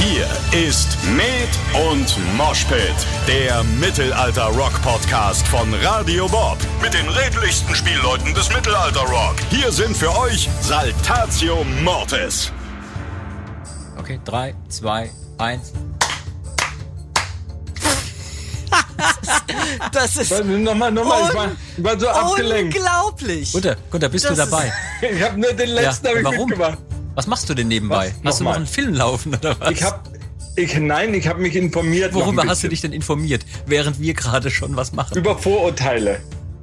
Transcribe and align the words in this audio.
Hier 0.00 0.26
ist 0.58 0.96
Med 1.14 1.48
und 1.90 2.16
Moshpit, 2.36 2.94
der 3.28 3.62
Mittelalter-Rock-Podcast 3.64 5.46
von 5.46 5.72
Radio 5.82 6.26
Bob. 6.28 6.56
Mit 6.82 6.94
den 6.94 7.06
redlichsten 7.08 7.74
Spielleuten 7.74 8.32
des 8.34 8.50
Mittelalter-Rock. 8.52 9.36
Hier 9.50 9.70
sind 9.70 9.94
für 9.96 10.16
euch 10.18 10.48
Saltatio 10.62 11.64
Mortis. 11.82 12.50
Okay, 13.98 14.18
drei, 14.24 14.54
zwei, 14.68 15.10
eins. 15.38 15.72
Das 19.92 20.16
ist 20.16 20.44
Nochmal, 20.44 20.90
nochmal, 20.92 21.22
ich 21.28 21.34
war, 21.34 21.48
ich 21.76 21.84
war 21.84 21.98
so 22.00 22.08
abgelenkt. 22.08 22.76
unglaublich. 22.76 23.52
Gunter, 23.52 23.76
Gunter, 23.90 24.08
bist 24.08 24.24
Das 24.24 24.36
du 24.36 24.44
dabei? 24.44 24.72
Ich 25.00 25.22
habe 25.22 25.40
nur 25.40 25.52
den 25.52 25.70
letzten 25.70 26.06
Ja, 26.06 26.12
hab 26.12 26.18
ich 26.18 26.24
warum? 26.24 26.48
mitgemacht. 26.48 26.78
Was 27.14 27.26
machst 27.26 27.48
du 27.48 27.54
denn 27.54 27.68
nebenbei? 27.68 28.12
Was? 28.22 28.32
Hast 28.32 28.40
du 28.40 28.44
noch 28.44 28.50
Nochmal. 28.50 28.56
einen 28.56 28.66
Film 28.66 28.94
laufen 28.94 29.34
oder 29.34 29.58
was? 29.60 29.70
Ich 29.72 29.82
habe, 29.82 30.00
ich, 30.56 30.76
nein, 30.78 31.12
ich 31.14 31.26
habe 31.28 31.40
mich 31.40 31.56
informiert. 31.56 32.14
Worüber 32.14 32.44
hast 32.46 32.62
du 32.62 32.68
dich 32.68 32.80
denn 32.80 32.92
informiert, 32.92 33.44
während 33.66 34.00
wir 34.00 34.14
gerade 34.14 34.50
schon 34.50 34.76
was 34.76 34.92
machen? 34.92 35.16
Über 35.18 35.36
Vorurteile. 35.38 36.20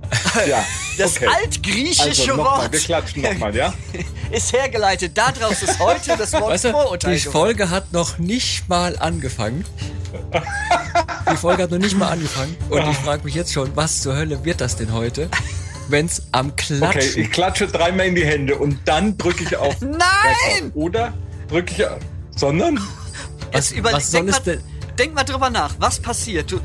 Ja, 0.47 0.63
Das 0.97 1.17
okay. 1.17 1.27
altgriechische 1.43 2.03
Also 2.03 2.27
nochmal, 2.27 2.59
Wort 2.61 2.71
wir 2.71 2.79
klatschen 2.79 3.21
nochmal, 3.23 3.53
ja? 3.55 3.73
ist 4.31 4.53
hergeleitet. 4.53 5.17
Daraus 5.17 5.61
ist 5.63 5.79
heute 5.79 6.15
das 6.17 6.31
Wort 6.33 6.52
Weißt 6.52 6.66
du, 6.66 6.71
Vorurteil. 6.71 7.16
die 7.16 7.19
Folge 7.21 7.69
hat 7.71 7.91
noch 7.91 8.17
nicht 8.19 8.69
mal 8.69 8.97
angefangen. 8.99 9.66
Die 11.31 11.35
Folge 11.35 11.63
hat 11.63 11.71
noch 11.71 11.77
nicht 11.79 11.97
mal 11.97 12.09
angefangen. 12.09 12.55
Und 12.69 12.88
ich 12.89 12.97
frage 12.97 13.23
mich 13.25 13.33
jetzt 13.35 13.52
schon, 13.52 13.75
was 13.75 14.02
zur 14.02 14.16
Hölle 14.16 14.45
wird 14.45 14.61
das 14.61 14.77
denn 14.77 14.93
heute, 14.93 15.29
wenn's 15.89 16.21
am 16.31 16.49
Okay, 16.49 16.77
Klatschen... 16.77 17.21
ich 17.23 17.31
klatsche 17.31 17.67
dreimal 17.67 18.07
in 18.07 18.15
die 18.15 18.25
Hände 18.25 18.55
und 18.55 18.79
dann 18.85 19.17
drücke 19.17 19.43
ich 19.43 19.55
auf. 19.55 19.75
Nein! 19.81 19.97
Record. 20.55 20.75
Oder 20.75 21.13
drücke 21.49 21.73
ich 21.73 21.85
auf. 21.87 21.99
Sondern 22.35 22.79
was, 23.51 23.71
überleg- 23.73 23.93
was 23.93 24.11
soll 24.11 24.21
denk, 24.25 24.29
es 24.37 24.45
mal, 24.45 24.53
denn... 24.55 24.63
denk 24.97 25.15
mal 25.15 25.23
drüber 25.23 25.49
nach. 25.49 25.75
Was 25.79 25.99
passiert? 25.99 26.52
Du, 26.52 26.59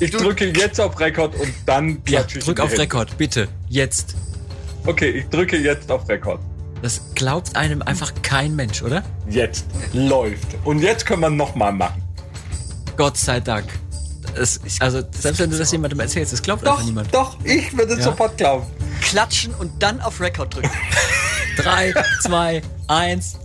ich 0.00 0.10
drücke 0.10 0.46
jetzt 0.46 0.80
auf 0.80 0.98
Rekord 1.00 1.34
und 1.34 1.52
dann 1.66 1.88
Ja, 1.90 2.20
klatsche 2.20 2.38
ich. 2.38 2.44
drück 2.44 2.60
auf. 2.60 2.76
Rekord, 2.78 3.16
bitte. 3.18 3.48
Jetzt. 3.68 4.14
Okay, 4.86 5.10
ich 5.10 5.26
drücke 5.28 5.56
jetzt 5.56 5.90
auf 5.90 6.08
Rekord. 6.08 6.40
Das 6.82 7.00
glaubt 7.16 7.56
einem 7.56 7.82
einfach 7.82 8.12
kein 8.22 8.54
Mensch, 8.54 8.82
oder? 8.82 9.02
Jetzt 9.28 9.66
läuft. 9.92 10.46
Und 10.64 10.78
jetzt 10.80 11.04
können 11.06 11.22
wir 11.22 11.30
nochmal 11.30 11.72
machen. 11.72 12.02
Gott 12.96 13.16
sei 13.16 13.40
Dank. 13.40 13.64
Es, 14.38 14.60
also, 14.80 15.02
selbst 15.18 15.38
wenn 15.40 15.50
du 15.50 15.58
das 15.58 15.70
jemandem 15.72 16.00
erzählst, 16.00 16.32
das 16.32 16.42
glaubt 16.42 16.64
Doch, 16.66 16.72
einfach 16.72 16.84
niemand. 16.84 17.14
doch, 17.14 17.36
ich 17.44 17.76
würde 17.76 17.96
Ja? 17.96 18.02
sofort 18.02 18.36
glauben. 18.38 18.66
klatschen 19.02 19.54
und 19.54 19.82
dann 19.82 20.00
auf 20.00 20.20
Record 20.20 20.54
drücken. 20.54 20.70
Drei, 21.56 21.92
zwei, 22.22 22.62
eins. 22.86 23.36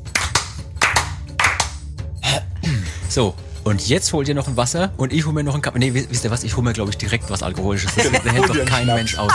So, 3.09 3.33
und 3.63 3.87
jetzt 3.87 4.11
holt 4.13 4.27
ihr 4.27 4.33
noch 4.35 4.47
ein 4.47 4.57
Wasser 4.57 4.91
und 4.97 5.13
ich 5.13 5.25
hole 5.25 5.33
mir 5.35 5.43
noch 5.43 5.53
ein 5.55 5.61
Kaffee. 5.61 5.77
Nee, 5.79 5.93
wisst 5.93 6.23
ihr 6.23 6.31
was? 6.31 6.43
Ich 6.43 6.55
hole 6.57 6.63
mir, 6.65 6.73
glaube 6.73 6.89
ich, 6.91 6.97
direkt 6.97 7.29
was 7.29 7.43
Alkoholisches. 7.43 7.93
Das, 7.95 8.11
das 8.11 8.33
hält 8.33 8.49
doch 8.49 8.65
kein. 8.65 8.85
Mensch 8.87 9.17
aus. 9.17 9.31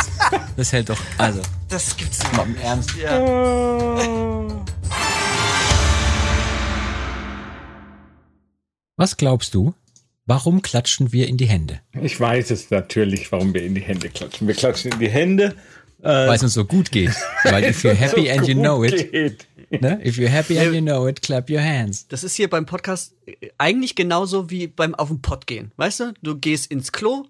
Das 0.56 0.72
hält 0.72 0.88
doch, 0.90 0.98
also, 1.16 1.40
Das 1.68 1.96
gibt's 1.96 2.18
nicht. 2.18 2.36
mal 2.36 2.44
im 2.46 2.56
Ernst. 2.56 2.90
Ja. 2.96 3.18
Was 8.96 9.16
glaubst 9.16 9.54
du? 9.54 9.74
Warum 10.28 10.60
klatschen 10.60 11.10
wir 11.10 11.26
in 11.26 11.38
die 11.38 11.46
Hände? 11.46 11.80
Ich 12.02 12.20
weiß 12.20 12.50
es 12.50 12.70
natürlich, 12.70 13.32
warum 13.32 13.54
wir 13.54 13.62
in 13.62 13.74
die 13.74 13.80
Hände 13.80 14.10
klatschen. 14.10 14.46
Wir 14.46 14.54
klatschen 14.54 14.92
in 14.92 14.98
die 14.98 15.08
Hände. 15.08 15.56
Weil 16.00 16.34
es 16.34 16.42
uns 16.42 16.52
so 16.52 16.66
gut 16.66 16.92
geht. 16.92 17.12
Weil 17.44 17.64
if 17.64 17.82
you're 17.82 17.94
happy 17.94 18.26
so 18.26 18.32
and 18.32 18.46
you 18.46 18.54
know 18.54 18.84
it, 18.84 19.10
geht. 19.10 19.46
ne? 19.70 19.98
If 20.04 20.18
you're 20.18 20.28
happy 20.28 20.58
and 20.58 20.74
you 20.74 20.82
know 20.82 21.08
it, 21.08 21.22
clap 21.22 21.48
your 21.48 21.62
hands. 21.62 22.06
Das 22.08 22.24
ist 22.24 22.34
hier 22.34 22.50
beim 22.50 22.66
Podcast 22.66 23.14
äh, 23.24 23.48
eigentlich 23.56 23.94
genauso 23.94 24.50
wie 24.50 24.66
beim 24.66 24.94
auf 24.94 25.08
den 25.08 25.22
Pott 25.22 25.46
gehen. 25.46 25.72
Weißt 25.78 26.00
du? 26.00 26.12
Du 26.22 26.36
gehst 26.36 26.70
ins 26.70 26.92
Klo, 26.92 27.24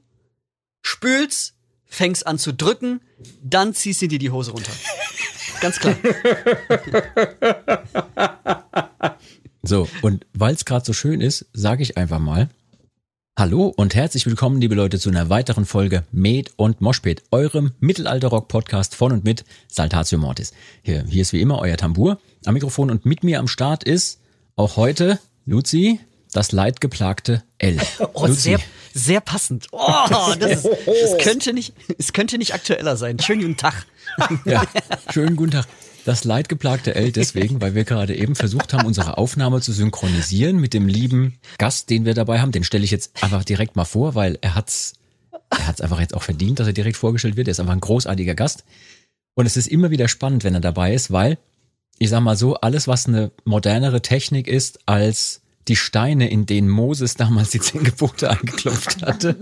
spülst, 0.83 1.55
fängst 1.87 2.27
an 2.27 2.37
zu 2.37 2.53
drücken, 2.53 3.01
dann 3.45 3.75
ziehst 3.75 4.03
du 4.03 4.09
dir 4.09 4.19
die 4.19 4.31
Hose 4.31 4.51
runter. 4.51 4.73
Ganz 5.61 5.79
klar. 5.79 5.95
So, 9.63 9.87
und 10.01 10.25
weil 10.33 10.55
es 10.55 10.65
gerade 10.65 10.87
so 10.87 10.95
schön 10.95 11.21
ist, 11.21 11.45
sage 11.53 11.83
ich 11.83 11.99
einfach 11.99 12.21
mal 12.21 12.49
Hallo 13.39 13.73
und 13.77 13.95
herzlich 13.95 14.27
willkommen, 14.27 14.61
liebe 14.61 14.75
Leute, 14.75 14.99
zu 14.99 15.11
einer 15.11 15.31
weiteren 15.31 15.65
Folge 15.65 16.03
Med 16.11 16.51
und 16.57 16.81
Moshpit, 16.81 17.23
eurem 17.31 17.71
Mittelalter-Rock-Podcast 17.79 18.97
von 18.97 19.13
und 19.13 19.23
mit 19.23 19.45
Saltatio 19.69 20.19
Mortis. 20.19 20.53
Hier, 20.83 21.05
hier 21.09 21.23
ist 21.23 21.33
wie 21.33 21.41
immer 21.41 21.61
euer 21.61 21.77
Tambour 21.77 22.19
am 22.47 22.55
Mikrofon 22.55 22.91
und 22.91 23.07
mit 23.07 23.23
mir 23.23 23.39
am 23.39 23.47
Start 23.47 23.85
ist 23.85 24.19
auch 24.57 24.77
heute 24.77 25.21
Luzi, 25.47 26.01
das 26.33 26.51
leidgeplagte 26.51 27.45
L. 27.59 27.79
Oh, 28.13 28.27
Luzi, 28.27 28.41
sehr, 28.41 28.61
sehr 28.93 29.21
passend. 29.21 29.69
Oh, 29.71 29.87
das, 30.41 30.65
ist, 30.65 30.69
das 30.87 31.19
könnte 31.19 31.53
nicht, 31.53 31.75
es 31.97 32.13
könnte 32.13 32.39
nicht 32.39 32.55
aktueller 32.55 32.97
sein. 32.97 33.21
Schönen 33.21 33.43
guten 33.43 33.57
Tag. 33.57 33.87
Ja, 34.47 34.65
schönen 35.13 35.37
guten 35.37 35.53
Tag. 35.53 35.69
Das 36.05 36.25
leidgeplagte 36.25 36.95
L 36.95 37.13
deswegen, 37.13 37.61
weil 37.61 37.75
wir 37.75 37.85
gerade 37.85 38.17
eben 38.17 38.35
versucht 38.35 38.73
haben, 38.73 38.87
unsere 38.87 39.19
Aufnahme 39.19 39.61
zu 39.61 39.73
synchronisieren 39.73 40.59
mit 40.59 40.73
dem 40.73 40.89
lieben 40.89 41.39
Gast, 41.59 41.91
den 41.91 42.05
wir 42.05 42.15
dabei 42.15 42.41
haben. 42.41 42.53
Den 42.53 42.65
stelle 42.65 42.85
ich 42.85 42.91
jetzt 42.91 43.23
einfach 43.23 43.45
direkt 43.45 43.77
mal 43.77 43.85
vor, 43.85 44.15
weil 44.15 44.39
er 44.41 44.55
hat's, 44.55 44.95
er 45.51 45.67
hat's 45.67 45.81
einfach 45.81 46.01
jetzt 46.01 46.15
auch 46.15 46.23
verdient, 46.23 46.61
dass 46.61 46.67
er 46.67 46.73
direkt 46.73 46.97
vorgestellt 46.97 47.37
wird. 47.37 47.49
Er 47.49 47.53
ist 47.53 47.61
einfach 47.61 47.75
ein 47.75 47.81
großartiger 47.81 48.35
Gast. 48.35 48.65
Und 49.35 49.47
es 49.47 49.57
ist 49.57 49.69
immer 49.69 49.91
wieder 49.91 50.09
spannend, 50.09 50.45
wenn 50.45 50.55
er 50.55 50.61
dabei 50.61 50.95
ist, 50.95 51.13
weil, 51.13 51.39
ich 51.99 52.09
sag 52.09 52.21
mal 52.23 52.37
so, 52.37 52.57
alles, 52.57 52.89
was 52.89 53.07
eine 53.07 53.31
modernere 53.45 54.03
Technik 54.03 54.49
ist 54.49 54.81
als 54.87 55.43
die 55.69 55.77
Steine, 55.77 56.31
in 56.31 56.47
denen 56.47 56.69
Moses 56.69 57.15
damals 57.15 57.51
die 57.51 57.61
zehn 57.61 57.85
Gebote 57.85 58.31
angeklopft 58.31 59.03
hatte, 59.03 59.39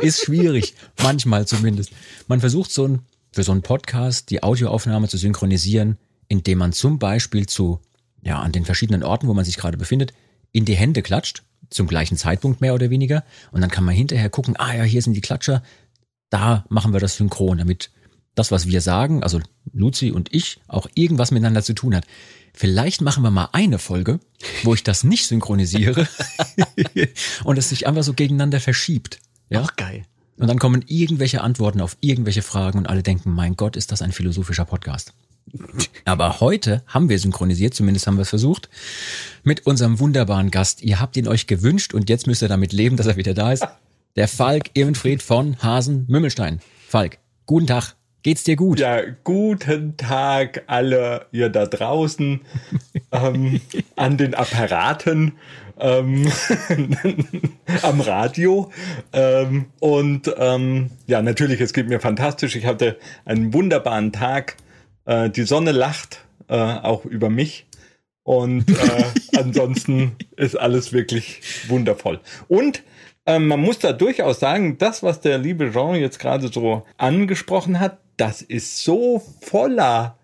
ist 0.00 0.24
schwierig. 0.24 0.74
Manchmal 1.02 1.46
zumindest. 1.46 1.92
Man 2.26 2.40
versucht 2.40 2.70
so 2.70 2.88
ein, 2.88 3.00
für 3.36 3.42
so 3.42 3.52
einen 3.52 3.60
Podcast 3.60 4.30
die 4.30 4.42
Audioaufnahme 4.42 5.08
zu 5.08 5.18
synchronisieren, 5.18 5.98
indem 6.26 6.56
man 6.56 6.72
zum 6.72 6.98
Beispiel 6.98 7.46
zu, 7.46 7.80
ja, 8.22 8.40
an 8.40 8.50
den 8.50 8.64
verschiedenen 8.64 9.02
Orten, 9.02 9.28
wo 9.28 9.34
man 9.34 9.44
sich 9.44 9.58
gerade 9.58 9.76
befindet, 9.76 10.14
in 10.52 10.64
die 10.64 10.74
Hände 10.74 11.02
klatscht, 11.02 11.42
zum 11.68 11.86
gleichen 11.86 12.16
Zeitpunkt 12.16 12.62
mehr 12.62 12.72
oder 12.72 12.88
weniger. 12.88 13.24
Und 13.52 13.60
dann 13.60 13.70
kann 13.70 13.84
man 13.84 13.94
hinterher 13.94 14.30
gucken, 14.30 14.56
ah 14.56 14.74
ja, 14.74 14.84
hier 14.84 15.02
sind 15.02 15.12
die 15.12 15.20
Klatscher, 15.20 15.62
da 16.30 16.64
machen 16.70 16.94
wir 16.94 17.00
das 17.00 17.16
synchron, 17.16 17.58
damit 17.58 17.90
das, 18.34 18.52
was 18.52 18.68
wir 18.68 18.80
sagen, 18.80 19.22
also 19.22 19.42
Luzi 19.70 20.12
und 20.12 20.32
ich, 20.32 20.58
auch 20.66 20.88
irgendwas 20.94 21.30
miteinander 21.30 21.62
zu 21.62 21.74
tun 21.74 21.94
hat. 21.94 22.06
Vielleicht 22.54 23.02
machen 23.02 23.22
wir 23.22 23.30
mal 23.30 23.50
eine 23.52 23.78
Folge, 23.78 24.18
wo 24.62 24.72
ich 24.72 24.82
das 24.82 25.04
nicht 25.04 25.26
synchronisiere 25.26 26.08
und 27.44 27.58
es 27.58 27.68
sich 27.68 27.86
einfach 27.86 28.02
so 28.02 28.14
gegeneinander 28.14 28.60
verschiebt. 28.60 29.18
Ja? 29.50 29.62
Ach, 29.62 29.76
geil. 29.76 30.04
Und 30.38 30.48
dann 30.48 30.58
kommen 30.58 30.84
irgendwelche 30.86 31.40
Antworten 31.40 31.80
auf 31.80 31.96
irgendwelche 32.00 32.42
Fragen 32.42 32.78
und 32.78 32.88
alle 32.88 33.02
denken, 33.02 33.30
mein 33.32 33.56
Gott, 33.56 33.76
ist 33.76 33.92
das 33.92 34.02
ein 34.02 34.12
philosophischer 34.12 34.64
Podcast. 34.64 35.14
Aber 36.04 36.40
heute 36.40 36.82
haben 36.86 37.08
wir 37.08 37.18
synchronisiert, 37.18 37.74
zumindest 37.74 38.06
haben 38.06 38.16
wir 38.16 38.22
es 38.22 38.30
versucht, 38.30 38.68
mit 39.44 39.66
unserem 39.66 39.98
wunderbaren 39.98 40.50
Gast. 40.50 40.82
Ihr 40.82 41.00
habt 41.00 41.16
ihn 41.16 41.28
euch 41.28 41.46
gewünscht 41.46 41.94
und 41.94 42.10
jetzt 42.10 42.26
müsst 42.26 42.42
ihr 42.42 42.48
damit 42.48 42.72
leben, 42.72 42.96
dass 42.96 43.06
er 43.06 43.16
wieder 43.16 43.34
da 43.34 43.52
ist. 43.52 43.66
Der 44.16 44.28
Falk 44.28 44.70
Irmenfried 44.72 45.22
von 45.22 45.62
Hasen 45.62 46.06
Mümmelstein. 46.08 46.60
Falk, 46.88 47.18
guten 47.44 47.66
Tag. 47.66 47.96
Geht's 48.22 48.44
dir 48.44 48.56
gut? 48.56 48.80
Ja, 48.80 49.02
guten 49.24 49.96
Tag 49.96 50.64
alle 50.66 51.26
ihr 51.32 51.48
da 51.48 51.66
draußen 51.66 52.40
ähm, 53.12 53.60
an 53.94 54.16
den 54.16 54.34
Apparaten, 54.34 55.34
ähm, 55.78 56.30
am 57.82 58.00
Radio. 58.00 58.70
Ähm, 59.12 59.66
und 59.80 60.34
ähm, 60.38 60.90
ja, 61.06 61.22
natürlich, 61.22 61.60
es 61.60 61.72
geht 61.72 61.88
mir 61.88 62.00
fantastisch. 62.00 62.56
Ich 62.56 62.66
hatte 62.66 62.98
einen 63.24 63.52
wunderbaren 63.52 64.12
Tag. 64.12 64.56
Äh, 65.04 65.30
die 65.30 65.42
Sonne 65.42 65.72
lacht 65.72 66.24
äh, 66.48 66.54
auch 66.54 67.04
über 67.04 67.30
mich. 67.30 67.66
Und 68.22 68.68
äh, 68.70 69.04
ansonsten 69.38 70.16
ist 70.36 70.56
alles 70.56 70.92
wirklich 70.92 71.40
wundervoll. 71.68 72.20
Und 72.48 72.82
ähm, 73.26 73.48
man 73.48 73.60
muss 73.60 73.78
da 73.78 73.92
durchaus 73.92 74.40
sagen, 74.40 74.78
das, 74.78 75.02
was 75.02 75.20
der 75.20 75.38
liebe 75.38 75.72
Jean 75.72 75.96
jetzt 75.96 76.18
gerade 76.18 76.48
so 76.48 76.84
angesprochen 76.96 77.80
hat, 77.80 77.98
das 78.16 78.40
ist 78.40 78.82
so 78.82 79.22
voller, 79.40 80.18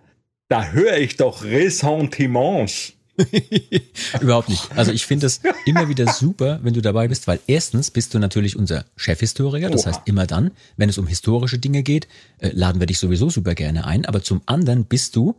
da 0.49 0.67
höre 0.67 0.97
ich 0.97 1.17
doch 1.17 1.45
Ressentiments. 1.45 2.95
Überhaupt 4.21 4.49
nicht. 4.49 4.71
Also 4.77 4.93
ich 4.93 5.07
finde 5.07 5.27
es 5.27 5.41
immer 5.67 5.89
wieder 5.89 6.13
super, 6.13 6.61
wenn 6.63 6.75
du 6.75 6.81
dabei 6.81 7.09
bist, 7.09 7.27
weil 7.27 7.41
erstens 7.47 7.91
bist 7.91 8.15
du 8.15 8.19
natürlich 8.19 8.57
unser 8.57 8.87
Chefhistoriker. 8.97 9.71
Das 9.71 9.83
Oha. 9.83 9.93
heißt, 9.93 10.01
immer 10.07 10.27
dann, 10.27 10.51
wenn 10.77 10.89
es 10.89 10.99
um 10.99 11.07
historische 11.07 11.59
Dinge 11.59 11.83
geht, 11.83 12.09
äh, 12.39 12.51
laden 12.53 12.81
wir 12.81 12.87
dich 12.87 12.99
sowieso 12.99 13.29
super 13.31 13.55
gerne 13.55 13.87
ein. 13.87 14.07
Aber 14.07 14.23
zum 14.23 14.41
anderen 14.47 14.85
bist 14.85 15.15
du, 15.17 15.35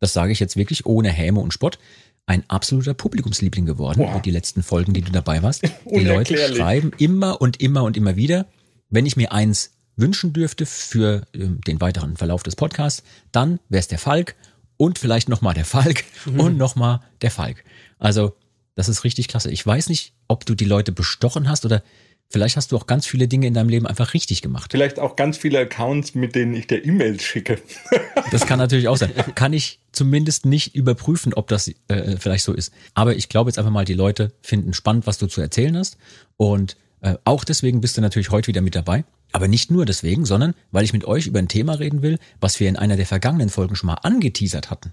das 0.00 0.12
sage 0.12 0.32
ich 0.32 0.40
jetzt 0.40 0.56
wirklich 0.56 0.86
ohne 0.86 1.10
Häme 1.10 1.40
und 1.40 1.52
Spott, 1.52 1.78
ein 2.26 2.44
absoluter 2.48 2.94
Publikumsliebling 2.94 3.66
geworden 3.66 4.00
Boah. 4.00 4.12
über 4.12 4.20
die 4.20 4.30
letzten 4.30 4.62
Folgen, 4.62 4.92
die 4.92 5.02
du 5.02 5.12
dabei 5.12 5.42
warst. 5.42 5.62
Die 5.84 6.04
Leute 6.04 6.36
schreiben 6.54 6.92
immer 6.98 7.40
und 7.40 7.60
immer 7.60 7.84
und 7.84 7.96
immer 7.96 8.16
wieder, 8.16 8.46
wenn 8.88 9.06
ich 9.06 9.16
mir 9.16 9.32
eins 9.32 9.72
wünschen 9.96 10.32
dürfte 10.32 10.66
für 10.66 11.26
ähm, 11.34 11.60
den 11.66 11.80
weiteren 11.80 12.16
Verlauf 12.16 12.42
des 12.42 12.56
Podcasts, 12.56 13.02
dann 13.32 13.60
wäre 13.68 13.80
es 13.80 13.88
der 13.88 13.98
Falk 13.98 14.34
und 14.76 14.98
vielleicht 14.98 15.28
nochmal 15.28 15.54
der 15.54 15.64
Falk 15.64 16.04
und 16.26 16.56
nochmal 16.56 17.00
der 17.22 17.30
Falk. 17.30 17.64
Also 17.98 18.34
Das 18.76 18.88
ist 18.88 19.04
richtig 19.04 19.28
klasse. 19.28 19.50
Ich 19.50 19.64
weiß 19.64 19.88
nicht, 19.88 20.14
ob 20.26 20.44
du 20.46 20.54
die 20.54 20.64
Leute 20.64 20.90
bestochen 20.92 21.48
hast 21.48 21.64
oder 21.64 21.82
vielleicht 22.28 22.56
hast 22.56 22.72
du 22.72 22.76
auch 22.76 22.86
ganz 22.86 23.06
viele 23.06 23.28
Dinge 23.28 23.46
in 23.46 23.54
deinem 23.54 23.68
Leben 23.68 23.86
einfach 23.86 24.14
richtig 24.14 24.42
gemacht. 24.42 24.72
Vielleicht 24.72 24.98
auch 24.98 25.14
ganz 25.14 25.38
viele 25.38 25.60
Accounts, 25.60 26.14
mit 26.14 26.34
denen 26.34 26.54
ich 26.54 26.66
dir 26.66 26.84
E-Mails 26.84 27.22
schicke. 27.22 27.60
Das 28.30 28.46
kann 28.46 28.58
natürlich 28.58 28.88
auch 28.88 28.96
sein. 28.96 29.12
Kann 29.36 29.52
ich 29.52 29.78
zumindest 29.92 30.44
nicht 30.44 30.74
überprüfen, 30.74 31.34
ob 31.34 31.46
das 31.46 31.68
äh, 31.86 32.16
vielleicht 32.18 32.42
so 32.42 32.52
ist. 32.52 32.72
Aber 32.94 33.14
ich 33.14 33.28
glaube 33.28 33.48
jetzt 33.48 33.58
einfach 33.58 33.70
mal, 33.70 33.84
die 33.84 33.94
Leute 33.94 34.32
finden 34.42 34.72
spannend, 34.74 35.06
was 35.06 35.18
du 35.18 35.28
zu 35.28 35.40
erzählen 35.40 35.76
hast. 35.76 35.98
Und 36.36 36.76
äh, 37.00 37.14
auch 37.22 37.44
deswegen 37.44 37.80
bist 37.80 37.96
du 37.96 38.00
natürlich 38.00 38.30
heute 38.30 38.48
wieder 38.48 38.60
mit 38.60 38.74
dabei. 38.74 39.04
Aber 39.34 39.48
nicht 39.48 39.68
nur 39.68 39.84
deswegen, 39.84 40.24
sondern 40.24 40.54
weil 40.70 40.84
ich 40.84 40.92
mit 40.92 41.06
euch 41.06 41.26
über 41.26 41.40
ein 41.40 41.48
Thema 41.48 41.74
reden 41.80 42.02
will, 42.02 42.20
was 42.40 42.60
wir 42.60 42.68
in 42.68 42.76
einer 42.76 42.96
der 42.96 43.04
vergangenen 43.04 43.48
Folgen 43.48 43.74
schon 43.74 43.88
mal 43.88 43.94
angeteasert 43.94 44.70
hatten. 44.70 44.92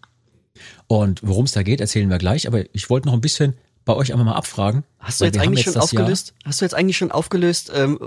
Und 0.87 1.19
worum 1.21 1.45
es 1.45 1.51
da 1.51 1.61
geht, 1.61 1.79
erzählen 1.79 2.09
wir 2.09 2.17
gleich. 2.17 2.47
Aber 2.47 2.63
ich 2.73 2.89
wollte 2.89 3.07
noch 3.07 3.13
ein 3.13 3.21
bisschen 3.21 3.53
bei 3.85 3.93
euch 3.93 4.11
einmal 4.11 4.25
mal 4.25 4.33
abfragen. 4.33 4.83
Hast 4.97 5.21
du 5.21 5.25
jetzt 5.25 5.37
eigentlich 5.37 5.65
schon 5.65 5.75
das 5.75 5.83
aufgelöst? 5.83 6.33
Hast 6.43 6.59
du 6.59 6.65
jetzt 6.65 6.73
eigentlich 6.73 6.97
schon 6.97 7.11
aufgelöst, 7.11 7.71
ähm, 7.75 7.99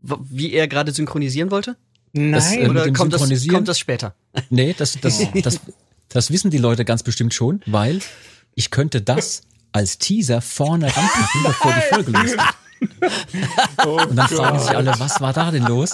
wie 0.00 0.52
er 0.52 0.68
gerade 0.68 0.92
synchronisieren 0.92 1.50
wollte? 1.50 1.76
Das, 2.12 2.52
äh, 2.52 2.68
Oder 2.68 2.92
kommt 2.92 3.12
das, 3.12 3.28
kommt 3.48 3.66
das 3.66 3.80
später? 3.80 4.14
Jahr, 4.32 4.44
nee, 4.50 4.76
das, 4.78 4.96
das, 5.00 5.26
das, 5.42 5.60
das 6.08 6.30
wissen 6.30 6.52
die 6.52 6.58
Leute 6.58 6.84
ganz 6.84 7.02
bestimmt 7.02 7.34
schon, 7.34 7.62
weil 7.66 7.98
ich 8.54 8.70
könnte 8.70 9.02
das 9.02 9.42
als 9.72 9.98
Teaser 9.98 10.40
vorne 10.40 10.86
ranpacken, 10.86 11.42
bevor 11.44 11.72
die 11.72 11.94
Folge 11.94 12.10
losgeht. 12.16 12.40
Und 13.86 14.16
dann 14.16 14.28
fragen 14.28 14.58
sich 14.58 14.76
alle, 14.76 14.94
was 14.98 15.20
war 15.20 15.32
da 15.32 15.50
denn 15.50 15.64
los? 15.64 15.92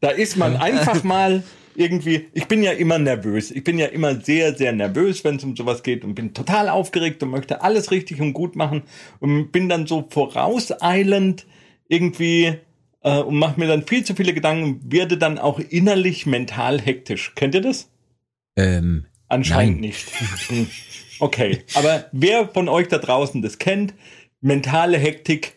Da 0.00 0.10
ist 0.10 0.36
man 0.36 0.56
einfach 0.56 1.02
mal 1.02 1.42
irgendwie, 1.74 2.28
ich 2.32 2.46
bin 2.46 2.62
ja 2.62 2.72
immer 2.72 2.98
nervös. 2.98 3.50
Ich 3.50 3.64
bin 3.64 3.78
ja 3.78 3.86
immer 3.86 4.20
sehr, 4.20 4.54
sehr 4.54 4.72
nervös, 4.72 5.24
wenn 5.24 5.36
es 5.36 5.44
um 5.44 5.56
sowas 5.56 5.82
geht 5.82 6.04
und 6.04 6.14
bin 6.14 6.34
total 6.34 6.68
aufgeregt 6.68 7.22
und 7.22 7.30
möchte 7.30 7.62
alles 7.62 7.90
richtig 7.90 8.20
und 8.20 8.32
gut 8.32 8.56
machen 8.56 8.82
und 9.18 9.52
bin 9.52 9.68
dann 9.68 9.86
so 9.86 10.06
vorauseilend 10.10 11.46
irgendwie 11.88 12.58
äh, 13.02 13.18
und 13.18 13.36
mache 13.36 13.58
mir 13.58 13.66
dann 13.66 13.86
viel 13.86 14.04
zu 14.04 14.14
viele 14.14 14.34
Gedanken 14.34 14.64
und 14.64 14.92
werde 14.92 15.16
dann 15.16 15.38
auch 15.38 15.58
innerlich 15.58 16.26
mental 16.26 16.80
hektisch. 16.80 17.34
Kennt 17.34 17.54
ihr 17.54 17.62
das? 17.62 17.88
Ähm, 18.56 19.06
Anscheinend 19.28 19.80
Nein. 19.80 19.88
nicht. 19.88 20.08
Okay, 21.22 21.64
aber 21.74 22.06
wer 22.12 22.48
von 22.48 22.70
euch 22.70 22.88
da 22.88 22.96
draußen 22.96 23.42
das 23.42 23.58
kennt, 23.58 23.92
mentale 24.40 24.96
Hektik, 24.96 25.52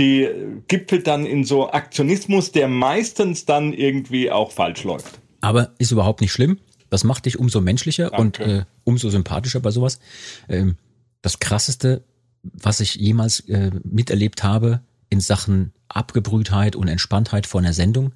die 0.00 0.28
gipfelt 0.66 1.06
dann 1.06 1.26
in 1.26 1.44
so 1.44 1.70
Aktionismus, 1.70 2.50
der 2.50 2.66
meistens 2.68 3.44
dann 3.44 3.72
irgendwie 3.72 4.30
auch 4.30 4.50
falsch 4.50 4.82
läuft. 4.84 5.20
aber 5.42 5.72
ist 5.78 5.92
überhaupt 5.92 6.20
nicht 6.22 6.32
schlimm. 6.32 6.58
Das 6.88 7.04
macht 7.04 7.26
dich 7.26 7.38
umso 7.38 7.60
menschlicher 7.60 8.18
und 8.18 8.40
Danke. 8.40 8.52
äh, 8.52 8.64
umso 8.84 9.10
sympathischer 9.10 9.60
bei 9.60 9.70
sowas. 9.70 10.00
Ähm, 10.48 10.76
das 11.22 11.38
krasseste, 11.38 12.02
was 12.42 12.80
ich 12.80 12.96
jemals 12.96 13.40
äh, 13.48 13.70
miterlebt 13.84 14.42
habe 14.42 14.80
in 15.08 15.20
Sachen 15.20 15.72
Abgebrühtheit 15.88 16.74
und 16.76 16.88
Entspanntheit 16.88 17.46
vor 17.46 17.60
einer 17.60 17.74
Sendung, 17.74 18.12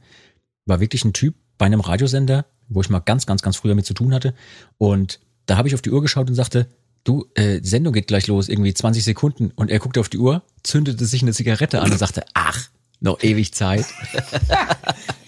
war 0.66 0.80
wirklich 0.80 1.04
ein 1.04 1.12
Typ 1.12 1.34
bei 1.58 1.66
einem 1.66 1.80
Radiosender, 1.80 2.46
wo 2.68 2.80
ich 2.80 2.90
mal 2.90 3.00
ganz, 3.00 3.26
ganz, 3.26 3.42
ganz 3.42 3.56
früher 3.56 3.74
mit 3.74 3.86
zu 3.86 3.94
tun 3.94 4.12
hatte. 4.14 4.34
Und 4.78 5.20
da 5.46 5.56
habe 5.56 5.68
ich 5.68 5.74
auf 5.74 5.82
die 5.82 5.90
Uhr 5.90 6.02
geschaut 6.02 6.28
und 6.28 6.34
sagte, 6.34 6.66
du, 7.04 7.26
äh, 7.34 7.60
die 7.60 7.68
Sendung 7.68 7.92
geht 7.92 8.08
gleich 8.08 8.26
los, 8.26 8.48
irgendwie 8.48 8.74
20 8.74 9.04
Sekunden. 9.04 9.52
Und 9.54 9.70
er 9.70 9.78
guckte 9.78 10.00
auf 10.00 10.08
die 10.08 10.18
Uhr, 10.18 10.42
zündete 10.62 11.04
sich 11.06 11.22
eine 11.22 11.32
Zigarette 11.32 11.80
an 11.80 11.92
und 11.92 11.98
sagte, 11.98 12.24
ach, 12.34 12.68
noch 13.00 13.22
ewig 13.22 13.54
Zeit. 13.54 13.86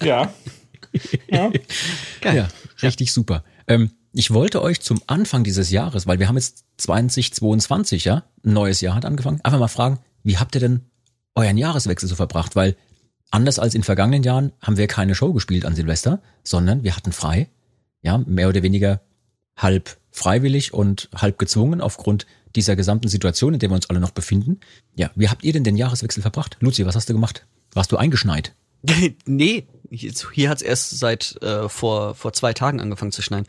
Ja. 0.03 0.33
ja. 1.29 1.51
Ja, 2.23 2.49
richtig 2.83 3.13
super. 3.13 3.43
Ähm, 3.67 3.91
ich 4.13 4.31
wollte 4.31 4.63
euch 4.63 4.81
zum 4.81 5.01
Anfang 5.07 5.43
dieses 5.43 5.71
Jahres, 5.71 6.07
weil 6.07 6.19
wir 6.19 6.29
haben 6.29 6.37
jetzt 6.37 6.65
2022, 6.79 8.05
ja, 8.05 8.25
ein 8.45 8.53
neues 8.53 8.81
Jahr 8.81 8.95
hat 8.95 9.05
angefangen, 9.05 9.41
einfach 9.43 9.59
mal 9.59 9.69
fragen, 9.69 9.99
wie 10.23 10.39
habt 10.39 10.55
ihr 10.55 10.61
denn 10.61 10.83
euren 11.35 11.59
Jahreswechsel 11.59 12.09
so 12.09 12.15
verbracht? 12.15 12.57
Weil 12.57 12.77
anders 13.31 13.59
als 13.59 13.75
in 13.75 13.83
vergangenen 13.83 14.23
Jahren 14.23 14.53
haben 14.63 14.77
wir 14.77 14.87
keine 14.87 15.15
Show 15.15 15.33
gespielt 15.33 15.65
an 15.65 15.75
Silvester, 15.75 16.23
sondern 16.45 16.85
wir 16.85 16.97
hatten 16.97 17.13
frei, 17.13 17.49
ja, 18.03 18.19
mehr 18.19 18.49
oder 18.49 18.63
weniger 18.63 19.01
halb 19.57 19.99
freiwillig 20.17 20.73
und 20.73 21.09
halb 21.15 21.39
gezwungen 21.39 21.81
aufgrund 21.81 22.27
dieser 22.55 22.75
gesamten 22.75 23.09
Situation, 23.09 23.55
in 23.55 23.61
der 23.61 23.71
wir 23.71 23.75
uns 23.75 23.91
alle 23.91 24.01
noch 24.01 24.13
befinden. 24.13 24.61
Ja, 24.95 25.11
wie 25.15 25.29
habt 25.29 25.45
ihr 25.45 25.53
denn 25.53 25.65
den 25.65 25.77
Jahreswechsel 25.77 26.23
verbracht? 26.23 26.57
Luzi, 26.61 26.87
was 26.87 26.97
hast 26.97 27.09
du 27.09 27.13
gemacht? 27.13 27.47
Warst 27.73 27.93
du 27.93 27.99
eingeschneit? 27.99 28.55
nee, 29.27 29.67
hier 29.91 30.49
hat's 30.49 30.63
erst 30.63 30.99
seit 30.99 31.41
äh, 31.43 31.69
vor, 31.69 32.15
vor 32.15 32.33
zwei 32.33 32.55
Tagen 32.55 32.81
angefangen 32.81 33.13
zu 33.13 33.21
schneien. 33.21 33.47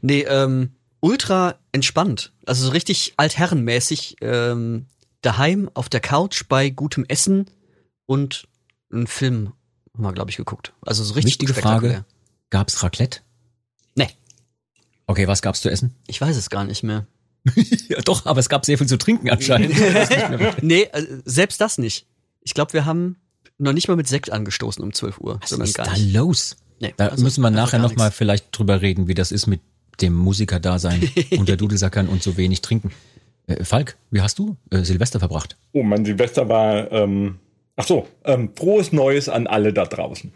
Nee, 0.00 0.22
ähm, 0.22 0.70
ultra 1.00 1.56
entspannt. 1.72 2.32
Also 2.44 2.66
so 2.66 2.70
richtig 2.70 3.14
altherrenmäßig 3.16 4.16
ähm, 4.20 4.86
daheim 5.22 5.68
auf 5.74 5.88
der 5.88 6.00
Couch 6.00 6.44
bei 6.48 6.70
gutem 6.70 7.04
Essen 7.08 7.46
und 8.06 8.46
einen 8.92 9.08
Film 9.08 9.52
haben 9.94 10.04
wir, 10.04 10.12
glaube 10.12 10.30
ich, 10.30 10.36
geguckt. 10.36 10.72
Also 10.82 11.02
so 11.02 11.14
richtig 11.14 11.40
Wichtige. 11.40 11.54
Frage. 11.54 12.04
Gab's 12.50 12.82
Raclette? 12.82 13.20
Okay, 15.06 15.26
was 15.28 15.42
gab's 15.42 15.60
zu 15.60 15.70
essen? 15.70 15.94
ich 16.06 16.20
weiß 16.20 16.36
es 16.36 16.50
gar 16.50 16.64
nicht 16.64 16.82
mehr. 16.82 17.06
Ja, 17.88 18.00
doch, 18.00 18.26
aber 18.26 18.40
es 18.40 18.48
gab 18.48 18.64
sehr 18.66 18.76
viel 18.76 18.88
zu 18.88 18.98
trinken 18.98 19.30
anscheinend. 19.30 19.72
nee, 20.62 20.82
äh, 20.92 21.06
selbst 21.24 21.60
das 21.60 21.78
nicht. 21.78 22.06
Ich 22.42 22.54
glaube, 22.54 22.72
wir 22.72 22.84
haben 22.84 23.16
noch 23.58 23.72
nicht 23.72 23.86
mal 23.86 23.96
mit 23.96 24.08
Sekt 24.08 24.32
angestoßen 24.32 24.82
um 24.82 24.92
12 24.92 25.18
Uhr. 25.20 25.38
Was 25.40 25.50
sondern 25.50 25.68
ist 25.68 25.74
gar 25.74 25.86
da 25.86 25.92
nicht. 25.92 26.12
los? 26.12 26.56
Nee, 26.80 26.92
Da 26.96 27.08
also- 27.08 27.22
müssen 27.22 27.40
wir 27.42 27.46
also 27.48 27.56
nachher 27.58 27.78
nochmal 27.78 28.10
vielleicht 28.10 28.46
drüber 28.56 28.82
reden, 28.82 29.06
wie 29.06 29.14
das 29.14 29.30
ist 29.32 29.46
mit 29.46 29.60
dem 30.00 30.14
Musikerdasein 30.14 31.08
unter 31.38 31.56
Dudelsackern 31.56 32.08
und 32.08 32.22
so 32.22 32.36
wenig 32.36 32.60
trinken. 32.62 32.90
Äh, 33.46 33.62
Falk, 33.64 33.96
wie 34.10 34.20
hast 34.20 34.38
du 34.40 34.56
äh, 34.70 34.82
Silvester 34.82 35.20
verbracht? 35.20 35.56
Oh, 35.72 35.84
mein 35.84 36.04
Silvester 36.04 36.48
war, 36.48 36.90
ähm, 36.90 37.38
ach 37.76 37.86
so, 37.86 38.08
ähm, 38.24 38.50
frohes 38.56 38.90
Neues 38.92 39.28
an 39.28 39.46
alle 39.46 39.72
da 39.72 39.84
draußen. 39.86 40.32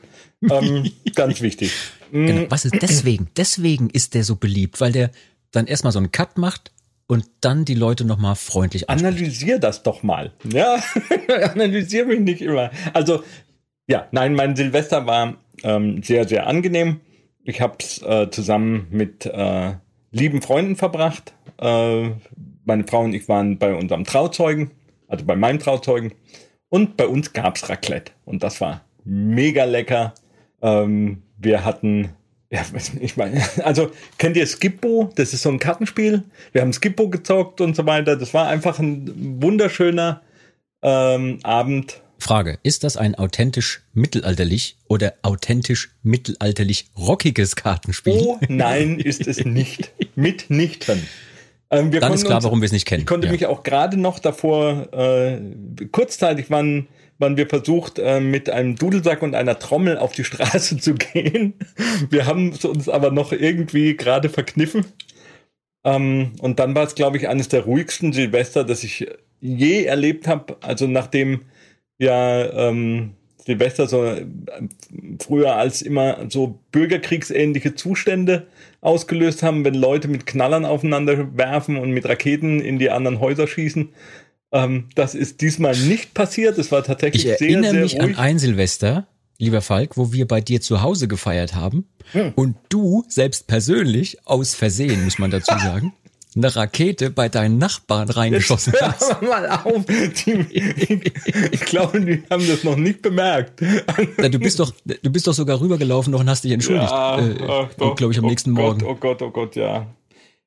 Ähm, 0.48 0.90
ganz 1.16 1.40
wichtig. 1.40 1.72
Mm, 2.10 2.26
Genau. 2.26 2.46
Was 2.50 2.64
ist 2.64 2.74
deswegen? 2.80 3.28
Deswegen 3.36 3.90
ist 3.90 4.14
der 4.14 4.24
so 4.24 4.36
beliebt, 4.36 4.80
weil 4.80 4.92
der 4.92 5.10
dann 5.52 5.66
erstmal 5.66 5.92
so 5.92 5.98
einen 5.98 6.12
Cut 6.12 6.38
macht 6.38 6.72
und 7.06 7.26
dann 7.40 7.64
die 7.64 7.74
Leute 7.74 8.04
nochmal 8.04 8.36
freundlich 8.36 8.88
anspricht. 8.88 9.14
Analysier 9.16 9.58
das 9.58 9.82
doch 9.82 10.02
mal. 10.02 10.32
Ja, 10.44 10.78
analysier 11.52 12.06
mich 12.06 12.20
nicht 12.20 12.40
immer. 12.42 12.70
Also, 12.92 13.22
ja, 13.88 14.06
nein, 14.12 14.34
mein 14.34 14.54
Silvester 14.54 15.06
war 15.06 15.34
ähm, 15.64 16.02
sehr, 16.02 16.28
sehr 16.28 16.46
angenehm. 16.46 17.00
Ich 17.42 17.60
habe 17.60 17.76
es 17.80 18.00
äh, 18.02 18.30
zusammen 18.30 18.86
mit 18.90 19.26
äh, 19.26 19.72
lieben 20.12 20.40
Freunden 20.42 20.76
verbracht. 20.76 21.34
Äh, 21.58 22.10
meine 22.64 22.84
Frau 22.86 23.00
und 23.02 23.12
ich 23.14 23.28
waren 23.28 23.58
bei 23.58 23.74
unserem 23.74 24.04
Trauzeugen, 24.04 24.70
also 25.08 25.24
bei 25.24 25.34
meinem 25.34 25.58
Trauzeugen. 25.58 26.12
Und 26.68 26.96
bei 26.96 27.08
uns 27.08 27.32
gab's 27.32 27.68
Raclette. 27.68 28.12
Und 28.24 28.44
das 28.44 28.60
war 28.60 28.82
mega 29.04 29.64
lecker. 29.64 30.14
Ähm, 30.62 31.22
wir 31.40 31.64
hatten, 31.64 32.10
ja, 32.50 32.64
ich 33.00 33.16
meine, 33.16 33.42
also 33.64 33.90
kennt 34.18 34.36
ihr 34.36 34.46
Skippo? 34.46 35.10
Das 35.16 35.32
ist 35.32 35.42
so 35.42 35.48
ein 35.50 35.58
Kartenspiel. 35.58 36.22
Wir 36.52 36.62
haben 36.62 36.72
Skippo 36.72 37.08
gezockt 37.08 37.60
und 37.60 37.74
so 37.76 37.86
weiter. 37.86 38.16
Das 38.16 38.34
war 38.34 38.48
einfach 38.48 38.78
ein 38.78 39.40
wunderschöner 39.42 40.20
ähm, 40.82 41.38
Abend. 41.42 42.00
Frage, 42.18 42.58
ist 42.62 42.84
das 42.84 42.98
ein 42.98 43.14
authentisch 43.14 43.80
mittelalterlich 43.94 44.76
oder 44.88 45.14
authentisch 45.22 45.90
mittelalterlich 46.02 46.86
rockiges 46.98 47.56
Kartenspiel? 47.56 48.12
Oh 48.18 48.38
nein, 48.48 48.98
ist 49.00 49.26
es 49.26 49.44
nicht. 49.46 49.92
Mitnichten. 50.16 51.06
Ähm, 51.70 51.92
wir 51.92 52.00
dann 52.00 52.12
ist 52.12 52.24
klar, 52.24 52.36
uns- 52.36 52.44
warum 52.44 52.60
wir 52.60 52.66
es 52.66 52.72
nicht 52.72 52.84
kennen. 52.86 53.00
Ich 53.02 53.06
konnte 53.06 53.28
Ja. 53.28 53.32
mich 53.32 53.46
auch 53.46 53.62
gerade 53.62 53.96
noch 53.96 54.18
davor, 54.18 54.92
äh, 54.92 55.40
kurzzeitig 55.92 56.50
waren, 56.50 56.88
waren 57.20 57.36
wir 57.36 57.48
versucht, 57.48 57.98
äh, 57.98 58.18
mit 58.18 58.50
einem 58.50 58.76
Dudelsack 58.76 59.22
und 59.22 59.34
einer 59.34 59.58
Trommel 59.58 59.98
auf 59.98 60.12
die 60.12 60.24
Straße 60.24 60.78
zu 60.78 60.94
gehen. 60.94 61.54
Wir 62.10 62.26
haben 62.26 62.50
es 62.50 62.64
uns 62.64 62.88
aber 62.88 63.10
noch 63.10 63.32
irgendwie 63.32 63.96
gerade 63.96 64.28
verkniffen. 64.28 64.86
Ähm, 65.84 66.32
und 66.40 66.58
dann 66.58 66.74
war 66.74 66.84
es, 66.84 66.94
glaube 66.94 67.18
ich, 67.18 67.28
eines 67.28 67.48
der 67.48 67.64
ruhigsten 67.64 68.12
Silvester, 68.12 68.64
das 68.64 68.84
ich 68.84 69.06
je 69.40 69.84
erlebt 69.84 70.26
habe. 70.26 70.56
Also 70.62 70.86
nachdem 70.86 71.42
ja 71.98 72.68
ähm, 72.68 73.12
Silvester 73.44 73.86
so 73.86 74.04
äh, 74.04 74.24
früher 75.20 75.56
als 75.56 75.82
immer 75.82 76.26
so 76.28 76.58
bürgerkriegsähnliche 76.72 77.74
Zustände 77.74 78.46
ausgelöst 78.80 79.42
haben, 79.42 79.64
wenn 79.64 79.74
Leute 79.74 80.08
mit 80.08 80.26
Knallern 80.26 80.64
aufeinander 80.64 81.36
werfen 81.36 81.76
und 81.76 81.90
mit 81.90 82.08
Raketen 82.08 82.60
in 82.60 82.78
die 82.78 82.90
anderen 82.90 83.20
Häuser 83.20 83.46
schießen. 83.46 83.90
Ähm, 84.52 84.88
das 84.94 85.14
ist 85.14 85.40
diesmal 85.40 85.76
nicht 85.76 86.12
passiert. 86.14 86.58
Es 86.58 86.72
war 86.72 86.82
tatsächlich 86.82 87.26
Ich 87.26 87.38
sehr, 87.38 87.48
erinnere 87.48 87.70
sehr 87.72 87.80
mich 87.82 87.94
ruhig. 87.94 88.02
an 88.02 88.14
ein 88.16 88.38
Silvester, 88.38 89.06
lieber 89.38 89.60
Falk, 89.62 89.96
wo 89.96 90.12
wir 90.12 90.26
bei 90.26 90.40
dir 90.40 90.60
zu 90.60 90.82
Hause 90.82 91.06
gefeiert 91.08 91.54
haben 91.54 91.86
Hm. 92.12 92.32
und 92.34 92.56
du 92.68 93.04
selbst 93.08 93.46
persönlich 93.46 94.18
aus 94.26 94.54
Versehen, 94.54 95.04
muss 95.04 95.18
man 95.20 95.30
dazu 95.30 95.52
sagen, 95.58 95.92
eine 96.36 96.54
Rakete 96.54 97.10
bei 97.10 97.28
deinen 97.28 97.58
Nachbarn 97.58 98.08
reingeschossen 98.08 98.72
Hör 98.72 98.92
hast. 98.92 99.10
aber 99.10 99.26
mal 99.28 99.48
auf. 99.50 99.84
Die, 99.86 100.46
ich 101.52 101.60
glaube, 101.60 102.00
die 102.00 102.22
haben 102.30 102.46
das 102.46 102.62
noch 102.64 102.76
nicht 102.76 103.02
bemerkt. 103.02 103.60
Na, 104.16 104.28
Du 104.28 104.38
bist 104.38 104.58
doch, 104.60 104.72
du 104.84 105.10
bist 105.10 105.26
doch 105.26 105.32
sogar 105.34 105.60
rübergelaufen 105.60 106.12
noch 106.12 106.20
und 106.20 106.28
hast 106.30 106.44
dich 106.44 106.52
entschuldigt, 106.52 106.90
Ja, 106.90 107.18
äh, 107.18 107.68
glaube 107.96 108.12
ich, 108.12 108.18
am 108.18 108.24
oh 108.24 108.28
nächsten 108.28 108.54
Gott, 108.54 108.64
Morgen. 108.64 108.84
Oh 108.84 108.94
Gott, 108.94 109.22
oh 109.22 109.30
Gott, 109.30 109.56
ja. 109.56 109.86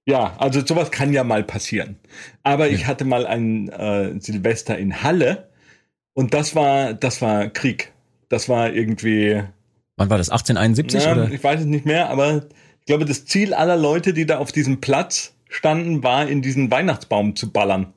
Ja, 0.05 0.35
also 0.37 0.65
sowas 0.65 0.91
kann 0.91 1.13
ja 1.13 1.23
mal 1.23 1.43
passieren. 1.43 1.97
Aber 2.43 2.69
ich 2.69 2.87
hatte 2.87 3.05
mal 3.05 3.25
ein 3.25 3.69
äh, 3.69 4.19
Silvester 4.19 4.77
in 4.77 5.01
Halle 5.01 5.49
und 6.13 6.33
das 6.33 6.55
war, 6.55 6.93
das 6.93 7.21
war 7.21 7.47
Krieg. 7.49 7.91
Das 8.29 8.49
war 8.49 8.73
irgendwie. 8.73 9.43
Wann 9.95 10.09
war 10.09 10.17
das? 10.17 10.29
1871 10.29 11.03
Ja, 11.03 11.11
oder? 11.13 11.31
ich 11.31 11.43
weiß 11.43 11.61
es 11.61 11.65
nicht 11.67 11.85
mehr, 11.85 12.09
aber 12.09 12.45
ich 12.79 12.85
glaube, 12.85 13.05
das 13.05 13.25
Ziel 13.25 13.53
aller 13.53 13.77
Leute, 13.77 14.13
die 14.13 14.25
da 14.25 14.39
auf 14.39 14.51
diesem 14.51 14.81
Platz 14.81 15.33
standen, 15.49 16.03
war, 16.03 16.27
in 16.27 16.41
diesen 16.41 16.69
Weihnachtsbaum 16.71 17.35
zu 17.35 17.51
ballern 17.51 17.93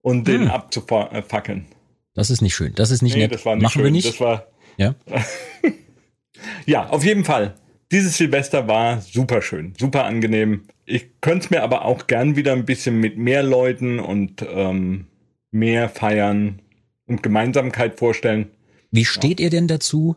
und 0.00 0.26
den 0.28 0.42
Hm. 0.42 0.50
abzufackeln. 0.50 1.66
Das 2.14 2.30
ist 2.30 2.40
nicht 2.40 2.54
schön. 2.54 2.72
Das 2.74 2.90
ist 2.90 3.02
nicht 3.02 3.14
Nee, 3.16 3.22
nett. 3.22 3.32
das 3.34 3.44
war 3.44 3.54
nicht 3.56 3.62
Machen 3.64 3.72
schön. 3.74 3.84
wir 3.84 3.90
nicht. 3.90 4.08
Das 4.08 4.20
war, 4.20 4.46
ja. 4.78 4.94
ja, 6.66 6.88
auf 6.88 7.04
jeden 7.04 7.24
Fall. 7.24 7.54
Dieses 7.92 8.16
Silvester 8.16 8.68
war 8.68 9.00
super 9.00 9.42
schön, 9.42 9.74
super 9.78 10.04
angenehm. 10.04 10.62
Ich 10.90 11.20
könnte 11.20 11.44
es 11.44 11.50
mir 11.50 11.62
aber 11.62 11.84
auch 11.84 12.06
gern 12.06 12.36
wieder 12.36 12.52
ein 12.52 12.64
bisschen 12.64 12.98
mit 12.98 13.16
mehr 13.16 13.42
Leuten 13.42 14.00
und 14.00 14.44
ähm, 14.52 15.06
mehr 15.52 15.88
Feiern 15.88 16.60
und 17.06 17.22
Gemeinsamkeit 17.22 17.98
vorstellen. 17.98 18.48
Wie 18.90 19.04
steht 19.04 19.38
ihr 19.38 19.50
denn 19.50 19.68
dazu, 19.68 20.16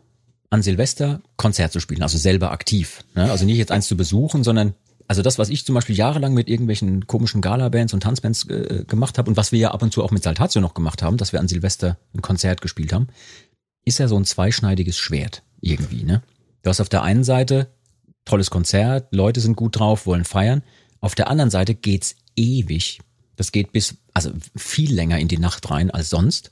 an 0.50 0.64
Silvester 0.64 1.22
Konzert 1.38 1.74
zu 1.74 1.80
spielen? 1.80 2.02
Also 2.02 2.18
selber 2.18 2.52
aktiv. 2.52 3.04
Ne? 3.16 3.30
Also 3.30 3.46
nicht 3.46 3.58
jetzt 3.58 3.72
eins 3.72 3.88
zu 3.88 3.96
besuchen, 3.96 4.44
sondern 4.44 4.74
also 5.08 5.22
das, 5.22 5.38
was 5.38 5.50
ich 5.50 5.66
zum 5.66 5.76
Beispiel 5.76 5.96
jahrelang 5.96 6.34
mit 6.34 6.50
irgendwelchen 6.50 7.06
komischen 7.06 7.42
Gala-Bands 7.42 7.94
und 7.94 8.02
Tanzbands 8.02 8.48
äh, 8.50 8.84
gemacht 8.88 9.18
habe 9.18 9.30
und 9.30 9.38
was 9.38 9.52
wir 9.52 9.60
ja 9.60 9.72
ab 9.72 9.84
und 9.84 9.94
zu 9.94 10.04
auch 10.04 10.12
mit 10.12 10.24
Saltatio 10.24 10.60
noch 10.62 10.74
gemacht 10.74 11.04
haben, 11.04 11.18
dass 11.18 11.34
wir 11.34 11.40
an 11.40 11.48
Silvester 11.48 11.98
ein 12.16 12.22
Konzert 12.22 12.62
gespielt 12.62 12.94
haben, 12.94 13.08
ist 13.86 14.00
ja 14.00 14.08
so 14.08 14.18
ein 14.18 14.26
zweischneidiges 14.26 14.98
Schwert 14.98 15.44
irgendwie. 15.62 16.04
Ne? 16.04 16.24
Du 16.64 16.70
hast 16.70 16.80
auf 16.80 16.90
der 16.90 17.04
einen 17.04 17.24
Seite 17.24 17.68
tolles 18.26 18.50
Konzert, 18.50 19.08
Leute 19.12 19.40
sind 19.40 19.56
gut 19.56 19.80
drauf, 19.80 20.06
wollen 20.06 20.26
feiern. 20.26 20.64
Auf 21.00 21.16
der 21.16 21.30
anderen 21.30 21.50
Seite 21.50 21.76
geht's 21.76 22.16
ewig. 22.36 23.00
Das 23.36 23.52
geht 23.52 23.72
bis, 23.72 23.98
also 24.14 24.32
viel 24.56 24.94
länger 24.94 25.20
in 25.20 25.28
die 25.28 25.38
Nacht 25.38 25.70
rein 25.70 25.92
als 25.92 26.10
sonst. 26.10 26.52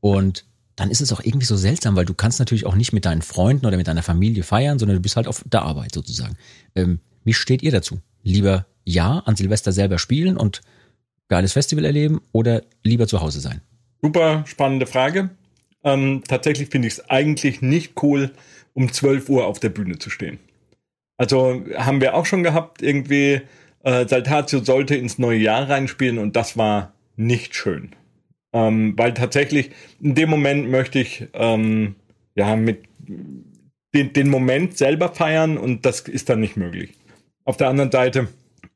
Und 0.00 0.44
dann 0.76 0.90
ist 0.90 1.02
es 1.02 1.12
auch 1.12 1.20
irgendwie 1.22 1.46
so 1.46 1.56
seltsam, 1.56 1.96
weil 1.96 2.06
du 2.06 2.14
kannst 2.14 2.38
natürlich 2.38 2.64
auch 2.64 2.74
nicht 2.74 2.92
mit 2.92 3.04
deinen 3.04 3.22
Freunden 3.22 3.66
oder 3.66 3.76
mit 3.76 3.86
deiner 3.86 4.02
Familie 4.02 4.42
feiern, 4.42 4.78
sondern 4.78 4.96
du 4.96 5.02
bist 5.02 5.16
halt 5.16 5.28
auf 5.28 5.44
der 5.46 5.62
Arbeit 5.62 5.94
sozusagen. 5.94 6.36
Ähm, 6.74 7.00
wie 7.24 7.34
steht 7.34 7.62
ihr 7.62 7.70
dazu? 7.70 8.00
Lieber 8.22 8.66
ja 8.84 9.18
an 9.18 9.36
Silvester 9.36 9.72
selber 9.72 9.98
spielen 9.98 10.36
und 10.36 10.62
geiles 11.28 11.52
Festival 11.52 11.84
erleben 11.84 12.20
oder 12.32 12.62
lieber 12.82 13.06
zu 13.06 13.20
Hause 13.20 13.40
sein? 13.40 13.60
Super 14.02 14.44
spannende 14.46 14.86
Frage. 14.86 15.30
Ähm, 15.84 16.22
tatsächlich 16.26 16.70
finde 16.70 16.88
ich 16.88 16.94
es 16.94 17.10
eigentlich 17.10 17.60
nicht 17.60 18.02
cool, 18.02 18.30
um 18.72 18.92
12 18.92 19.28
Uhr 19.28 19.46
auf 19.46 19.60
der 19.60 19.68
Bühne 19.68 19.98
zu 19.98 20.10
stehen. 20.10 20.38
Also 21.20 21.62
haben 21.76 22.00
wir 22.00 22.14
auch 22.14 22.24
schon 22.24 22.42
gehabt, 22.42 22.80
irgendwie 22.80 23.42
äh, 23.82 24.08
Saltatio 24.08 24.60
sollte 24.60 24.96
ins 24.96 25.18
neue 25.18 25.36
Jahr 25.36 25.68
reinspielen 25.68 26.16
und 26.16 26.34
das 26.34 26.56
war 26.56 26.94
nicht 27.14 27.54
schön. 27.54 27.90
Ähm, 28.54 28.94
weil 28.96 29.12
tatsächlich 29.12 29.70
in 30.00 30.14
dem 30.14 30.30
Moment 30.30 30.70
möchte 30.70 30.98
ich 30.98 31.26
ähm, 31.34 31.96
ja 32.34 32.56
mit 32.56 32.84
den, 33.94 34.14
den 34.14 34.30
Moment 34.30 34.78
selber 34.78 35.10
feiern 35.10 35.58
und 35.58 35.84
das 35.84 36.00
ist 36.00 36.30
dann 36.30 36.40
nicht 36.40 36.56
möglich. 36.56 36.94
Auf 37.44 37.58
der 37.58 37.68
anderen 37.68 37.92
Seite 37.92 38.28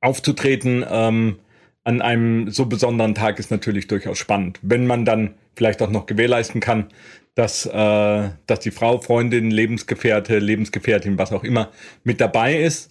aufzutreten 0.02 0.84
ähm, 0.86 1.38
an 1.82 2.02
einem 2.02 2.50
so 2.50 2.66
besonderen 2.66 3.14
Tag 3.14 3.38
ist 3.38 3.50
natürlich 3.50 3.88
durchaus 3.88 4.18
spannend, 4.18 4.58
wenn 4.60 4.86
man 4.86 5.06
dann 5.06 5.32
vielleicht 5.56 5.80
auch 5.80 5.90
noch 5.90 6.04
gewährleisten 6.04 6.60
kann, 6.60 6.88
dass, 7.34 7.66
äh, 7.66 8.30
dass 8.46 8.60
die 8.60 8.70
Frau, 8.70 9.00
Freundin, 9.00 9.50
Lebensgefährte, 9.50 10.38
Lebensgefährtin, 10.38 11.18
was 11.18 11.32
auch 11.32 11.44
immer 11.44 11.70
mit 12.04 12.20
dabei 12.20 12.60
ist, 12.60 12.90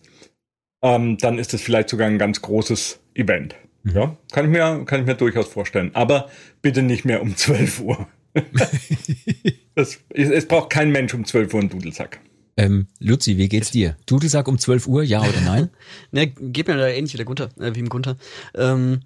ähm, 0.82 1.18
dann 1.18 1.40
ist 1.40 1.54
es 1.54 1.62
vielleicht 1.62 1.90
sogar 1.90 2.08
ein 2.08 2.18
ganz 2.18 2.42
großes 2.42 3.00
Event. 3.16 3.56
Ja, 3.86 4.18
kann 4.32 4.46
ich 4.46 4.52
mir, 4.52 4.84
kann 4.86 5.02
ich 5.02 5.06
mir 5.06 5.16
durchaus 5.16 5.48
vorstellen. 5.48 5.92
Aber 5.94 6.30
bitte 6.62 6.82
nicht 6.84 7.06
mehr 7.06 7.22
um 7.22 7.36
12 7.38 7.82
Uhr. 7.82 8.08
das, 9.76 10.00
es, 10.10 10.30
es 10.30 10.48
braucht 10.48 10.70
kein 10.70 10.92
Mensch 10.92 11.14
um 11.14 11.26
12 11.26 11.54
Uhr 11.54 11.60
einen 11.60 11.70
Dudelsack. 11.70 12.20
Ähm, 12.56 12.88
Luzi, 13.00 13.38
wie 13.38 13.50
geht's 13.50 13.72
dir? 13.72 13.98
Dudelsack 14.06 14.48
um 14.48 14.60
12 14.60 14.88
Uhr, 14.88 15.04
ja 15.04 15.22
oder 15.22 15.42
nein? 15.42 15.70
Ne, 16.12 16.28
geht 16.28 16.68
mir 16.68 16.78
da 16.78 16.88
ähnlich 16.88 17.14
wie 17.14 17.18
der 17.18 17.26
Gunther, 17.26 17.50
äh, 17.60 17.74
wie 17.74 17.80
im 17.80 17.90
Gunther. 17.90 18.18
Ähm, 18.54 19.02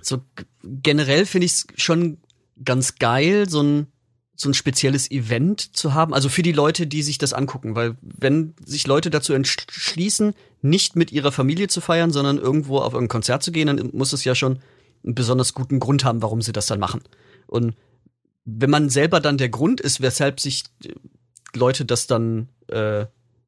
so 0.00 0.22
generell 0.62 1.26
finde 1.26 1.46
ich 1.46 1.52
es 1.52 1.66
schon 1.76 2.18
ganz 2.64 2.96
geil, 2.96 3.48
so 3.48 3.62
ein 3.62 3.86
so 4.40 4.48
ein 4.48 4.54
spezielles 4.54 5.10
Event 5.10 5.76
zu 5.76 5.92
haben, 5.92 6.14
also 6.14 6.30
für 6.30 6.42
die 6.42 6.52
Leute, 6.52 6.86
die 6.86 7.02
sich 7.02 7.18
das 7.18 7.34
angucken, 7.34 7.74
weil 7.74 7.98
wenn 8.00 8.54
sich 8.64 8.86
Leute 8.86 9.10
dazu 9.10 9.34
entschließen, 9.34 10.32
nicht 10.62 10.96
mit 10.96 11.12
ihrer 11.12 11.30
Familie 11.30 11.68
zu 11.68 11.82
feiern, 11.82 12.10
sondern 12.10 12.38
irgendwo 12.38 12.78
auf 12.78 12.94
ein 12.94 13.08
Konzert 13.08 13.42
zu 13.42 13.52
gehen, 13.52 13.66
dann 13.66 13.90
muss 13.92 14.14
es 14.14 14.24
ja 14.24 14.34
schon 14.34 14.60
einen 15.04 15.14
besonders 15.14 15.52
guten 15.52 15.78
Grund 15.78 16.04
haben, 16.04 16.22
warum 16.22 16.40
sie 16.40 16.52
das 16.52 16.66
dann 16.66 16.80
machen. 16.80 17.02
Und 17.48 17.74
wenn 18.46 18.70
man 18.70 18.88
selber 18.88 19.20
dann 19.20 19.36
der 19.36 19.50
Grund 19.50 19.78
ist, 19.78 20.00
weshalb 20.00 20.40
sich 20.40 20.64
äh, 20.86 20.94
Leute 21.54 21.84
das 21.84 22.06
dann, 22.06 22.48
äh, 22.68 23.00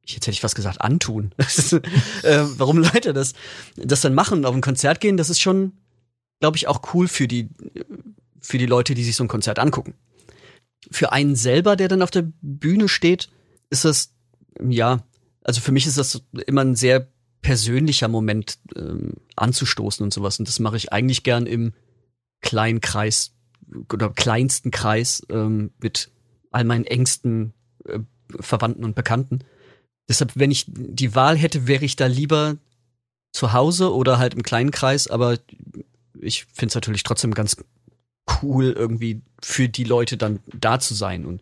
jetzt 0.05 0.27
hätte 0.27 0.31
ich 0.31 0.41
fast 0.41 0.55
gesagt, 0.55 0.79
antun. 0.79 1.33
äh, 2.21 2.43
warum 2.57 2.77
Leute 2.77 3.13
das, 3.13 3.33
das 3.77 4.01
dann 4.01 4.13
machen 4.13 4.39
und 4.39 4.45
auf 4.45 4.53
ein 4.53 4.61
Konzert 4.61 4.99
gehen, 4.99 5.17
das 5.17 5.31
ist 5.31 5.41
schon, 5.41 5.73
glaube 6.39 6.57
ich, 6.57 6.67
auch 6.67 6.93
cool 6.93 7.07
für 7.07 7.27
die, 7.27 7.49
für 8.39 8.59
die 8.59 8.67
Leute, 8.67 8.93
die 8.93 9.03
sich 9.03 9.15
so 9.15 9.23
ein 9.23 9.29
Konzert 9.29 9.57
angucken. 9.57 9.95
Für 10.91 11.11
einen 11.11 11.35
selber, 11.35 11.75
der 11.75 11.87
dann 11.87 12.01
auf 12.01 12.11
der 12.11 12.25
Bühne 12.41 12.89
steht, 12.89 13.29
ist 13.69 13.85
das, 13.85 14.13
ja, 14.61 15.03
also 15.43 15.61
für 15.61 15.71
mich 15.71 15.87
ist 15.87 15.97
das 15.97 16.23
immer 16.45 16.61
ein 16.61 16.75
sehr 16.75 17.07
persönlicher 17.41 18.07
Moment 18.07 18.57
ähm, 18.75 19.13
anzustoßen 19.35 20.03
und 20.03 20.13
sowas. 20.13 20.39
Und 20.39 20.47
das 20.47 20.59
mache 20.59 20.77
ich 20.77 20.91
eigentlich 20.91 21.23
gern 21.23 21.45
im 21.45 21.73
kleinen 22.41 22.81
Kreis 22.81 23.33
oder 23.91 24.09
kleinsten 24.09 24.71
Kreis 24.71 25.23
ähm, 25.29 25.71
mit 25.79 26.11
all 26.51 26.63
meinen 26.63 26.85
engsten 26.85 27.53
äh, 27.85 27.99
Verwandten 28.39 28.83
und 28.83 28.95
Bekannten. 28.95 29.39
Deshalb, 30.09 30.31
wenn 30.35 30.51
ich 30.51 30.65
die 30.67 31.15
Wahl 31.15 31.37
hätte, 31.37 31.67
wäre 31.67 31.85
ich 31.85 31.95
da 31.95 32.07
lieber 32.07 32.57
zu 33.31 33.53
Hause 33.53 33.93
oder 33.93 34.19
halt 34.19 34.33
im 34.33 34.43
kleinen 34.43 34.71
Kreis, 34.71 35.07
aber 35.07 35.37
ich 36.19 36.45
finde 36.45 36.67
es 36.67 36.75
natürlich 36.75 37.03
trotzdem 37.03 37.33
ganz 37.33 37.57
cool, 38.41 38.71
irgendwie 38.71 39.21
für 39.41 39.69
die 39.69 39.83
Leute 39.83 40.17
dann 40.17 40.39
da 40.59 40.79
zu 40.79 40.93
sein 40.93 41.25
und 41.25 41.41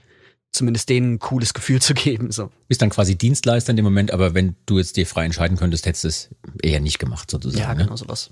zumindest 0.52 0.90
denen 0.90 1.14
ein 1.14 1.20
cooles 1.20 1.54
Gefühl 1.54 1.82
zu 1.82 1.94
geben. 1.94 2.32
So. 2.32 2.50
Bist 2.68 2.82
dann 2.82 2.90
quasi 2.90 3.18
Dienstleister 3.18 3.72
in 3.72 3.78
dem 3.78 3.86
Moment, 3.86 4.12
aber 4.12 4.34
wenn 4.34 4.56
du 4.66 4.78
jetzt 4.78 4.98
dir 4.98 5.06
frei 5.06 5.26
entscheiden 5.26 5.58
könntest, 5.58 5.86
hättest 5.86 6.04
du 6.04 6.08
es 6.08 6.30
eher 6.62 6.80
nicht 6.80 7.00
gemacht 7.00 7.32
sozusagen. 7.32 7.62
Ja, 7.62 7.74
ne? 7.74 7.84
genau 7.84 7.96
sowas. 7.96 8.32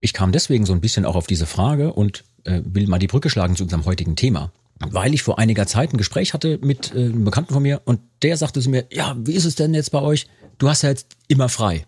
Ich 0.00 0.12
kam 0.12 0.32
deswegen 0.32 0.64
so 0.64 0.72
ein 0.72 0.80
bisschen 0.80 1.04
auch 1.04 1.16
auf 1.16 1.26
diese 1.26 1.46
Frage 1.46 1.92
und 1.92 2.24
äh, 2.44 2.62
will 2.64 2.86
mal 2.86 2.98
die 2.98 3.08
Brücke 3.08 3.30
schlagen 3.30 3.56
zu 3.56 3.64
unserem 3.64 3.84
heutigen 3.84 4.16
Thema. 4.16 4.52
Weil 4.78 5.12
ich 5.12 5.24
vor 5.24 5.40
einiger 5.40 5.66
Zeit 5.66 5.92
ein 5.92 5.98
Gespräch 5.98 6.34
hatte 6.34 6.58
mit 6.62 6.94
äh, 6.94 7.06
einem 7.06 7.24
Bekannten 7.24 7.52
von 7.52 7.62
mir 7.62 7.82
und 7.84 8.00
der 8.22 8.36
sagte 8.36 8.60
zu 8.60 8.70
mir, 8.70 8.86
ja, 8.92 9.16
wie 9.18 9.32
ist 9.32 9.44
es 9.44 9.56
denn 9.56 9.74
jetzt 9.74 9.90
bei 9.90 10.00
euch? 10.00 10.28
Du 10.58 10.68
hast 10.68 10.82
ja 10.82 10.90
jetzt 10.90 11.16
immer 11.26 11.48
frei. 11.48 11.84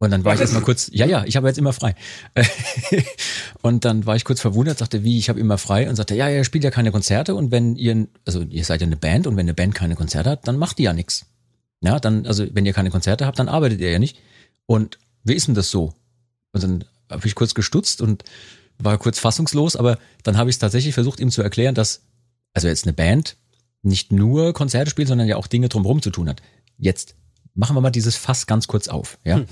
Und 0.00 0.12
dann 0.12 0.24
war 0.24 0.34
ich 0.34 0.40
erstmal 0.40 0.62
kurz, 0.62 0.90
ja, 0.92 1.06
ja, 1.06 1.24
ich 1.24 1.36
habe 1.36 1.48
jetzt 1.48 1.58
immer 1.58 1.72
frei. 1.72 1.96
und 3.62 3.84
dann 3.84 4.06
war 4.06 4.14
ich 4.14 4.24
kurz 4.24 4.40
verwundert, 4.40 4.78
sagte, 4.78 5.02
wie, 5.02 5.18
ich 5.18 5.28
habe 5.28 5.40
immer 5.40 5.58
frei 5.58 5.88
und 5.88 5.96
sagte, 5.96 6.14
ja, 6.14 6.28
ihr 6.28 6.44
spielt 6.44 6.62
ja 6.62 6.70
keine 6.70 6.92
Konzerte 6.92 7.34
und 7.34 7.50
wenn 7.50 7.74
ihr, 7.74 8.06
also 8.24 8.42
ihr 8.42 8.64
seid 8.64 8.80
ja 8.80 8.86
eine 8.86 8.96
Band 8.96 9.26
und 9.26 9.36
wenn 9.36 9.46
eine 9.46 9.54
Band 9.54 9.74
keine 9.74 9.96
Konzerte 9.96 10.30
hat, 10.30 10.46
dann 10.46 10.56
macht 10.56 10.78
die 10.78 10.84
ja 10.84 10.92
nichts. 10.92 11.26
Ja, 11.80 11.98
dann, 11.98 12.26
also 12.26 12.46
wenn 12.52 12.64
ihr 12.64 12.72
keine 12.72 12.90
Konzerte 12.90 13.26
habt, 13.26 13.40
dann 13.40 13.48
arbeitet 13.48 13.80
ihr 13.80 13.90
ja 13.90 13.98
nicht. 13.98 14.18
Und 14.66 14.98
wie 15.24 15.34
ist 15.34 15.48
denn 15.48 15.54
das 15.54 15.70
so? 15.70 15.94
Und 16.52 16.62
dann 16.62 16.84
habe 17.10 17.26
ich 17.26 17.34
kurz 17.34 17.54
gestutzt 17.54 18.00
und 18.00 18.22
war 18.78 18.98
kurz 18.98 19.18
fassungslos, 19.18 19.74
aber 19.74 19.98
dann 20.22 20.36
habe 20.36 20.48
ich 20.50 20.54
es 20.54 20.60
tatsächlich 20.60 20.94
versucht, 20.94 21.18
ihm 21.18 21.30
zu 21.30 21.42
erklären, 21.42 21.74
dass, 21.74 22.02
also 22.54 22.68
jetzt 22.68 22.84
eine 22.84 22.92
Band 22.92 23.36
nicht 23.82 24.12
nur 24.12 24.52
Konzerte 24.52 24.90
spielt, 24.90 25.08
sondern 25.08 25.26
ja 25.26 25.36
auch 25.36 25.48
Dinge 25.48 25.68
drumherum 25.68 26.02
zu 26.02 26.10
tun 26.10 26.28
hat. 26.28 26.40
Jetzt 26.78 27.16
machen 27.54 27.76
wir 27.76 27.80
mal 27.80 27.90
dieses 27.90 28.16
Fass 28.16 28.46
ganz 28.46 28.68
kurz 28.68 28.86
auf. 28.86 29.18
Ja? 29.24 29.42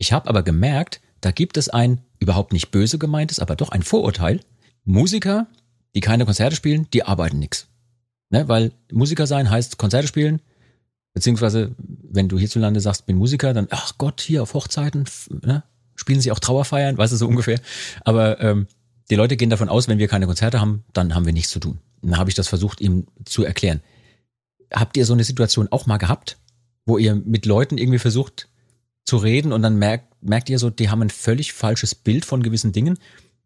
Ich 0.00 0.14
habe 0.14 0.30
aber 0.30 0.42
gemerkt, 0.42 1.02
da 1.20 1.30
gibt 1.30 1.58
es 1.58 1.68
ein 1.68 2.00
überhaupt 2.18 2.54
nicht 2.54 2.70
böse 2.70 2.98
gemeintes, 2.98 3.38
aber 3.38 3.54
doch 3.54 3.68
ein 3.68 3.82
Vorurteil. 3.82 4.40
Musiker, 4.84 5.46
die 5.94 6.00
keine 6.00 6.24
Konzerte 6.24 6.56
spielen, 6.56 6.88
die 6.94 7.04
arbeiten 7.04 7.38
nix. 7.38 7.68
Ne? 8.30 8.48
Weil 8.48 8.72
Musiker 8.90 9.26
sein 9.26 9.50
heißt 9.50 9.76
Konzerte 9.76 10.08
spielen, 10.08 10.40
beziehungsweise 11.12 11.74
wenn 11.78 12.28
du 12.30 12.38
hierzulande 12.38 12.80
sagst, 12.80 13.04
bin 13.04 13.16
Musiker, 13.16 13.52
dann, 13.52 13.68
ach 13.70 13.98
Gott, 13.98 14.22
hier 14.22 14.42
auf 14.42 14.54
Hochzeiten, 14.54 15.04
ne? 15.42 15.64
spielen 15.96 16.22
sie 16.22 16.32
auch 16.32 16.38
Trauerfeiern, 16.38 16.96
weißt 16.96 17.12
du, 17.12 17.18
so 17.18 17.28
ungefähr. 17.28 17.60
Aber 18.02 18.40
ähm, 18.40 18.68
die 19.10 19.16
Leute 19.16 19.36
gehen 19.36 19.50
davon 19.50 19.68
aus, 19.68 19.86
wenn 19.86 19.98
wir 19.98 20.08
keine 20.08 20.26
Konzerte 20.26 20.62
haben, 20.62 20.84
dann 20.94 21.14
haben 21.14 21.26
wir 21.26 21.34
nichts 21.34 21.50
zu 21.50 21.60
tun. 21.60 21.78
Dann 22.00 22.16
habe 22.16 22.30
ich 22.30 22.36
das 22.36 22.48
versucht, 22.48 22.80
ihm 22.80 23.06
zu 23.26 23.44
erklären. 23.44 23.82
Habt 24.72 24.96
ihr 24.96 25.04
so 25.04 25.12
eine 25.12 25.24
Situation 25.24 25.68
auch 25.70 25.84
mal 25.84 25.98
gehabt, 25.98 26.38
wo 26.86 26.96
ihr 26.96 27.14
mit 27.16 27.44
Leuten 27.44 27.76
irgendwie 27.76 27.98
versucht 27.98 28.48
zu 29.10 29.16
reden 29.16 29.52
und 29.52 29.62
dann 29.62 29.76
merkt, 29.76 30.22
merkt 30.22 30.48
ihr 30.48 30.58
so, 30.60 30.70
die 30.70 30.88
haben 30.88 31.02
ein 31.02 31.10
völlig 31.10 31.52
falsches 31.52 31.96
Bild 31.96 32.24
von 32.24 32.44
gewissen 32.44 32.70
Dingen? 32.70 32.96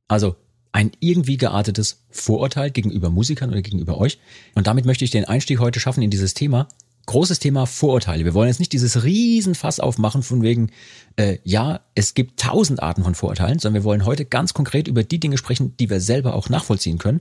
Also 0.08 0.36
ein 0.72 0.92
irgendwie 1.00 1.38
geartetes 1.38 2.04
Vorurteil 2.10 2.70
gegenüber 2.70 3.08
Musikern 3.08 3.48
oder 3.50 3.62
gegenüber 3.62 3.96
euch. 3.96 4.18
Und 4.54 4.66
damit 4.66 4.84
möchte 4.84 5.04
ich 5.04 5.10
den 5.10 5.24
Einstieg 5.24 5.60
heute 5.60 5.80
schaffen 5.80 6.02
in 6.02 6.10
dieses 6.10 6.34
Thema. 6.34 6.68
großes 7.06 7.38
Thema 7.38 7.66
Vorurteile. 7.66 8.24
Wir 8.24 8.34
wollen 8.34 8.48
jetzt 8.48 8.60
nicht 8.60 8.72
dieses 8.72 9.04
Riesenfass 9.04 9.80
aufmachen 9.80 10.22
von 10.22 10.42
wegen, 10.42 10.70
äh, 11.16 11.38
ja, 11.44 11.80
es 11.94 12.14
gibt 12.14 12.40
tausend 12.40 12.82
Arten 12.82 13.04
von 13.04 13.14
Vorurteilen, 13.14 13.58
sondern 13.58 13.82
wir 13.82 13.84
wollen 13.84 14.04
heute 14.04 14.24
ganz 14.24 14.54
konkret 14.54 14.88
über 14.88 15.04
die 15.04 15.20
Dinge 15.20 15.38
sprechen, 15.38 15.74
die 15.78 15.90
wir 15.90 16.00
selber 16.00 16.34
auch 16.34 16.48
nachvollziehen 16.48 16.98
können 16.98 17.20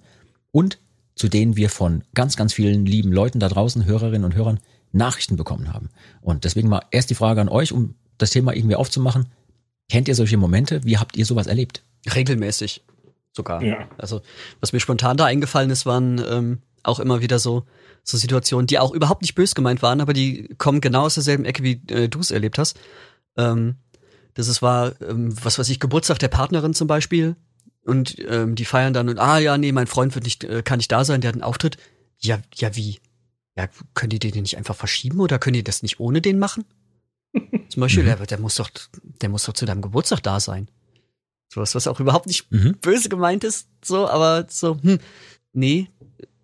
und 0.52 0.80
zu 1.16 1.30
denen 1.30 1.56
wir 1.56 1.70
von 1.70 2.04
ganz, 2.14 2.36
ganz 2.36 2.54
vielen 2.54 2.86
lieben 2.86 3.12
Leuten 3.12 3.40
da 3.40 3.50
draußen, 3.50 3.86
Hörerinnen 3.86 4.26
und 4.26 4.36
Hörern, 4.36 4.60
Nachrichten 4.94 5.36
bekommen 5.36 5.74
haben. 5.74 5.90
Und 6.22 6.44
deswegen 6.44 6.70
mal 6.70 6.84
erst 6.92 7.10
die 7.10 7.16
Frage 7.16 7.42
an 7.42 7.50
euch, 7.50 7.72
um 7.72 7.96
das 8.18 8.32
Thema 8.32 8.54
irgendwie 8.54 8.76
aufzumachen. 8.76 9.28
Kennt 9.90 10.08
ihr 10.08 10.16
solche 10.16 10.38
Momente? 10.38 10.84
Wie 10.84 10.98
habt 10.98 11.18
ihr 11.18 11.26
sowas 11.26 11.48
erlebt? 11.48 11.84
Regelmäßig 12.14 12.84
sogar. 13.32 13.62
Ja. 13.62 13.88
Also 13.98 14.22
was 14.60 14.74
mir 14.74 14.80
spontan 14.80 15.18
da 15.18 15.26
eingefallen 15.26 15.70
ist, 15.70 15.86
waren 15.86 16.24
ähm, 16.28 16.62
auch 16.84 17.00
immer 17.00 17.22
wieder 17.22 17.40
so 17.40 17.66
so 18.04 18.18
Situationen, 18.18 18.68
die 18.68 18.80
auch 18.80 18.92
überhaupt 18.92 19.22
nicht 19.22 19.36
bös 19.36 19.56
gemeint 19.56 19.82
waren, 19.82 20.02
aber 20.02 20.14
die 20.14 20.50
kommen 20.58 20.82
genau 20.82 21.04
aus 21.04 21.14
derselben 21.14 21.46
Ecke, 21.46 21.64
wie 21.64 21.82
äh, 21.88 22.10
du 22.10 22.20
es 22.20 22.32
erlebt 22.32 22.58
hast. 22.58 22.78
Ähm, 23.38 23.76
das 24.34 24.48
ist 24.48 24.62
war, 24.62 25.00
ähm, 25.02 25.34
was 25.44 25.58
weiß 25.58 25.70
ich, 25.70 25.80
Geburtstag 25.80 26.20
der 26.20 26.28
Partnerin 26.28 26.74
zum 26.74 26.88
Beispiel. 26.88 27.36
Und 27.86 28.18
ähm, 28.28 28.56
die 28.56 28.66
feiern 28.66 28.94
dann 28.94 29.10
und 29.10 29.20
ah 29.20 29.40
ja, 29.40 29.58
nee, 29.58 29.72
mein 29.72 29.88
Freund 29.88 30.16
wird 30.16 30.24
nicht, 30.24 30.44
äh, 30.44 30.64
kann 30.64 30.78
nicht 30.78 30.92
da 30.92 31.04
sein, 31.04 31.22
der 31.22 31.30
hat 31.30 31.36
einen 31.36 31.44
Auftritt. 31.44 31.78
Ja, 32.18 32.40
ja, 32.56 32.76
wie? 32.76 33.00
Ja, 33.58 33.68
können 33.94 34.10
die 34.10 34.20
den 34.20 34.42
nicht 34.42 34.58
einfach 34.58 34.76
verschieben 34.76 35.20
oder 35.20 35.38
können 35.38 35.56
die 35.56 35.64
das 35.64 35.84
nicht 35.84 36.00
ohne 36.00 36.22
den 36.22 36.40
machen? 36.40 36.66
Zum 37.70 37.82
Beispiel, 37.82 38.04
der, 38.04 38.18
der 38.18 38.40
muss 38.40 38.56
doch, 38.56 38.70
der 39.22 39.30
muss 39.30 39.46
doch 39.46 39.54
zu 39.54 39.66
deinem 39.66 39.82
Geburtstag 39.82 40.22
da 40.22 40.40
sein. 40.40 40.68
Sowas, 41.52 41.74
was 41.76 41.88
auch 41.88 42.00
überhaupt 42.00 42.28
nicht 42.28 42.52
Mhm. 42.52 42.76
böse 42.82 43.10
gemeint 43.10 43.44
ist, 43.44 43.68
so, 43.84 44.08
aber 44.08 44.46
so, 44.50 44.78
hm, 44.82 45.00
nee, 45.54 45.88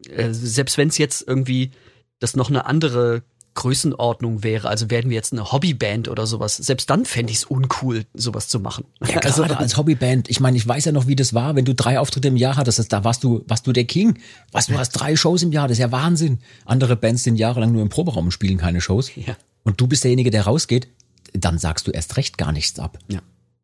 äh, 0.10 0.31
selbst 0.34 0.77
wenn 0.77 0.88
es 0.89 0.98
jetzt 0.98 1.27
irgendwie 1.27 1.72
das 2.19 2.36
noch 2.36 2.50
eine 2.50 2.65
andere 2.65 3.24
Größenordnung 3.55 4.43
wäre, 4.43 4.69
also 4.69 4.89
werden 4.89 5.10
wir 5.10 5.15
jetzt 5.15 5.34
eine 5.34 5.51
Hobbyband 5.51 6.08
oder 6.08 6.25
sowas, 6.27 6.55
selbst 6.58 6.89
dann 6.89 7.05
fände 7.05 7.31
ich 7.31 7.39
es 7.39 7.43
uncool, 7.43 8.05
sowas 8.13 8.48
zu 8.48 8.60
machen. 8.60 8.86
Ja, 9.05 9.19
gerade 9.19 9.58
als 9.58 9.77
Hobbyband. 9.77 10.29
Ich 10.29 10.39
meine, 10.39 10.55
ich 10.58 10.67
weiß 10.67 10.86
ja 10.86 10.91
noch, 10.91 11.08
wie 11.08 11.15
das 11.15 11.34
war, 11.34 11.55
wenn 11.55 11.65
du 11.65 11.75
drei 11.75 12.00
Auftritte 12.00 12.27
im 12.29 12.38
Jahr 12.38 12.55
hattest. 12.55 12.91
Da 12.93 13.03
warst 13.03 13.24
du, 13.24 13.43
warst 13.48 13.67
du 13.67 13.74
der 13.74 13.86
King. 13.86 14.19
Was, 14.51 14.67
du 14.67 14.77
hast 14.77 14.91
drei 14.91 15.15
Shows 15.15 15.43
im 15.43 15.51
Jahr. 15.51 15.67
Das 15.67 15.75
ist 15.77 15.81
ja 15.81 15.91
Wahnsinn. 15.91 16.39
Andere 16.65 16.96
Bands 16.96 17.24
sind 17.24 17.36
jahrelang 17.36 17.72
nur 17.72 17.81
im 17.81 17.89
Proberaum 17.89 18.25
und 18.25 18.31
spielen 18.31 18.58
keine 18.58 18.79
Shows. 18.81 19.12
Ja. 19.15 19.36
Und 19.63 19.79
du 19.81 19.87
bist 19.87 20.03
derjenige, 20.03 20.31
der 20.31 20.43
rausgeht. 20.43 20.87
Dann 21.33 21.57
sagst 21.59 21.85
du 21.87 21.91
erst 21.91 22.17
recht 22.17 22.37
gar 22.37 22.51
nichts 22.51 22.79
ab. 22.79 22.97
Ja. 23.07 23.19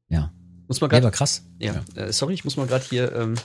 Ja. 0.10 0.32
Muss 0.68 0.82
man 0.82 0.90
Ja, 0.90 0.94
gerade 0.98 1.08
aber 1.08 1.16
krass. 1.16 1.44
Ja, 1.60 1.84
Äh, 1.96 2.12
sorry, 2.14 2.34
ich 2.34 2.44
muss 2.44 2.58
mal 2.58 2.68
gerade 2.68 2.86
hier 2.90 3.12
ähm, 3.16 3.36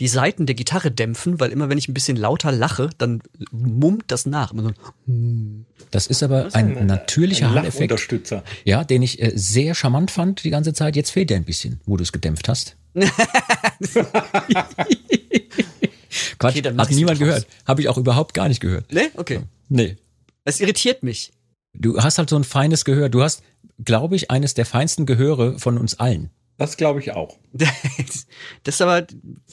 die 0.00 0.08
Seiten 0.08 0.44
der 0.46 0.54
Gitarre 0.54 0.90
dämpfen, 0.90 1.40
weil 1.40 1.50
immer 1.52 1.68
wenn 1.70 1.78
ich 1.78 1.88
ein 1.88 1.94
bisschen 1.94 2.16
lauter 2.18 2.52
lache, 2.52 2.90
dann 2.98 3.22
mummt 3.50 4.04
das 4.08 4.26
nach. 4.26 4.52
Immer 4.52 4.62
so, 4.62 4.72
Das 5.90 6.06
ist 6.06 6.22
aber 6.22 6.48
ein 6.54 6.86
natürlicher 6.86 7.48
Ein 7.48 7.54
Handeffekt. 7.56 7.90
Lachunterstützer. 7.90 8.44
Ja, 8.64 8.84
den 8.84 9.02
ich 9.02 9.20
äh, 9.22 9.32
sehr 9.34 9.74
charmant 9.74 10.10
fand 10.10 10.44
die 10.44 10.50
ganze 10.50 10.72
Zeit. 10.74 10.96
Jetzt 10.96 11.10
fehlt 11.10 11.30
der 11.30 11.38
ein 11.38 11.44
bisschen, 11.44 11.80
wo 11.86 11.96
du 11.96 12.02
es 12.02 12.12
gedämpft 12.12 12.48
hast. 12.48 12.76
Quatsch, 16.38 16.56
Okay, 16.58 16.62
hat 16.76 16.90
niemand 16.90 17.18
gehört. 17.18 17.46
Habe 17.66 17.80
ich 17.82 17.88
auch 17.88 17.98
überhaupt 17.98 18.34
gar 18.34 18.48
nicht 18.48 18.60
gehört. 18.60 18.90
ne? 18.92 19.10
Okay. 19.14 19.40
Nee. 19.68 19.96
Es 20.44 20.60
irritiert 20.60 21.02
mich. 21.02 21.32
Du 21.78 21.98
hast 21.98 22.18
halt 22.18 22.30
so 22.30 22.36
ein 22.36 22.44
feines 22.44 22.84
Gehör. 22.84 23.08
Du 23.08 23.22
hast, 23.22 23.42
glaube 23.84 24.16
ich, 24.16 24.30
eines 24.30 24.54
der 24.54 24.66
feinsten 24.66 25.06
Gehöre 25.06 25.58
von 25.58 25.78
uns 25.78 25.98
allen. 25.98 26.30
Das 26.58 26.76
glaube 26.78 27.00
ich 27.00 27.12
auch. 27.12 27.36
Das 28.64 28.76
ist 28.76 28.82
aber 28.82 29.06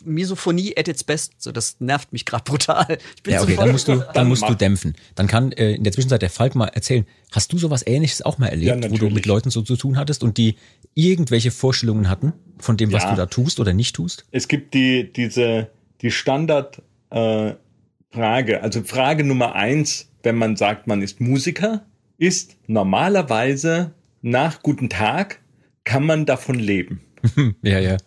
Misophonie 0.06 0.74
at 0.78 0.88
its 0.88 1.04
best. 1.04 1.34
So, 1.38 1.52
das 1.52 1.76
nervt 1.80 2.14
mich 2.14 2.26
gerade 2.26 2.44
brutal. 2.46 2.98
Ich 3.16 3.24
bin 3.24 3.34
Ja, 3.34 3.42
okay, 3.42 3.56
dann 3.58 3.72
musst 3.72 3.88
du, 3.88 4.04
dann 4.14 4.28
musst 4.28 4.48
du 4.48 4.54
dämpfen. 4.56 4.96
Dann 5.16 5.28
kann 5.28 5.52
äh, 5.52 5.74
in 5.74 5.84
der 5.84 5.92
Zwischenzeit 5.94 6.22
der 6.22 6.30
Falk 6.30 6.56
mal 6.56 6.68
erzählen. 6.68 7.06
Hast 7.32 7.52
du 7.54 7.58
sowas 7.58 7.86
Ähnliches 7.86 8.22
auch 8.22 8.38
mal 8.38 8.48
erlebt, 8.48 8.84
Ja, 8.86 8.92
wo 8.92 8.98
du 8.98 9.10
mit 9.10 9.26
Leuten 9.26 9.50
so 9.52 9.62
zu 9.62 9.76
tun 9.76 9.98
hattest 9.98 10.24
und 10.24 10.38
die 10.38 10.56
irgendwelche 10.96 11.52
Vorstellungen 11.52 12.10
hatten 12.10 12.34
von 12.58 12.78
dem, 12.78 12.92
was 12.94 13.04
Ja. 13.04 13.12
du 13.12 13.18
da 13.18 13.26
tust 13.26 13.60
oder 13.60 13.74
nicht 13.74 13.96
tust? 13.96 14.26
Es 14.32 14.48
gibt 14.48 14.74
die, 14.74 15.12
diese, 15.12 15.70
die 16.02 16.12
Standard, 16.12 16.82
äh, 17.10 17.54
Frage, 18.12 18.62
also 18.62 18.82
Frage 18.84 19.24
Nummer 19.24 19.56
eins, 19.56 20.10
wenn 20.24 20.36
man 20.38 20.56
sagt, 20.56 20.88
man 20.88 21.02
ist 21.02 21.20
Musiker, 21.20 21.84
ist 22.18 22.58
normalerweise 22.68 23.94
nach 24.22 24.62
guten 24.62 24.90
Tag 24.90 25.40
kann 25.84 26.06
man 26.06 26.26
davon 26.26 26.56
leben. 26.60 27.02
Ja, 27.62 27.80
ja. 27.80 27.98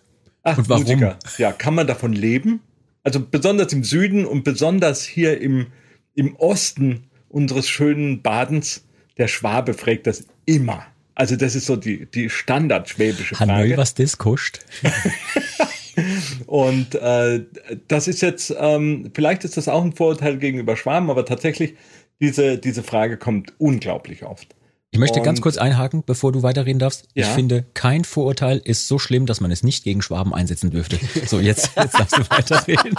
Ach, 0.43 0.59
Und 0.59 0.69
warum? 0.69 0.83
Musiker. 0.83 1.19
Ja, 1.39 1.53
kann 1.53 1.75
man 1.75 1.87
davon 1.87 2.13
leben? 2.13 2.61
Also 3.03 3.21
besonders 3.21 3.73
im 3.73 3.83
Süden 3.83 4.27
und 4.27 4.45
besonders 4.45 5.05
hier 5.05 5.41
im, 5.41 5.69
im 6.15 6.37
Osten 6.37 7.05
unseres 7.29 7.69
schönen 7.69 8.23
Badens, 8.23 8.85
der 9.17 9.29
Schwabe 9.29 9.75
fragt 9.75 10.07
das 10.07 10.27
immer. 10.45 10.87
Also 11.15 11.37
das 11.37 11.55
ist 11.55 11.67
so 11.67 11.77
die, 11.77 12.07
die 12.07 12.29
standardschwäbische 12.29 13.35
Frage. 13.35 13.53
Hanoi, 13.53 13.77
was 13.77 13.95
das 13.95 14.19
kostet? 14.19 14.67
Und 16.47 16.95
äh, 16.95 17.45
das 17.89 18.07
ist 18.07 18.21
jetzt, 18.21 18.55
ähm, 18.59 19.11
vielleicht 19.15 19.45
ist 19.45 19.57
das 19.57 19.67
auch 19.67 19.83
ein 19.83 19.95
Vorurteil 19.95 20.37
gegenüber 20.37 20.77
Schwaben, 20.77 21.09
aber 21.11 21.25
tatsächlich, 21.25 21.75
diese, 22.21 22.59
diese 22.59 22.83
Frage 22.83 23.17
kommt 23.17 23.53
unglaublich 23.59 24.25
oft. 24.25 24.55
Ich 24.93 24.99
möchte 25.01 25.21
ganz 25.21 25.41
Und- 25.41 25.43
kurz 25.43 25.59
einhaken, 25.59 26.05
bevor 26.07 26.33
du 26.33 26.43
weiterreden 26.43 26.79
darfst. 26.79 27.09
Ich 27.13 27.27
Ja. 27.27 27.35
finde, 27.35 27.67
kein 27.75 28.05
Vorurteil 28.05 28.59
ist 28.65 28.89
so 28.89 28.99
schlimm, 28.99 29.27
dass 29.27 29.41
man 29.41 29.51
es 29.51 29.63
nicht 29.63 29.85
gegen 29.85 30.01
Schwaben 30.01 30.33
einsetzen 30.33 30.71
dürfte. 30.71 30.99
So, 31.27 31.39
jetzt, 31.41 31.71
jetzt 31.77 31.99
darfst 31.99 32.17
du 32.17 32.23
weiterreden. 32.31 32.97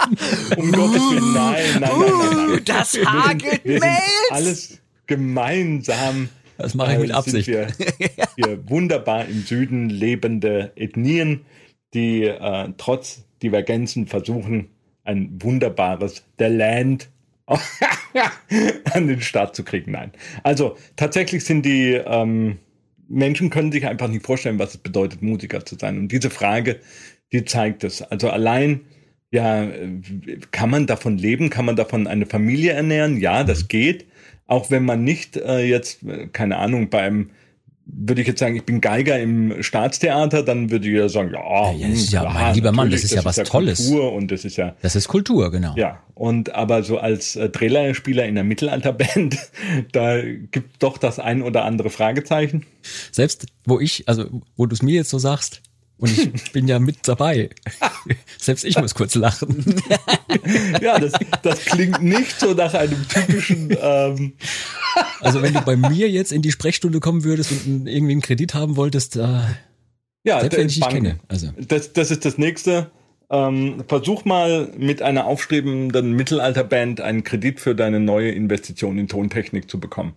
Um 0.56 0.70
Gottes 0.70 1.02
Willen, 1.02 1.32
nein, 1.32 1.64
nein, 1.80 1.80
nein, 1.80 1.90
nein, 2.36 2.46
nein. 2.50 2.60
Das 2.66 2.94
Wir 2.94 3.00
sind, 3.02 3.12
hagelt 3.12 3.64
wir 3.64 3.80
sind 3.80 3.90
alles 4.30 4.78
gemeinsam. 5.06 6.28
Das 6.56 6.74
mache 6.74 6.92
ich 6.94 6.98
mit 7.00 7.10
äh, 7.10 7.14
Absicht. 7.14 7.46
Sind 7.46 7.78
wir, 7.78 8.16
wir 8.36 8.70
wunderbar 8.70 9.26
im 9.26 9.42
Süden 9.42 9.90
lebende 9.90 10.72
Ethnien, 10.76 11.44
die 11.94 12.24
äh, 12.24 12.68
trotz 12.76 13.24
Divergenzen 13.42 14.06
versuchen, 14.06 14.68
ein 15.04 15.38
wunderbares 15.40 16.22
The 16.38 16.46
Land 16.46 17.08
an 18.92 19.08
den 19.08 19.20
Start 19.20 19.56
zu 19.56 19.64
kriegen. 19.64 19.92
Nein. 19.92 20.12
Also 20.42 20.76
tatsächlich 20.96 21.44
sind 21.44 21.64
die 21.64 21.92
ähm, 21.92 22.58
Menschen 23.08 23.50
können 23.50 23.72
sich 23.72 23.86
einfach 23.86 24.08
nicht 24.08 24.24
vorstellen, 24.24 24.58
was 24.58 24.74
es 24.74 24.78
bedeutet, 24.78 25.22
Musiker 25.22 25.64
zu 25.64 25.76
sein. 25.78 25.98
Und 25.98 26.12
diese 26.12 26.30
Frage, 26.30 26.80
die 27.32 27.44
zeigt 27.44 27.84
es. 27.84 28.02
Also 28.02 28.30
allein, 28.30 28.82
ja, 29.30 29.66
kann 30.50 30.70
man 30.70 30.86
davon 30.86 31.18
leben? 31.18 31.50
Kann 31.50 31.64
man 31.64 31.76
davon 31.76 32.06
eine 32.06 32.26
Familie 32.26 32.72
ernähren? 32.72 33.18
Ja, 33.18 33.44
das 33.44 33.68
geht. 33.68 34.06
Auch 34.46 34.70
wenn 34.70 34.84
man 34.84 35.04
nicht 35.04 35.36
äh, 35.36 35.64
jetzt, 35.64 36.02
äh, 36.04 36.28
keine 36.28 36.56
Ahnung, 36.56 36.88
beim 36.88 37.30
würde 37.90 38.20
ich 38.20 38.28
jetzt 38.28 38.38
sagen, 38.38 38.54
ich 38.54 38.64
bin 38.64 38.80
Geiger 38.80 39.18
im 39.18 39.62
Staatstheater, 39.62 40.42
dann 40.42 40.70
würde 40.70 40.88
ich 40.88 40.94
ja 40.94 41.08
sagen, 41.08 41.32
ja, 41.32 41.72
Ja, 41.72 41.88
das 41.88 41.98
ist 41.98 42.06
hm, 42.08 42.14
ja, 42.14 42.30
mein 42.30 42.54
lieber 42.54 42.72
Mann, 42.72 42.90
das 42.90 43.02
ist 43.02 43.14
ja 43.14 43.24
was 43.24 43.36
Tolles. 43.36 43.88
Kultur 43.88 44.12
und 44.12 44.30
das 44.30 44.44
ist 44.44 44.56
ja, 44.56 44.76
Das 44.82 44.94
ist 44.94 45.08
Kultur, 45.08 45.50
genau. 45.50 45.74
ja, 45.76 46.02
und 46.14 46.54
aber 46.54 46.82
so 46.82 46.98
als 46.98 47.36
äh, 47.36 47.48
Drehleiterspieler 47.48 48.26
in 48.26 48.34
der 48.34 48.44
Mittelalterband, 48.44 49.38
da 49.92 50.20
gibt 50.22 50.82
doch 50.82 50.98
das 50.98 51.18
ein 51.18 51.42
oder 51.42 51.64
andere 51.64 51.90
Fragezeichen. 51.90 52.66
Selbst 53.10 53.46
wo 53.64 53.80
ich, 53.80 54.08
also 54.08 54.26
wo 54.56 54.66
du 54.66 54.74
es 54.74 54.82
mir 54.82 54.94
jetzt 54.94 55.10
so 55.10 55.18
sagst, 55.18 55.62
und 55.98 56.16
ich 56.16 56.52
bin 56.52 56.68
ja 56.68 56.78
mit 56.78 57.06
dabei. 57.06 57.50
Selbst 58.38 58.64
ich 58.64 58.78
muss 58.78 58.94
kurz 58.94 59.14
lachen. 59.14 59.64
Ja, 60.80 60.98
das, 60.98 61.12
das 61.42 61.64
klingt 61.64 62.02
nicht 62.02 62.38
so 62.38 62.54
nach 62.54 62.72
einem 62.74 63.06
typischen, 63.08 63.76
ähm, 63.80 64.32
Also 65.20 65.42
wenn 65.42 65.52
du 65.52 65.60
bei 65.62 65.76
mir 65.76 66.08
jetzt 66.08 66.32
in 66.32 66.42
die 66.42 66.52
Sprechstunde 66.52 67.00
kommen 67.00 67.24
würdest 67.24 67.52
und 67.66 67.86
irgendwie 67.86 68.12
einen 68.12 68.20
Kredit 68.20 68.54
haben 68.54 68.76
wolltest, 68.76 69.16
äh, 69.16 69.40
ja, 70.24 70.40
selbst 70.40 70.58
wenn 70.58 70.66
ich 70.66 70.74
dich 70.74 70.88
kenne. 70.88 71.18
Also 71.28 71.48
Das, 71.56 71.92
das 71.92 72.10
ist 72.10 72.24
das 72.24 72.38
nächste. 72.38 72.90
Ähm, 73.30 73.84
versuch 73.86 74.24
mal 74.24 74.72
mit 74.78 75.02
einer 75.02 75.26
aufstrebenden 75.26 76.12
Mittelalterband 76.12 77.00
einen 77.00 77.24
Kredit 77.24 77.60
für 77.60 77.74
deine 77.74 78.00
neue 78.00 78.30
Investition 78.30 78.98
in 78.98 79.08
Tontechnik 79.08 79.70
zu 79.70 79.78
bekommen. 79.78 80.14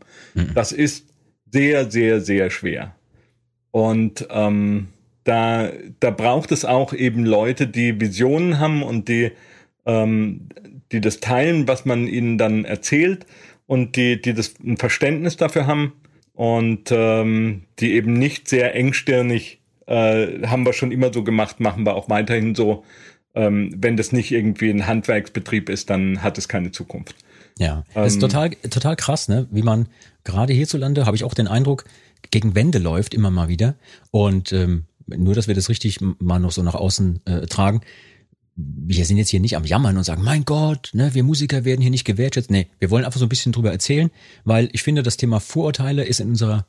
Das 0.53 0.71
ist 0.71 1.05
sehr, 1.51 1.91
sehr, 1.91 2.21
sehr 2.21 2.49
schwer. 2.49 2.95
Und 3.71 4.27
ähm, 4.29 4.87
da, 5.23 5.71
da 5.99 6.11
braucht 6.11 6.51
es 6.51 6.65
auch 6.65 6.93
eben 6.93 7.25
Leute, 7.25 7.67
die 7.67 7.99
Visionen 7.99 8.59
haben 8.59 8.83
und 8.83 9.07
die, 9.07 9.31
ähm, 9.85 10.49
die 10.91 11.01
das 11.01 11.19
teilen, 11.19 11.67
was 11.67 11.85
man 11.85 12.07
ihnen 12.07 12.37
dann 12.37 12.65
erzählt 12.65 13.25
und 13.67 13.95
die, 13.95 14.21
die 14.21 14.33
das 14.33 14.55
ein 14.63 14.77
Verständnis 14.77 15.37
dafür 15.37 15.67
haben 15.67 15.93
und 16.33 16.89
ähm, 16.91 17.63
die 17.79 17.93
eben 17.93 18.13
nicht 18.13 18.47
sehr 18.47 18.75
engstirnig 18.75 19.61
äh, 19.87 20.47
haben 20.47 20.65
wir 20.65 20.73
schon 20.73 20.91
immer 20.91 21.13
so 21.13 21.23
gemacht, 21.23 21.59
machen 21.59 21.85
wir 21.85 21.95
auch 21.95 22.09
weiterhin 22.09 22.55
so. 22.55 22.83
Ähm, 23.33 23.73
wenn 23.77 23.95
das 23.95 24.11
nicht 24.11 24.31
irgendwie 24.31 24.69
ein 24.69 24.87
Handwerksbetrieb 24.87 25.69
ist, 25.69 25.89
dann 25.89 26.21
hat 26.21 26.37
es 26.37 26.49
keine 26.49 26.71
Zukunft. 26.71 27.15
ja, 27.57 27.83
das 27.93 28.07
ist 28.07 28.15
Ähm, 28.15 28.19
total, 28.21 28.49
total 28.49 28.95
krass, 28.95 29.29
ne? 29.29 29.47
Wie 29.51 29.61
man 29.61 29.87
gerade 30.23 30.51
hierzulande, 30.51 31.05
habe 31.05 31.15
ich 31.15 31.23
auch 31.23 31.33
den 31.33 31.47
Eindruck, 31.47 31.85
gegen 32.29 32.55
Wände 32.55 32.77
läuft 32.77 33.13
immer 33.13 33.31
mal 33.31 33.47
wieder. 33.47 33.75
Und 34.11 34.51
ähm, 34.51 34.85
nur, 35.17 35.35
dass 35.35 35.47
wir 35.47 35.55
das 35.55 35.69
richtig 35.69 35.99
mal 36.19 36.39
noch 36.39 36.51
so 36.51 36.63
nach 36.63 36.75
außen 36.75 37.25
äh, 37.25 37.45
tragen. 37.47 37.81
wir 38.55 39.05
sind 39.05 39.17
jetzt 39.17 39.29
hier 39.29 39.39
nicht 39.39 39.55
am 39.55 39.65
Jammern 39.65 39.97
und 39.97 40.03
sagen, 40.03 40.23
mein 40.23 40.45
Gott, 40.45 40.89
ne, 40.93 41.13
wir 41.13 41.23
Musiker 41.23 41.65
werden 41.65 41.81
hier 41.81 41.91
nicht 41.91 42.05
gewertschätzt. 42.05 42.51
Nee, 42.51 42.67
wir 42.79 42.89
wollen 42.89 43.05
einfach 43.05 43.19
so 43.19 43.25
ein 43.25 43.29
bisschen 43.29 43.51
drüber 43.51 43.71
erzählen, 43.71 44.11
weil 44.43 44.69
ich 44.73 44.83
finde, 44.83 45.03
das 45.03 45.17
Thema 45.17 45.39
Vorurteile 45.39 46.03
ist 46.03 46.19
in 46.19 46.29
unserer 46.29 46.65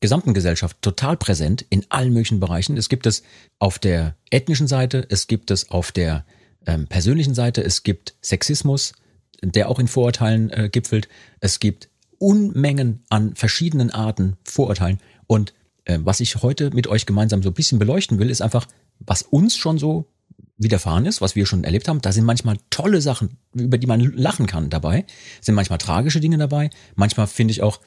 gesamten 0.00 0.34
Gesellschaft 0.34 0.76
total 0.82 1.16
präsent 1.16 1.64
in 1.70 1.84
allen 1.88 2.12
möglichen 2.12 2.40
Bereichen. 2.40 2.76
Es 2.76 2.88
gibt 2.88 3.06
es 3.06 3.22
auf 3.58 3.78
der 3.78 4.16
ethnischen 4.30 4.66
Seite, 4.66 5.06
es 5.08 5.26
gibt 5.26 5.50
es 5.50 5.70
auf 5.70 5.92
der 5.92 6.24
ähm, 6.66 6.86
persönlichen 6.86 7.34
Seite, 7.34 7.62
es 7.62 7.82
gibt 7.82 8.14
Sexismus, 8.22 8.92
der 9.42 9.68
auch 9.68 9.78
in 9.78 9.88
Vorurteilen 9.88 10.50
äh, 10.50 10.68
gipfelt. 10.70 11.08
Es 11.40 11.60
gibt 11.60 11.88
Unmengen 12.18 13.02
an 13.10 13.34
verschiedenen 13.34 13.90
Arten 13.90 14.36
Vorurteilen. 14.44 14.98
Und 15.26 15.52
äh, 15.84 15.98
was 16.02 16.20
ich 16.20 16.42
heute 16.42 16.70
mit 16.70 16.86
euch 16.86 17.06
gemeinsam 17.06 17.42
so 17.42 17.50
ein 17.50 17.54
bisschen 17.54 17.78
beleuchten 17.78 18.18
will, 18.18 18.30
ist 18.30 18.42
einfach, 18.42 18.66
was 19.00 19.22
uns 19.22 19.56
schon 19.56 19.78
so 19.78 20.06
widerfahren 20.56 21.06
ist, 21.06 21.20
was 21.20 21.34
wir 21.34 21.46
schon 21.46 21.64
erlebt 21.64 21.88
haben. 21.88 22.00
Da 22.00 22.12
sind 22.12 22.24
manchmal 22.24 22.58
tolle 22.70 23.00
Sachen, 23.00 23.38
über 23.54 23.78
die 23.78 23.86
man 23.86 24.00
lachen 24.00 24.46
kann 24.46 24.70
dabei. 24.70 25.04
Sind 25.40 25.54
manchmal 25.54 25.78
tragische 25.78 26.20
Dinge 26.20 26.38
dabei. 26.38 26.70
Manchmal 26.94 27.26
finde 27.26 27.52
ich 27.52 27.62
auch 27.62 27.80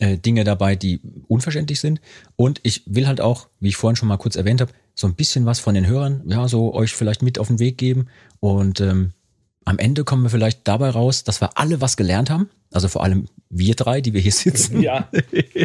äh, 0.00 0.18
Dinge 0.18 0.44
dabei, 0.44 0.76
die 0.76 1.00
unverständlich 1.28 1.80
sind. 1.80 2.00
Und 2.36 2.60
ich 2.64 2.82
will 2.86 3.06
halt 3.06 3.20
auch, 3.20 3.48
wie 3.60 3.68
ich 3.68 3.76
vorhin 3.76 3.96
schon 3.96 4.08
mal 4.08 4.16
kurz 4.16 4.36
erwähnt 4.36 4.60
habe, 4.60 4.72
so 4.94 5.06
ein 5.06 5.14
bisschen 5.14 5.46
was 5.46 5.60
von 5.60 5.74
den 5.74 5.86
Hörern, 5.86 6.22
ja, 6.26 6.48
so 6.48 6.74
euch 6.74 6.92
vielleicht 6.92 7.22
mit 7.22 7.38
auf 7.38 7.48
den 7.48 7.60
Weg 7.60 7.78
geben. 7.78 8.08
Und 8.40 8.80
ähm, 8.80 9.12
am 9.68 9.78
Ende 9.78 10.04
kommen 10.04 10.22
wir 10.22 10.30
vielleicht 10.30 10.66
dabei 10.66 10.90
raus, 10.90 11.24
dass 11.24 11.40
wir 11.40 11.58
alle 11.58 11.80
was 11.80 11.96
gelernt 11.96 12.30
haben. 12.30 12.48
Also 12.70 12.88
vor 12.88 13.02
allem 13.02 13.28
wir 13.50 13.74
drei, 13.74 14.00
die 14.00 14.12
wir 14.12 14.20
hier 14.20 14.32
sitzen. 14.32 14.80
Ja. 14.80 15.08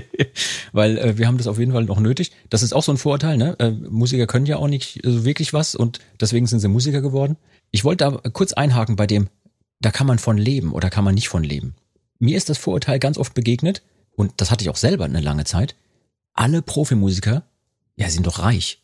Weil 0.72 0.98
äh, 0.98 1.18
wir 1.18 1.28
haben 1.28 1.38
das 1.38 1.48
auf 1.48 1.60
jeden 1.60 1.72
Fall 1.74 1.86
noch 1.86 2.00
nötig. 2.00 2.32
Das 2.50 2.64
ist 2.64 2.74
auch 2.74 2.84
so 2.84 2.92
ein 2.92 2.98
Vorurteil, 2.98 3.38
ne? 3.38 3.58
Äh, 3.60 3.72
Musiker 3.72 4.28
können 4.28 4.46
ja 4.46 4.58
auch 4.58 4.68
nicht 4.68 5.02
so 5.04 5.26
wirklich 5.26 5.54
was 5.54 5.76
und 5.76 6.00
deswegen 6.20 6.48
sind 6.48 6.60
sie 6.60 6.68
Musiker 6.68 7.02
geworden. 7.02 7.38
Ich 7.72 7.84
wollte 7.84 8.06
da 8.06 8.30
kurz 8.30 8.54
einhaken 8.54 8.96
bei 8.96 9.08
dem, 9.08 9.30
da 9.80 9.92
kann 9.92 10.08
man 10.08 10.20
von 10.20 10.38
leben 10.38 10.74
oder 10.74 10.90
kann 10.90 11.04
man 11.04 11.16
nicht 11.16 11.30
von 11.30 11.44
leben. 11.44 11.76
Mir 12.20 12.38
ist 12.38 12.50
das 12.50 12.58
Vorurteil 12.58 13.00
ganz 13.00 13.18
oft 13.18 13.34
begegnet 13.34 13.84
und 14.16 14.34
das 14.38 14.52
hatte 14.52 14.64
ich 14.64 14.70
auch 14.70 14.78
selber 14.78 15.06
eine 15.06 15.22
lange 15.22 15.46
Zeit. 15.46 15.76
Alle 16.34 16.62
Profimusiker, 16.62 17.44
ja, 17.96 18.10
sind 18.10 18.28
doch 18.28 18.40
reich. 18.40 18.83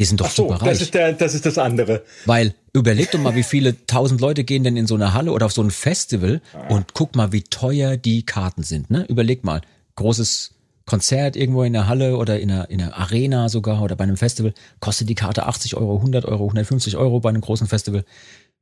Die 0.00 0.04
sind 0.04 0.20
doch 0.20 0.30
so, 0.30 0.48
super 0.48 0.62
reich. 0.62 0.70
das 0.70 0.80
ist, 0.82 0.94
der, 0.94 1.12
das 1.12 1.34
ist 1.34 1.46
das 1.46 1.58
andere. 1.58 2.02
Weil 2.24 2.54
überleg 2.72 3.10
doch 3.10 3.20
mal, 3.20 3.34
wie 3.34 3.42
viele 3.42 3.76
tausend 3.86 4.20
Leute 4.20 4.44
gehen 4.44 4.64
denn 4.64 4.76
in 4.76 4.86
so 4.86 4.94
eine 4.94 5.12
Halle 5.12 5.32
oder 5.32 5.46
auf 5.46 5.52
so 5.52 5.62
ein 5.62 5.70
Festival 5.70 6.40
und 6.68 6.94
guck 6.94 7.14
mal, 7.14 7.32
wie 7.32 7.42
teuer 7.42 7.96
die 7.96 8.24
Karten 8.24 8.62
sind. 8.62 8.90
Ne? 8.90 9.04
Überleg 9.08 9.44
mal, 9.44 9.60
großes 9.96 10.54
Konzert 10.86 11.36
irgendwo 11.36 11.62
in 11.62 11.72
der 11.72 11.88
Halle 11.88 12.16
oder 12.16 12.40
in 12.40 12.50
einer, 12.50 12.68
in 12.70 12.82
einer 12.82 12.96
Arena 12.96 13.48
sogar 13.48 13.82
oder 13.82 13.94
bei 13.94 14.04
einem 14.04 14.16
Festival, 14.16 14.52
kostet 14.80 15.08
die 15.08 15.14
Karte 15.14 15.46
80 15.46 15.76
Euro, 15.76 15.96
100 15.96 16.24
Euro, 16.24 16.44
150 16.44 16.96
Euro 16.96 17.20
bei 17.20 17.28
einem 17.28 17.40
großen 17.40 17.66
Festival. 17.66 18.04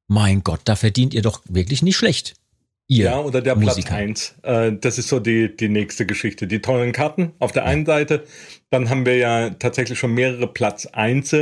Mein 0.08 0.42
Gott, 0.42 0.60
da 0.64 0.76
verdient 0.76 1.14
ihr 1.14 1.22
doch 1.22 1.40
wirklich 1.48 1.82
nicht 1.82 1.96
schlecht. 1.96 2.34
Ihr 2.90 3.04
Ja, 3.04 3.20
oder 3.20 3.40
der 3.40 3.54
Musiker. 3.54 3.88
Platz 3.88 4.00
eins. 4.00 4.34
Äh, 4.42 4.72
das 4.80 4.98
ist 4.98 5.08
so 5.08 5.20
die, 5.20 5.54
die 5.56 5.68
nächste 5.68 6.06
Geschichte. 6.06 6.46
Die 6.48 6.60
teuren 6.60 6.90
Karten 6.92 7.32
auf 7.38 7.52
der 7.52 7.64
einen 7.64 7.86
Seite. 7.86 8.24
Dann 8.70 8.90
haben 8.90 9.06
wir 9.06 9.16
ja 9.16 9.50
tatsächlich 9.50 9.98
schon 9.98 10.12
mehrere 10.12 10.48
Platz 10.52 10.86
eins 10.86 11.34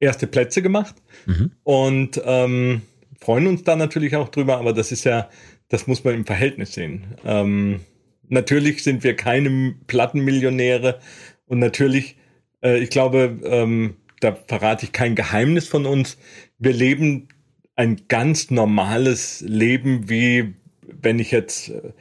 erste 0.00 0.26
Plätze 0.26 0.62
gemacht 0.62 0.94
Mhm. 1.26 1.52
und 1.62 2.20
ähm, 2.24 2.82
freuen 3.20 3.46
uns 3.46 3.62
da 3.62 3.76
natürlich 3.76 4.16
auch 4.16 4.28
drüber, 4.28 4.58
aber 4.58 4.72
das 4.72 4.90
ist 4.92 5.04
ja, 5.04 5.28
das 5.68 5.86
muss 5.86 6.02
man 6.04 6.14
im 6.14 6.26
Verhältnis 6.26 6.72
sehen. 6.74 7.04
Ähm, 7.24 7.80
natürlich 8.28 8.82
sind 8.82 9.04
wir 9.04 9.16
keine 9.16 9.74
Plattenmillionäre 9.86 10.98
und 11.46 11.58
natürlich, 11.58 12.16
äh, 12.62 12.78
ich 12.78 12.90
glaube, 12.90 13.38
ähm, 13.44 13.96
da 14.20 14.34
verrate 14.46 14.84
ich 14.86 14.92
kein 14.92 15.14
Geheimnis 15.14 15.68
von 15.68 15.86
uns. 15.86 16.18
Wir 16.58 16.72
leben 16.72 17.28
ein 17.76 18.02
ganz 18.08 18.50
normales 18.50 19.40
Leben, 19.40 20.08
wie 20.08 20.54
wenn 20.86 21.18
ich 21.18 21.30
jetzt, 21.30 21.70
äh, 21.70 21.92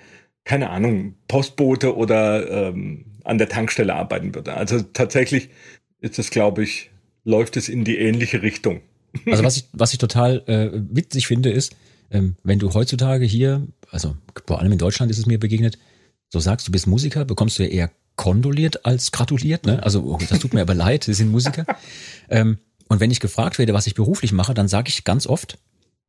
keine 0.44 0.70
Ahnung, 0.70 1.16
Postbote 1.28 1.96
oder 1.96 2.70
ähm, 2.70 3.06
an 3.24 3.38
der 3.38 3.50
Tankstelle 3.50 3.96
arbeiten 3.96 4.36
würde. 4.36 4.54
Also 4.54 4.82
tatsächlich 4.82 5.50
ist 6.02 6.20
es, 6.20 6.30
glaube 6.30 6.64
ich, 6.64 6.92
läuft 7.24 7.58
es 7.58 7.70
in 7.70 7.84
die 7.86 7.98
ähnliche 7.98 8.42
Richtung. 8.42 8.82
Also 9.28 9.44
was 9.44 9.58
ich, 9.58 9.66
was 9.74 9.94
ich 9.94 10.00
total 10.00 10.42
äh, 10.48 10.72
witzig 10.74 11.28
finde, 11.28 11.52
ist, 11.52 11.76
ähm, 12.10 12.36
wenn 12.44 12.58
du 12.58 12.74
heutzutage 12.74 13.26
hier, 13.26 13.68
also 13.92 14.16
vor 14.48 14.60
allem 14.60 14.72
in 14.72 14.80
Deutschland 14.80 15.12
ist 15.12 15.20
es 15.20 15.28
mir 15.28 15.40
begegnet, 15.40 15.78
so 16.30 16.40
sagst, 16.40 16.68
du 16.68 16.72
bist 16.72 16.88
Musiker, 16.88 17.24
bekommst 17.24 17.60
du 17.60 17.64
ja 17.64 17.70
eher 17.70 17.92
kondoliert 18.16 18.88
als 18.88 19.12
gratuliert, 19.12 19.68
ne? 19.68 19.84
Also 19.84 20.04
oh, 20.04 20.20
das 20.30 20.40
tut 20.40 20.56
mir 20.56 20.62
aber 20.62 20.74
leid, 20.86 21.08
wir 21.08 21.14
sind 21.14 21.32
Musiker. 21.32 21.66
ähm, 22.30 22.58
und 22.94 23.00
wenn 23.00 23.10
ich 23.10 23.20
gefragt 23.20 23.58
werde, 23.58 23.74
was 23.74 23.88
ich 23.88 23.96
beruflich 23.96 24.34
mache, 24.34 24.54
dann 24.54 24.68
sage 24.68 24.90
ich 24.90 25.04
ganz 25.04 25.26
oft, 25.26 25.58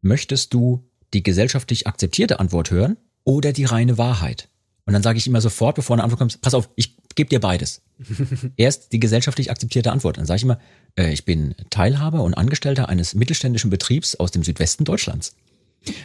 möchtest 0.02 0.52
du 0.52 0.86
die 1.14 1.22
gesellschaftlich 1.22 1.86
akzeptierte 1.86 2.40
Antwort 2.40 2.70
hören 2.70 2.98
oder 3.24 3.54
die 3.54 3.64
reine 3.64 3.96
Wahrheit? 3.96 4.50
Und 4.84 4.92
dann 4.92 5.02
sage 5.02 5.16
ich 5.16 5.26
immer 5.26 5.40
sofort, 5.40 5.76
bevor 5.76 5.96
eine 5.96 6.02
Antwort 6.02 6.18
kommt, 6.18 6.42
pass 6.42 6.52
auf, 6.52 6.68
ich 6.76 6.94
gebe 7.14 7.30
dir 7.30 7.40
beides. 7.40 7.80
Erst 8.58 8.92
die 8.92 9.00
gesellschaftlich 9.00 9.50
akzeptierte 9.50 9.92
Antwort. 9.92 10.18
Dann 10.18 10.26
sage 10.26 10.36
ich 10.36 10.42
immer, 10.42 10.60
äh, 10.98 11.10
ich 11.10 11.24
bin 11.24 11.54
Teilhaber 11.70 12.22
und 12.22 12.34
Angestellter 12.34 12.90
eines 12.90 13.14
mittelständischen 13.14 13.70
Betriebs 13.70 14.16
aus 14.16 14.30
dem 14.30 14.42
Südwesten 14.42 14.84
Deutschlands. 14.84 15.36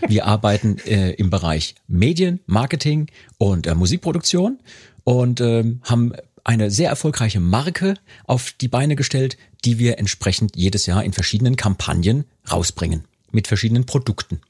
Wir 0.07 0.25
arbeiten 0.27 0.77
äh, 0.85 1.11
im 1.11 1.29
Bereich 1.29 1.75
Medien, 1.89 2.39
Marketing 2.45 3.07
und 3.37 3.67
äh, 3.67 3.75
Musikproduktion 3.75 4.59
und 5.03 5.41
ähm, 5.41 5.81
haben 5.83 6.13
eine 6.43 6.71
sehr 6.71 6.89
erfolgreiche 6.89 7.39
Marke 7.39 7.95
auf 8.25 8.51
die 8.59 8.67
Beine 8.67 8.95
gestellt, 8.95 9.37
die 9.65 9.79
wir 9.79 9.97
entsprechend 9.99 10.55
jedes 10.55 10.85
Jahr 10.85 11.03
in 11.03 11.13
verschiedenen 11.13 11.55
Kampagnen 11.55 12.25
rausbringen 12.51 13.05
mit 13.31 13.47
verschiedenen 13.47 13.85
Produkten. 13.85 14.41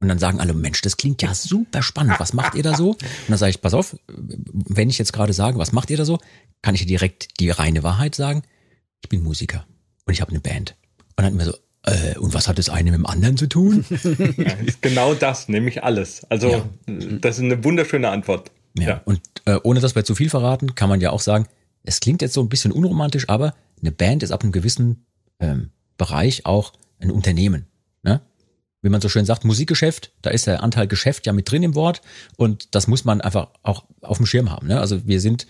Und 0.00 0.08
dann 0.08 0.18
sagen 0.18 0.40
alle, 0.40 0.52
Mensch, 0.52 0.82
das 0.82 0.96
klingt 0.98 1.22
ja 1.22 1.34
super 1.34 1.82
spannend. 1.82 2.20
Was 2.20 2.32
macht 2.34 2.54
ihr 2.54 2.62
da 2.62 2.74
so? 2.76 2.90
Und 2.90 2.98
dann 3.28 3.38
sage 3.38 3.50
ich, 3.50 3.62
pass 3.62 3.72
auf, 3.74 3.96
wenn 4.08 4.90
ich 4.90 4.98
jetzt 4.98 5.12
gerade 5.14 5.32
sage, 5.32 5.58
was 5.58 5.72
macht 5.72 5.88
ihr 5.90 5.96
da 5.96 6.04
so, 6.04 6.18
kann 6.62 6.74
ich 6.74 6.82
dir 6.82 6.86
direkt 6.86 7.40
die 7.40 7.48
reine 7.50 7.82
Wahrheit 7.82 8.14
sagen. 8.14 8.42
Ich 9.02 9.08
bin 9.08 9.22
Musiker 9.22 9.64
und 10.04 10.12
ich 10.12 10.20
habe 10.20 10.32
eine 10.32 10.40
Band. 10.40 10.76
Und 11.16 11.24
dann 11.24 11.32
immer 11.32 11.46
so, 11.46 11.54
äh, 11.84 12.18
und 12.18 12.34
was 12.34 12.46
hat 12.46 12.58
das 12.58 12.68
eine 12.68 12.90
mit 12.90 12.98
dem 12.98 13.06
anderen 13.06 13.36
zu 13.38 13.46
tun? 13.48 13.84
Ja, 14.36 14.52
ist 14.64 14.82
genau 14.82 15.14
das, 15.14 15.48
nämlich 15.48 15.82
alles. 15.82 16.24
Also 16.28 16.50
Ja. 16.50 16.64
das 16.86 17.36
ist 17.38 17.44
eine 17.44 17.64
wunderschöne 17.64 18.10
Antwort. 18.10 18.50
Ja. 18.78 19.02
Und 19.04 19.20
äh, 19.44 19.58
ohne 19.62 19.80
dass 19.80 19.94
wir 19.94 20.04
zu 20.04 20.14
viel 20.14 20.30
verraten, 20.30 20.74
kann 20.74 20.88
man 20.88 21.00
ja 21.00 21.10
auch 21.10 21.20
sagen, 21.20 21.46
es 21.82 22.00
klingt 22.00 22.22
jetzt 22.22 22.34
so 22.34 22.42
ein 22.42 22.48
bisschen 22.48 22.72
unromantisch, 22.72 23.28
aber 23.28 23.54
eine 23.80 23.92
Band 23.92 24.22
ist 24.22 24.32
ab 24.32 24.42
einem 24.42 24.52
gewissen 24.52 25.06
ähm, 25.40 25.70
Bereich 25.96 26.46
auch 26.46 26.72
ein 26.98 27.10
Unternehmen. 27.10 27.66
Ne? 28.02 28.20
Wie 28.82 28.88
man 28.88 29.00
so 29.00 29.08
schön 29.08 29.24
sagt, 29.24 29.44
Musikgeschäft, 29.44 30.12
da 30.22 30.30
ist 30.30 30.46
der 30.46 30.62
Anteil 30.62 30.88
Geschäft 30.88 31.26
ja 31.26 31.32
mit 31.32 31.50
drin 31.50 31.62
im 31.62 31.74
Wort 31.74 32.00
und 32.36 32.74
das 32.74 32.86
muss 32.86 33.04
man 33.04 33.20
einfach 33.20 33.48
auch 33.62 33.84
auf 34.00 34.18
dem 34.18 34.26
Schirm 34.26 34.50
haben. 34.50 34.66
Ne? 34.66 34.80
Also 34.80 35.06
wir 35.06 35.20
sind 35.20 35.46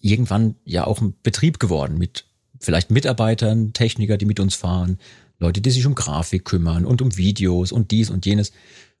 irgendwann 0.00 0.56
ja 0.64 0.86
auch 0.86 1.00
ein 1.00 1.14
Betrieb 1.22 1.58
geworden 1.58 1.98
mit 1.98 2.26
vielleicht 2.60 2.90
Mitarbeitern, 2.90 3.72
Techniker, 3.72 4.16
die 4.16 4.26
mit 4.26 4.40
uns 4.40 4.54
fahren, 4.54 4.98
Leute, 5.38 5.60
die 5.60 5.70
sich 5.70 5.86
um 5.86 5.94
Grafik 5.94 6.44
kümmern 6.44 6.84
und 6.84 7.00
um 7.00 7.16
Videos 7.16 7.72
und 7.72 7.90
dies 7.92 8.10
und 8.10 8.26
jenes. 8.26 8.52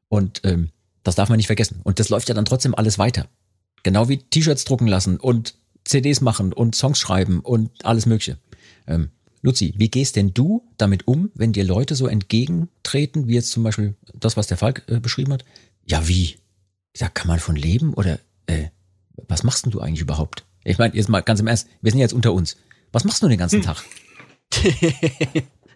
Und 0.08 0.40
ähm, 0.44 0.70
das 1.02 1.16
darf 1.16 1.28
man 1.28 1.36
nicht 1.36 1.46
vergessen. 1.46 1.80
Und 1.82 1.98
das 1.98 2.08
läuft 2.08 2.28
ja 2.28 2.34
dann 2.34 2.44
trotzdem 2.44 2.74
alles 2.74 2.98
weiter. 2.98 3.26
Genau 3.82 4.08
wie 4.08 4.18
T-Shirts 4.18 4.64
drucken 4.64 4.86
lassen 4.86 5.18
und 5.18 5.54
CDs 5.84 6.20
machen 6.20 6.52
und 6.52 6.74
Songs 6.74 6.98
schreiben 6.98 7.40
und 7.40 7.84
alles 7.84 8.06
Mögliche. 8.06 8.38
Ähm, 8.86 9.10
Luzi, 9.42 9.72
wie 9.76 9.88
gehst 9.88 10.16
denn 10.16 10.34
du 10.34 10.64
damit 10.76 11.06
um, 11.06 11.30
wenn 11.34 11.52
dir 11.52 11.64
Leute 11.64 11.94
so 11.94 12.06
entgegentreten, 12.06 13.28
wie 13.28 13.34
jetzt 13.34 13.50
zum 13.50 13.62
Beispiel 13.62 13.94
das, 14.14 14.36
was 14.36 14.48
der 14.48 14.56
Falk 14.56 14.84
äh, 14.88 15.00
beschrieben 15.00 15.32
hat? 15.32 15.44
Ja, 15.86 16.06
wie? 16.08 16.36
Da 16.98 17.08
kann 17.08 17.28
man 17.28 17.38
von 17.38 17.56
leben 17.56 17.94
oder 17.94 18.18
äh, 18.46 18.66
was 19.28 19.44
machst 19.44 19.64
denn 19.64 19.72
du 19.72 19.80
eigentlich 19.80 20.00
überhaupt? 20.00 20.44
Ich 20.64 20.78
meine, 20.78 20.94
jetzt 20.94 21.08
mal 21.08 21.20
ganz 21.20 21.40
im 21.40 21.46
Ernst, 21.46 21.68
wir 21.80 21.90
sind 21.92 22.00
jetzt 22.00 22.12
unter 22.12 22.32
uns. 22.32 22.56
Was 22.92 23.04
machst 23.04 23.22
du 23.22 23.28
den 23.28 23.38
ganzen 23.38 23.62
Tag? 23.62 23.84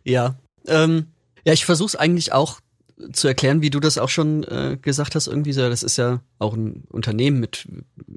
Ja. 0.04 0.38
Ähm, 0.66 1.06
ja, 1.44 1.52
ich 1.52 1.64
versuche 1.64 1.88
es 1.88 1.96
eigentlich 1.96 2.32
auch 2.32 2.60
zu 3.12 3.28
erklären, 3.28 3.62
wie 3.62 3.70
du 3.70 3.80
das 3.80 3.98
auch 3.98 4.08
schon 4.08 4.44
äh, 4.44 4.78
gesagt 4.80 5.14
hast, 5.14 5.26
irgendwie 5.26 5.52
so, 5.52 5.68
das 5.68 5.82
ist 5.82 5.96
ja 5.96 6.20
auch 6.38 6.54
ein 6.54 6.84
Unternehmen 6.88 7.40
mit 7.40 7.66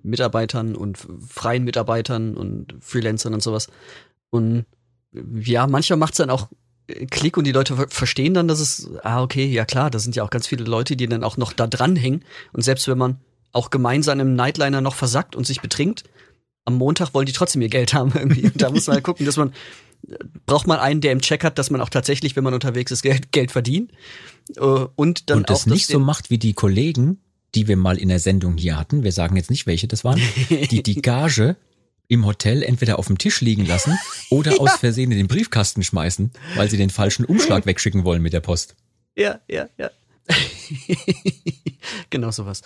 Mitarbeitern 0.03 0.75
und 0.75 0.97
freien 1.27 1.63
Mitarbeitern 1.63 2.35
und 2.35 2.75
Freelancern 2.79 3.33
und 3.33 3.43
sowas. 3.43 3.67
Und 4.29 4.65
ja, 5.39 5.67
manchmal 5.67 5.97
macht 5.97 6.13
es 6.13 6.17
dann 6.17 6.29
auch 6.29 6.49
äh, 6.87 7.05
Klick 7.05 7.37
und 7.37 7.45
die 7.45 7.51
Leute 7.51 7.75
ver 7.75 7.87
verstehen 7.89 8.33
dann, 8.33 8.47
dass 8.47 8.59
es, 8.59 8.89
ah, 9.03 9.21
okay, 9.21 9.45
ja 9.45 9.65
klar, 9.65 9.89
da 9.89 9.99
sind 9.99 10.15
ja 10.15 10.23
auch 10.23 10.29
ganz 10.29 10.47
viele 10.47 10.65
Leute, 10.65 10.95
die 10.95 11.07
dann 11.07 11.23
auch 11.23 11.37
noch 11.37 11.53
da 11.53 11.67
dranhängen. 11.67 12.23
Und 12.53 12.63
selbst 12.63 12.87
wenn 12.87 12.97
man 12.97 13.17
auch 13.51 13.69
gemeinsam 13.69 14.19
im 14.19 14.35
Nightliner 14.35 14.81
noch 14.81 14.95
versackt 14.95 15.35
und 15.35 15.47
sich 15.47 15.61
betrinkt, 15.61 16.03
am 16.65 16.75
Montag 16.75 17.13
wollen 17.13 17.25
die 17.25 17.31
trotzdem 17.31 17.61
ihr 17.61 17.69
Geld 17.69 17.93
haben 17.93 18.11
irgendwie. 18.15 18.45
Und 18.45 18.61
da 18.61 18.69
muss 18.69 18.87
man 18.87 18.95
halt 18.95 19.05
gucken, 19.05 19.25
dass 19.25 19.37
man 19.37 19.53
braucht 20.45 20.67
man 20.67 20.79
einen, 20.79 21.01
der 21.01 21.11
im 21.11 21.21
Check 21.21 21.43
hat, 21.43 21.57
dass 21.57 21.69
man 21.69 21.81
auch 21.81 21.89
tatsächlich, 21.89 22.35
wenn 22.35 22.43
man 22.43 22.53
unterwegs 22.53 22.91
ist, 22.91 23.01
Geld, 23.01 23.31
Geld 23.31 23.51
verdient. 23.51 23.91
Äh, 24.55 24.59
Und 24.59 25.29
dann 25.29 25.39
und 25.39 25.45
auch 25.45 25.55
das 25.55 25.65
nicht 25.65 25.87
so 25.87 25.99
macht 25.99 26.29
wie 26.29 26.37
die 26.37 26.53
Kollegen, 26.53 27.19
die 27.55 27.67
wir 27.67 27.77
mal 27.77 27.97
in 27.97 28.09
der 28.09 28.19
Sendung 28.19 28.57
hier 28.57 28.77
hatten, 28.77 29.03
wir 29.03 29.11
sagen 29.11 29.35
jetzt 29.37 29.49
nicht 29.49 29.65
welche 29.65 29.87
das 29.87 30.03
waren, 30.03 30.21
die 30.71 30.83
die 30.83 31.01
Gage 31.01 31.55
im 32.07 32.25
Hotel 32.25 32.61
entweder 32.61 32.99
auf 32.99 33.07
dem 33.07 33.17
Tisch 33.17 33.41
liegen 33.41 33.65
lassen 33.65 33.97
oder 34.29 34.53
aus 34.61 34.73
Versehen 34.73 35.11
in 35.11 35.17
den 35.17 35.27
Briefkasten 35.27 35.83
schmeißen, 35.83 36.31
weil 36.55 36.69
sie 36.69 36.77
den 36.77 36.89
falschen 36.89 37.25
Umschlag 37.25 37.65
wegschicken 37.65 38.03
wollen 38.03 38.21
mit 38.21 38.33
der 38.33 38.41
Post. 38.41 38.75
Ja, 39.15 39.39
ja, 39.49 39.67
ja. 39.77 39.89
genau 42.09 42.31
sowas. 42.31 42.61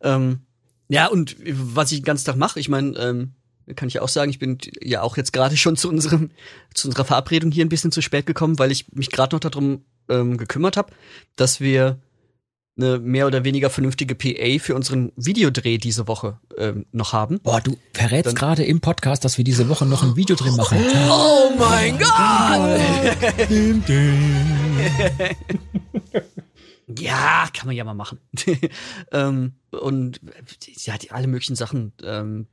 Ähm, 0.00 0.40
ja, 0.88 1.06
und 1.06 1.36
was 1.46 1.92
ich 1.92 2.00
den 2.00 2.04
ganzen 2.04 2.26
Tag 2.26 2.36
mache, 2.36 2.60
ich 2.60 2.68
meine, 2.68 2.96
ähm, 2.98 3.32
kann 3.76 3.88
ich 3.88 3.94
ja 3.94 4.02
auch 4.02 4.08
sagen, 4.08 4.30
ich 4.30 4.38
bin 4.38 4.58
ja 4.80 5.02
auch 5.02 5.16
jetzt 5.16 5.32
gerade 5.32 5.56
schon 5.56 5.76
zu 5.76 5.88
unserem 5.88 6.30
zu 6.74 6.88
unserer 6.88 7.04
Verabredung 7.04 7.50
hier 7.50 7.64
ein 7.64 7.68
bisschen 7.68 7.92
zu 7.92 8.02
spät 8.02 8.26
gekommen, 8.26 8.58
weil 8.58 8.70
ich 8.70 8.92
mich 8.92 9.10
gerade 9.10 9.34
noch 9.34 9.40
darum 9.40 9.84
ähm, 10.08 10.36
gekümmert 10.36 10.76
habe, 10.76 10.92
dass 11.36 11.60
wir 11.60 11.98
eine 12.76 12.98
mehr 12.98 13.26
oder 13.26 13.44
weniger 13.44 13.70
vernünftige 13.70 14.14
PA 14.14 14.58
für 14.58 14.74
unseren 14.74 15.12
Videodreh 15.16 15.76
diese 15.78 16.08
Woche 16.08 16.38
ähm, 16.56 16.86
noch 16.92 17.12
haben. 17.12 17.38
Boah, 17.40 17.60
du 17.60 17.76
verrätst 17.92 18.34
gerade 18.34 18.64
im 18.64 18.80
Podcast, 18.80 19.24
dass 19.24 19.36
wir 19.36 19.44
diese 19.44 19.68
Woche 19.68 19.84
noch 19.84 20.02
ein 20.02 20.16
Videodreh 20.16 20.50
machen. 20.52 20.78
Oh 21.10 21.50
mein 21.58 21.98
Gott! 21.98 22.80
ja, 26.98 27.46
kann 27.52 27.66
man 27.66 27.76
ja 27.76 27.84
mal 27.84 27.94
machen. 27.94 28.18
ähm, 29.12 29.52
und 29.70 30.20
ja, 30.76 30.96
die, 30.96 31.10
alle 31.10 31.26
möglichen 31.26 31.56
Sachen. 31.56 31.92
Ähm, 32.02 32.46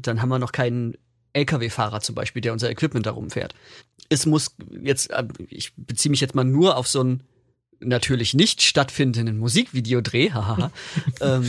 dann 0.00 0.20
haben 0.22 0.28
wir 0.28 0.38
noch 0.38 0.52
keinen 0.52 0.94
LKW-Fahrer 1.32 2.00
zum 2.00 2.14
Beispiel, 2.14 2.42
der 2.42 2.52
unser 2.52 2.70
Equipment 2.70 3.06
darum 3.06 3.30
fährt. 3.30 3.54
Es 4.08 4.26
muss 4.26 4.54
jetzt, 4.82 5.10
äh, 5.10 5.24
ich 5.48 5.72
beziehe 5.76 6.10
mich 6.10 6.20
jetzt 6.20 6.34
mal 6.34 6.44
nur 6.44 6.76
auf 6.76 6.88
so 6.88 7.00
einen 7.00 7.22
natürlich 7.80 8.34
nicht 8.34 8.62
stattfindenden 8.62 9.38
Musikvideodreh, 9.38 10.32
haha. 10.32 10.70
ähm, 11.20 11.46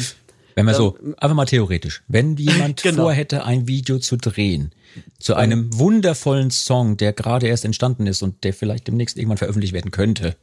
Wenn 0.56 0.66
wir 0.66 0.74
so, 0.76 0.98
einfach 1.18 1.36
mal 1.36 1.46
theoretisch, 1.46 2.04
wenn 2.08 2.36
jemand 2.38 2.84
Genau. 2.84 3.04
vorhätte, 3.04 3.44
ein 3.46 3.68
Video 3.68 3.98
zu 4.00 4.18
drehen, 4.18 4.72
zu 5.20 5.34
einem 5.36 5.78
wundervollen 5.78 6.52
Song, 6.52 6.98
der 6.98 7.14
gerade 7.14 7.48
erst 7.48 7.66
entstanden 7.66 8.06
ist 8.08 8.22
und 8.22 8.44
der 8.44 8.54
vielleicht 8.54 8.88
demnächst 8.88 9.18
irgendwann 9.18 9.38
veröffentlicht 9.38 9.74
werden 9.74 9.92
könnte, 9.92 10.38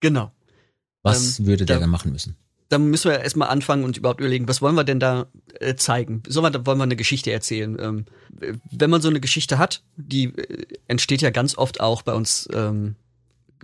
genau. 0.00 0.32
was 1.02 1.38
Ähm, 1.40 1.46
würde 1.46 1.66
der 1.66 1.76
da- 1.76 1.80
dann 1.80 1.90
machen 1.90 2.10
müssen? 2.12 2.36
Dann 2.68 2.88
müssen 2.88 3.10
wir 3.10 3.20
erstmal 3.20 3.48
anfangen 3.48 3.84
und 3.84 3.96
überhaupt 3.96 4.20
überlegen, 4.20 4.48
was 4.48 4.60
wollen 4.60 4.74
wir 4.74 4.84
denn 4.84 5.00
da 5.00 5.26
äh, 5.60 5.74
zeigen? 5.74 6.22
Sollen 6.26 6.52
wir, 6.52 6.66
wollen 6.66 6.78
wir 6.78 6.84
eine 6.84 6.96
Geschichte 6.96 7.32
erzählen? 7.32 7.78
Ähm, 7.80 8.04
wenn 8.70 8.90
man 8.90 9.00
so 9.00 9.08
eine 9.08 9.20
Geschichte 9.20 9.58
hat, 9.58 9.82
die 9.96 10.24
äh, 10.24 10.66
entsteht 10.86 11.22
ja 11.22 11.30
ganz 11.30 11.56
oft 11.56 11.80
auch 11.80 12.02
bei 12.02 12.12
uns 12.12 12.48
ähm, 12.52 12.96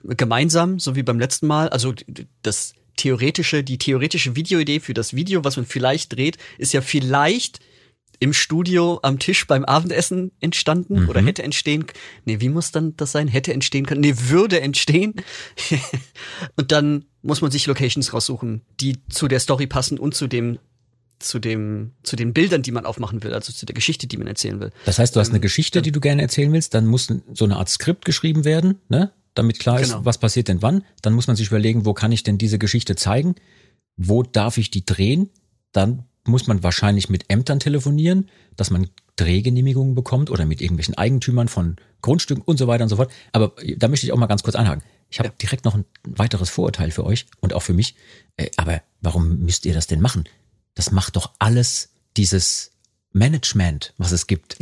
gemeinsam, 0.02 0.78
so 0.78 0.96
wie 0.96 1.02
beim 1.02 1.18
letzten 1.18 1.46
Mal. 1.46 1.68
Also 1.68 1.94
das 2.42 2.74
theoretische, 2.96 3.62
die 3.62 3.78
theoretische 3.78 4.36
Videoidee 4.36 4.80
für 4.80 4.94
das 4.94 5.14
Video, 5.14 5.44
was 5.44 5.56
man 5.56 5.66
vielleicht 5.66 6.14
dreht, 6.14 6.38
ist 6.58 6.72
ja 6.72 6.80
vielleicht 6.80 7.60
im 8.24 8.32
Studio 8.32 8.98
am 9.02 9.18
Tisch 9.18 9.46
beim 9.46 9.64
Abendessen 9.64 10.32
entstanden 10.40 11.02
Mhm. 11.02 11.08
oder 11.08 11.22
hätte 11.22 11.42
entstehen. 11.42 11.84
Nee, 12.24 12.40
wie 12.40 12.48
muss 12.48 12.72
dann 12.72 12.96
das 12.96 13.12
sein? 13.12 13.28
Hätte 13.28 13.52
entstehen 13.52 13.86
können. 13.86 14.00
Nee, 14.00 14.14
würde 14.16 14.60
entstehen. 14.60 15.14
und 16.56 16.72
dann 16.72 17.04
muss 17.22 17.40
man 17.40 17.50
sich 17.50 17.66
Locations 17.66 18.12
raussuchen, 18.12 18.62
die 18.80 18.96
zu 19.08 19.28
der 19.28 19.40
Story 19.40 19.66
passen 19.66 19.98
und 19.98 20.14
zu 20.14 20.26
dem 20.26 20.58
zu 21.20 21.38
dem 21.38 21.92
zu 22.02 22.16
den 22.16 22.32
Bildern, 22.32 22.62
die 22.62 22.72
man 22.72 22.84
aufmachen 22.86 23.22
will, 23.22 23.32
also 23.34 23.52
zu 23.52 23.66
der 23.66 23.74
Geschichte, 23.74 24.06
die 24.06 24.16
man 24.16 24.26
erzählen 24.26 24.58
will. 24.60 24.72
Das 24.84 24.98
heißt, 24.98 25.14
du 25.14 25.20
hast 25.20 25.28
eine 25.28 25.36
Ähm, 25.38 25.42
Geschichte, 25.42 25.80
die 25.80 25.92
du 25.92 26.00
gerne 26.00 26.22
erzählen 26.22 26.52
willst, 26.52 26.74
dann 26.74 26.86
muss 26.86 27.12
so 27.32 27.44
eine 27.44 27.56
Art 27.56 27.68
Skript 27.68 28.04
geschrieben 28.04 28.44
werden, 28.44 28.80
ne? 28.88 29.12
damit 29.34 29.58
klar 29.58 29.80
ist, 29.80 29.90
Genau. 29.92 30.04
was 30.04 30.18
passiert 30.18 30.48
denn 30.48 30.62
wann. 30.62 30.84
Dann 31.02 31.12
muss 31.12 31.26
man 31.26 31.36
sich 31.36 31.48
überlegen, 31.48 31.84
wo 31.86 31.92
kann 31.94 32.12
ich 32.12 32.22
denn 32.22 32.38
diese 32.38 32.58
Geschichte 32.58 32.94
zeigen? 32.94 33.34
Wo 33.96 34.22
darf 34.22 34.58
ich 34.58 34.70
die 34.70 34.84
drehen? 34.84 35.30
Dann 35.72 36.04
muss 36.26 36.46
man 36.46 36.62
wahrscheinlich 36.62 37.08
mit 37.08 37.24
Ämtern 37.28 37.60
telefonieren, 37.60 38.28
dass 38.56 38.70
man 38.70 38.88
Drehgenehmigungen 39.16 39.94
bekommt 39.94 40.30
oder 40.30 40.44
mit 40.44 40.60
irgendwelchen 40.60 40.96
Eigentümern 40.96 41.48
von 41.48 41.76
Grundstücken 42.02 42.42
und 42.44 42.56
so 42.58 42.66
weiter 42.66 42.84
und 42.84 42.88
so 42.88 42.96
fort. 42.96 43.12
Aber 43.32 43.52
da 43.76 43.88
möchte 43.88 44.06
ich 44.06 44.12
auch 44.12 44.16
mal 44.18 44.26
ganz 44.26 44.42
kurz 44.42 44.56
einhaken. 44.56 44.82
Ich 45.10 45.18
habe 45.18 45.28
Ja. 45.28 45.34
direkt 45.40 45.64
noch 45.64 45.74
ein 45.74 45.84
weiteres 46.02 46.50
Vorurteil 46.50 46.90
für 46.90 47.04
euch 47.04 47.26
und 47.40 47.52
auch 47.54 47.62
für 47.62 47.74
mich. 47.74 47.94
Äh, 48.36 48.50
Aber 48.56 48.82
warum 49.00 49.38
müsst 49.40 49.64
ihr 49.66 49.74
das 49.74 49.86
denn 49.86 50.00
machen? 50.00 50.24
Das 50.74 50.90
macht 50.90 51.16
doch 51.16 51.32
alles 51.38 51.90
dieses 52.16 52.72
Management, 53.14 53.94
was 53.96 54.12
es 54.12 54.26
gibt. 54.26 54.56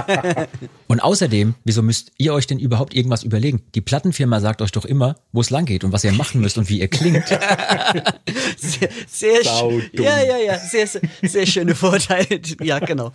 Und 0.86 1.00
außerdem, 1.00 1.54
wieso 1.64 1.82
müsst 1.82 2.12
ihr 2.18 2.32
euch 2.32 2.46
denn 2.46 2.58
überhaupt 2.58 2.94
irgendwas 2.94 3.24
überlegen? 3.24 3.62
Die 3.74 3.80
Plattenfirma 3.80 4.40
sagt 4.40 4.62
euch 4.62 4.70
doch 4.72 4.84
immer, 4.84 5.16
wo 5.32 5.40
es 5.40 5.50
lang 5.50 5.64
geht 5.66 5.82
und 5.84 5.92
was 5.92 6.04
ihr 6.04 6.12
machen 6.12 6.40
müsst 6.40 6.56
und 6.56 6.68
wie 6.68 6.80
ihr 6.80 6.88
klingt. 6.88 7.26
Sehr, 8.56 8.88
sehr 9.06 9.44
schön. 9.44 9.82
Ja, 9.92 10.22
ja, 10.22 10.38
ja, 10.38 10.58
sehr, 10.58 10.86
sehr, 10.86 11.02
sehr 11.22 11.46
schöne 11.46 11.74
Vorteile. 11.74 12.40
Ja, 12.62 12.78
genau. 12.78 13.12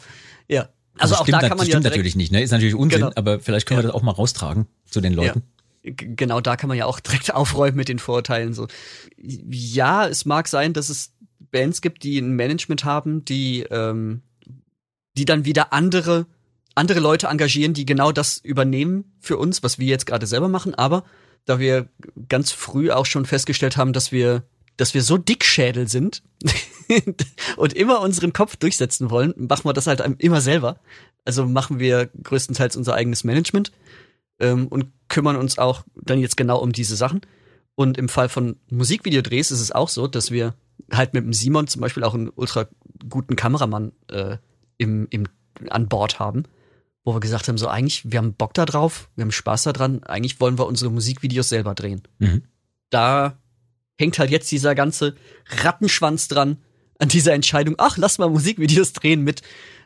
Ja. 0.48 0.70
Also, 0.98 1.16
auch 1.16 1.22
stimmt, 1.24 1.36
da 1.36 1.40
das 1.40 1.50
kann 1.50 1.58
man 1.58 1.66
ja 1.66 1.72
stimmt 1.72 1.86
direkt, 1.86 1.96
natürlich 1.98 2.16
nicht, 2.16 2.32
ne? 2.32 2.42
Ist 2.44 2.52
natürlich 2.52 2.76
Unsinn, 2.76 3.00
Genau. 3.02 3.12
aber 3.16 3.40
vielleicht 3.40 3.66
können 3.66 3.80
wir 3.80 3.84
das 3.84 3.92
auch 3.94 4.02
mal 4.02 4.12
raustragen 4.12 4.68
zu 4.86 5.00
den 5.02 5.14
Leuten. 5.14 5.44
G- 5.84 5.94
genau 6.16 6.42
da 6.42 6.56
kann 6.58 6.68
man 6.68 6.78
ja 6.78 6.86
auch 6.86 7.00
direkt 7.00 7.34
aufräumen 7.34 7.78
mit 7.78 7.88
den 7.88 8.00
Vorurteilen 8.00 8.54
so. 8.54 8.68
Ja, 9.18 10.08
es 10.08 10.26
mag 10.26 10.48
sein, 10.50 10.74
dass 10.74 10.90
es 10.90 11.14
Bands 11.52 11.82
gibt, 11.82 12.04
die 12.04 12.20
ein 12.20 12.36
Management 12.36 12.84
haben, 12.84 13.24
die 13.26 13.62
ähm, 13.72 14.22
die 15.18 15.26
dann 15.26 15.46
wieder 15.46 15.74
andere 15.74 16.28
andere 16.76 17.00
Leute 17.00 17.28
engagieren, 17.28 17.74
die 17.74 17.86
genau 17.86 18.12
das 18.12 18.38
übernehmen 18.38 19.12
für 19.20 19.38
uns, 19.38 19.64
was 19.64 19.80
wir 19.80 19.88
jetzt 19.88 20.06
gerade 20.06 20.28
selber 20.28 20.48
machen, 20.48 20.76
aber 20.76 21.04
da 21.46 21.60
wir 21.60 21.90
ganz 22.30 22.52
früh 22.52 22.92
auch 22.92 23.06
schon 23.06 23.26
festgestellt 23.26 23.76
haben, 23.76 23.92
dass 23.92 24.12
wir 24.12 24.44
dass 24.78 24.94
wir 24.94 25.02
so 25.02 25.18
dickschädel 25.18 25.90
sind 25.90 26.24
und 27.58 27.74
immer 27.74 28.00
unseren 28.00 28.32
Kopf 28.32 28.56
durchsetzen 28.56 29.10
wollen, 29.10 29.34
machen 29.36 29.66
wir 29.66 29.74
das 29.74 29.88
halt 29.88 30.02
immer 30.20 30.40
selber. 30.40 30.80
Also 31.26 31.46
machen 31.46 31.80
wir 31.80 32.10
größtenteils 32.24 32.78
unser 32.78 32.94
eigenes 32.94 33.26
Management 33.26 33.74
ähm, 34.40 34.68
und 34.68 34.86
kümmern 35.10 35.36
uns 35.36 35.58
auch 35.58 35.84
dann 35.96 36.20
jetzt 36.20 36.38
genau 36.38 36.60
um 36.60 36.72
diese 36.72 36.96
Sachen. 36.96 37.20
Und 37.76 37.98
im 37.98 38.08
Fall 38.08 38.30
von 38.30 38.56
Musikvideodrehs 38.70 39.52
ist 39.52 39.60
es 39.60 39.74
auch 39.74 39.90
so, 39.90 40.08
dass 40.08 40.32
wir 40.32 40.56
halt 40.94 41.14
mit 41.14 41.26
dem 41.26 41.34
Simon 41.34 41.68
zum 41.68 41.82
Beispiel 41.82 42.06
auch 42.06 42.14
einen 42.14 42.30
ultra 42.30 42.70
guten 43.10 43.36
Kameramann 43.36 43.92
äh, 44.08 44.38
im, 44.80 45.06
im, 45.12 45.28
an 45.70 45.88
Bord 45.88 46.18
haben, 46.18 46.44
wo 47.04 47.14
wir 47.14 47.20
gesagt 47.20 47.48
haben, 47.48 47.60
so 47.60 47.68
eigentlich, 47.68 48.12
wir 48.12 48.18
haben 48.18 48.34
Bock 48.34 48.56
da 48.56 48.66
drauf, 48.66 49.10
wir 49.16 49.24
haben 49.24 49.32
Spaß 49.32 49.64
daran, 49.64 50.04
eigentlich 50.04 50.40
wollen 50.40 50.58
wir 50.58 50.66
unsere 50.66 50.90
Musikvideos 50.90 51.50
selber 51.50 51.76
drehen. 51.76 52.02
Mhm. 52.18 52.44
Da 52.90 53.38
hängt 54.00 54.18
halt 54.18 54.32
jetzt 54.32 54.52
dieser 54.52 54.74
ganze 54.74 55.16
Rattenschwanz 55.62 56.28
dran 56.28 56.58
an 56.98 57.10
dieser 57.10 57.34
Entscheidung, 57.34 57.76
ach, 57.78 57.98
lass 57.98 58.18
mal 58.18 58.30
Musikvideos 58.30 58.94
drehen 58.94 59.24
mit 59.24 59.42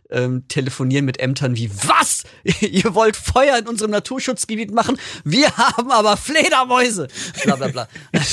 ähm, 0.09 0.47
telefonieren 0.47 1.05
mit 1.05 1.19
Ämtern 1.19 1.55
wie, 1.55 1.71
was? 1.71 2.23
Ihr 2.61 2.93
wollt 2.93 3.15
Feuer 3.15 3.57
in 3.57 3.67
unserem 3.67 3.91
Naturschutzgebiet 3.91 4.71
machen? 4.71 4.97
Wir 5.23 5.55
haben 5.57 5.91
aber 5.91 6.17
Fledermäuse! 6.17 7.07
Bla 7.43 7.55
bla 7.55 7.67
bla. 7.67 7.87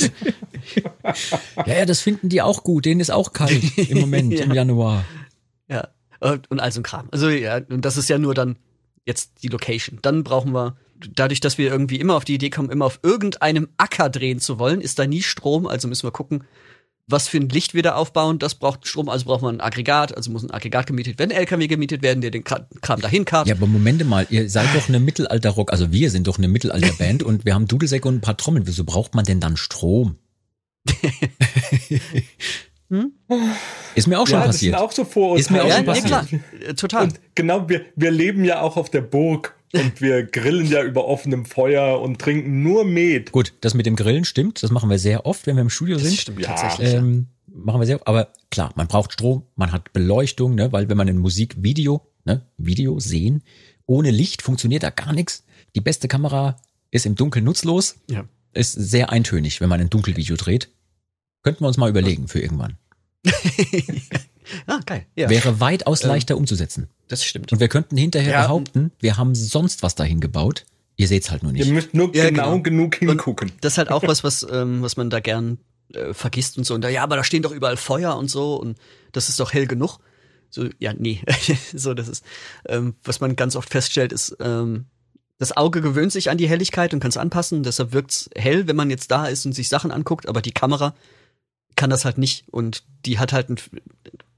Ja, 1.66 1.78
ja, 1.78 1.86
das 1.86 2.02
finden 2.02 2.28
die 2.28 2.42
auch 2.42 2.62
gut. 2.62 2.84
Denen 2.84 3.00
ist 3.00 3.10
auch 3.10 3.32
kalt 3.32 3.78
im 3.78 3.98
Moment, 3.98 4.32
Ja. 4.34 4.44
im 4.44 4.52
Januar. 4.52 5.04
ja. 5.68 5.88
Und, 6.20 6.50
und 6.50 6.60
all 6.60 6.70
so 6.72 6.80
ein 6.80 6.84
Kram. 6.84 7.08
Also 7.10 7.28
ja, 7.28 7.56
und 7.68 7.84
das 7.84 7.96
ist 7.96 8.08
ja 8.08 8.18
nur 8.18 8.34
dann 8.34 8.56
jetzt 9.06 9.42
die 9.42 9.48
Location. 9.48 9.98
Dann 10.02 10.22
brauchen 10.22 10.52
wir, 10.52 10.76
dadurch, 11.14 11.40
dass 11.40 11.56
wir 11.58 11.70
irgendwie 11.70 11.96
immer 11.98 12.14
auf 12.14 12.24
die 12.24 12.34
Idee 12.34 12.50
kommen, 12.50 12.70
immer 12.70 12.84
auf 12.84 13.00
irgendeinem 13.02 13.68
Acker 13.78 14.10
drehen 14.10 14.38
zu 14.38 14.58
wollen, 14.58 14.80
ist 14.82 14.98
da 14.98 15.06
nie 15.06 15.22
Strom, 15.22 15.66
also 15.66 15.88
müssen 15.88 16.06
wir 16.06 16.10
gucken, 16.12 16.44
was 17.06 17.26
für 17.26 17.38
ein 17.38 17.48
Licht 17.48 17.74
wir 17.74 17.82
da 17.82 17.94
aufbauen. 17.94 18.38
Das 18.38 18.54
braucht 18.54 18.86
Strom, 18.86 19.08
also 19.08 19.24
braucht 19.24 19.42
man 19.42 19.56
ein 19.56 19.60
Aggregat, 19.60 20.16
also 20.16 20.30
muss 20.30 20.44
ein 20.44 20.50
Aggregat 20.52 20.86
gemietet 20.86 21.18
werden, 21.18 21.32
ein 21.32 21.38
LKW 21.38 21.66
gemietet 21.66 22.02
werden, 22.02 22.20
der 22.20 22.30
den 22.30 22.44
Kra- 22.44 22.66
Kram 22.82 23.00
dahin 23.00 23.24
karrt. 23.24 23.48
Ja, 23.48 23.54
aber 23.56 23.66
Momente 23.66 24.04
mal, 24.04 24.26
ihr 24.30 24.48
seid 24.48 24.68
doch 24.76 24.88
eine 24.88 25.00
Mittelalter-Rock, 25.00 25.72
also 25.72 25.90
wir 25.90 26.10
sind 26.10 26.26
doch 26.28 26.38
eine 26.38 26.46
Mittelalter-Band 26.48 27.22
und 27.22 27.44
wir 27.46 27.54
haben 27.54 27.66
Dudelsäcke 27.66 28.06
und 28.06 28.16
ein 28.16 28.20
paar 28.20 28.36
Trommeln. 28.36 28.66
Wieso 28.66 28.84
braucht 28.84 29.14
man 29.14 29.24
denn 29.24 29.40
dann 29.40 29.56
Strom? 29.56 30.18
Ist 33.94 34.06
mir 34.08 34.18
auch 34.20 34.26
schon 34.26 34.34
ja, 34.40 34.46
das 34.46 34.56
passiert. 34.56 34.74
sind 34.76 34.82
auch 34.84 34.92
so 34.92 35.04
Vorurteile. 35.04 35.40
Ist 35.40 35.50
mir 35.50 35.62
auch 35.64 35.68
ja, 35.68 35.76
schon 35.76 35.84
passiert. 35.86 36.06
klar, 36.06 36.26
Äh, 36.68 36.74
total. 36.74 37.04
Und 37.04 37.20
genau, 37.34 37.68
wir, 37.68 37.82
wir 37.96 38.10
leben 38.10 38.44
ja 38.44 38.60
auch 38.60 38.76
auf 38.76 38.90
der 38.90 39.00
Burg 39.02 39.54
und 39.72 40.00
wir 40.00 40.24
grillen 40.24 40.66
ja 40.66 40.82
über 40.82 41.06
offenem 41.06 41.44
Feuer 41.46 42.00
und 42.00 42.18
trinken 42.20 42.62
nur 42.62 42.84
Met. 42.84 43.30
Gut, 43.32 43.52
das 43.60 43.74
mit 43.74 43.86
dem 43.86 43.96
Grillen 43.96 44.24
stimmt. 44.24 44.62
Das 44.62 44.70
machen 44.70 44.90
wir 44.90 44.98
sehr 44.98 45.26
oft, 45.26 45.46
wenn 45.46 45.56
wir 45.56 45.62
im 45.62 45.70
Studio 45.70 45.96
das 45.96 46.06
sind. 46.06 46.16
stimmt 46.18 46.40
Ja. 46.40 46.48
tatsächlich. 46.48 46.92
Ja. 46.92 46.98
Ähm, 46.98 47.28
machen 47.46 47.80
wir 47.80 47.86
sehr, 47.86 48.00
aber 48.06 48.28
klar, 48.50 48.72
man 48.74 48.88
braucht 48.88 49.12
Strom, 49.12 49.44
man 49.56 49.70
hat 49.72 49.92
Beleuchtung, 49.92 50.54
ne, 50.56 50.72
weil 50.72 50.88
wenn 50.88 50.96
man 50.96 51.08
ein 51.08 51.18
Musikvideo, 51.18 52.00
ne, 52.24 52.42
Video 52.58 52.98
sehen, 53.00 53.42
ohne 53.86 54.10
Licht 54.10 54.42
funktioniert 54.42 54.82
da 54.82 54.90
gar 54.90 55.12
nichts. 55.12 55.44
Die 55.76 55.80
beste 55.80 56.08
Kamera 56.08 56.56
ist 56.90 57.06
im 57.06 57.14
Dunkeln 57.14 57.44
nutzlos, 57.44 57.96
Ja. 58.10 58.24
ist 58.52 58.72
sehr 58.72 59.10
eintönig, 59.10 59.60
wenn 59.60 59.68
man 59.68 59.80
ein 59.80 59.90
Dunkelvideo 59.90 60.36
dreht. 60.36 60.70
Könnten 61.42 61.62
wir 61.64 61.68
uns 61.68 61.76
mal 61.76 61.88
überlegen 61.88 62.28
für 62.28 62.40
irgendwann. 62.40 62.76
Ah, 64.66 64.80
geil. 64.84 65.06
Ja, 65.14 65.30
Wäre 65.30 65.60
weitaus 65.60 66.02
leichter 66.02 66.36
umzusetzen. 66.36 66.88
das 67.08 67.24
stimmt. 67.24 67.52
Und 67.52 67.60
wir 67.60 67.68
könnten 67.68 67.96
hinterher 67.96 68.32
Ja. 68.32 68.42
behaupten, 68.42 68.90
wir 69.00 69.16
haben 69.16 69.34
sonst 69.34 69.82
was 69.82 69.94
dahin 69.94 70.20
gebaut. 70.20 70.64
Ihr 70.96 71.06
seht's 71.08 71.30
halt 71.30 71.42
nur 71.42 71.52
Ihr 71.52 71.64
nicht. 71.64 71.72
müsst 71.72 71.94
nur 71.94 72.14
Ja, 72.14 72.28
genau, 72.30 72.44
genau. 72.52 72.62
genug 72.62 72.94
hingucken. 72.96 73.52
Das 73.60 73.74
ist 73.74 73.78
halt 73.78 73.90
auch 73.90 74.02
was, 74.02 74.24
was, 74.24 74.44
ähm, 74.50 74.82
was 74.82 74.96
man 74.96 75.08
da 75.08 75.20
gern 75.20 75.58
äh, 75.94 76.12
vergisst 76.14 76.58
und 76.58 76.64
so. 76.64 76.74
Und 76.74 76.82
da, 76.82 76.88
ja, 76.88 77.02
aber 77.02 77.16
da 77.16 77.24
stehen 77.24 77.42
doch 77.42 77.52
überall 77.52 77.76
Feuer 77.76 78.16
und 78.16 78.28
so 78.30 78.56
und 78.56 78.76
das 79.12 79.28
ist 79.28 79.38
doch 79.40 79.52
hell 79.52 79.66
genug. 79.66 79.98
So, 80.50 80.68
ja, 80.78 80.92
nee. 80.96 81.20
so, 81.74 81.94
das 81.94 82.08
ist, 82.08 82.24
ähm, 82.66 82.94
was 83.04 83.20
man 83.20 83.36
ganz 83.36 83.54
oft 83.56 83.70
feststellt, 83.70 84.12
ist, 84.12 84.36
ähm, 84.40 84.86
das 85.38 85.56
Auge 85.56 85.80
gewöhnt 85.80 86.12
sich 86.12 86.28
an 86.28 86.38
die 86.38 86.48
Helligkeit 86.48 86.92
und 86.92 87.00
kann 87.00 87.08
es 87.10 87.16
anpassen, 87.16 87.62
deshalb 87.62 87.92
wirkt's 87.92 88.28
hell, 88.36 88.66
wenn 88.68 88.76
man 88.76 88.90
jetzt 88.90 89.10
da 89.10 89.26
ist 89.26 89.46
und 89.46 89.52
sich 89.54 89.68
Sachen 89.68 89.90
anguckt, 89.92 90.28
aber 90.28 90.42
die 90.42 90.52
Kamera 90.52 90.94
kann 91.76 91.90
das 91.90 92.04
halt 92.04 92.18
nicht 92.18 92.44
und 92.50 92.84
die 93.06 93.18
hat 93.18 93.32
halt 93.32 93.48
ein, 93.50 93.56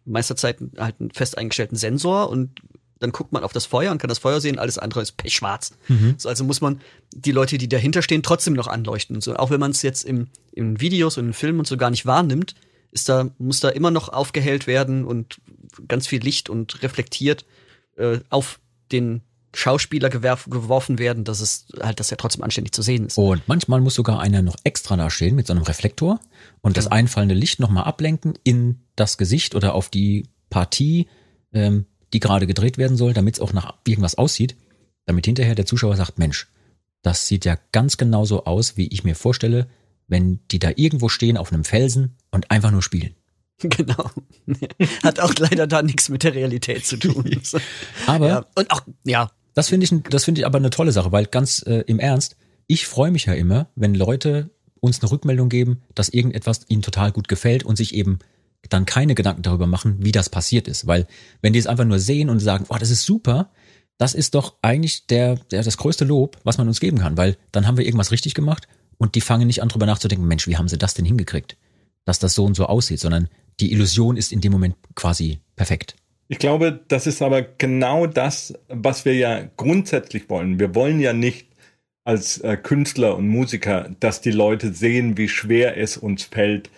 meister 0.05 0.37
Zeit 0.37 0.59
halt 0.79 0.97
einen 1.01 1.11
fest 1.11 1.39
eingestellten 1.39 1.77
Sensor 1.77 2.29
und 2.29 2.61
dann 3.03 3.11
guckt 3.11 3.33
man 3.33 3.43
auf 3.43 3.53
das 3.53 3.67
Feuer 3.67 3.91
und 3.91 3.99
kann 3.99 4.09
das 4.09 4.21
Feuer 4.21 4.41
sehen, 4.41 4.61
alles 4.61 4.79
andere 4.79 5.03
ist 5.03 5.17
pechschwarz. 5.17 5.73
Mhm. 5.89 6.15
So, 6.19 6.29
also 6.29 6.45
muss 6.45 6.61
man 6.61 6.81
die 7.13 7.33
Leute, 7.33 7.59
die 7.59 7.69
dahinter 7.69 8.01
stehen, 8.01 8.23
trotzdem 8.23 8.55
noch 8.55 8.69
anleuchten. 8.69 9.17
Und 9.17 9.23
so, 9.23 9.35
auch 9.35 9.51
wenn 9.51 9.59
man 9.59 9.73
es 9.73 9.83
jetzt 9.83 10.05
im, 10.05 10.29
in 10.53 10.81
Videos 10.81 11.19
und 11.19 11.27
in 11.27 11.33
Filmen 11.33 11.59
und 11.59 11.67
so 11.67 11.77
gar 11.77 11.91
nicht 11.91 12.07
wahrnimmt, 12.07 12.55
ist 12.93 13.09
da, 13.09 13.31
muss 13.39 13.59
da 13.59 13.71
immer 13.71 13.91
noch 13.91 14.09
aufgehellt 14.09 14.69
werden 14.69 15.05
und 15.05 15.41
ganz 15.89 16.07
viel 16.07 16.23
Licht 16.23 16.49
und 16.49 16.81
reflektiert 16.85 17.45
äh, 17.97 18.21
auf 18.31 18.61
den 18.93 19.23
Schauspieler 19.55 20.09
geworfen 20.09 20.99
werden, 20.99 21.25
dass 21.25 21.41
es 21.41 21.67
halt, 21.81 22.01
dass 22.01 22.11
er 22.11 22.17
trotzdem 22.17 22.43
anständig 22.43 22.73
zu 22.73 22.83
sehen 22.83 23.07
ist. 23.07 23.19
Und 23.19 23.43
manchmal 23.47 23.81
muss 23.81 23.95
sogar 23.95 24.21
einer 24.21 24.41
noch 24.41 24.57
extra 24.65 24.97
da 24.97 25.11
stehen 25.11 25.37
mit 25.37 25.47
so 25.47 25.53
einem 25.53 25.63
Reflektor 25.63 26.21
und 26.63 26.77
das 26.77 26.87
einfallende 26.87 27.35
Licht 27.35 27.61
nochmal 27.61 27.85
ablenken 27.85 28.35
in 28.45 28.81
das 28.97 29.19
Gesicht 29.19 29.55
oder 29.55 29.75
auf 29.75 29.91
die 29.91 30.29
Partie, 30.49 31.09
ähm, 31.53 31.87
die 32.13 32.21
gerade 32.21 32.47
gedreht 32.47 32.79
werden 32.79 32.97
soll, 32.97 33.13
damit 33.13 33.35
es 33.35 33.41
auch 33.41 33.53
nach 33.53 33.75
irgendwas 33.87 34.15
aussieht, 34.17 34.57
damit 35.05 35.27
hinterher 35.27 35.55
der 35.55 35.67
Zuschauer 35.67 35.97
sagt, 35.97 36.19
Mensch, 36.19 36.49
das 37.03 37.27
sieht 37.27 37.45
ja 37.45 37.59
ganz 37.73 37.97
genau 37.97 38.25
so 38.25 38.45
aus, 38.45 38.77
wie 38.77 38.87
ich 38.89 39.05
mir 39.05 39.17
vorstelle, 39.17 39.69
wenn 40.09 40.41
die 40.51 40.59
da 40.59 40.71
irgendwo 40.75 41.09
stehen 41.09 41.37
auf 41.37 41.53
einem 41.53 41.65
Felsen 41.65 42.17
und 42.31 42.51
einfach 42.51 42.71
nur 42.71 42.83
spielen. 42.83 43.15
Genau. 43.63 44.11
Hat 45.05 45.21
auch 45.21 45.35
leider 45.39 45.69
da 45.69 45.83
nichts 45.83 46.09
mit 46.09 46.25
der 46.25 46.35
Realität 46.35 46.85
zu 46.85 46.97
tun. 46.97 47.25
Aber 48.07 48.29
Ja, 48.29 48.47
und 48.57 48.71
auch, 48.73 48.81
ja, 49.05 49.31
Das 49.55 49.69
finde 49.69 49.85
ich, 49.85 50.03
das 50.11 50.25
finde 50.25 50.41
ich 50.41 50.47
aber 50.47 50.59
eine 50.59 50.71
tolle 50.71 50.93
Sache, 50.93 51.13
weil 51.13 51.27
ganz 51.27 51.63
äh, 51.67 51.85
im 51.87 51.99
Ernst, 51.99 52.37
ich 52.67 52.87
freue 52.87 53.11
mich 53.11 53.27
ja 53.27 53.35
immer, 53.35 53.69
wenn 53.75 53.95
Leute 53.95 54.51
uns 54.81 55.01
eine 55.01 55.11
Rückmeldung 55.11 55.49
geben, 55.49 55.83
dass 55.95 56.09
irgendetwas 56.09 56.63
ihnen 56.69 56.83
total 56.83 57.13
gut 57.13 57.29
gefällt 57.29 57.65
und 57.65 57.77
sich 57.77 57.95
eben 57.95 58.19
dann 58.69 58.87
keine 58.87 59.15
Gedanken 59.15 59.43
darüber 59.43 59.67
machen, 59.67 59.97
wie 60.01 60.13
das 60.13 60.29
passiert 60.29 60.69
ist. 60.69 60.87
Weil 60.87 61.07
wenn 61.41 61.53
die 61.53 61.59
es 61.59 61.67
einfach 61.67 61.85
nur 61.85 61.99
sehen 61.99 62.31
und 62.31 62.41
sagen, 62.41 62.67
oh, 62.69 62.77
das 62.79 62.91
ist 62.91 63.05
super, 63.05 63.51
das 63.99 64.15
ist 64.15 64.35
doch 64.35 64.57
eigentlich 64.63 65.07
der, 65.07 65.37
der 65.37 65.63
das 65.63 65.77
größte 65.77 66.05
Lob, 66.05 66.39
was 66.45 66.59
man 66.59 66.69
uns 66.69 66.81
geben 66.81 66.99
kann, 66.99 67.17
weil 67.17 67.37
dann 67.53 67.67
haben 67.67 67.77
wir 67.77 67.85
irgendwas 67.85 68.11
richtig 68.11 68.35
gemacht 68.35 68.67
und 68.99 69.15
die 69.15 69.21
fangen 69.21 69.47
nicht 69.47 69.63
an 69.63 69.69
drüber 69.69 69.87
nachzudenken, 69.87 70.27
Mensch, 70.27 70.47
wie 70.47 70.57
haben 70.57 70.69
sie 70.69 70.79
das 70.79 70.95
denn 70.95 71.05
hingekriegt, 71.05 71.57
dass 72.05 72.19
das 72.19 72.35
so 72.35 72.45
und 72.45 72.55
so 72.55 72.67
aussieht, 72.67 73.01
sondern 73.01 73.29
die 73.61 73.73
Illusion 73.73 74.17
ist 74.17 74.33
in 74.33 74.41
dem 74.41 74.53
Moment 74.53 74.77
quasi 74.95 75.41
perfekt. 75.55 75.97
Ich 76.33 76.39
glaube, 76.39 76.81
das 76.89 77.07
ist 77.07 77.21
aber 77.21 77.43
genau 77.43 78.07
das, 78.07 78.55
was 78.69 79.05
wir 79.05 79.15
ja 79.15 79.43
grundsätzlich 79.59 80.31
wollen. 80.31 80.59
Wir 80.59 80.75
wollen 80.75 80.99
ja 80.99 81.13
nicht 81.13 81.47
als 82.05 82.39
äh, 82.39 82.57
Künstler 82.57 83.19
und 83.19 83.29
Musiker, 83.29 83.91
dass 84.01 84.23
die 84.23 84.31
Leute 84.31 84.73
sehen, 84.73 85.19
wie 85.19 85.29
schwer 85.29 85.77
es 85.77 85.99
uns 85.99 86.23
fällt, 86.25 86.71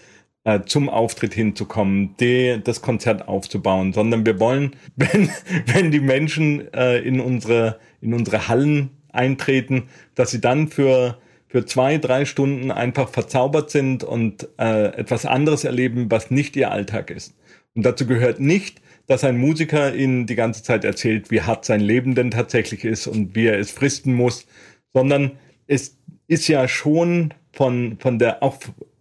äh, 0.42 0.62
zum 0.66 0.88
Auftritt 0.88 1.34
hinzukommen, 1.34 2.16
die, 2.18 2.60
das 2.64 2.82
Konzert 2.82 3.28
aufzubauen, 3.28 3.92
sondern 3.92 4.26
wir 4.26 4.40
wollen, 4.40 4.74
wenn, 4.96 5.30
wenn 5.66 5.92
die 5.92 6.00
Menschen 6.00 6.74
äh, 6.74 6.98
in, 6.98 7.20
unsere, 7.20 7.78
in 8.00 8.12
unsere 8.12 8.48
Hallen 8.48 8.90
eintreten, 9.12 9.84
dass 10.16 10.32
sie 10.32 10.40
dann 10.40 10.66
für, 10.66 11.18
für 11.46 11.64
zwei, 11.64 11.98
drei 11.98 12.24
Stunden 12.24 12.72
einfach 12.72 13.08
verzaubert 13.08 13.70
sind 13.70 14.02
und 14.02 14.48
äh, 14.58 14.86
etwas 14.96 15.26
anderes 15.26 15.62
erleben, 15.62 16.10
was 16.10 16.32
nicht 16.32 16.56
ihr 16.56 16.72
Alltag 16.72 17.12
ist. 17.12 17.36
Und 17.76 17.86
dazu 17.86 18.04
gehört 18.04 18.40
nicht, 18.40 18.80
dass 19.06 19.24
ein 19.24 19.38
Musiker 19.38 19.94
ihnen 19.94 20.26
die 20.26 20.34
ganze 20.34 20.62
Zeit 20.62 20.84
erzählt, 20.84 21.30
wie 21.30 21.42
hart 21.42 21.64
sein 21.64 21.80
Leben 21.80 22.14
denn 22.14 22.30
tatsächlich 22.30 22.84
ist 22.84 23.06
und 23.06 23.34
wie 23.34 23.46
er 23.46 23.58
es 23.58 23.70
fristen 23.70 24.14
muss, 24.14 24.46
sondern 24.92 25.32
es 25.66 25.98
ist 26.26 26.48
ja 26.48 26.68
schon 26.68 27.34
von, 27.52 27.98
von 28.00 28.18
der, 28.18 28.42
auch 28.42 28.58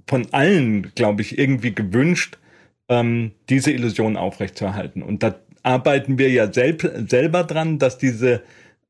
von 0.07 0.27
allen, 0.33 0.93
glaube 0.95 1.21
ich, 1.21 1.37
irgendwie 1.37 1.73
gewünscht, 1.73 2.37
ähm, 2.89 3.31
diese 3.49 3.71
Illusion 3.71 4.17
aufrechtzuerhalten. 4.17 5.01
Und 5.01 5.23
da 5.23 5.35
arbeiten 5.63 6.17
wir 6.17 6.29
ja 6.29 6.51
selb, 6.51 7.07
selber 7.07 7.43
dran, 7.43 7.79
dass 7.79 7.97
diese, 7.97 8.43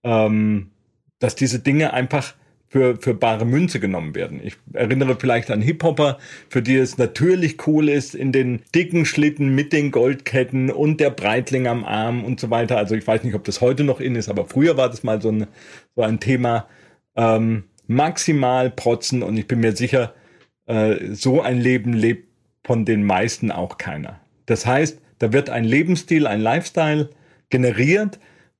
ähm, 0.03 0.71
dass 1.19 1.35
diese 1.35 1.59
Dinge 1.59 1.93
einfach 1.93 2.33
für, 2.73 2.97
für 2.97 3.13
bare 3.13 3.45
Münze 3.45 3.79
genommen 3.79 4.15
werden. 4.15 4.41
Ich 4.43 4.55
erinnere 4.73 5.15
vielleicht 5.15 5.51
an 5.51 5.61
Hip-Hopper, 5.61 6.17
für 6.49 6.63
die 6.63 6.75
es 6.75 6.97
natürlich 6.97 7.67
cool 7.67 7.87
ist, 7.87 8.15
in 8.15 8.31
den 8.31 8.63
dicken 8.73 9.05
Schlitten 9.05 9.53
mit 9.53 9.73
den 9.73 9.91
Goldketten 9.91 10.71
und 10.71 10.99
der 10.99 11.11
Breitling 11.11 11.67
am 11.67 11.85
Arm 11.85 12.25
und 12.25 12.39
so 12.39 12.49
weiter. 12.49 12.77
Also 12.77 12.95
ich 12.95 13.05
weiß 13.05 13.23
nicht, 13.23 13.35
ob 13.35 13.43
das 13.43 13.61
heute 13.61 13.83
noch 13.83 13.99
in 13.99 14.15
ist, 14.15 14.27
aber 14.27 14.45
früher 14.45 14.75
war 14.75 14.89
das 14.89 15.03
mal 15.03 15.21
so 15.21 15.29
ein, 15.29 15.45
so 15.95 16.01
ein 16.01 16.19
Thema. 16.19 16.67
Ähm, 17.15 17.65
maximal 17.85 18.71
protzen 18.71 19.21
und 19.21 19.37
ich 19.37 19.47
bin 19.47 19.59
mir 19.59 19.75
sicher, 19.75 20.15
äh, 20.65 20.95
so 21.11 21.41
ein 21.41 21.59
Leben 21.59 21.93
lebt 21.93 22.27
von 22.63 22.85
den 22.85 23.03
meisten 23.03 23.51
auch 23.51 23.77
keiner. 23.77 24.19
Das 24.47 24.65
heißt, 24.65 24.99
da 25.19 25.31
wird 25.31 25.51
ein 25.51 25.63
Lebensstil, 25.63 26.25
ein 26.25 26.41
Lifestyle 26.41 27.11
generiert, 27.51 28.17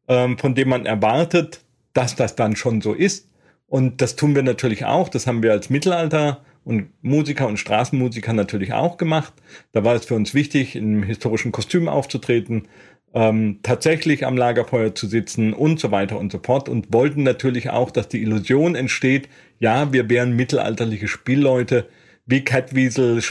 ähm, 0.08 0.38
von 0.38 0.54
dem 0.54 0.70
man 0.70 0.86
erwartet, 0.86 1.62
dass 1.94 2.16
das 2.16 2.36
dann 2.36 2.56
schon 2.56 2.80
so 2.82 2.94
ist. 2.94 3.33
Und 3.74 4.04
das 4.04 4.16
tun 4.16 4.36
wir 4.36 4.44
natürlich 4.44 4.86
auch. 4.86 5.10
Das 5.10 5.26
haben 5.26 5.42
wir 5.42 5.52
als 5.52 5.72
Mittelalter 5.72 6.42
und 6.64 6.90
Musiker 7.02 7.48
und 7.48 7.58
Straßenmusiker 7.58 8.32
natürlich 8.32 8.72
auch 8.72 8.98
gemacht. 8.98 9.34
Da 9.72 9.84
war 9.84 9.96
es 9.96 10.06
für 10.06 10.14
uns 10.14 10.36
wichtig, 10.36 10.76
im 10.76 11.02
historischen 11.02 11.52
Kostüm 11.52 11.90
aufzutreten, 11.90 12.68
ähm, 13.16 13.62
tatsächlich 13.64 14.28
am 14.28 14.38
Lagerfeuer 14.38 14.94
zu 14.94 15.08
sitzen 15.08 15.54
und 15.54 15.80
so 15.80 15.90
weiter 15.90 16.20
und 16.20 16.32
so 16.32 16.38
fort 16.38 16.70
und 16.70 16.94
wollten 16.94 17.24
natürlich 17.24 17.72
auch, 17.72 17.90
dass 17.90 18.08
die 18.08 18.22
Illusion 18.22 18.76
entsteht, 18.76 19.28
ja, 19.58 19.92
wir 19.92 20.08
wären 20.08 20.36
mittelalterliche 20.36 21.08
Spielleute, 21.08 21.90
wie 22.28 22.44
Catwiesel 22.44 23.24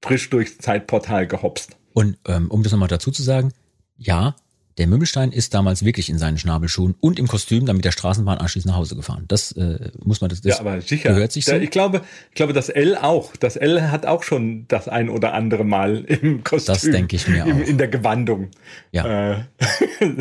frisch 0.00 0.30
durchs 0.30 0.56
Zeitportal 0.56 1.26
gehopst. 1.26 1.76
Und 1.92 2.16
ähm, 2.26 2.50
um 2.50 2.62
das 2.62 2.72
nochmal 2.72 2.88
dazu 2.88 3.10
zu 3.10 3.22
sagen, 3.22 3.52
ja, 3.98 4.34
der 4.78 4.88
Mümmelstein 4.88 5.30
ist 5.30 5.54
damals 5.54 5.84
wirklich 5.84 6.10
in 6.10 6.18
seinen 6.18 6.36
Schnabelschuhen 6.36 6.94
und 7.00 7.18
im 7.18 7.28
Kostüm 7.28 7.64
dann 7.64 7.76
mit 7.76 7.84
der 7.84 7.92
Straßenbahn 7.92 8.38
anschließend 8.38 8.72
nach 8.72 8.78
Hause 8.78 8.96
gefahren. 8.96 9.24
Das 9.28 9.52
äh, 9.52 9.90
muss 10.02 10.20
man, 10.20 10.30
das, 10.30 10.40
das 10.40 10.54
ja, 10.54 10.60
aber 10.60 10.80
sicher. 10.80 11.10
gehört 11.10 11.32
sich 11.32 11.44
so. 11.44 11.54
Ich 11.54 11.70
glaube, 11.70 12.02
ich 12.30 12.34
glaube, 12.34 12.52
das 12.52 12.68
L 12.68 12.96
auch. 12.96 13.36
Das 13.36 13.56
L 13.56 13.90
hat 13.90 14.04
auch 14.04 14.24
schon 14.24 14.66
das 14.68 14.88
ein 14.88 15.08
oder 15.08 15.34
andere 15.34 15.64
Mal 15.64 16.04
im 16.04 16.42
Kostüm. 16.42 16.74
Das 16.74 16.82
denke 16.82 17.16
ich 17.16 17.28
mir 17.28 17.44
im, 17.44 17.62
auch. 17.62 17.66
In 17.66 17.78
der 17.78 17.88
Gewandung. 17.88 18.48
Ja. 18.90 19.32
Äh, 19.32 19.44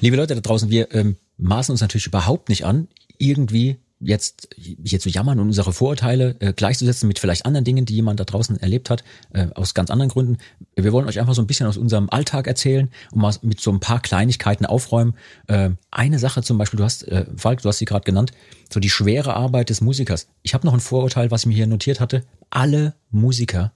Liebe 0.00 0.16
Leute 0.16 0.34
da 0.34 0.40
draußen, 0.40 0.68
wir 0.68 0.92
ähm, 0.92 1.16
maßen 1.38 1.72
uns 1.72 1.80
natürlich 1.80 2.06
überhaupt 2.06 2.48
nicht 2.48 2.64
an, 2.64 2.88
irgendwie 3.18 3.76
jetzt 4.00 4.48
hier 4.56 5.00
zu 5.00 5.08
jammern 5.08 5.40
und 5.40 5.46
unsere 5.46 5.72
Vorurteile 5.72 6.36
äh, 6.40 6.52
gleichzusetzen 6.52 7.08
mit 7.08 7.18
vielleicht 7.18 7.46
anderen 7.46 7.64
Dingen, 7.64 7.86
die 7.86 7.94
jemand 7.94 8.20
da 8.20 8.24
draußen 8.24 8.60
erlebt 8.60 8.90
hat, 8.90 9.04
äh, 9.32 9.48
aus 9.54 9.74
ganz 9.74 9.90
anderen 9.90 10.10
Gründen. 10.10 10.36
Wir 10.74 10.92
wollen 10.92 11.06
euch 11.08 11.18
einfach 11.18 11.34
so 11.34 11.42
ein 11.42 11.46
bisschen 11.46 11.66
aus 11.66 11.76
unserem 11.78 12.10
Alltag 12.10 12.46
erzählen 12.46 12.90
und 13.12 13.20
mal 13.20 13.34
mit 13.42 13.60
so 13.60 13.72
ein 13.72 13.80
paar 13.80 14.00
Kleinigkeiten 14.00 14.66
aufräumen. 14.66 15.14
Äh, 15.46 15.70
eine 15.90 16.18
Sache 16.18 16.42
zum 16.42 16.58
Beispiel, 16.58 16.78
du 16.78 16.84
hast, 16.84 17.08
äh, 17.08 17.26
Falk, 17.36 17.62
du 17.62 17.68
hast 17.68 17.78
sie 17.78 17.86
gerade 17.86 18.04
genannt, 18.04 18.32
so 18.72 18.80
die 18.80 18.90
schwere 18.90 19.34
Arbeit 19.34 19.70
des 19.70 19.80
Musikers. 19.80 20.28
Ich 20.42 20.52
habe 20.52 20.66
noch 20.66 20.74
ein 20.74 20.80
Vorurteil, 20.80 21.30
was 21.30 21.42
ich 21.42 21.46
mir 21.46 21.54
hier 21.54 21.66
notiert 21.66 22.00
hatte. 22.00 22.24
Alle 22.50 22.94
Musiker 23.10 23.72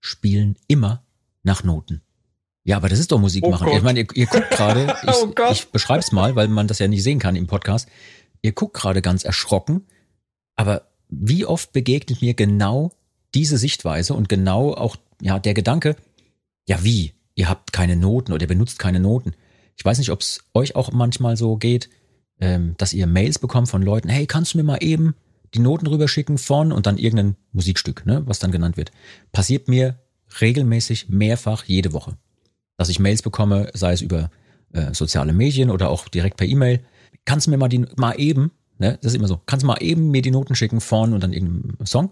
spielen 0.00 0.56
immer 0.68 1.02
nach 1.42 1.64
Noten. 1.64 2.02
Ja, 2.64 2.76
aber 2.76 2.88
das 2.88 2.98
ist 3.00 3.10
doch 3.10 3.18
Musik 3.18 3.44
Oh 3.44 3.50
machen. 3.50 3.66
Gott. 3.66 3.76
ich 3.76 3.82
meine, 3.82 4.00
ihr, 4.00 4.06
ihr 4.14 4.26
guckt 4.26 4.50
gerade, 4.50 4.94
ich, 5.02 5.08
Oh 5.10 5.32
ich 5.50 5.68
beschreib's 5.70 6.12
mal, 6.12 6.36
weil 6.36 6.48
man 6.48 6.68
das 6.68 6.78
ja 6.78 6.86
nicht 6.86 7.02
sehen 7.02 7.18
kann 7.18 7.34
im 7.36 7.46
Podcast. 7.46 7.88
Ihr 8.42 8.52
guckt 8.52 8.74
gerade 8.74 9.02
ganz 9.02 9.24
erschrocken, 9.24 9.86
aber 10.56 10.88
wie 11.08 11.46
oft 11.46 11.72
begegnet 11.72 12.22
mir 12.22 12.34
genau 12.34 12.92
diese 13.34 13.58
Sichtweise 13.58 14.14
und 14.14 14.28
genau 14.28 14.74
auch 14.74 14.96
ja 15.20 15.38
der 15.38 15.54
Gedanke, 15.54 15.96
ja 16.68 16.82
wie, 16.84 17.12
ihr 17.34 17.48
habt 17.48 17.72
keine 17.72 17.96
Noten 17.96 18.32
oder 18.32 18.42
ihr 18.42 18.48
benutzt 18.48 18.78
keine 18.78 19.00
Noten. 19.00 19.32
Ich 19.76 19.84
weiß 19.84 19.98
nicht, 19.98 20.10
ob 20.10 20.20
es 20.20 20.40
euch 20.54 20.76
auch 20.76 20.92
manchmal 20.92 21.36
so 21.36 21.56
geht, 21.56 21.88
ähm, 22.40 22.74
dass 22.76 22.92
ihr 22.92 23.06
Mails 23.06 23.38
bekommt 23.38 23.68
von 23.68 23.82
Leuten, 23.82 24.08
hey, 24.08 24.26
kannst 24.26 24.54
du 24.54 24.58
mir 24.58 24.64
mal 24.64 24.82
eben 24.82 25.14
die 25.54 25.60
Noten 25.60 25.86
rüberschicken 25.86 26.38
von 26.38 26.72
und 26.72 26.86
dann 26.86 26.98
irgendein 26.98 27.36
Musikstück, 27.52 28.06
ne, 28.06 28.22
was 28.26 28.38
dann 28.38 28.52
genannt 28.52 28.76
wird. 28.76 28.90
Passiert 29.32 29.68
mir 29.68 29.98
regelmäßig 30.40 31.08
mehrfach 31.08 31.64
jede 31.64 31.92
Woche, 31.92 32.16
dass 32.76 32.88
ich 32.88 32.98
Mails 32.98 33.22
bekomme, 33.22 33.70
sei 33.74 33.92
es 33.92 34.00
über 34.00 34.30
äh, 34.72 34.94
soziale 34.94 35.32
Medien 35.32 35.70
oder 35.70 35.90
auch 35.90 36.08
direkt 36.08 36.36
per 36.36 36.46
E-Mail. 36.46 36.80
Kannst 37.24 37.46
du 37.46 37.50
mir 37.50 37.56
mal 37.58 37.68
die 37.68 37.84
mal 37.96 38.14
eben, 38.18 38.50
ne, 38.78 38.98
das 39.02 39.12
ist 39.12 39.16
immer 39.16 39.28
so, 39.28 39.40
kannst 39.46 39.62
du 39.62 39.66
mal 39.66 39.82
eben 39.82 40.10
mir 40.10 40.22
die 40.22 40.30
Noten 40.30 40.54
schicken 40.54 40.80
von 40.80 41.12
und 41.12 41.22
dann 41.22 41.32
irgendeinem 41.32 41.86
Song? 41.86 42.06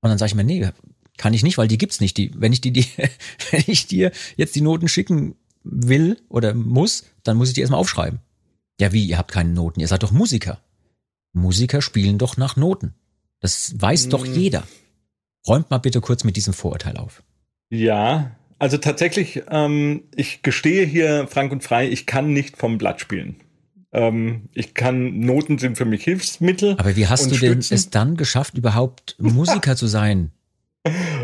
Und 0.00 0.10
dann 0.10 0.18
sage 0.18 0.28
ich 0.28 0.34
mir, 0.34 0.44
nee, 0.44 0.68
kann 1.16 1.34
ich 1.34 1.42
nicht, 1.42 1.58
weil 1.58 1.68
die 1.68 1.78
gibt's 1.78 2.00
nicht. 2.00 2.16
Die, 2.16 2.30
wenn 2.36 2.52
ich 2.52 2.60
die, 2.60 2.72
die, 2.72 2.86
wenn 3.50 3.64
ich 3.66 3.86
dir 3.86 4.12
jetzt 4.36 4.54
die 4.54 4.60
Noten 4.60 4.88
schicken 4.88 5.36
will 5.62 6.18
oder 6.28 6.54
muss, 6.54 7.04
dann 7.22 7.36
muss 7.36 7.48
ich 7.48 7.54
die 7.54 7.60
erstmal 7.62 7.80
aufschreiben. 7.80 8.20
Ja, 8.80 8.92
wie, 8.92 9.04
ihr 9.04 9.18
habt 9.18 9.32
keine 9.32 9.50
Noten, 9.50 9.80
ihr 9.80 9.88
seid 9.88 10.02
doch 10.02 10.10
Musiker. 10.12 10.60
Musiker 11.32 11.80
spielen 11.82 12.18
doch 12.18 12.36
nach 12.36 12.56
Noten. 12.56 12.94
Das 13.40 13.74
weiß 13.80 14.08
doch 14.08 14.26
Mm. 14.26 14.32
jeder. 14.34 14.64
Räumt 15.46 15.70
mal 15.70 15.78
bitte 15.78 16.00
kurz 16.00 16.24
mit 16.24 16.36
diesem 16.36 16.54
Vorurteil 16.54 16.96
auf. 16.96 17.22
ja, 17.70 18.36
also 18.60 18.78
tatsächlich, 18.78 19.42
ähm, 19.50 20.04
ich 20.14 20.42
gestehe 20.42 20.86
hier 20.86 21.26
frank 21.28 21.52
und 21.52 21.62
frei, 21.64 21.88
ich 21.88 22.06
kann 22.06 22.32
nicht 22.32 22.56
vom 22.56 22.78
Blatt 22.78 23.00
spielen. 23.00 23.36
Ähm, 23.94 24.48
ich 24.52 24.74
kann, 24.74 25.20
Noten 25.20 25.58
sind 25.58 25.78
für 25.78 25.84
mich 25.84 26.02
Hilfsmittel. 26.04 26.74
Aber 26.78 26.96
wie 26.96 27.06
hast 27.06 27.26
du 27.30 27.36
denn 27.36 27.62
Stützen. 27.62 27.74
es 27.74 27.90
dann 27.90 28.16
geschafft, 28.16 28.58
überhaupt 28.58 29.16
Musiker 29.18 29.76
zu 29.76 29.86
sein? 29.86 30.32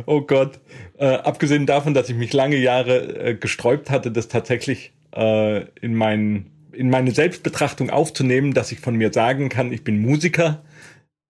Oh 0.06 0.22
Gott. 0.22 0.60
Äh, 0.96 1.06
abgesehen 1.06 1.66
davon, 1.66 1.94
dass 1.94 2.08
ich 2.08 2.16
mich 2.16 2.32
lange 2.32 2.56
Jahre 2.56 3.30
äh, 3.30 3.34
gesträubt 3.34 3.90
hatte, 3.90 4.12
das 4.12 4.28
tatsächlich 4.28 4.92
äh, 5.14 5.64
in, 5.80 5.94
mein, 5.94 6.50
in 6.72 6.88
meine 6.90 7.10
Selbstbetrachtung 7.10 7.90
aufzunehmen, 7.90 8.54
dass 8.54 8.72
ich 8.72 8.78
von 8.78 8.94
mir 8.94 9.12
sagen 9.12 9.48
kann, 9.48 9.72
ich 9.72 9.82
bin 9.82 10.00
Musiker, 10.00 10.62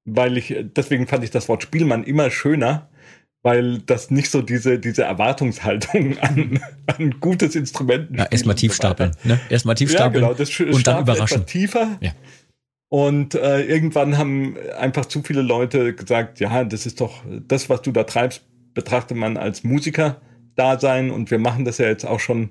weil 0.05 0.36
ich, 0.36 0.55
deswegen 0.76 1.07
fand 1.07 1.24
ich 1.24 1.30
das 1.30 1.49
Wort 1.49 1.62
Spielmann 1.62 2.05
immer 2.05 2.30
schöner, 2.30 2.91
weil 3.43 3.78
das 3.78 4.11
nicht 4.11 4.30
so 4.30 4.43
diese, 4.43 4.78
diese 4.78 5.05
Erwartungshaltung 5.05 6.18
an, 6.20 6.61
an 6.86 7.14
gutes 7.20 7.57
Instrument. 7.57 8.16
Ja, 8.16 8.26
erstmal 8.26 8.57
tief 8.57 8.74
stapeln. 8.74 9.12
Ne? 9.24 9.41
Erstmal 9.49 9.74
tief 9.74 9.91
Ja, 9.93 9.99
stapeln 9.99 10.24
genau, 10.24 10.34
das 10.34 10.59
und 10.61 10.86
dann 10.86 11.03
überraschen. 11.03 11.47
tiefer. 11.47 11.99
Ja. 12.01 12.12
Und 12.88 13.36
äh, 13.36 13.62
irgendwann 13.62 14.18
haben 14.18 14.57
einfach 14.78 15.07
zu 15.07 15.22
viele 15.22 15.43
Leute 15.43 15.95
gesagt, 15.95 16.41
ja, 16.41 16.64
das 16.64 16.86
ist 16.86 17.01
doch 17.01 17.22
das, 17.47 17.70
was 17.70 17.82
du 17.82 17.93
da 17.93 18.03
treibst, 18.03 18.43
betrachtet 18.74 19.16
man 19.16 19.36
als 19.36 19.62
Musiker-Dasein 19.62 21.11
und 21.11 21.30
wir 21.30 21.38
machen 21.38 21.64
das 21.64 21.78
ja 21.78 21.86
jetzt 21.86 22.05
auch 22.05 22.18
schon 22.18 22.51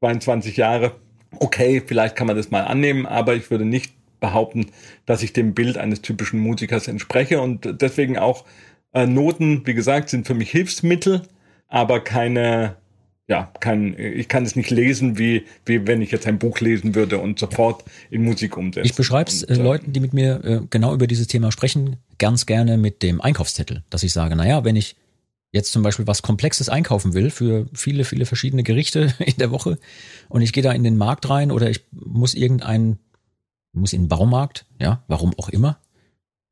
22 0.00 0.58
Jahre. 0.58 0.92
Okay, 1.38 1.82
vielleicht 1.84 2.14
kann 2.14 2.26
man 2.26 2.36
das 2.36 2.50
mal 2.50 2.62
annehmen, 2.62 3.06
aber 3.06 3.34
ich 3.34 3.50
würde 3.50 3.64
nicht 3.64 3.94
behaupten, 4.20 4.66
dass 5.06 5.22
ich 5.22 5.32
dem 5.32 5.54
Bild 5.54 5.78
eines 5.78 6.02
typischen 6.02 6.40
Musikers 6.40 6.86
entspreche 6.86 7.40
und 7.40 7.80
deswegen 7.80 8.18
auch 8.18 8.44
äh, 8.92 9.06
Noten, 9.06 9.66
wie 9.66 9.74
gesagt, 9.74 10.10
sind 10.10 10.26
für 10.26 10.34
mich 10.34 10.50
Hilfsmittel, 10.50 11.22
aber 11.68 12.00
keine 12.00 12.76
ja, 13.30 13.48
kein, 13.60 13.96
ich 13.96 14.26
kann 14.26 14.44
es 14.44 14.56
nicht 14.56 14.70
lesen, 14.70 15.16
wie, 15.16 15.46
wie 15.64 15.86
wenn 15.86 16.02
ich 16.02 16.10
jetzt 16.10 16.26
ein 16.26 16.40
Buch 16.40 16.58
lesen 16.58 16.96
würde 16.96 17.18
und 17.18 17.38
sofort 17.38 17.84
in 18.10 18.24
Musik 18.24 18.56
umsetzen. 18.56 18.84
Ich 18.84 18.96
beschreibe 18.96 19.30
es 19.30 19.44
äh, 19.44 19.54
äh, 19.54 19.56
Leuten, 19.56 19.92
die 19.92 20.00
mit 20.00 20.12
mir 20.12 20.44
äh, 20.44 20.60
genau 20.68 20.92
über 20.92 21.06
dieses 21.06 21.28
Thema 21.28 21.52
sprechen, 21.52 21.98
ganz 22.18 22.44
gerne 22.44 22.76
mit 22.76 23.04
dem 23.04 23.20
Einkaufszettel, 23.20 23.84
dass 23.88 24.02
ich 24.02 24.12
sage, 24.12 24.34
naja, 24.34 24.64
wenn 24.64 24.74
ich 24.74 24.96
jetzt 25.52 25.70
zum 25.70 25.84
Beispiel 25.84 26.08
was 26.08 26.22
Komplexes 26.22 26.68
einkaufen 26.68 27.14
will 27.14 27.30
für 27.30 27.68
viele, 27.72 28.02
viele 28.02 28.26
verschiedene 28.26 28.64
Gerichte 28.64 29.14
in 29.20 29.36
der 29.38 29.52
Woche 29.52 29.78
und 30.28 30.42
ich 30.42 30.52
gehe 30.52 30.64
da 30.64 30.72
in 30.72 30.82
den 30.82 30.96
Markt 30.96 31.30
rein 31.30 31.52
oder 31.52 31.70
ich 31.70 31.84
muss 31.92 32.34
irgendeinen, 32.34 32.98
muss 33.72 33.92
in 33.92 34.02
den 34.02 34.08
Baumarkt, 34.08 34.66
ja, 34.80 35.04
warum 35.06 35.38
auch 35.38 35.50
immer. 35.50 35.78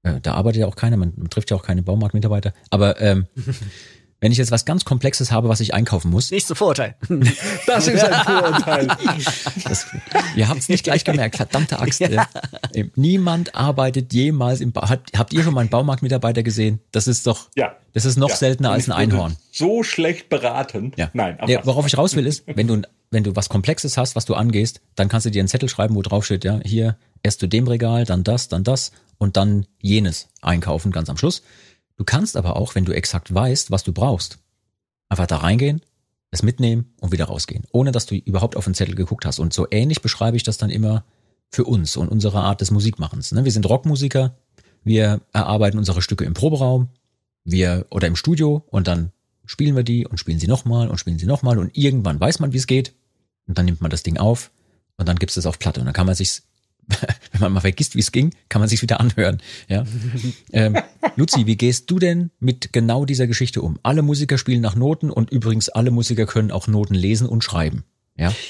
Äh, 0.03 0.21
da 0.23 0.35
arbeitet 0.35 0.61
ja 0.61 0.67
auch 0.67 0.77
keiner, 0.77 0.97
man, 0.97 1.13
man 1.17 1.29
trifft 1.31 1.51
ja 1.51 1.57
auch 1.57 1.63
keine 1.63 1.83
Baumarktmitarbeiter. 1.83 2.53
Aber 2.71 3.01
ähm, 3.01 3.27
wenn 4.21 4.33
ich 4.33 4.39
jetzt 4.39 4.51
was 4.51 4.65
ganz 4.65 4.85
Komplexes 4.85 5.31
habe, 5.31 5.49
was 5.49 5.61
ich 5.61 5.75
einkaufen 5.75 6.11
muss, 6.11 6.31
Nicht 6.31 6.47
so 6.47 6.55
Vorurteil. 6.55 6.97
Das 7.67 7.87
ist 7.87 8.03
ein 8.03 8.25
Vorurteil. 8.25 8.89
Das, 9.65 9.87
ihr 10.35 10.49
habt 10.49 10.61
es 10.61 10.69
nicht 10.69 10.85
gleich 10.85 11.05
gemerkt, 11.05 11.37
verdammte 11.37 11.79
Axt. 11.79 12.01
Ja. 12.01 12.27
Niemand 12.97 13.55
arbeitet 13.55 14.13
jemals 14.13 14.61
im 14.61 14.73
Bau. 14.73 14.89
Habt, 14.89 15.17
habt 15.19 15.33
ihr 15.33 15.43
schon 15.43 15.55
mal 15.55 15.61
einen 15.61 15.71
Baumarktmitarbeiter 15.71 16.43
gesehen? 16.43 16.81
Das 16.93 17.07
ist 17.07 17.27
doch, 17.27 17.49
Ja. 17.57 17.77
das 17.93 18.05
ist 18.05 18.17
noch 18.17 18.31
Ja. 18.31 18.37
seltener 18.37 18.73
als 18.73 18.89
ein 18.89 18.93
Einhorn. 18.93 19.37
So 19.53 19.83
schlecht 19.83 20.29
beraten. 20.29 20.93
Ja. 20.97 21.11
Nein, 21.13 21.39
aber 21.41 21.51
ja, 21.51 21.65
worauf 21.67 21.87
ich 21.87 21.97
raus 21.99 22.17
will 22.17 22.27
ist, 22.27 22.45
wenn 22.47 22.67
du, 22.67 22.83
wenn 23.11 23.25
du 23.25 23.35
was 23.37 23.49
Komplexes 23.49 23.97
hast, 23.97 24.17
was 24.17 24.25
du 24.25 24.35
angehst, 24.35 24.81
dann 24.95 25.09
kannst 25.09 25.27
du 25.27 25.31
dir 25.31 25.41
einen 25.41 25.49
Zettel 25.49 25.69
schreiben, 25.69 25.95
wo 25.95 26.03
drauf 26.03 26.25
steht, 26.25 26.45
ja, 26.45 26.61
hier 26.65 26.97
erst 27.23 27.41
zu 27.41 27.47
dem 27.47 27.67
Regal, 27.67 28.05
dann 28.05 28.25
das, 28.25 28.49
dann 28.49 28.65
das 28.65 28.93
und 29.19 29.37
dann 29.37 29.67
jenes 29.81 30.29
einkaufen, 30.41 30.93
ganz 30.93 31.09
am 31.09 31.17
Schluss. 31.17 31.43
Du 31.97 32.05
kannst 32.05 32.37
aber 32.37 32.57
auch, 32.57 32.75
wenn 32.75 32.85
du 32.85 32.93
exakt 32.93 33.33
weißt, 33.33 33.71
was 33.71 33.85
du 33.85 33.93
brauchst, 33.93 34.39
einfach 35.09 35.27
da 35.27 35.39
reingehen, 35.39 35.83
es 36.31 36.43
mitnehmen 36.43 36.95
und 37.01 37.13
wieder 37.13 37.25
rausgehen, 37.25 37.65
ohne 37.73 37.93
dass 37.93 38.07
du 38.07 38.15
überhaupt 38.15 38.57
auf 38.57 38.65
den 38.65 38.75
Zettel 38.75 38.95
geguckt 38.95 39.25
hast. 39.25 39.39
Und 39.39 39.53
so 39.53 39.67
ähnlich 39.71 40.03
beschreibe 40.03 40.37
ich 40.37 40.43
das 40.43 40.59
dann 40.59 40.71
immer 40.71 41.05
für 41.51 41.65
uns 41.65 41.97
und 41.97 42.09
unsere 42.09 42.41
Art 42.41 42.61
des 42.61 42.71
Musikmachens. 42.71 43.33
ne? 43.33 43.45
Wir 43.45 43.53
sind 43.53 43.69
Rockmusiker, 43.69 44.37
wir 44.85 45.21
erarbeiten 45.33 45.79
unsere 45.79 46.03
Stücke 46.03 46.25
im 46.25 46.35
Proberaum, 46.35 46.89
wir 47.45 47.87
oder 47.91 48.07
im 48.07 48.17
Studio 48.17 48.65
und 48.69 48.87
dann 48.87 49.13
spielen 49.47 49.75
wir 49.75 49.83
die 49.83 50.07
und 50.07 50.19
spielen 50.19 50.39
sie 50.39 50.47
nochmal 50.47 50.89
und 50.89 50.99
spielen 50.99 51.19
sie 51.19 51.27
nochmal 51.27 51.59
und 51.59 51.77
irgendwann 51.77 52.21
weiß 52.21 52.39
man, 52.41 52.53
wie 52.53 52.59
es 52.59 52.67
geht 52.67 52.95
und 53.47 53.57
dann 53.57 53.65
nimmt 53.65 53.81
man 53.81 53.91
das 53.91 54.03
Ding 54.03 54.19
auf 54.19 54.51
und 54.99 55.09
dann 55.09 55.17
gibt's 55.17 55.39
es 55.39 55.47
auf 55.47 55.59
Platte 55.59 55.81
und 55.81 55.87
dann 55.87 55.95
kann 55.95 56.07
man 56.07 56.15
sich's, 56.15 56.48
wenn 57.33 57.41
man 57.41 57.53
mal 57.53 57.61
vergisst, 57.61 57.95
wie 57.95 58.01
es 58.01 58.13
ging, 58.13 58.35
kann 58.49 58.61
man 58.61 58.69
sich's 58.69 58.83
wieder 58.83 59.01
anhören. 59.01 59.41
Ja. 59.69 59.85
ähm, 60.53 60.77
Luzi, 61.17 61.47
wie 61.47 61.57
gehst 61.57 61.91
du 61.91 61.99
denn 61.99 62.31
mit 62.41 62.73
genau 62.73 63.05
dieser 63.05 63.27
Geschichte 63.27 63.63
um? 63.63 63.79
Alle 63.83 64.03
Musiker 64.03 64.39
spielen 64.39 64.61
nach 64.61 64.75
Noten 64.75 65.11
und 65.11 65.31
übrigens 65.31 65.69
alle 65.69 65.91
Musiker 65.91 66.27
können 66.27 66.51
auch 66.51 66.67
Noten 66.67 66.95
lesen 66.95 67.29
und 67.29 67.45
schreiben. 67.45 67.85
Ja. 68.17 68.33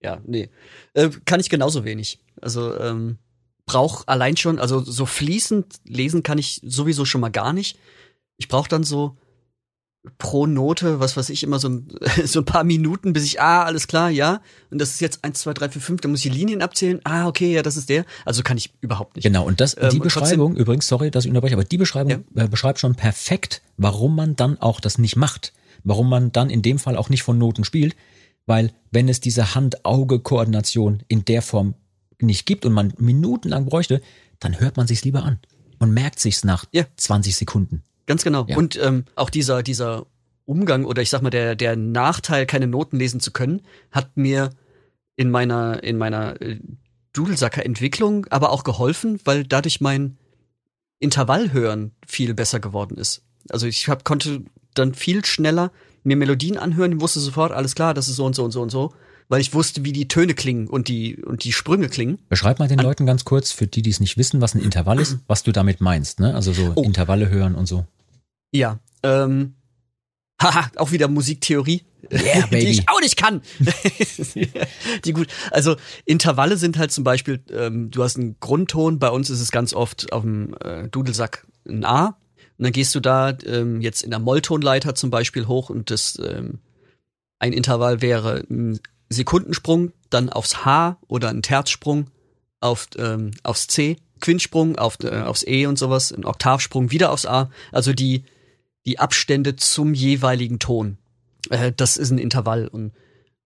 Ja, 0.00 0.20
nee. 0.24 0.48
Äh, 0.94 1.10
kann 1.24 1.40
ich 1.40 1.50
genauso 1.50 1.84
wenig. 1.84 2.20
Also, 2.40 2.78
ähm, 2.78 3.18
brauch 3.66 4.04
allein 4.06 4.36
schon, 4.36 4.58
also 4.58 4.80
so 4.80 5.06
fließend 5.06 5.80
lesen 5.84 6.22
kann 6.22 6.38
ich 6.38 6.60
sowieso 6.64 7.04
schon 7.04 7.20
mal 7.20 7.30
gar 7.30 7.52
nicht. 7.52 7.78
Ich 8.36 8.48
brauche 8.48 8.68
dann 8.68 8.84
so 8.84 9.16
pro 10.16 10.46
Note, 10.46 11.00
was 11.00 11.16
weiß 11.16 11.28
ich, 11.30 11.42
immer 11.42 11.58
so 11.58 11.68
ein, 11.68 11.88
so 12.24 12.40
ein 12.40 12.44
paar 12.44 12.64
Minuten, 12.64 13.12
bis 13.12 13.24
ich, 13.24 13.40
ah, 13.40 13.64
alles 13.64 13.86
klar, 13.88 14.10
ja. 14.10 14.40
Und 14.70 14.78
das 14.80 14.90
ist 14.90 15.00
jetzt 15.00 15.24
eins, 15.24 15.40
zwei, 15.40 15.52
drei, 15.54 15.68
vier, 15.68 15.82
fünf, 15.82 16.00
dann 16.00 16.10
muss 16.12 16.24
ich 16.24 16.30
die 16.32 16.38
Linien 16.38 16.62
abzählen. 16.62 17.00
Ah, 17.04 17.26
okay, 17.26 17.52
ja, 17.52 17.62
das 17.62 17.76
ist 17.76 17.88
der. 17.88 18.04
Also 18.24 18.42
kann 18.42 18.56
ich 18.56 18.72
überhaupt 18.80 19.16
nicht. 19.16 19.24
Genau, 19.24 19.44
und 19.46 19.60
das, 19.60 19.74
Ähm, 19.74 19.90
die 19.90 19.98
trotzdem- 19.98 20.02
Beschreibung, 20.02 20.56
übrigens, 20.56 20.86
sorry, 20.86 21.10
dass 21.10 21.24
ich 21.24 21.30
unterbreche, 21.30 21.54
aber 21.54 21.64
die 21.64 21.76
Beschreibung 21.78 22.24
äh, 22.34 22.48
beschreibt 22.48 22.78
schon 22.80 22.94
perfekt, 22.94 23.60
warum 23.76 24.14
man 24.16 24.36
dann 24.36 24.58
auch 24.60 24.80
das 24.80 24.98
nicht 24.98 25.16
macht. 25.16 25.52
Warum 25.84 26.08
man 26.08 26.32
dann 26.32 26.50
in 26.50 26.62
dem 26.62 26.78
Fall 26.78 26.96
auch 26.96 27.08
nicht 27.08 27.22
von 27.22 27.38
Noten 27.38 27.64
spielt, 27.64 27.94
weil 28.46 28.72
wenn 28.90 29.08
es 29.08 29.20
diese 29.20 29.54
Hand-Auge-Koordination 29.54 31.02
in 31.08 31.24
der 31.24 31.42
Form 31.42 31.74
nicht 32.20 32.46
gibt 32.46 32.66
und 32.66 32.72
man 32.72 32.92
minutenlang 32.98 33.66
bräuchte, 33.66 34.00
dann 34.40 34.58
hört 34.58 34.76
man 34.76 34.86
sich's 34.86 35.04
lieber 35.04 35.22
an 35.22 35.38
und 35.78 35.92
merkt 35.92 36.18
sich's 36.18 36.44
nach 36.44 36.64
Ja. 36.72 36.84
20 36.96 37.36
Sekunden. 37.36 37.82
Ganz 38.08 38.24
genau. 38.24 38.46
Ja. 38.48 38.56
Und 38.56 38.80
ähm, 38.82 39.04
auch 39.16 39.28
dieser, 39.28 39.62
dieser 39.62 40.06
Umgang 40.46 40.86
oder 40.86 41.02
ich 41.02 41.10
sag 41.10 41.20
mal, 41.20 41.28
der, 41.28 41.54
der 41.54 41.76
Nachteil, 41.76 42.46
keine 42.46 42.66
Noten 42.66 42.96
lesen 42.96 43.20
zu 43.20 43.32
können, 43.32 43.60
hat 43.92 44.16
mir 44.16 44.48
in 45.14 45.30
meiner, 45.30 45.84
in 45.84 45.98
meiner 45.98 46.40
äh, 46.40 46.58
Dudelsacker-Entwicklung 47.12 48.26
aber 48.30 48.50
auch 48.50 48.64
geholfen, 48.64 49.20
weil 49.24 49.44
dadurch 49.44 49.82
mein 49.82 50.16
Intervallhören 51.00 51.92
viel 52.06 52.32
besser 52.32 52.60
geworden 52.60 52.96
ist. 52.96 53.26
Also 53.50 53.66
ich 53.66 53.88
hab, 53.88 54.04
konnte 54.04 54.42
dann 54.72 54.94
viel 54.94 55.22
schneller 55.26 55.70
mir 56.02 56.16
Melodien 56.16 56.56
anhören, 56.56 57.02
wusste 57.02 57.20
sofort, 57.20 57.52
alles 57.52 57.74
klar, 57.74 57.92
das 57.92 58.08
ist 58.08 58.16
so 58.16 58.24
und 58.24 58.34
so 58.34 58.42
und 58.42 58.52
so 58.52 58.62
und 58.62 58.70
so, 58.70 58.94
weil 59.28 59.40
ich 59.40 59.54
wusste, 59.54 59.84
wie 59.84 59.92
die 59.92 60.08
Töne 60.08 60.34
klingen 60.34 60.68
und 60.68 60.88
die, 60.88 61.16
und 61.22 61.44
die 61.44 61.52
Sprünge 61.52 61.88
klingen. 61.88 62.18
Beschreib 62.28 62.58
mal 62.58 62.68
den 62.68 62.78
Leuten 62.78 63.06
ganz 63.06 63.24
kurz, 63.24 63.52
für 63.52 63.66
die, 63.66 63.82
die 63.82 63.90
es 63.90 64.00
nicht 64.00 64.16
wissen, 64.16 64.40
was 64.40 64.54
ein 64.54 64.62
Intervall 64.62 64.98
ist, 65.00 65.18
was 65.26 65.42
du 65.42 65.52
damit 65.52 65.80
meinst, 65.80 66.20
ne? 66.20 66.34
Also 66.34 66.52
so 66.52 66.72
Oh. 66.74 66.82
Intervalle 66.82 67.28
hören 67.28 67.54
und 67.54 67.66
so. 67.66 67.86
Ja, 68.52 68.78
ähm, 69.02 69.54
haha, 70.42 70.70
auch 70.76 70.92
wieder 70.92 71.08
Musiktheorie, 71.08 71.82
Yeah, 72.10 72.46
die 72.50 72.68
ich 72.68 72.88
auch 72.88 73.00
nicht 73.00 73.16
kann. 73.16 73.42
die 75.04 75.12
gut, 75.12 75.26
also 75.50 75.76
Intervalle 76.04 76.56
sind 76.56 76.78
halt 76.78 76.92
zum 76.92 77.04
Beispiel, 77.04 77.40
ähm, 77.50 77.90
du 77.90 78.02
hast 78.02 78.16
einen 78.16 78.36
Grundton, 78.40 78.98
bei 78.98 79.10
uns 79.10 79.30
ist 79.30 79.40
es 79.40 79.50
ganz 79.50 79.74
oft 79.74 80.12
auf 80.12 80.22
dem 80.22 80.54
äh, 80.62 80.88
Dudelsack 80.88 81.46
ein 81.68 81.84
A 81.84 82.16
und 82.56 82.64
dann 82.64 82.72
gehst 82.72 82.94
du 82.94 83.00
da 83.00 83.36
ähm, 83.44 83.80
jetzt 83.80 84.02
in 84.02 84.10
der 84.10 84.20
Molltonleiter 84.20 84.94
zum 84.94 85.10
Beispiel 85.10 85.46
hoch 85.48 85.70
und 85.70 85.90
das 85.90 86.18
ähm, 86.24 86.60
ein 87.40 87.52
Intervall 87.52 88.00
wäre 88.00 88.44
ein 88.48 88.80
Sekundensprung, 89.08 89.92
dann 90.10 90.28
aufs 90.28 90.64
H 90.64 90.98
oder 91.06 91.28
ein 91.28 91.42
Terzsprung 91.42 92.10
auf, 92.60 92.88
ähm, 92.96 93.32
aufs 93.42 93.66
C, 93.66 93.96
Quintsprung 94.20 94.76
auf, 94.76 94.98
äh, 95.02 95.22
aufs 95.22 95.44
E 95.46 95.66
und 95.66 95.78
sowas, 95.78 96.12
ein 96.12 96.24
Oktavsprung 96.24 96.90
wieder 96.90 97.12
aufs 97.12 97.26
A. 97.26 97.50
Also 97.72 97.92
die, 97.92 98.24
die 98.86 98.98
Abstände 98.98 99.56
zum 99.56 99.94
jeweiligen 99.94 100.58
Ton. 100.58 100.98
Äh, 101.50 101.72
das 101.76 101.96
ist 101.96 102.10
ein 102.10 102.18
Intervall. 102.18 102.68
Und 102.68 102.92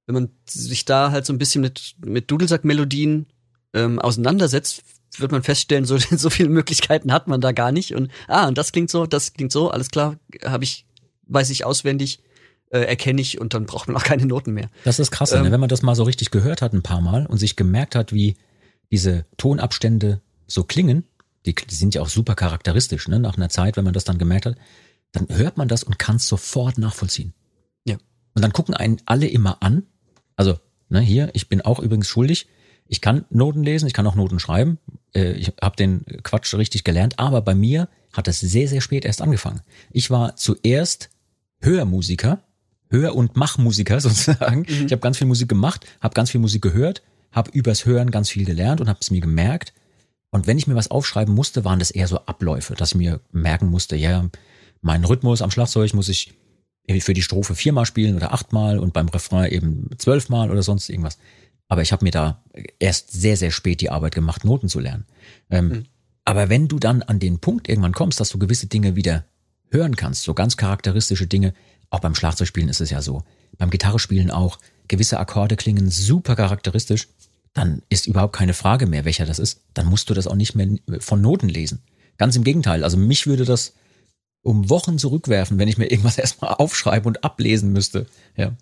wenn 0.06 0.14
man 0.14 0.30
sich 0.48 0.84
da 0.84 1.10
halt 1.10 1.26
so 1.26 1.32
ein 1.32 1.38
bisschen 1.38 1.60
mit, 1.60 1.96
mit 2.04 2.30
Dudelsack-Melodien 2.30 3.26
ähm, 3.74 3.98
auseinandersetzt, 3.98 4.82
wird 5.18 5.32
man 5.32 5.42
feststellen, 5.42 5.84
so, 5.84 5.98
so 6.10 6.30
viele 6.30 6.48
Möglichkeiten 6.48 7.12
hat 7.12 7.28
man 7.28 7.40
da 7.40 7.52
gar 7.52 7.72
nicht. 7.72 7.94
Und 7.94 8.10
ah, 8.28 8.48
und 8.48 8.58
das 8.58 8.72
klingt 8.72 8.90
so, 8.90 9.06
das 9.06 9.34
klingt 9.34 9.52
so, 9.52 9.70
alles 9.70 9.90
klar, 9.90 10.16
habe 10.44 10.64
ich, 10.64 10.86
weiß 11.26 11.50
ich 11.50 11.64
auswendig, 11.64 12.20
erkenne 12.80 13.20
ich 13.20 13.40
und 13.40 13.54
dann 13.54 13.66
braucht 13.66 13.88
man 13.88 13.96
auch 13.96 14.04
keine 14.04 14.26
Noten 14.26 14.52
mehr. 14.52 14.70
Das 14.84 14.98
ist 14.98 15.10
krass? 15.10 15.32
Ähm, 15.32 15.50
wenn 15.50 15.60
man 15.60 15.68
das 15.68 15.82
mal 15.82 15.94
so 15.94 16.04
richtig 16.04 16.30
gehört 16.30 16.62
hat 16.62 16.72
ein 16.72 16.82
paar 16.82 17.00
Mal 17.00 17.26
und 17.26 17.38
sich 17.38 17.56
gemerkt 17.56 17.94
hat, 17.94 18.12
wie 18.12 18.36
diese 18.90 19.26
Tonabstände 19.36 20.20
so 20.46 20.64
klingen, 20.64 21.04
die, 21.46 21.54
die 21.54 21.74
sind 21.74 21.94
ja 21.94 22.02
auch 22.02 22.08
super 22.08 22.34
charakteristisch, 22.34 23.08
ne? 23.08 23.18
nach 23.18 23.36
einer 23.36 23.48
Zeit, 23.48 23.76
wenn 23.76 23.84
man 23.84 23.94
das 23.94 24.04
dann 24.04 24.18
gemerkt 24.18 24.46
hat, 24.46 24.56
dann 25.12 25.26
hört 25.28 25.56
man 25.56 25.68
das 25.68 25.84
und 25.84 25.98
kann 25.98 26.16
es 26.16 26.28
sofort 26.28 26.78
nachvollziehen. 26.78 27.34
Ja. 27.84 27.96
Und 28.34 28.42
dann 28.42 28.52
gucken 28.52 28.74
einen 28.74 28.98
alle 29.04 29.26
immer 29.26 29.62
an. 29.62 29.84
Also, 30.36 30.58
ne, 30.88 31.00
hier, 31.00 31.30
ich 31.34 31.48
bin 31.48 31.60
auch 31.60 31.78
übrigens 31.78 32.08
schuldig. 32.08 32.48
Ich 32.86 33.00
kann 33.00 33.24
Noten 33.30 33.62
lesen, 33.62 33.86
ich 33.86 33.92
kann 33.92 34.06
auch 34.06 34.14
Noten 34.14 34.38
schreiben. 34.38 34.78
Äh, 35.14 35.32
ich 35.32 35.52
habe 35.60 35.76
den 35.76 36.04
Quatsch 36.22 36.54
richtig 36.54 36.84
gelernt, 36.84 37.18
aber 37.18 37.42
bei 37.42 37.54
mir 37.54 37.88
hat 38.12 38.28
es 38.28 38.40
sehr, 38.40 38.68
sehr 38.68 38.80
spät 38.80 39.04
erst 39.04 39.22
angefangen. 39.22 39.60
Ich 39.90 40.10
war 40.10 40.36
zuerst 40.36 41.10
Hörmusiker, 41.60 42.42
Hör- 42.92 43.16
und 43.16 43.36
Machmusiker 43.36 44.00
sozusagen. 44.00 44.64
Ich 44.68 44.92
habe 44.92 44.98
ganz 44.98 45.18
viel 45.18 45.26
Musik 45.26 45.48
gemacht, 45.48 45.86
habe 46.00 46.14
ganz 46.14 46.30
viel 46.30 46.40
Musik 46.40 46.62
gehört, 46.62 47.02
habe 47.32 47.50
übers 47.52 47.86
Hören 47.86 48.10
ganz 48.10 48.30
viel 48.30 48.44
gelernt 48.44 48.80
und 48.80 48.88
habe 48.88 48.98
es 49.00 49.10
mir 49.10 49.20
gemerkt. 49.20 49.72
Und 50.30 50.46
wenn 50.46 50.58
ich 50.58 50.66
mir 50.66 50.74
was 50.74 50.90
aufschreiben 50.90 51.34
musste, 51.34 51.64
waren 51.64 51.78
das 51.78 51.90
eher 51.90 52.08
so 52.08 52.18
Abläufe, 52.26 52.74
dass 52.74 52.90
ich 52.90 52.96
mir 52.96 53.20
merken 53.32 53.66
musste, 53.66 53.96
ja, 53.96 54.28
meinen 54.80 55.04
Rhythmus 55.04 55.42
am 55.42 55.50
Schlagzeug 55.50 55.92
muss 55.94 56.08
ich 56.08 56.32
für 57.00 57.14
die 57.14 57.22
Strophe 57.22 57.54
viermal 57.54 57.86
spielen 57.86 58.16
oder 58.16 58.32
achtmal 58.32 58.78
und 58.78 58.92
beim 58.92 59.08
Refrain 59.08 59.50
eben 59.50 59.90
zwölfmal 59.98 60.50
oder 60.50 60.62
sonst 60.62 60.88
irgendwas. 60.88 61.18
Aber 61.68 61.82
ich 61.82 61.92
habe 61.92 62.04
mir 62.04 62.10
da 62.10 62.42
erst 62.78 63.12
sehr, 63.12 63.36
sehr 63.36 63.50
spät 63.50 63.80
die 63.80 63.90
Arbeit 63.90 64.14
gemacht, 64.14 64.44
Noten 64.44 64.68
zu 64.68 64.80
lernen. 64.80 65.06
Ähm, 65.48 65.68
mhm. 65.68 65.84
Aber 66.24 66.48
wenn 66.48 66.68
du 66.68 66.78
dann 66.78 67.02
an 67.02 67.18
den 67.18 67.38
Punkt 67.38 67.68
irgendwann 67.68 67.92
kommst, 67.92 68.20
dass 68.20 68.30
du 68.30 68.38
gewisse 68.38 68.66
Dinge 68.66 68.96
wieder 68.96 69.24
hören 69.70 69.96
kannst, 69.96 70.22
so 70.22 70.34
ganz 70.34 70.56
charakteristische 70.56 71.26
Dinge, 71.26 71.54
auch 71.92 72.00
beim 72.00 72.14
Schlagzeugspielen 72.14 72.70
ist 72.70 72.80
es 72.80 72.90
ja 72.90 73.02
so, 73.02 73.22
beim 73.58 73.70
Gitarrespielen 73.70 74.30
auch, 74.30 74.58
gewisse 74.88 75.20
Akkorde 75.20 75.56
klingen 75.56 75.90
super 75.90 76.36
charakteristisch, 76.36 77.08
dann 77.52 77.82
ist 77.90 78.06
überhaupt 78.06 78.34
keine 78.34 78.54
Frage 78.54 78.86
mehr, 78.86 79.04
welcher 79.04 79.26
das 79.26 79.38
ist. 79.38 79.60
Dann 79.74 79.86
musst 79.86 80.08
du 80.08 80.14
das 80.14 80.26
auch 80.26 80.34
nicht 80.34 80.54
mehr 80.54 80.78
von 81.00 81.20
Noten 81.20 81.50
lesen. 81.50 81.82
Ganz 82.16 82.34
im 82.34 82.44
Gegenteil. 82.44 82.82
Also 82.82 82.96
mich 82.96 83.26
würde 83.26 83.44
das 83.44 83.74
um 84.40 84.70
Wochen 84.70 84.98
zurückwerfen, 84.98 85.58
wenn 85.58 85.68
ich 85.68 85.76
mir 85.76 85.90
irgendwas 85.90 86.16
erstmal 86.18 86.54
aufschreiben 86.54 87.06
und 87.06 87.24
ablesen 87.24 87.72
müsste. 87.72 88.06
Ja. 88.36 88.56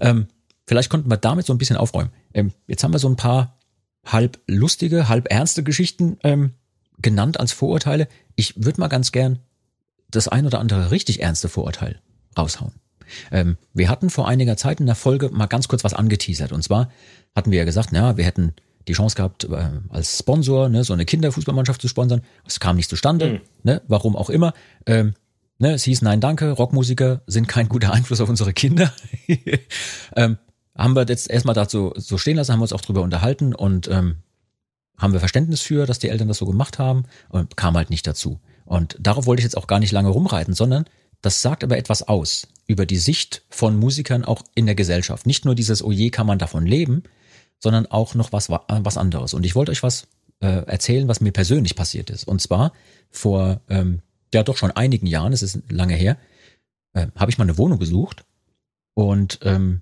Ähm, 0.00 0.26
vielleicht 0.66 0.90
konnten 0.90 1.08
wir 1.08 1.16
damit 1.16 1.46
so 1.46 1.54
ein 1.54 1.58
bisschen 1.58 1.76
aufräumen. 1.76 2.10
Ähm, 2.32 2.52
jetzt 2.66 2.82
haben 2.82 2.92
wir 2.92 2.98
so 2.98 3.08
ein 3.08 3.16
paar 3.16 3.58
halb 4.04 4.40
lustige, 4.48 5.08
halb 5.08 5.30
ernste 5.30 5.62
Geschichten 5.62 6.18
ähm, 6.24 6.54
genannt 6.98 7.38
als 7.38 7.52
Vorurteile. 7.52 8.08
Ich 8.34 8.64
würde 8.64 8.80
mal 8.80 8.88
ganz 8.88 9.12
gern 9.12 9.38
das 10.10 10.26
ein 10.26 10.46
oder 10.46 10.58
andere 10.58 10.90
richtig 10.90 11.22
ernste 11.22 11.48
Vorurteil 11.48 12.00
raushauen. 12.36 12.72
Ähm, 13.30 13.56
wir 13.72 13.88
hatten 13.88 14.10
vor 14.10 14.28
einiger 14.28 14.56
Zeit 14.56 14.80
in 14.80 14.86
der 14.86 14.94
Folge 14.94 15.30
mal 15.30 15.46
ganz 15.46 15.68
kurz 15.68 15.84
was 15.84 15.94
angeteasert. 15.94 16.52
Und 16.52 16.62
zwar 16.62 16.90
hatten 17.34 17.50
wir 17.50 17.58
ja 17.58 17.64
gesagt, 17.64 17.90
na, 17.92 18.16
wir 18.16 18.24
hätten 18.24 18.54
die 18.88 18.92
Chance 18.92 19.16
gehabt, 19.16 19.44
äh, 19.44 19.70
als 19.88 20.18
Sponsor 20.18 20.68
ne, 20.68 20.84
so 20.84 20.92
eine 20.92 21.04
Kinderfußballmannschaft 21.04 21.80
zu 21.80 21.88
sponsern. 21.88 22.22
Es 22.46 22.60
kam 22.60 22.76
nicht 22.76 22.90
zustande, 22.90 23.34
mhm. 23.34 23.40
ne, 23.62 23.82
warum 23.88 24.16
auch 24.16 24.30
immer. 24.30 24.52
Ähm, 24.86 25.14
ne, 25.58 25.72
es 25.72 25.84
hieß, 25.84 26.02
nein, 26.02 26.20
danke, 26.20 26.50
Rockmusiker 26.50 27.22
sind 27.26 27.48
kein 27.48 27.68
guter 27.68 27.92
Einfluss 27.92 28.20
auf 28.20 28.28
unsere 28.28 28.52
Kinder. 28.52 28.92
ähm, 30.16 30.38
haben 30.76 30.96
wir 30.96 31.06
jetzt 31.06 31.30
erstmal 31.30 31.54
dazu 31.54 31.92
so 31.96 32.18
stehen 32.18 32.36
lassen, 32.36 32.52
haben 32.52 32.58
wir 32.58 32.64
uns 32.64 32.72
auch 32.72 32.80
drüber 32.80 33.02
unterhalten 33.02 33.54
und 33.54 33.88
ähm, 33.88 34.16
haben 34.98 35.12
wir 35.12 35.20
Verständnis 35.20 35.60
für, 35.60 35.86
dass 35.86 35.98
die 35.98 36.08
Eltern 36.08 36.28
das 36.28 36.38
so 36.38 36.46
gemacht 36.46 36.78
haben 36.78 37.04
und 37.28 37.56
kam 37.56 37.76
halt 37.76 37.90
nicht 37.90 38.06
dazu. 38.06 38.40
Und 38.64 38.96
darauf 38.98 39.26
wollte 39.26 39.40
ich 39.40 39.44
jetzt 39.44 39.56
auch 39.56 39.66
gar 39.66 39.78
nicht 39.78 39.92
lange 39.92 40.08
rumreiten, 40.08 40.54
sondern 40.54 40.84
das 41.24 41.42
sagt 41.42 41.64
aber 41.64 41.78
etwas 41.78 42.02
aus 42.02 42.48
über 42.66 42.86
die 42.86 42.96
Sicht 42.96 43.42
von 43.48 43.76
Musikern 43.76 44.24
auch 44.24 44.42
in 44.54 44.66
der 44.66 44.74
Gesellschaft. 44.74 45.26
Nicht 45.26 45.44
nur 45.44 45.54
dieses, 45.54 45.82
oh 45.82 45.92
je, 45.92 46.10
kann 46.10 46.26
man 46.26 46.38
davon 46.38 46.66
leben, 46.66 47.02
sondern 47.58 47.86
auch 47.86 48.14
noch 48.14 48.32
was, 48.32 48.50
was 48.50 48.96
anderes. 48.96 49.34
Und 49.34 49.44
ich 49.44 49.54
wollte 49.54 49.72
euch 49.72 49.82
was 49.82 50.06
äh, 50.40 50.66
erzählen, 50.66 51.08
was 51.08 51.20
mir 51.20 51.32
persönlich 51.32 51.76
passiert 51.76 52.10
ist. 52.10 52.24
Und 52.24 52.40
zwar 52.40 52.72
vor, 53.10 53.60
ähm, 53.68 54.00
ja 54.32 54.42
doch 54.42 54.56
schon 54.56 54.70
einigen 54.70 55.06
Jahren, 55.06 55.32
es 55.32 55.42
ist 55.42 55.60
lange 55.70 55.94
her, 55.94 56.18
äh, 56.92 57.06
habe 57.16 57.30
ich 57.30 57.38
mal 57.38 57.44
eine 57.44 57.58
Wohnung 57.58 57.78
gesucht 57.78 58.24
und 58.94 59.38
ähm, 59.42 59.80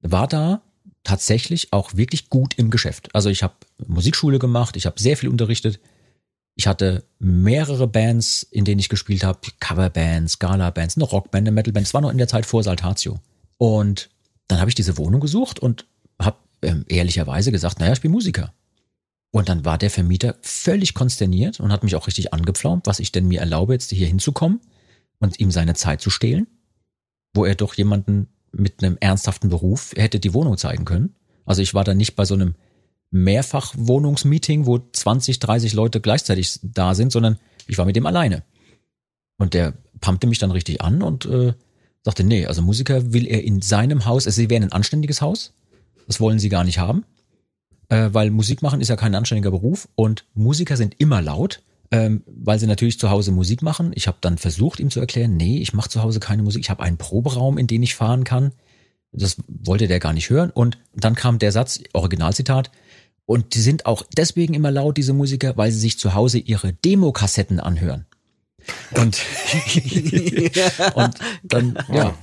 war 0.00 0.28
da 0.28 0.62
tatsächlich 1.04 1.72
auch 1.72 1.96
wirklich 1.96 2.28
gut 2.28 2.54
im 2.58 2.70
Geschäft. 2.70 3.14
Also 3.14 3.30
ich 3.30 3.42
habe 3.42 3.54
Musikschule 3.86 4.38
gemacht, 4.38 4.76
ich 4.76 4.86
habe 4.86 5.00
sehr 5.00 5.16
viel 5.16 5.28
unterrichtet. 5.28 5.80
Ich 6.54 6.66
hatte 6.66 7.04
mehrere 7.18 7.88
Bands, 7.88 8.42
in 8.42 8.64
denen 8.64 8.78
ich 8.78 8.88
gespielt 8.88 9.24
habe, 9.24 9.40
Coverbands, 9.58 10.38
Gala-Bands, 10.38 10.96
eine 10.96 11.04
Rockband, 11.04 11.48
eine 11.48 11.52
Metalband. 11.52 11.86
Es 11.86 11.94
war 11.94 12.00
noch 12.02 12.10
in 12.10 12.18
der 12.18 12.28
Zeit 12.28 12.44
vor 12.44 12.62
Saltatio. 12.62 13.20
Und 13.56 14.10
dann 14.48 14.60
habe 14.60 14.68
ich 14.68 14.74
diese 14.74 14.98
Wohnung 14.98 15.20
gesucht 15.20 15.60
und 15.60 15.86
habe 16.20 16.36
ähm, 16.60 16.84
ehrlicherweise 16.88 17.52
gesagt, 17.52 17.80
naja, 17.80 17.92
ich 17.92 18.00
bin 18.00 18.10
Musiker. 18.10 18.52
Und 19.30 19.48
dann 19.48 19.64
war 19.64 19.78
der 19.78 19.90
Vermieter 19.90 20.36
völlig 20.42 20.92
konsterniert 20.92 21.58
und 21.58 21.72
hat 21.72 21.84
mich 21.84 21.96
auch 21.96 22.06
richtig 22.06 22.34
angepflaumt, 22.34 22.86
was 22.86 23.00
ich 23.00 23.12
denn 23.12 23.26
mir 23.26 23.40
erlaube, 23.40 23.72
jetzt 23.72 23.90
hier 23.90 24.06
hinzukommen 24.06 24.60
und 25.20 25.40
ihm 25.40 25.50
seine 25.50 25.74
Zeit 25.74 26.02
zu 26.02 26.10
stehlen, 26.10 26.46
wo 27.32 27.46
er 27.46 27.54
doch 27.54 27.72
jemanden 27.74 28.28
mit 28.52 28.84
einem 28.84 28.98
ernsthaften 29.00 29.48
Beruf 29.48 29.92
hätte 29.96 30.20
die 30.20 30.34
Wohnung 30.34 30.58
zeigen 30.58 30.84
können. 30.84 31.14
Also 31.46 31.62
ich 31.62 31.72
war 31.72 31.84
da 31.84 31.94
nicht 31.94 32.14
bei 32.14 32.26
so 32.26 32.34
einem 32.34 32.54
Mehrfachwohnungsmeeting, 33.12 34.66
wo 34.66 34.80
20, 34.92 35.38
30 35.38 35.74
Leute 35.74 36.00
gleichzeitig 36.00 36.58
da 36.62 36.94
sind, 36.94 37.12
sondern 37.12 37.38
ich 37.68 37.78
war 37.78 37.84
mit 37.84 37.94
dem 37.94 38.06
alleine. 38.06 38.42
Und 39.38 39.54
der 39.54 39.74
pumpte 40.00 40.26
mich 40.26 40.38
dann 40.38 40.50
richtig 40.50 40.80
an 40.80 41.02
und 41.02 41.26
äh, 41.26 41.52
sagte, 42.02 42.24
nee, 42.24 42.46
also 42.46 42.62
Musiker 42.62 43.12
will 43.12 43.26
er 43.26 43.44
in 43.44 43.62
seinem 43.62 44.06
Haus, 44.06 44.26
also 44.26 44.36
sie 44.36 44.50
wären 44.50 44.64
ein 44.64 44.72
anständiges 44.72 45.20
Haus, 45.20 45.54
das 46.06 46.20
wollen 46.20 46.38
sie 46.38 46.48
gar 46.48 46.64
nicht 46.64 46.78
haben, 46.78 47.04
äh, 47.88 48.08
weil 48.12 48.30
Musik 48.30 48.62
machen 48.62 48.80
ist 48.80 48.88
ja 48.88 48.96
kein 48.96 49.14
anständiger 49.14 49.50
Beruf 49.50 49.88
und 49.94 50.24
Musiker 50.34 50.76
sind 50.76 50.94
immer 50.98 51.22
laut, 51.22 51.62
ähm, 51.90 52.22
weil 52.26 52.58
sie 52.58 52.66
natürlich 52.66 52.98
zu 52.98 53.10
Hause 53.10 53.30
Musik 53.30 53.62
machen. 53.62 53.92
Ich 53.94 54.08
habe 54.08 54.18
dann 54.22 54.38
versucht, 54.38 54.80
ihm 54.80 54.90
zu 54.90 54.98
erklären, 54.98 55.36
nee, 55.36 55.58
ich 55.58 55.74
mache 55.74 55.90
zu 55.90 56.02
Hause 56.02 56.18
keine 56.18 56.42
Musik, 56.42 56.62
ich 56.62 56.70
habe 56.70 56.82
einen 56.82 56.96
Proberaum, 56.96 57.58
in 57.58 57.66
den 57.66 57.82
ich 57.82 57.94
fahren 57.94 58.24
kann. 58.24 58.52
Das 59.12 59.36
wollte 59.46 59.88
der 59.88 60.00
gar 60.00 60.14
nicht 60.14 60.30
hören. 60.30 60.50
Und 60.50 60.78
dann 60.94 61.14
kam 61.14 61.38
der 61.38 61.52
Satz, 61.52 61.80
Originalzitat, 61.92 62.70
und 63.26 63.54
die 63.54 63.60
sind 63.60 63.86
auch 63.86 64.04
deswegen 64.16 64.54
immer 64.54 64.70
laut, 64.70 64.96
diese 64.96 65.12
Musiker, 65.12 65.56
weil 65.56 65.70
sie 65.70 65.80
sich 65.80 65.98
zu 65.98 66.14
Hause 66.14 66.38
ihre 66.38 66.72
Demokassetten 66.72 67.60
anhören. 67.60 68.06
Und, 68.94 69.20
und 70.94 71.14
dann, 71.42 71.78
ja, 71.92 72.14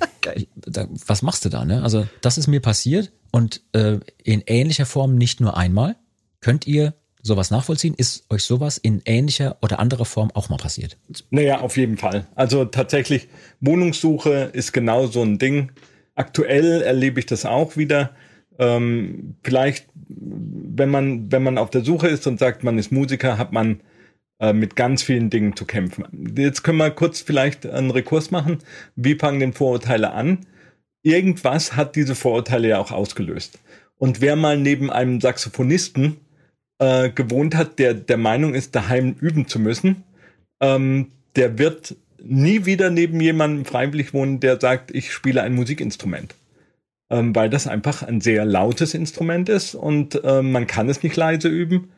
was 1.06 1.22
machst 1.22 1.44
du 1.46 1.50
da, 1.50 1.66
ne? 1.66 1.84
Also, 1.84 2.08
das 2.22 2.38
ist 2.38 2.48
mir 2.48 2.62
passiert 2.62 3.12
und 3.32 3.62
äh, 3.74 4.00
in 4.24 4.44
ähnlicher 4.46 4.86
Form 4.86 5.16
nicht 5.16 5.42
nur 5.42 5.58
einmal. 5.58 5.96
Könnt 6.42 6.68
ihr 6.68 6.94
sowas 7.22 7.52
nachvollziehen? 7.52 7.94
Ist 7.96 8.26
euch 8.30 8.44
sowas 8.44 8.78
in 8.78 9.02
ähnlicher 9.06 9.58
oder 9.62 9.80
anderer 9.80 10.06
Form 10.06 10.32
auch 10.34 10.50
mal 10.50 10.58
passiert? 10.58 10.98
Naja, 11.30 11.60
auf 11.60 11.78
jeden 11.78 11.98
Fall. 11.98 12.28
Also 12.36 12.66
tatsächlich, 12.66 13.28
Wohnungssuche 13.60 14.52
ist 14.54 14.72
genau 14.72 15.08
so 15.08 15.22
ein 15.22 15.38
Ding. 15.38 15.72
Aktuell 16.16 16.82
erlebe 16.82 17.20
ich 17.20 17.26
das 17.26 17.46
auch 17.46 17.76
wieder. 17.78 18.12
Ähm, 18.60 19.36
vielleicht, 19.44 19.88
wenn 20.08 20.90
man, 20.90 21.32
wenn 21.32 21.44
man 21.44 21.58
auf 21.58 21.70
der 21.70 21.84
Suche 21.84 22.10
ist 22.10 22.28
und 22.28 22.40
sagt, 22.40 22.64
man 22.64 22.78
ist 22.78 22.92
Musiker, 22.92 23.38
hat 23.38 23.54
man 23.54 23.80
äh, 24.40 24.54
mit 24.54 24.76
ganz 24.76 25.02
vielen 25.02 25.30
Dingen 25.30 25.56
zu 25.56 25.66
kämpfen. 25.66 26.06
Jetzt 26.38 26.64
können 26.64 26.78
wir 26.78 26.92
kurz 26.92 27.22
vielleicht 27.22 27.66
einen 27.66 27.90
Rekurs 27.90 28.32
machen. 28.32 28.60
Wie 28.96 29.16
fangen 29.16 29.40
denn 29.40 29.54
Vorurteile 29.54 30.12
an? 30.12 30.46
Irgendwas 31.04 31.78
hat 31.78 31.96
diese 31.96 32.16
Vorurteile 32.16 32.68
ja 32.68 32.80
auch 32.80 32.92
ausgelöst. 32.92 33.60
Und 33.98 34.20
wer 34.20 34.36
mal 34.36 34.58
neben 34.58 34.92
einem 34.92 35.22
Saxophonisten 35.22 36.18
äh, 36.80 37.10
gewohnt 37.10 37.56
hat, 37.56 37.80
der 37.80 37.94
der 37.94 38.18
Meinung 38.18 38.54
ist, 38.54 38.76
daheim 38.76 39.16
üben 39.22 39.48
zu 39.48 39.60
müssen, 39.60 40.04
ähm, 40.62 41.12
der 41.38 41.58
wird 41.58 41.96
nie 42.22 42.66
wieder 42.66 42.90
neben 42.90 43.22
jemandem 43.22 43.64
freiwillig 43.64 44.14
wohnen, 44.14 44.42
der 44.42 44.60
sagt, 44.60 44.92
ich 44.94 45.14
spiele 45.14 45.42
ein 45.42 45.54
Musikinstrument 45.54 46.36
ähm, 47.10 47.36
weil 47.36 47.50
das 47.50 47.68
einfach 47.68 48.04
ein 48.04 48.22
sehr 48.22 48.46
lautes 48.46 48.94
Instrument 48.94 49.50
ist 49.50 49.76
und 49.76 50.24
äh, 50.24 50.42
man 50.42 50.68
kann 50.68 50.90
es 50.90 51.04
nicht 51.04 51.16
leise 51.16 51.48
üben. 51.48 51.92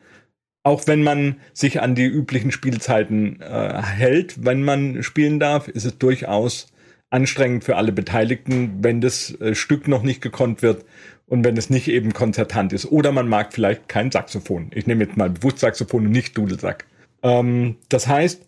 Auch 0.64 0.86
wenn 0.86 1.02
man 1.02 1.36
sich 1.52 1.82
an 1.82 1.94
die 1.94 2.06
üblichen 2.06 2.52
Spielzeiten 2.52 3.40
äh, 3.40 3.82
hält, 3.82 4.44
wenn 4.44 4.62
man 4.62 5.02
spielen 5.02 5.40
darf, 5.40 5.68
ist 5.68 5.84
es 5.84 5.98
durchaus 5.98 6.68
anstrengend 7.10 7.64
für 7.64 7.76
alle 7.76 7.92
Beteiligten, 7.92 8.78
wenn 8.80 9.00
das 9.00 9.38
äh, 9.40 9.54
Stück 9.54 9.88
noch 9.88 10.02
nicht 10.02 10.22
gekonnt 10.22 10.62
wird 10.62 10.84
und 11.26 11.44
wenn 11.44 11.56
es 11.56 11.68
nicht 11.68 11.88
eben 11.88 12.12
konzertant 12.12 12.72
ist. 12.72 12.86
Oder 12.86 13.12
man 13.12 13.28
mag 13.28 13.52
vielleicht 13.52 13.88
kein 13.88 14.10
Saxophon. 14.10 14.70
Ich 14.74 14.86
nehme 14.86 15.04
jetzt 15.04 15.16
mal 15.16 15.30
bewusst 15.30 15.58
Saxophon 15.58 16.06
und 16.06 16.12
nicht 16.12 16.38
Dudelsack. 16.38 16.86
Ähm, 17.22 17.76
das 17.88 18.06
heißt, 18.06 18.46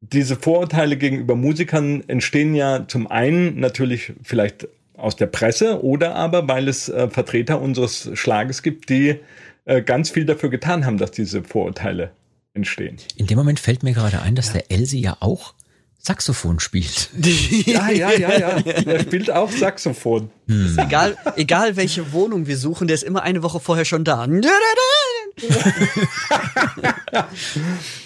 diese 0.00 0.36
Vorurteile 0.36 0.96
gegenüber 0.96 1.34
Musikern 1.34 2.02
entstehen 2.08 2.54
ja 2.54 2.86
zum 2.86 3.06
einen 3.06 3.58
natürlich 3.58 4.12
vielleicht 4.22 4.68
aus 5.04 5.16
der 5.16 5.26
Presse 5.26 5.84
oder 5.84 6.14
aber 6.14 6.48
weil 6.48 6.66
es 6.68 6.88
äh, 6.88 7.08
Vertreter 7.08 7.60
unseres 7.60 8.10
Schlages 8.14 8.62
gibt, 8.62 8.88
die 8.88 9.20
äh, 9.66 9.82
ganz 9.82 10.10
viel 10.10 10.24
dafür 10.24 10.50
getan 10.50 10.84
haben, 10.86 10.98
dass 10.98 11.10
diese 11.10 11.44
Vorurteile 11.44 12.10
entstehen. 12.54 12.96
In 13.16 13.26
dem 13.26 13.38
Moment 13.38 13.60
fällt 13.60 13.82
mir 13.82 13.92
gerade 13.92 14.22
ein, 14.22 14.34
dass 14.34 14.48
ja. 14.48 14.54
der 14.54 14.70
Elsie 14.70 15.00
ja 15.00 15.16
auch 15.20 15.54
Saxophon 15.98 16.60
spielt. 16.60 17.08
ja, 17.66 17.90
ja, 17.90 18.12
ja, 18.12 18.38
ja. 18.38 18.58
Er 18.58 19.00
spielt 19.00 19.30
auch 19.30 19.50
Saxophon. 19.50 20.30
Hm. 20.48 20.78
Egal, 20.78 21.16
egal 21.36 21.76
welche 21.76 22.12
Wohnung 22.12 22.46
wir 22.46 22.58
suchen, 22.58 22.88
der 22.88 22.94
ist 22.94 23.04
immer 23.04 23.22
eine 23.22 23.42
Woche 23.42 23.58
vorher 23.58 23.86
schon 23.86 24.04
da. 24.04 24.26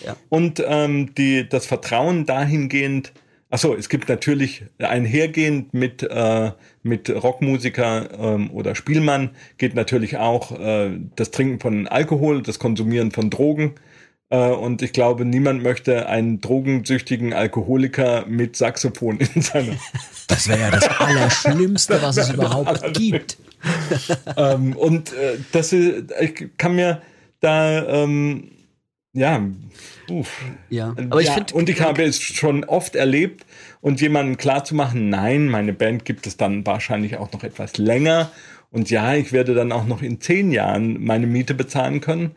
ja. 0.05 0.17
Und 0.29 0.63
ähm, 0.65 1.13
die, 1.17 1.49
das 1.49 1.67
Vertrauen 1.67 2.25
dahingehend, 2.25 3.13
Achso, 3.51 3.75
es 3.75 3.89
gibt 3.89 4.11
natürlich 4.11 4.65
einhergehend 4.79 5.73
mit, 5.73 6.03
äh, 6.03 6.53
mit 6.83 7.09
Rockmusiker 7.09 8.11
ähm, 8.19 8.51
oder 8.51 8.75
Spielmann 8.75 9.31
geht 9.57 9.75
natürlich 9.75 10.19
auch 10.19 10.59
äh, 10.59 10.91
das 11.17 11.31
Trinken 11.31 11.59
von 11.59 11.87
Alkohol, 11.87 12.43
das 12.43 12.59
Konsumieren 12.59 13.11
von 13.11 13.31
Drogen. 13.31 13.77
Äh, 14.29 14.51
und 14.51 14.83
ich 14.83 14.93
glaube, 14.93 15.25
niemand 15.25 15.63
möchte 15.63 16.09
einen 16.09 16.43
drogensüchtigen 16.43 17.33
Alkoholiker 17.33 18.27
mit 18.27 18.57
Saxophon 18.57 19.19
in 19.19 19.43
seiner. 19.43 19.77
Das 20.27 20.47
wäre 20.47 20.61
ja 20.61 20.71
das 20.71 20.87
Allerschlimmste, 21.01 22.03
was 22.03 22.19
es 22.19 22.31
überhaupt 22.31 22.93
gibt. 22.93 23.39
ähm, 24.37 24.77
und 24.77 25.15
äh, 25.15 25.39
das 25.53 25.73
ist, 25.73 26.13
ich 26.21 26.51
kann 26.59 26.77
mir 26.77 27.01
da, 27.41 28.03
ähm, 28.03 28.51
ja, 29.19 29.43
uff. 30.11 30.45
Ja, 30.71 30.95
aber 30.97 31.21
ich 31.21 31.27
ja, 31.27 31.35
finde. 31.35 31.55
und 31.55 31.69
ich 31.69 31.81
habe 31.81 32.03
es 32.05 32.21
schon 32.21 32.65
oft 32.65 32.97
erlebt 32.97 33.45
und 33.81 34.01
jemandem 34.01 34.37
klarzumachen, 34.37 35.09
nein, 35.09 35.49
meine 35.49 35.73
Band 35.73 36.05
gibt 36.05 36.27
es 36.27 36.37
dann 36.37 36.67
wahrscheinlich 36.67 37.17
auch 37.17 37.33
noch 37.33 37.45
etwas 37.45 37.79
länger 37.79 38.31
und 38.71 38.91
ja, 38.91 39.15
ich 39.15 39.33
werde 39.33 39.55
dann 39.55 39.73
auch 39.73 39.87
noch 39.87 40.03
in 40.03 40.21
zehn 40.21 40.53
Jahren 40.53 41.03
meine 41.03 41.27
Miete 41.27 41.55
bezahlen 41.55 42.01
können. 42.01 42.35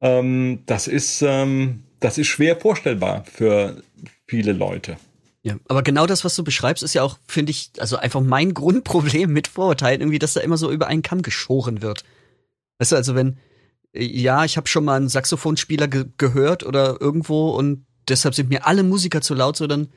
Ähm, 0.00 0.60
das 0.66 0.88
ist, 0.88 1.22
ähm, 1.22 1.84
das 2.00 2.18
ist 2.18 2.26
schwer 2.26 2.56
vorstellbar 2.56 3.24
für 3.24 3.82
viele 4.26 4.52
Leute. 4.52 4.96
Ja, 5.42 5.56
aber 5.68 5.82
genau 5.82 6.06
das, 6.06 6.24
was 6.24 6.34
du 6.34 6.42
beschreibst, 6.42 6.82
ist 6.82 6.94
ja 6.94 7.02
auch, 7.02 7.18
finde 7.26 7.50
ich, 7.50 7.70
also 7.78 7.96
einfach 7.96 8.20
mein 8.20 8.54
Grundproblem 8.54 9.32
mit 9.32 9.48
Vorurteilen, 9.48 10.00
irgendwie, 10.00 10.18
dass 10.18 10.34
da 10.34 10.40
immer 10.40 10.56
so 10.56 10.70
über 10.70 10.88
einen 10.88 11.02
Kamm 11.02 11.22
geschoren 11.22 11.80
wird. 11.80 12.04
Weißt 12.78 12.92
du, 12.92 12.96
also 12.96 13.14
wenn, 13.14 13.38
ja, 13.94 14.44
ich 14.44 14.56
habe 14.56 14.68
schon 14.68 14.84
mal 14.84 14.96
einen 14.96 15.08
Saxophonspieler 15.08 15.88
ge 15.88 16.06
gehört 16.18 16.64
oder 16.64 17.00
irgendwo 17.00 17.50
und 17.50 17.86
deshalb 18.08 18.34
sind 18.34 18.48
mir 18.48 18.66
alle 18.66 18.82
Musiker 18.82 19.20
zu 19.20 19.34
laut, 19.34 19.56
so 19.56 19.66
dann, 19.66 19.88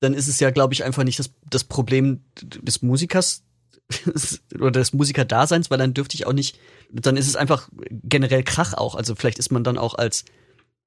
dann 0.00 0.14
ist 0.14 0.28
es 0.28 0.40
ja, 0.40 0.50
glaube 0.50 0.74
ich, 0.74 0.84
einfach 0.84 1.04
nicht 1.04 1.18
das, 1.18 1.30
das 1.48 1.64
Problem 1.64 2.24
des 2.34 2.82
Musikers 2.82 3.44
oder 4.54 4.72
des 4.72 4.92
Musikerdaseins, 4.92 5.70
weil 5.70 5.78
dann 5.78 5.94
dürfte 5.94 6.14
ich 6.14 6.26
auch 6.26 6.32
nicht, 6.32 6.58
dann 6.92 7.16
ist 7.16 7.28
es 7.28 7.36
einfach 7.36 7.68
generell 7.90 8.42
Krach 8.42 8.74
auch. 8.74 8.94
Also 8.94 9.14
vielleicht 9.14 9.38
ist 9.38 9.52
man 9.52 9.64
dann 9.64 9.78
auch 9.78 9.94
als, 9.94 10.24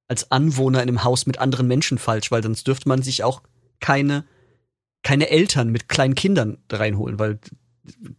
als 0.07 0.31
Anwohner 0.31 0.81
in 0.81 0.89
einem 0.89 1.03
Haus 1.03 1.25
mit 1.25 1.39
anderen 1.39 1.67
Menschen 1.67 1.97
falsch, 1.97 2.31
weil 2.31 2.43
sonst 2.43 2.67
dürfte 2.67 2.89
man 2.89 3.01
sich 3.01 3.23
auch 3.23 3.41
keine, 3.79 4.25
keine 5.03 5.29
Eltern 5.29 5.69
mit 5.69 5.89
kleinen 5.89 6.15
Kindern 6.15 6.57
reinholen, 6.71 7.19
weil 7.19 7.39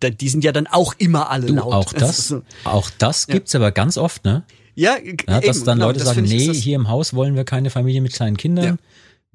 die 0.03 0.29
sind 0.29 0.45
ja 0.45 0.53
dann 0.53 0.67
auch 0.67 0.95
immer 0.99 1.31
alle 1.31 1.47
Du, 1.47 1.55
laut. 1.55 1.73
auch 1.73 1.93
das, 1.93 2.35
auch 2.65 2.91
das 2.99 3.27
gibt's 3.27 3.55
aber 3.55 3.73
ganz 3.73 3.97
oft, 3.97 4.25
ne? 4.25 4.45
Ja, 4.75 4.97
Ja, 4.99 5.41
dass 5.41 5.59
eben, 5.59 5.67
dann 5.67 5.79
genau, 5.79 5.87
Leute 5.89 6.01
das 6.01 6.09
sagen, 6.09 6.23
nee, 6.23 6.53
hier 6.53 6.77
im 6.77 6.89
Haus 6.89 7.15
wollen 7.15 7.35
wir 7.37 7.45
keine 7.45 7.71
Familie 7.71 8.01
mit 8.01 8.13
kleinen 8.13 8.37
Kindern. 8.37 8.79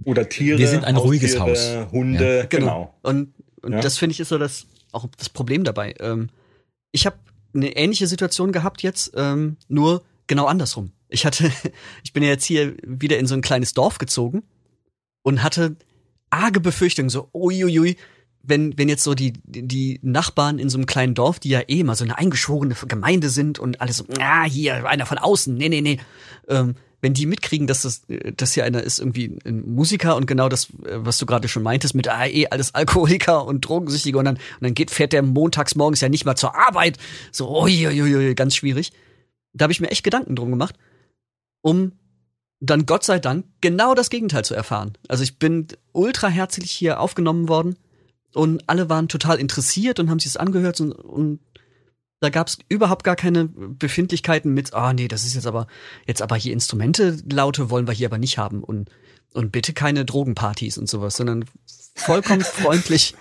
Oder 0.05 0.29
Tiere. 0.29 0.57
Wir 0.59 0.67
sind 0.67 0.85
ein 0.85 0.95
ruhiges 0.95 1.39
Haus. 1.39 1.75
Hunde, 1.91 2.45
Genau. 2.49 2.65
genau. 2.65 2.95
Und, 3.01 3.33
und 3.61 3.73
Ja. 3.73 3.81
das 3.81 3.97
finde 3.97 4.13
ich 4.13 4.19
ist 4.19 4.29
so 4.29 4.37
das 4.37 4.65
auch 4.91 5.07
das 5.17 5.29
Problem 5.29 5.63
dabei. 5.63 5.95
Ähm, 5.99 6.29
ich 6.91 7.05
habe 7.05 7.17
eine 7.53 7.75
ähnliche 7.75 8.07
Situation 8.07 8.51
gehabt 8.51 8.81
jetzt, 8.83 9.11
ähm, 9.15 9.57
nur 9.67 10.03
genau 10.27 10.45
andersrum. 10.45 10.91
Ich 11.09 11.25
hatte, 11.25 11.51
ich 12.03 12.13
bin 12.13 12.23
ja 12.23 12.29
jetzt 12.29 12.45
hier 12.45 12.75
wieder 12.85 13.17
in 13.17 13.25
so 13.27 13.33
ein 13.35 13.41
kleines 13.41 13.73
Dorf 13.73 13.97
gezogen 13.97 14.43
und 15.23 15.41
hatte 15.43 15.75
arge 16.29 16.59
Befürchtungen, 16.59 17.09
so 17.09 17.29
uiuiui, 17.33 17.97
wenn, 18.41 18.77
wenn 18.77 18.89
jetzt 18.89 19.03
so 19.03 19.13
die, 19.13 19.33
die 19.43 19.99
Nachbarn 20.01 20.59
in 20.59 20.69
so 20.69 20.77
einem 20.77 20.85
kleinen 20.85 21.13
Dorf, 21.13 21.39
die 21.39 21.49
ja 21.49 21.59
eh 21.61 21.81
immer 21.81 21.95
so 21.95 22.03
eine 22.03 22.17
eingeschworene 22.17 22.75
Gemeinde 22.87 23.29
sind 23.29 23.59
und 23.59 23.81
alles 23.81 23.97
so, 23.97 24.05
ah, 24.19 24.43
hier, 24.43 24.87
einer 24.87 25.05
von 25.05 25.17
außen, 25.17 25.55
nee, 25.55 25.69
nee, 25.69 25.81
nee, 25.81 25.99
ähm, 26.47 26.75
wenn 27.01 27.13
die 27.13 27.25
mitkriegen, 27.25 27.67
dass 27.67 27.83
das, 27.83 28.03
äh, 28.09 28.33
dass 28.33 28.53
hier 28.53 28.65
einer 28.65 28.81
ist 28.81 28.99
irgendwie 28.99 29.37
ein 29.45 29.73
Musiker 29.73 30.15
und 30.15 30.25
genau 30.25 30.49
das, 30.49 30.69
äh, 30.85 30.97
was 30.97 31.17
du 31.17 31.25
gerade 31.25 31.47
schon 31.47 31.63
meintest, 31.63 31.95
mit 31.95 32.07
ah, 32.07 32.25
eh 32.25 32.47
alles 32.47 32.75
Alkoholiker 32.75 33.45
und 33.47 33.61
Drogensüchtige 33.61 34.17
und 34.17 34.25
dann, 34.25 34.35
und 34.35 34.61
dann 34.61 34.73
geht, 34.73 34.91
fährt 34.91 35.13
der 35.13 35.21
montags 35.21 35.75
morgens 35.75 36.01
ja 36.01 36.09
nicht 36.09 36.25
mal 36.25 36.35
zur 36.35 36.55
Arbeit. 36.55 36.97
So, 37.31 37.49
uiuiui, 37.49 38.35
ganz 38.35 38.55
schwierig. 38.55 38.91
Da 39.53 39.63
habe 39.63 39.73
ich 39.73 39.81
mir 39.81 39.89
echt 39.89 40.03
Gedanken 40.03 40.35
drum 40.35 40.51
gemacht, 40.51 40.75
um 41.61 41.93
dann 42.59 42.85
Gott 42.85 43.05
sei 43.05 43.19
Dank 43.19 43.45
genau 43.61 43.95
das 43.95 44.09
Gegenteil 44.09 44.43
zu 44.43 44.53
erfahren. 44.53 44.93
Also 45.07 45.23
ich 45.23 45.39
bin 45.39 45.67
ultra 45.93 46.27
herzlich 46.27 46.71
hier 46.71 46.99
aufgenommen 46.99 47.47
worden 47.47 47.77
und 48.33 48.63
alle 48.67 48.89
waren 48.89 49.07
total 49.07 49.39
interessiert 49.39 49.99
und 49.99 50.09
haben 50.09 50.19
sich 50.19 50.33
das 50.33 50.37
angehört 50.37 50.79
und, 50.81 50.91
und 50.91 51.39
da 52.21 52.29
gab 52.29 52.47
es 52.47 52.57
überhaupt 52.67 53.03
gar 53.03 53.15
keine 53.15 53.45
Befindlichkeiten 53.47 54.53
mit, 54.53 54.73
ah 54.73 54.93
nee, 54.93 55.07
das 55.07 55.23
ist 55.23 55.35
jetzt 55.35 55.47
aber 55.47 55.67
jetzt 56.05 56.21
aber 56.21 56.35
hier 56.35 56.53
Instrumente 56.53 57.17
laute 57.29 57.69
wollen 57.69 57.87
wir 57.87 57.93
hier 57.93 58.07
aber 58.07 58.17
nicht 58.17 58.37
haben 58.37 58.63
und 58.63 58.89
und 59.33 59.51
bitte 59.51 59.73
keine 59.73 60.05
Drogenpartys 60.05 60.77
und 60.77 60.89
sowas, 60.89 61.15
sondern 61.15 61.45
vollkommen 61.95 62.41
freundlich. 62.43 63.15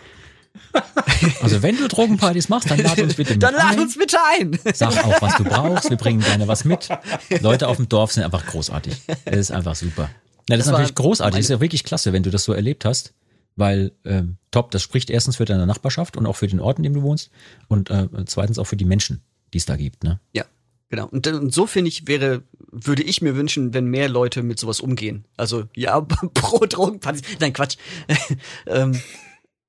Also 1.43 1.63
wenn 1.63 1.77
du 1.77 1.87
Drogenpartys 1.89 2.49
machst, 2.49 2.71
dann 2.71 2.79
lad 2.79 2.99
uns 2.99 3.15
bitte 3.15 3.33
mit 3.35 3.43
Dann 3.43 3.55
lad 3.55 3.73
ein. 3.73 3.81
uns 3.81 3.97
bitte 3.97 4.17
ein. 4.39 4.59
Sag 4.75 5.05
auch, 5.05 5.21
was 5.23 5.37
du 5.37 5.45
brauchst. 5.45 5.91
Wir 5.91 5.97
bringen 5.97 6.21
gerne 6.21 6.49
was 6.49 6.65
mit. 6.65 6.89
Leute 7.41 7.69
auf 7.69 7.77
dem 7.77 7.89
Dorf 7.89 8.13
sind 8.13 8.25
einfach 8.25 8.45
großartig. 8.47 8.95
Das 9.25 9.37
ist 9.37 9.51
einfach 9.53 9.77
super. 9.77 10.11
Ja, 10.49 10.57
das, 10.57 10.59
Das 10.59 10.67
ist 10.67 10.73
natürlich 10.73 10.95
großartig. 10.95 11.37
Das 11.37 11.45
ist 11.45 11.51
ja 11.51 11.61
wirklich 11.61 11.85
klasse, 11.85 12.13
wenn 12.13 12.23
du 12.23 12.31
das 12.31 12.45
so 12.45 12.53
erlebt 12.53 12.85
hast. 12.85 13.13
Weil, 13.59 13.91
ähm, 14.05 14.37
top, 14.53 14.71
das 14.71 14.83
spricht 14.83 15.11
erstens 15.11 15.37
für 15.37 15.45
deine 15.45 15.67
Nachbarschaft 15.67 16.17
und 16.17 16.27
auch 16.27 16.37
für 16.37 16.47
den 16.47 16.61
Ort, 16.61 16.79
in 16.79 16.85
dem 16.85 16.95
du 16.95 17.03
wohnst. 17.03 17.31
Und 17.67 17.91
äh, 17.91 18.09
zweitens 18.27 18.57
auch 18.61 18.67
für 18.69 18.77
die 18.77 18.85
Menschen, 18.85 19.21
die 19.53 19.59
es 19.59 19.67
da 19.67 19.75
gibt. 19.77 20.05
Ne? 20.05 20.21
Ja, 20.33 20.45
genau. 20.89 21.09
Und, 21.09 21.27
dann- 21.27 21.41
und 21.41 21.53
so 21.53 21.67
finde 21.67 21.89
ich, 21.89 22.07
wäre, 22.07 22.45
würde 22.71 23.03
ich 23.03 23.21
mir 23.21 23.35
wünschen, 23.35 23.75
wenn 23.75 23.87
mehr 23.87 24.09
Leute 24.09 24.45
mit 24.45 24.61
sowas 24.61 24.79
umgehen. 24.79 25.25
Also, 25.37 25.65
ja, 25.75 26.01
pro 26.35 26.67
Drogenpartys. 26.67 27.23
Nein, 27.41 27.53
Quatsch. 27.53 27.79
ähm, 28.67 28.99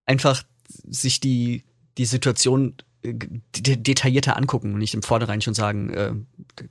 einfach 0.05 0.43
sich 0.87 1.19
die, 1.19 1.63
die 1.97 2.05
Situation 2.05 2.75
äh, 3.01 3.15
de 3.57 3.75
detaillierter 3.75 4.37
angucken 4.37 4.73
und 4.73 4.79
nicht 4.79 4.93
im 4.93 5.01
Vornherein 5.01 5.41
schon 5.41 5.55
sagen, 5.55 5.89
äh, 5.89 6.13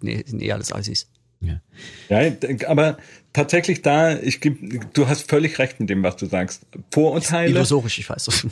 nee, 0.01 0.21
eh 0.21 0.53
alles 0.53 0.73
Assis. 0.73 1.11
Ja. 1.41 1.61
Ja, 2.09 2.33
aber 2.67 2.99
tatsächlich 3.33 3.83
da, 3.83 4.19
ich 4.19 4.41
geb, 4.41 4.93
du 4.95 5.09
hast 5.09 5.29
völlig 5.29 5.59
recht 5.59 5.79
mit 5.81 5.89
dem, 5.91 6.03
was 6.03 6.17
du 6.17 6.27
sagst. 6.27 6.67
Vorurteile. 6.93 7.51
Illusorisch, 7.51 7.99
ich 7.99 8.09
weiß. 8.11 8.47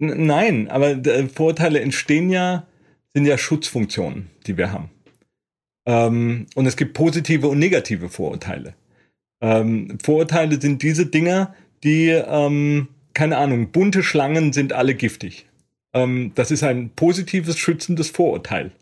N- 0.00 0.26
Nein, 0.26 0.68
aber 0.68 0.90
äh, 0.90 1.28
Vorurteile 1.28 1.80
entstehen 1.80 2.30
ja, 2.30 2.66
sind 3.14 3.26
ja 3.26 3.38
Schutzfunktionen, 3.38 4.30
die 4.46 4.56
wir 4.56 4.72
haben. 4.72 4.90
Ähm, 5.86 6.46
und 6.54 6.66
es 6.66 6.76
gibt 6.76 6.94
positive 6.94 7.48
und 7.48 7.58
negative 7.58 8.08
Vorurteile. 8.08 8.74
Ähm, 9.40 9.98
Vorurteile 10.02 10.60
sind 10.60 10.82
diese 10.82 11.06
Dinger, 11.06 11.54
die, 11.84 12.08
ähm, 12.08 12.88
keine 13.14 13.36
Ahnung, 13.36 13.70
bunte 13.72 14.02
Schlangen 14.02 14.52
sind 14.52 14.72
alle 14.72 14.94
giftig. 14.94 15.46
Ähm, 15.92 16.32
das 16.34 16.50
ist 16.50 16.62
ein 16.62 16.90
positives, 16.90 17.58
schützendes 17.58 18.08
Vorurteil. 18.10 18.72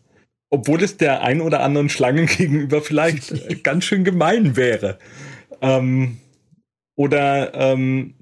Obwohl 0.51 0.83
es 0.83 0.97
der 0.97 1.23
ein 1.23 1.41
oder 1.41 1.61
anderen 1.61 1.89
Schlangen 1.89 2.25
gegenüber 2.37 2.81
vielleicht 2.81 3.31
äh, 3.31 3.55
ganz 3.55 3.85
schön 3.85 4.03
gemein 4.03 4.55
wäre. 4.55 4.99
Ähm, 5.61 6.17
oder 6.95 7.53
ähm, 7.55 8.13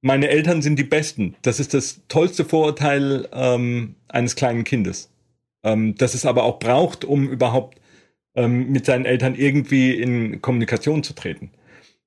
meine 0.00 0.28
Eltern 0.28 0.62
sind 0.62 0.78
die 0.78 0.84
Besten. 0.84 1.34
Das 1.42 1.58
ist 1.58 1.74
das 1.74 2.02
tollste 2.08 2.44
Vorurteil 2.44 3.28
ähm, 3.32 3.96
eines 4.06 4.36
kleinen 4.36 4.62
Kindes. 4.62 5.10
Ähm, 5.64 5.96
das 5.96 6.14
es 6.14 6.24
aber 6.24 6.44
auch 6.44 6.60
braucht, 6.60 7.04
um 7.04 7.28
überhaupt 7.28 7.80
ähm, 8.36 8.70
mit 8.70 8.86
seinen 8.86 9.04
Eltern 9.04 9.34
irgendwie 9.34 9.92
in 9.92 10.40
Kommunikation 10.40 11.02
zu 11.02 11.14
treten. 11.14 11.50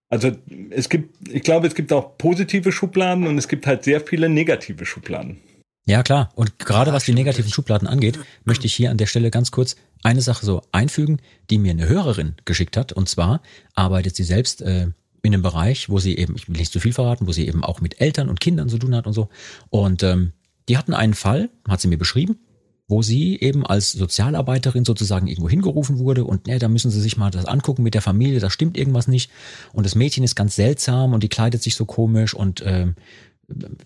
Also 0.10 0.32
es 0.70 0.90
gibt, 0.90 1.30
ich 1.30 1.42
glaube, 1.42 1.68
es 1.68 1.76
gibt 1.76 1.92
auch 1.94 2.18
positive 2.18 2.72
Schubladen 2.72 3.28
und 3.28 3.38
es 3.38 3.48
gibt 3.48 3.66
halt 3.66 3.84
sehr 3.84 4.02
viele 4.02 4.30
negative 4.30 4.86
Schubladen. 4.86 5.38
Ja, 5.86 6.04
klar. 6.04 6.30
Und 6.36 6.60
gerade 6.60 6.94
was 6.94 7.06
die 7.06 7.14
negativen 7.14 7.52
Schubladen 7.52 7.88
angeht, 7.88 8.20
möchte 8.46 8.68
ich 8.68 8.74
hier 8.74 8.92
an 8.92 8.98
der 8.98 9.08
Stelle 9.08 9.32
ganz 9.32 9.52
kurz 9.52 9.76
eine 10.04 10.22
Sache 10.22 10.46
so 10.46 10.62
einfügen, 10.72 11.20
die 11.50 11.58
mir 11.58 11.72
eine 11.72 11.88
Hörerin 11.88 12.36
geschickt 12.46 12.78
hat. 12.78 12.94
Und 12.94 13.10
zwar 13.10 13.42
arbeitet 13.76 14.16
sie 14.16 14.24
selbst 14.24 14.62
äh, 14.62 14.88
in 15.24 15.34
einem 15.34 15.44
Bereich, 15.44 15.90
wo 15.90 16.00
sie 16.00 16.18
eben, 16.18 16.36
ich 16.36 16.48
will 16.48 16.58
nicht 16.58 16.72
zu 16.72 16.80
viel 16.80 16.94
verraten, 16.94 17.28
wo 17.28 17.32
sie 17.32 17.48
eben 17.48 17.64
auch 17.64 17.82
mit 17.82 18.02
Eltern 18.02 18.30
und 18.30 18.40
Kindern 18.40 18.70
zu 18.70 18.78
tun 18.78 18.96
hat 18.96 19.08
und 19.08 19.14
so. 19.14 19.30
Und 19.70 20.04
ähm, 20.04 20.34
die 20.70 20.78
hatten 20.78 20.94
einen 20.94 21.14
Fall, 21.14 21.50
hat 21.68 21.82
sie 21.82 21.88
mir 21.88 21.98
beschrieben, 21.98 22.40
wo 22.88 23.02
sie 23.02 23.40
eben 23.40 23.66
als 23.66 23.94
Sozialarbeiterin 23.94 24.86
sozusagen 24.86 25.28
irgendwo 25.28 25.50
hingerufen 25.50 25.98
wurde 25.98 26.26
und 26.26 26.48
ne, 26.48 26.60
da 26.60 26.68
müssen 26.68 26.92
sie 26.92 27.00
sich 27.00 27.18
mal 27.18 27.32
das 27.32 27.46
angucken 27.46 27.84
mit 27.84 27.94
der 27.94 28.02
Familie, 28.02 28.40
da 28.40 28.50
stimmt 28.50 28.78
irgendwas 28.78 29.08
nicht 29.08 29.32
und 29.72 29.86
das 29.86 29.96
Mädchen 29.96 30.26
ist 30.26 30.36
ganz 30.36 30.56
seltsam 30.56 31.14
und 31.14 31.24
die 31.24 31.30
kleidet 31.30 31.64
sich 31.64 31.76
so 31.76 31.86
komisch 31.86 32.34
und 32.34 32.62
ähm, 32.66 32.96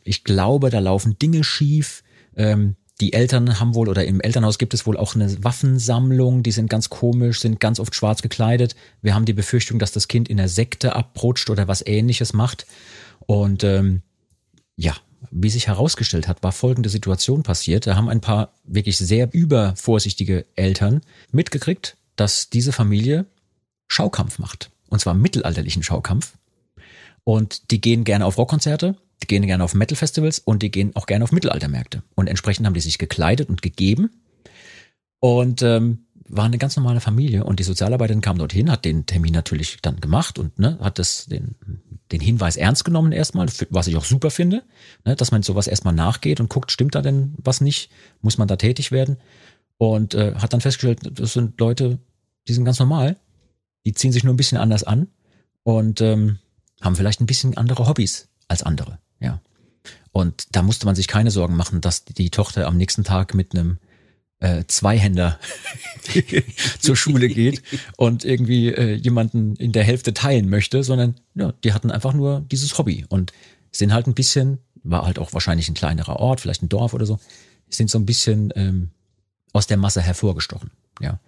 ich 0.04 0.24
glaube, 0.24 0.70
da 0.70 0.80
laufen 0.80 1.18
Dinge 1.20 1.44
schief. 1.44 2.04
Ähm, 2.36 2.76
die 3.02 3.14
Eltern 3.14 3.60
haben 3.60 3.76
wohl 3.76 3.90
oder 3.90 4.06
im 4.06 4.22
Elternhaus 4.22 4.58
gibt 4.58 4.74
es 4.74 4.86
wohl 4.86 4.96
auch 4.96 5.16
eine 5.16 5.44
Waffensammlung, 5.44 6.44
die 6.44 6.52
sind 6.52 6.70
ganz 6.70 6.90
komisch, 6.90 7.42
sind 7.42 7.60
ganz 7.60 7.80
oft 7.80 7.94
schwarz 7.94 8.22
gekleidet. 8.22 8.76
Wir 9.02 9.14
haben 9.14 9.26
die 9.26 9.34
Befürchtung, 9.34 9.80
dass 9.80 9.92
das 9.92 10.08
Kind 10.08 10.30
in 10.30 10.38
der 10.38 10.48
Sekte 10.48 10.96
abrutscht 10.96 11.50
oder 11.50 11.68
was 11.68 11.86
ähnliches 11.86 12.32
macht. 12.34 12.66
Und 13.26 13.66
ähm, 13.66 14.02
ja, 14.78 14.96
wie 15.32 15.50
sich 15.50 15.68
herausgestellt 15.68 16.28
hat, 16.28 16.44
war 16.44 16.54
folgende 16.54 16.90
Situation 16.90 17.44
passiert. 17.44 17.86
Da 17.88 17.96
haben 17.96 18.10
ein 18.10 18.22
paar 18.22 18.54
wirklich 18.64 18.98
sehr 18.98 19.34
übervorsichtige 19.34 20.46
Eltern 20.56 21.02
mitgekriegt, 21.32 21.98
dass 22.16 22.50
diese 22.50 22.72
Familie 22.72 23.26
Schaukampf 23.88 24.40
macht. 24.40 24.72
Und 24.90 25.00
zwar 25.00 25.14
mittelalterlichen 25.14 25.84
Schaukampf. 25.84 26.38
Und 27.24 27.72
die 27.72 27.82
gehen 27.82 28.04
gerne 28.04 28.26
auf 28.26 28.38
Rockkonzerte, 28.38 28.96
die 29.22 29.28
gehen 29.28 29.46
gerne 29.46 29.64
auf 29.64 29.74
Metal-Festivals 29.74 30.40
und 30.40 30.62
die 30.62 30.72
gehen 30.72 30.96
auch 30.96 31.06
gerne 31.06 31.24
auf 31.24 31.32
Mittelaltermärkte. 31.32 32.04
Und 32.16 32.28
entsprechend 32.28 32.66
haben 32.66 32.74
die 32.74 32.82
sich 32.82 32.98
gekleidet 32.98 33.50
und 33.50 33.62
gegeben. 33.62 34.10
Und 35.20 35.62
ähm, 35.62 36.06
war 36.28 36.46
eine 36.46 36.58
ganz 36.58 36.76
normale 36.76 37.02
Familie 37.02 37.44
und 37.44 37.60
die 37.60 37.64
Sozialarbeiterin 37.64 38.22
kam 38.22 38.38
dorthin, 38.38 38.72
hat 38.72 38.84
den 38.84 39.06
Termin 39.06 39.34
natürlich 39.34 39.78
dann 39.82 40.02
gemacht 40.02 40.40
und 40.40 40.58
ne, 40.58 40.78
hat 40.82 40.98
das 40.98 41.28
den, 41.28 41.56
den 42.12 42.20
Hinweis 42.20 42.58
ernst 42.58 42.84
genommen 42.84 43.12
erstmal, 43.12 43.48
was 43.70 43.88
ich 43.88 43.96
auch 43.96 44.06
super 44.06 44.32
finde, 44.32 44.64
ne, 45.06 45.16
dass 45.16 45.32
man 45.32 45.44
sowas 45.44 45.68
erstmal 45.68 45.94
nachgeht 45.94 46.40
und 46.40 46.50
guckt, 46.50 46.72
stimmt 46.72 46.96
da 46.96 47.02
denn 47.02 47.36
was 47.38 47.62
nicht, 47.62 47.92
muss 48.22 48.38
man 48.38 48.48
da 48.48 48.56
tätig 48.56 48.92
werden 48.92 49.18
und 49.78 50.16
äh, 50.16 50.34
hat 50.36 50.54
dann 50.54 50.62
festgestellt, 50.62 51.00
das 51.20 51.34
sind 51.34 51.60
Leute, 51.60 52.00
die 52.48 52.54
sind 52.54 52.66
ganz 52.66 52.80
normal, 52.80 53.18
die 53.86 53.94
ziehen 53.94 54.12
sich 54.12 54.24
nur 54.24 54.34
ein 54.34 54.38
bisschen 54.38 54.58
anders 54.58 54.84
an 54.84 55.08
und 55.62 56.02
ähm, 56.02 56.40
haben 56.82 56.96
vielleicht 56.96 57.22
ein 57.22 57.28
bisschen 57.28 57.56
andere 57.56 57.88
Hobbys 57.88 58.30
als 58.48 58.64
andere. 58.64 58.98
Und 60.16 60.56
da 60.56 60.62
musste 60.62 60.86
man 60.86 60.96
sich 60.96 61.10
keine 61.10 61.30
Sorgen 61.30 61.58
machen, 61.58 61.82
dass 61.82 62.06
die 62.06 62.30
Tochter 62.30 62.68
am 62.68 62.78
nächsten 62.78 63.04
Tag 63.04 63.34
mit 63.34 63.54
einem 63.54 63.80
äh, 64.40 64.64
Zweihänder 64.66 65.38
zur 66.80 66.96
Schule 66.96 67.28
geht 67.28 67.62
und 67.98 68.24
irgendwie 68.24 68.70
äh, 68.70 68.94
jemanden 68.94 69.58
in 69.58 69.74
der 69.74 69.84
Hälfte 69.84 70.14
teilen 70.14 70.50
möchte, 70.50 70.86
sondern 70.86 71.16
ja, 71.34 71.52
die 71.66 71.74
hatten 71.74 71.92
einfach 71.92 72.14
nur 72.14 72.46
dieses 72.50 72.78
Hobby 72.78 73.04
und 73.10 73.34
sind 73.74 73.94
halt 73.94 74.08
ein 74.08 74.14
bisschen, 74.14 74.60
war 74.84 75.06
halt 75.06 75.20
auch 75.20 75.34
wahrscheinlich 75.34 75.68
ein 75.68 75.74
kleinerer 75.74 76.16
Ort, 76.16 76.40
vielleicht 76.40 76.64
ein 76.64 76.70
Dorf 76.70 76.94
oder 76.94 77.06
so, 77.06 77.20
sind 77.68 77.90
so 77.90 78.00
ein 78.00 78.06
bisschen 78.06 78.54
ähm, 78.56 78.92
aus 79.52 79.68
der 79.68 79.76
Masse 79.76 80.02
hervorgestochen. 80.02 80.72
Ja. 81.02 81.20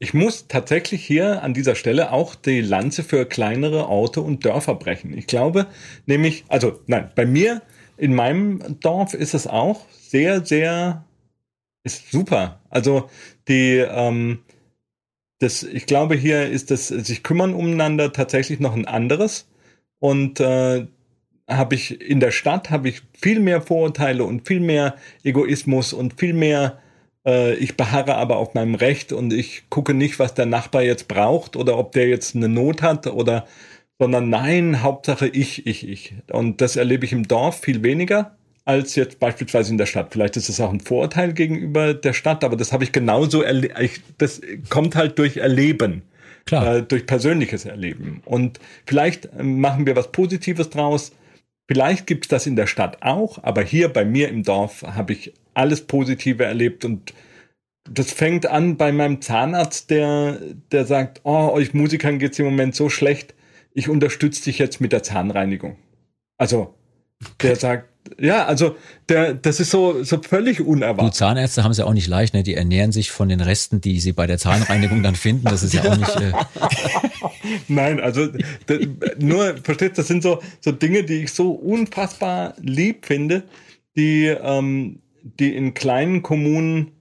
Ich 0.00 0.12
muss 0.12 0.48
tatsächlich 0.48 1.06
hier 1.06 1.44
an 1.44 1.54
dieser 1.54 1.76
Stelle 1.76 2.10
auch 2.10 2.34
die 2.34 2.62
Lanze 2.62 3.04
für 3.04 3.26
kleinere 3.26 3.86
Orte 3.86 4.22
und 4.22 4.44
Dörfer 4.44 4.74
brechen. 4.74 5.16
Ich 5.16 5.28
glaube 5.28 5.68
nämlich, 6.06 6.44
also 6.48 6.80
nein, 6.88 7.12
bei 7.14 7.24
mir 7.24 7.62
in 7.98 8.14
meinem 8.14 8.80
Dorf 8.80 9.14
ist 9.14 9.34
es 9.34 9.46
auch 9.46 9.86
sehr, 9.90 10.44
sehr, 10.44 11.04
ist 11.84 12.10
super. 12.10 12.60
Also 12.70 13.10
die, 13.48 13.76
ähm, 13.76 14.40
das, 15.40 15.62
ich 15.62 15.86
glaube, 15.86 16.16
hier 16.16 16.48
ist 16.48 16.70
das 16.70 16.88
sich 16.88 17.22
kümmern 17.22 17.54
umeinander 17.54 18.12
tatsächlich 18.12 18.60
noch 18.60 18.74
ein 18.74 18.86
anderes. 18.86 19.48
Und 20.00 20.40
äh, 20.40 20.86
habe 21.48 21.74
ich 21.74 22.00
in 22.00 22.20
der 22.20 22.30
Stadt 22.30 22.70
habe 22.70 22.88
ich 22.88 23.02
viel 23.14 23.40
mehr 23.40 23.62
Vorurteile 23.62 24.24
und 24.24 24.46
viel 24.46 24.60
mehr 24.60 24.96
Egoismus 25.24 25.92
und 25.92 26.18
viel 26.20 26.34
mehr 26.34 26.78
äh, 27.26 27.54
ich 27.54 27.76
beharre 27.76 28.16
aber 28.16 28.36
auf 28.36 28.54
meinem 28.54 28.74
Recht 28.74 29.12
und 29.12 29.32
ich 29.32 29.64
gucke 29.70 29.94
nicht, 29.94 30.18
was 30.18 30.34
der 30.34 30.46
Nachbar 30.46 30.82
jetzt 30.82 31.08
braucht 31.08 31.56
oder 31.56 31.78
ob 31.78 31.92
der 31.92 32.08
jetzt 32.08 32.36
eine 32.36 32.48
Not 32.48 32.82
hat 32.82 33.06
oder, 33.06 33.46
sondern 33.98 34.30
nein, 34.30 34.82
Hauptsache 34.82 35.28
ich, 35.28 35.66
ich, 35.66 35.88
ich. 35.88 36.14
Und 36.30 36.60
das 36.60 36.76
erlebe 36.76 37.04
ich 37.04 37.12
im 37.12 37.26
Dorf 37.26 37.60
viel 37.60 37.82
weniger 37.82 38.36
als 38.64 38.96
jetzt 38.96 39.18
beispielsweise 39.18 39.72
in 39.72 39.78
der 39.78 39.86
Stadt. 39.86 40.08
Vielleicht 40.12 40.36
ist 40.36 40.50
es 40.50 40.60
auch 40.60 40.70
ein 40.70 40.80
Vorurteil 40.80 41.32
gegenüber 41.32 41.94
der 41.94 42.12
Stadt, 42.12 42.44
aber 42.44 42.54
das 42.54 42.72
habe 42.72 42.84
ich 42.84 42.92
genauso 42.92 43.40
erlebt. 43.40 44.02
Das 44.18 44.42
kommt 44.68 44.94
halt 44.94 45.18
durch 45.18 45.38
Erleben. 45.38 46.02
Äh, 46.50 46.82
durch 46.82 47.06
persönliches 47.06 47.64
Erleben. 47.64 48.22
Und 48.24 48.60
vielleicht 48.86 49.26
äh, 49.26 49.42
machen 49.42 49.86
wir 49.86 49.96
was 49.96 50.12
Positives 50.12 50.70
draus. 50.70 51.12
Vielleicht 51.66 52.06
gibt 52.06 52.24
es 52.24 52.28
das 52.28 52.46
in 52.46 52.56
der 52.56 52.66
Stadt 52.66 53.02
auch, 53.02 53.42
aber 53.42 53.62
hier 53.62 53.88
bei 53.88 54.04
mir 54.04 54.28
im 54.28 54.42
Dorf 54.42 54.82
habe 54.82 55.12
ich 55.12 55.34
alles 55.52 55.82
Positive 55.82 56.44
erlebt 56.44 56.84
und 56.84 57.12
das 57.90 58.12
fängt 58.12 58.46
an 58.46 58.76
bei 58.76 58.92
meinem 58.92 59.20
Zahnarzt, 59.20 59.90
der, 59.90 60.38
der 60.72 60.84
sagt, 60.84 61.20
oh, 61.24 61.50
euch 61.52 61.74
Musikern 61.74 62.18
geht's 62.18 62.38
im 62.38 62.46
Moment 62.46 62.74
so 62.74 62.88
schlecht, 62.88 63.34
ich 63.72 63.88
unterstütze 63.88 64.44
dich 64.44 64.58
jetzt 64.58 64.80
mit 64.80 64.92
der 64.92 65.02
Zahnreinigung. 65.02 65.76
Also, 66.36 66.74
der 67.42 67.56
sagt, 67.56 67.88
ja, 68.18 68.46
also 68.46 68.76
der, 69.08 69.34
das 69.34 69.60
ist 69.60 69.70
so, 69.70 70.02
so 70.02 70.20
völlig 70.22 70.60
unerwartet. 70.60 71.14
Die 71.14 71.16
Zahnärzte 71.16 71.62
haben 71.64 71.72
es 71.72 71.78
ja 71.78 71.84
auch 71.84 71.92
nicht 71.92 72.06
leicht, 72.06 72.34
ne? 72.34 72.42
Die 72.42 72.54
ernähren 72.54 72.92
sich 72.92 73.10
von 73.10 73.28
den 73.28 73.40
Resten, 73.40 73.80
die 73.80 74.00
sie 74.00 74.12
bei 74.12 74.26
der 74.26 74.38
Zahnreinigung 74.38 75.02
dann 75.02 75.14
finden. 75.14 75.44
Das 75.44 75.62
ist 75.62 75.74
ja 75.74 75.84
auch 75.84 75.96
nicht. 75.96 76.16
Äh 76.16 76.32
Nein, 77.68 78.00
also 78.00 78.28
nur, 79.18 79.56
versteht, 79.58 79.98
das 79.98 80.08
sind 80.08 80.22
so, 80.22 80.40
so 80.60 80.72
Dinge, 80.72 81.04
die 81.04 81.24
ich 81.24 81.32
so 81.32 81.52
unfassbar 81.52 82.54
lieb 82.60 83.06
finde, 83.06 83.42
die, 83.96 84.26
ähm, 84.26 85.00
die 85.22 85.54
in 85.54 85.74
kleinen 85.74 86.22
Kommunen, 86.22 86.92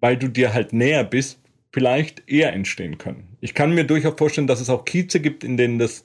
weil 0.00 0.16
du 0.16 0.28
dir 0.28 0.52
halt 0.52 0.72
näher 0.72 1.04
bist, 1.04 1.38
vielleicht 1.72 2.28
eher 2.28 2.52
entstehen 2.52 2.98
können. 2.98 3.36
Ich 3.40 3.54
kann 3.54 3.74
mir 3.74 3.84
durchaus 3.84 4.14
vorstellen, 4.16 4.46
dass 4.46 4.60
es 4.60 4.68
auch 4.68 4.84
Kieze 4.84 5.20
gibt, 5.20 5.44
in 5.44 5.56
denen 5.56 5.78
das 5.78 6.04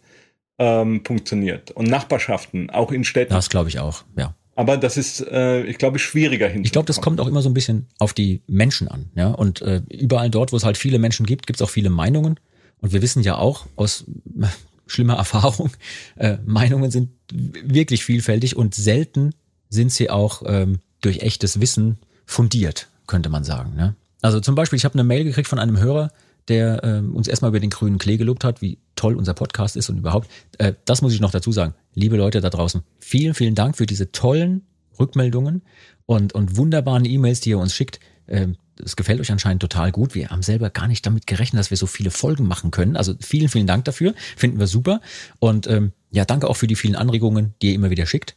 ähm, 0.58 1.03
funktioniert 1.03 1.72
und 1.72 1.89
Nachbarschaften, 1.89 2.70
auch 2.70 2.91
in 2.91 3.03
Städten. 3.03 3.34
Das 3.34 3.49
glaube 3.49 3.70
ich 3.70 3.80
auch, 3.80 4.03
ja. 4.18 4.34
Aber 4.56 4.78
das 4.78 4.95
ist, 4.95 5.20
äh, 5.28 5.64
ich 5.64 5.78
glaube, 5.78 5.99
schwieriger 5.99 6.47
hin. 6.47 6.64
Ich 6.64 6.72
glaube, 6.72 6.86
das 6.86 7.01
kommt 7.01 7.20
auch 7.20 7.28
immer 7.28 7.41
so 7.41 7.49
ein 7.49 7.53
bisschen 7.53 7.88
auf 7.99 8.14
die 8.14 8.41
Menschen 8.47 8.88
an. 8.88 9.12
Ja? 9.14 9.32
Und 9.32 9.62
äh, 9.62 9.82
überall 9.89 10.30
dort, 10.30 10.53
wo 10.53 10.58
es 10.58 10.64
halt 10.64 10.78
viele 10.78 10.97
Menschen 10.97 11.26
gibt, 11.26 11.45
gibt 11.45 11.60
es 11.60 11.62
auch 11.62 11.70
viele 11.70 11.89
Meinungen. 11.89 12.39
Und 12.80 12.93
wir 12.93 13.01
wissen 13.01 13.22
ja 13.22 13.38
auch 13.38 13.66
aus 13.76 14.06
äh, 14.41 14.45
schlimmer 14.88 15.16
Erfahrung, 15.16 15.72
äh, 16.16 16.38
Meinungen 16.45 16.89
sind 16.89 17.10
wirklich 17.32 18.06
vielfältig 18.06 18.56
und 18.56 18.76
selten 18.76 19.34
sind 19.70 19.91
sie 19.91 20.10
auch 20.10 20.43
ähm, 20.45 20.80
durch 21.01 21.20
echtes 21.20 21.60
Wissen 21.60 21.97
fundiert, 22.26 22.88
könnte 23.08 23.30
man 23.30 23.43
sagen. 23.43 23.76
Ne? 23.76 23.95
Also 24.22 24.39
zum 24.39 24.56
Beispiel, 24.56 24.78
ich 24.78 24.86
habe 24.86 24.93
eine 24.93 25.03
Mail 25.03 25.26
gekriegt 25.26 25.49
von 25.49 25.60
einem 25.60 25.80
Hörer, 25.80 26.12
der 26.48 26.84
äh, 26.84 27.00
uns 27.00 27.28
erstmal 27.28 27.50
über 27.50 27.60
den 27.60 27.70
grünen 27.70 27.98
Klee 27.98 28.18
gelobt 28.18 28.43
hat, 28.43 28.62
wie 28.62 28.78
toll 28.96 29.16
unser 29.16 29.34
Podcast 29.34 29.76
ist 29.76 29.89
und 29.89 29.98
überhaupt. 29.98 30.30
Äh, 30.58 30.74
das 30.86 31.02
muss 31.02 31.14
ich 31.14 31.20
noch 31.20 31.32
dazu 31.32 31.52
sagen. 31.52 31.74
Liebe 31.93 32.18
Leute 32.18 32.41
da 32.41 32.50
draußen, 32.50 32.84
vielen, 33.00 33.34
vielen 33.34 33.56
Dank 33.56 33.78
für 33.78 33.86
diese 33.86 34.12
tollen 34.12 34.64
Rückmeldungen 35.00 35.64
und, 36.06 36.34
und 36.34 36.58
wunderbaren 36.58 37.06
E-Mails, 37.06 37.41
die 37.41 37.52
ihr 37.52 37.60
uns 37.60 37.74
schickt. 37.74 38.00
Äh, 38.28 38.48
es 38.84 38.96
gefällt 38.96 39.22
euch 39.22 39.32
anscheinend 39.32 39.62
total 39.62 39.91
gut. 39.91 40.16
Wir 40.16 40.30
haben 40.30 40.41
selber 40.41 40.70
gar 40.70 40.88
nicht 40.88 41.06
damit 41.06 41.28
gerechnet, 41.28 41.60
dass 41.60 41.70
wir 41.70 41.78
so 41.78 41.88
viele 41.88 42.12
Folgen 42.12 42.46
machen 42.46 42.72
können. 42.72 42.98
Also 42.98 43.14
vielen, 43.22 43.48
vielen 43.48 43.68
Dank 43.68 43.86
dafür. 43.86 44.14
Finden 44.36 44.60
wir 44.60 44.68
super. 44.68 45.02
Und 45.39 45.68
ähm, 45.68 45.93
ja, 46.12 46.26
danke 46.26 46.50
auch 46.50 46.58
für 46.58 46.68
die 46.68 46.76
vielen 46.76 46.96
Anregungen, 46.96 47.54
die 47.62 47.70
ihr 47.70 47.76
immer 47.76 47.89
wieder 47.89 48.06
schickt. 48.06 48.36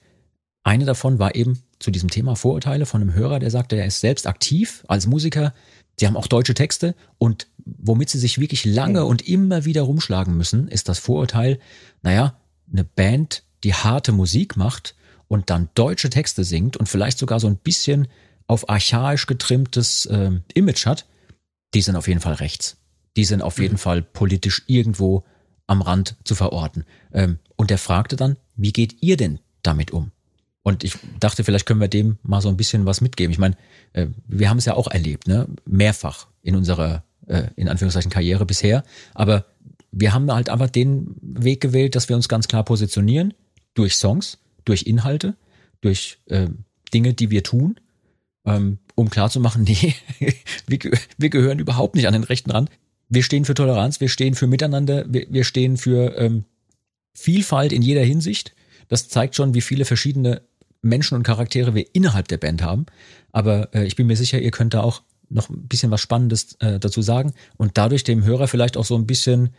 Eine 0.63 0.85
davon 0.85 1.19
war 1.19 1.35
eben 1.35 1.63
zu 1.79 1.91
diesem 1.91 2.11
Thema 2.11 2.37
Vorurteile 2.37 2.87
von 2.87 3.01
einem 3.01 3.15
Hörer, 3.15 3.39
der 3.39 3.51
sagte, 3.51 3.77
er 3.77 3.87
ist 3.87 4.01
selbst 4.01 4.27
aktiv 4.27 4.85
als 4.87 5.07
Musiker. 5.07 5.55
Sie 5.99 6.07
haben 6.07 6.17
auch 6.17 6.27
deutsche 6.27 6.55
Texte 6.55 6.95
und 7.19 7.49
womit 7.77 8.11
sie 8.11 8.19
sich 8.19 8.39
wirklich 8.39 8.65
lange 8.65 9.05
und 9.05 9.27
immer 9.29 9.65
wieder 9.65 9.83
rumschlagen 9.83 10.37
müssen, 10.37 10.69
ist 10.69 10.89
das 10.89 10.99
Vorurteil, 10.99 11.59
naja, 12.03 12.39
eine 12.71 12.85
Band, 12.85 13.43
die 13.65 13.75
harte 13.75 14.13
Musik 14.13 14.57
macht 14.57 14.95
und 15.27 15.51
dann 15.51 15.69
deutsche 15.75 16.11
Texte 16.11 16.45
singt 16.45 16.77
und 16.77 16.89
vielleicht 16.89 17.19
sogar 17.19 17.41
so 17.41 17.47
ein 17.47 17.57
bisschen 17.57 18.09
auf 18.47 18.69
archaisch 18.69 19.27
getrimmtes 19.27 20.07
äh, 20.07 20.31
Image 20.55 20.87
hat, 20.87 21.07
die 21.75 21.83
sind 21.83 21.97
auf 21.97 22.09
jeden 22.09 22.21
Fall 22.21 22.35
rechts. 22.35 22.79
Die 23.17 23.25
sind 23.25 23.43
auf 23.43 23.59
jeden 23.59 23.75
mhm. 23.75 23.79
Fall 23.79 24.03
politisch 24.03 24.63
irgendwo 24.67 25.25
am 25.67 25.83
Rand 25.83 26.17
zu 26.25 26.35
verorten. 26.35 26.85
Ähm, 27.13 27.39
und 27.57 27.71
er 27.71 27.79
fragte 27.79 28.17
dann, 28.17 28.37
wie 28.57 28.73
geht 28.73 29.03
ihr 29.03 29.17
denn 29.17 29.39
damit 29.63 29.91
um? 29.91 30.13
Und 30.63 30.85
ich 30.85 30.95
dachte, 31.21 31.45
vielleicht 31.45 31.67
können 31.67 31.81
wir 31.81 31.89
dem 31.89 32.19
mal 32.23 32.41
so 32.41 32.49
ein 32.49 32.57
bisschen 32.57 32.87
was 32.87 33.01
mitgeben. 33.01 33.33
Ich 33.33 33.39
meine, 33.39 33.57
äh, 33.93 34.07
wir 34.27 34.51
haben 34.51 34.59
es 34.59 34.65
ja 34.65 34.75
auch 34.75 34.89
erlebt, 34.89 35.27
ne? 35.27 35.47
Mehrfach 35.67 36.27
in 36.43 36.57
unserer, 36.57 37.05
äh, 37.29 37.49
in 37.57 37.69
Anführungszeichen, 37.69 38.11
Karriere 38.11 38.47
bisher. 38.47 38.83
Aber 39.15 39.45
wir 39.93 40.13
haben 40.13 40.31
halt 40.33 40.51
einfach 40.51 40.71
den 40.71 41.17
Weg 41.23 41.61
gewählt, 41.61 41.95
dass 41.95 42.09
wir 42.09 42.17
uns 42.17 42.29
ganz 42.29 42.49
klar 42.49 42.65
positionieren 42.65 43.35
durch 43.75 43.97
Songs, 43.97 44.39
durch 44.65 44.83
Inhalte, 44.83 45.37
durch 45.81 46.19
äh, 46.27 46.49
Dinge, 46.93 47.15
die 47.15 47.31
wir 47.31 47.43
tun, 47.43 47.79
ähm, 48.45 48.79
um 48.95 49.11
klarzumachen, 49.11 49.63
nee, 49.69 49.95
wir, 50.67 50.79
wir 51.17 51.31
gehören 51.31 51.59
überhaupt 51.59 51.95
nicht 51.95 52.07
an 52.07 52.15
den 52.15 52.25
rechten 52.25 52.51
Rand. 52.51 52.71
Wir 53.09 53.23
stehen 53.23 53.45
für 53.45 53.55
Toleranz, 53.55 54.01
wir 54.01 54.09
stehen 54.09 54.35
für 54.35 54.47
Miteinander, 54.47 55.05
wir, 55.09 55.27
wir 55.31 55.45
stehen 55.45 55.77
für 55.77 56.17
ähm, 56.19 56.45
Vielfalt 57.15 57.73
in 57.73 57.83
jeder 57.83 58.03
Hinsicht. 58.03 58.55
Das 58.89 59.09
zeigt 59.09 59.35
schon, 59.35 59.55
wie 59.55 59.61
viele 59.61 59.85
verschiedene 59.85 60.43
Menschen 60.83 61.15
und 61.15 61.23
Charaktere 61.23 61.75
wir 61.75 61.87
innerhalb 61.95 62.29
der 62.29 62.37
Band 62.39 62.63
haben. 62.63 62.87
Aber 63.33 63.75
äh, 63.75 63.85
ich 63.85 63.97
bin 63.97 64.07
mir 64.07 64.17
sicher, 64.17 64.41
ihr 64.41 64.51
könnt 64.51 64.75
da 64.75 64.83
auch 64.83 65.03
noch 65.31 65.49
ein 65.51 65.67
bisschen 65.69 65.91
was 65.91 66.01
Spannendes 66.01 66.55
äh, 66.61 66.79
dazu 66.79 67.03
sagen 67.03 67.33
und 67.57 67.77
dadurch 67.77 68.05
dem 68.05 68.25
Hörer 68.25 68.49
vielleicht 68.49 68.77
auch 68.77 68.85
so 68.85 68.97
ein 68.97 69.07
bisschen 69.07 69.51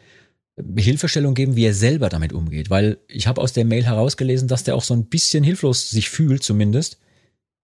Hilfestellung 0.76 1.36
geben, 1.36 1.56
wie 1.56 1.66
er 1.66 1.74
selber 1.74 2.10
damit 2.10 2.34
umgeht. 2.34 2.70
Weil 2.70 2.98
ich 3.08 3.28
habe 3.28 3.42
aus 3.42 3.54
der 3.54 3.66
Mail 3.66 3.86
herausgelesen, 3.86 4.48
dass 4.48 4.64
der 4.64 4.76
auch 4.76 4.84
so 4.84 4.94
ein 4.94 5.06
bisschen 5.06 5.44
hilflos 5.44 5.90
sich 5.90 6.10
fühlt 6.10 6.44
zumindest, 6.44 6.98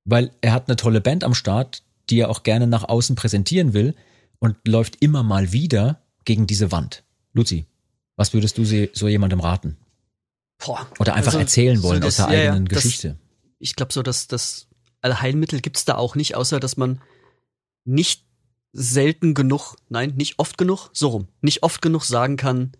weil 0.06 0.32
er 0.42 0.54
hat 0.54 0.68
eine 0.68 0.76
tolle 0.76 1.02
Band 1.02 1.24
am 1.24 1.34
Start, 1.34 1.84
die 2.10 2.20
er 2.20 2.30
auch 2.30 2.44
gerne 2.44 2.68
nach 2.68 2.88
außen 2.88 3.16
präsentieren 3.16 3.74
will 3.74 3.96
und 4.40 4.56
läuft 4.68 5.02
immer 5.02 5.24
mal 5.24 5.52
wieder 5.52 6.02
gegen 6.24 6.48
diese 6.48 6.72
Wand. 6.72 7.04
Luzi, 7.34 7.66
was 8.16 8.34
würdest 8.34 8.58
du 8.58 8.66
so 8.66 9.08
jemandem 9.08 9.40
raten? 9.40 9.78
Boah, 10.58 10.88
Oder 11.00 11.16
einfach 11.16 11.34
also, 11.34 11.40
erzählen 11.40 11.84
wollen 11.84 12.02
so 12.02 12.08
das, 12.08 12.20
aus 12.20 12.28
der 12.28 12.38
ja, 12.38 12.52
eigenen 12.52 12.68
ja, 12.68 12.76
Geschichte. 12.76 13.10
Das, 13.10 13.18
ich 13.60 13.76
glaube 13.76 13.92
so, 13.92 14.04
dass 14.04 14.28
das 14.28 14.68
Allheilmittel 15.02 15.60
gibt's 15.60 15.86
da 15.86 15.96
auch 15.96 16.16
nicht, 16.16 16.36
außer 16.36 16.60
dass 16.60 16.78
man 16.78 17.02
nicht 17.86 18.26
selten 18.74 19.34
genug, 19.34 19.76
nein, 19.88 20.14
nicht 20.16 20.38
oft 20.38 20.58
genug, 20.58 20.90
so 20.92 21.08
rum, 21.10 21.28
nicht 21.42 21.64
oft 21.64 21.82
genug 21.82 22.04
sagen 22.04 22.36
kann 22.36 22.74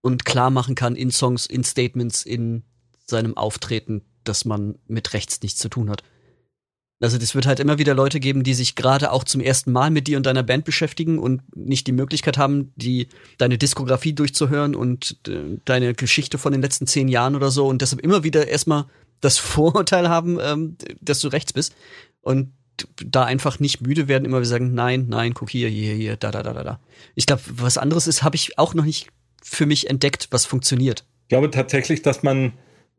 und 0.00 0.24
klar 0.24 0.50
machen 0.50 0.74
kann 0.74 0.96
in 0.96 1.10
Songs, 1.10 1.46
in 1.46 1.62
Statements, 1.62 2.24
in 2.24 2.64
seinem 3.06 3.36
Auftreten, 3.36 4.02
dass 4.24 4.44
man 4.44 4.78
mit 4.86 5.12
rechts 5.12 5.40
nichts 5.42 5.60
zu 5.60 5.68
tun 5.68 5.88
hat. 5.88 6.02
Also 7.00 7.18
das 7.18 7.34
wird 7.34 7.46
halt 7.46 7.60
immer 7.60 7.78
wieder 7.78 7.94
Leute 7.94 8.18
geben, 8.18 8.44
die 8.44 8.54
sich 8.54 8.76
gerade 8.76 9.12
auch 9.12 9.24
zum 9.24 9.40
ersten 9.40 9.72
Mal 9.72 9.90
mit 9.90 10.06
dir 10.06 10.16
und 10.16 10.26
deiner 10.26 10.42
Band 10.42 10.64
beschäftigen 10.64 11.18
und 11.18 11.42
nicht 11.54 11.86
die 11.86 11.92
Möglichkeit 11.92 12.38
haben, 12.38 12.72
die 12.76 13.08
deine 13.36 13.58
Diskografie 13.58 14.14
durchzuhören 14.14 14.74
und 14.74 15.18
äh, 15.28 15.58
deine 15.64 15.94
Geschichte 15.94 16.38
von 16.38 16.52
den 16.52 16.62
letzten 16.62 16.86
zehn 16.86 17.08
Jahren 17.08 17.36
oder 17.36 17.50
so 17.50 17.66
und 17.66 17.82
deshalb 17.82 18.00
immer 18.00 18.24
wieder 18.24 18.48
erstmal 18.48 18.86
das 19.20 19.38
Vorurteil 19.38 20.08
haben, 20.08 20.38
ähm, 20.40 20.76
dass 21.00 21.20
du 21.20 21.28
rechts 21.28 21.52
bist 21.52 21.74
und 22.22 22.52
da 23.04 23.24
einfach 23.24 23.60
nicht 23.60 23.80
müde 23.80 24.08
werden, 24.08 24.24
immer 24.24 24.38
wieder 24.38 24.46
sagen, 24.46 24.74
nein, 24.74 25.06
nein, 25.08 25.34
guck 25.34 25.50
hier, 25.50 25.68
hier, 25.68 25.94
hier, 25.94 26.16
da, 26.16 26.30
da, 26.30 26.42
da, 26.42 26.52
da, 26.52 26.64
da. 26.64 26.80
Ich 27.14 27.26
glaube, 27.26 27.42
was 27.50 27.78
anderes 27.78 28.06
ist, 28.06 28.22
habe 28.22 28.36
ich 28.36 28.58
auch 28.58 28.74
noch 28.74 28.84
nicht 28.84 29.08
für 29.42 29.66
mich 29.66 29.90
entdeckt, 29.90 30.28
was 30.30 30.46
funktioniert. 30.46 31.04
Ich 31.24 31.28
glaube 31.28 31.50
tatsächlich, 31.50 32.02
dass 32.02 32.22
man, 32.22 32.52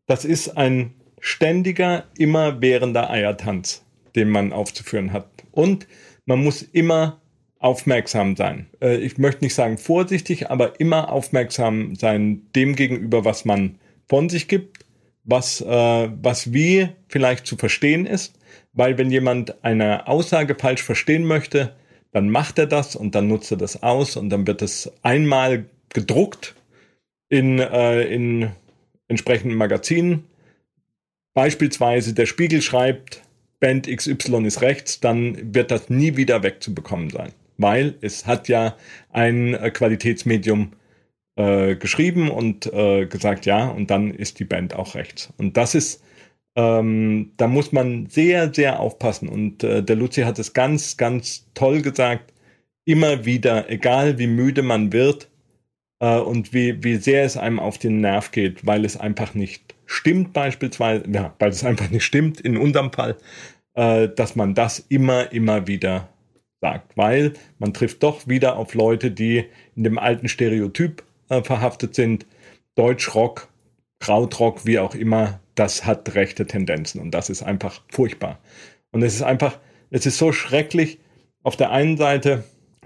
das 0.08 0.26
ist 0.26 0.58
ein 0.58 0.94
ständiger, 1.20 2.06
immerwährender 2.18 3.10
Eiertanz 3.10 3.86
den 4.16 4.30
man 4.30 4.54
aufzuführen 4.54 5.14
hat. 5.14 5.28
Und 5.52 5.88
man 6.26 6.44
muss 6.44 6.62
immer 6.62 7.22
aufmerksam 7.60 8.36
sein. 8.36 8.68
Äh, 8.82 8.98
ich 8.98 9.18
möchte 9.18 9.44
nicht 9.44 9.56
sagen 9.56 9.78
vorsichtig, 9.78 10.50
aber 10.50 10.80
immer 10.80 11.12
aufmerksam 11.12 11.96
sein 11.96 12.44
dem 12.56 12.76
gegenüber, 12.76 13.26
was 13.26 13.46
man 13.46 13.78
von 14.08 14.30
sich 14.30 14.48
gibt, 14.48 14.86
was, 15.24 15.62
äh, 15.62 15.66
was 16.22 16.54
wie 16.54 16.90
vielleicht 17.08 17.46
zu 17.48 17.58
verstehen 17.58 18.06
ist. 18.06 18.35
Weil 18.76 18.98
wenn 18.98 19.10
jemand 19.10 19.64
eine 19.64 20.08
Aussage 20.08 20.56
falsch 20.56 20.84
verstehen 20.84 21.26
möchte, 21.26 21.74
dann 22.12 22.30
macht 22.30 22.60
er 22.60 22.68
das 22.68 22.96
und 22.96 23.16
dann 23.16 23.28
nutzt 23.28 23.52
er 23.52 23.58
das 23.58 23.82
aus 23.82 24.16
und 24.16 24.30
dann 24.30 24.46
wird 24.48 24.62
es 24.62 24.92
einmal 25.02 25.66
gedruckt 25.90 26.56
in, 27.30 27.60
äh, 27.60 28.04
in 28.04 28.52
entsprechenden 29.08 29.58
Magazinen. 29.58 30.26
Beispielsweise 31.34 32.14
der 32.14 32.26
Spiegel 32.26 32.62
schreibt, 32.62 33.22
Band 33.60 33.88
XY 33.88 34.46
ist 34.46 34.62
rechts, 34.62 35.00
dann 35.00 35.54
wird 35.54 35.72
das 35.72 35.90
nie 35.90 36.18
wieder 36.18 36.44
wegzubekommen 36.44 37.10
sein. 37.10 37.32
Weil 37.58 37.96
es 38.02 38.26
hat 38.26 38.48
ja 38.48 38.76
ein 39.12 39.54
äh, 39.54 39.72
Qualitätsmedium 39.72 40.74
äh, 41.36 41.76
geschrieben 41.76 42.30
und 42.30 42.72
äh, 42.72 43.06
gesagt, 43.06 43.46
ja, 43.46 43.68
und 43.68 43.90
dann 43.90 44.12
ist 44.12 44.40
die 44.40 44.46
Band 44.46 44.74
auch 44.74 44.96
rechts. 44.96 45.34
Und 45.38 45.58
das 45.58 45.76
ist, 45.76 46.04
ähm, 46.56 47.34
da 47.38 47.48
muss 47.48 47.72
man 47.72 48.08
sehr, 48.08 48.54
sehr 48.54 48.80
aufpassen. 48.80 49.28
Und 49.28 49.64
äh, 49.64 49.84
der 49.84 49.96
Luzi 49.96 50.22
hat 50.22 50.40
es 50.40 50.54
ganz, 50.54 50.98
ganz 50.98 51.48
toll 51.54 51.82
gesagt. 51.82 52.34
Immer 52.86 53.26
wieder, 53.26 53.70
egal 53.70 54.18
wie 54.20 54.28
müde 54.28 54.62
man 54.62 54.94
wird 54.94 55.30
äh, 56.00 56.18
und 56.20 56.54
wie, 56.54 56.84
wie 56.84 56.96
sehr 56.96 57.24
es 57.26 57.36
einem 57.38 57.60
auf 57.60 57.78
den 57.78 58.02
Nerv 58.02 58.32
geht, 58.32 58.66
weil 58.66 58.86
es 58.86 58.98
einfach 58.98 59.34
nicht 59.34 59.76
stimmt 59.86 60.34
beispielsweise, 60.34 61.04
ja, 61.12 61.34
weil 61.40 61.50
es 61.50 61.64
einfach 61.64 61.90
nicht 61.90 62.04
stimmt, 62.04 62.42
in 62.42 62.58
unserem 62.58 62.92
Fall, 62.92 63.18
äh, 63.74 64.08
dass 64.10 64.36
man 64.36 64.54
das 64.54 64.80
immer, 64.80 65.32
immer 65.32 65.68
wieder 65.68 66.10
sagt, 66.62 66.96
weil 66.96 67.34
man 67.60 67.74
trifft 67.74 68.04
doch 68.04 68.28
wieder 68.28 68.56
auf 68.58 68.74
Leute, 68.74 69.12
die 69.12 69.46
in 69.76 69.84
dem 69.84 69.98
alten 69.98 70.28
Stereotyp 70.28 71.04
äh, 71.30 71.44
verhaftet 71.44 71.96
sind. 71.96 72.26
Deutschrock, 72.76 73.48
Krautrock, 74.00 74.66
wie 74.66 74.80
auch 74.80 74.96
immer, 74.96 75.40
das 75.56 75.86
hat 75.86 76.16
rechte 76.16 76.46
Tendenzen 76.46 77.02
und 77.02 77.12
das 77.12 77.30
ist 77.30 77.44
einfach 77.44 77.82
furchtbar. 77.90 78.40
Und 78.92 79.02
es 79.04 79.16
ist 79.16 79.24
einfach, 79.24 79.60
es 79.90 80.06
ist 80.06 80.18
so 80.18 80.32
schrecklich 80.32 81.00
auf 81.44 81.56
der 81.56 81.72
einen 81.72 81.98
Seite, 81.98 82.44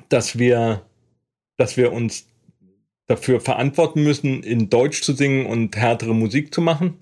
dass 0.09 0.37
wir, 0.37 0.85
dass 1.57 1.77
wir 1.77 1.91
uns 1.91 2.27
dafür 3.07 3.41
verantworten 3.41 4.03
müssen, 4.03 4.43
in 4.43 4.69
Deutsch 4.69 5.01
zu 5.01 5.13
singen 5.13 5.45
und 5.45 5.75
härtere 5.75 6.13
Musik 6.13 6.53
zu 6.53 6.61
machen. 6.61 6.97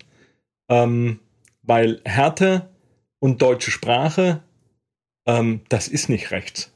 Ähm, 0.70 1.20
weil 1.62 2.00
Härte 2.04 2.70
und 3.18 3.42
deutsche 3.42 3.70
Sprache, 3.70 4.42
ähm, 5.26 5.60
das 5.68 5.88
ist 5.88 6.08
nicht 6.08 6.30
rechts. 6.30 6.72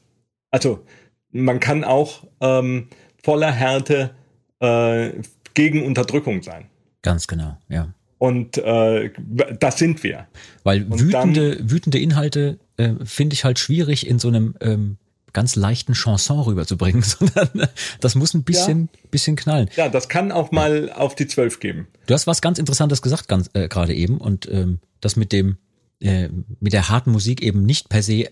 Also 0.51 0.85
man 1.31 1.59
kann 1.59 1.83
auch 1.83 2.27
ähm, 2.41 2.89
voller 3.23 3.51
Härte 3.51 4.15
äh, 4.59 5.11
gegen 5.55 5.83
Unterdrückung 5.83 6.43
sein. 6.43 6.69
Ganz 7.01 7.27
genau, 7.27 7.57
ja. 7.69 7.93
Und 8.23 8.57
äh, 8.57 9.11
das 9.59 9.77
sind 9.79 10.01
wir. 10.01 10.27
Weil 10.63 10.89
wütende, 10.89 11.57
dann, 11.57 11.69
wütende 11.69 11.99
Inhalte 11.99 12.57
äh, 12.77 12.93
finde 13.03 13.33
ich 13.33 13.43
halt 13.43 13.59
schwierig 13.59 14.07
in 14.07 14.17
so 14.17 14.29
einem 14.29 14.55
ähm, 14.61 14.95
ganz 15.33 15.57
leichten 15.57 15.91
Chanson 15.91 16.39
rüberzubringen, 16.39 17.01
sondern 17.03 17.67
das 17.99 18.15
muss 18.15 18.33
ein 18.33 18.43
bisschen, 18.43 18.89
ja. 18.93 19.09
bisschen 19.11 19.35
knallen. 19.35 19.69
Ja, 19.75 19.89
das 19.89 20.07
kann 20.07 20.31
auch 20.31 20.53
mal 20.53 20.89
auf 20.93 21.15
die 21.15 21.27
Zwölf 21.27 21.59
geben. 21.59 21.89
Du 22.07 22.13
hast 22.13 22.25
was 22.25 22.41
ganz 22.41 22.59
Interessantes 22.59 23.01
gesagt 23.01 23.27
ganz 23.27 23.49
äh, 23.55 23.67
gerade 23.67 23.93
eben 23.93 24.19
und 24.19 24.49
ähm, 24.49 24.79
das 25.01 25.17
mit 25.17 25.33
dem 25.33 25.57
äh, 25.99 26.29
mit 26.61 26.71
der 26.71 26.87
harten 26.87 27.11
Musik 27.11 27.41
eben 27.41 27.65
nicht 27.65 27.89
per 27.89 28.03
se 28.03 28.29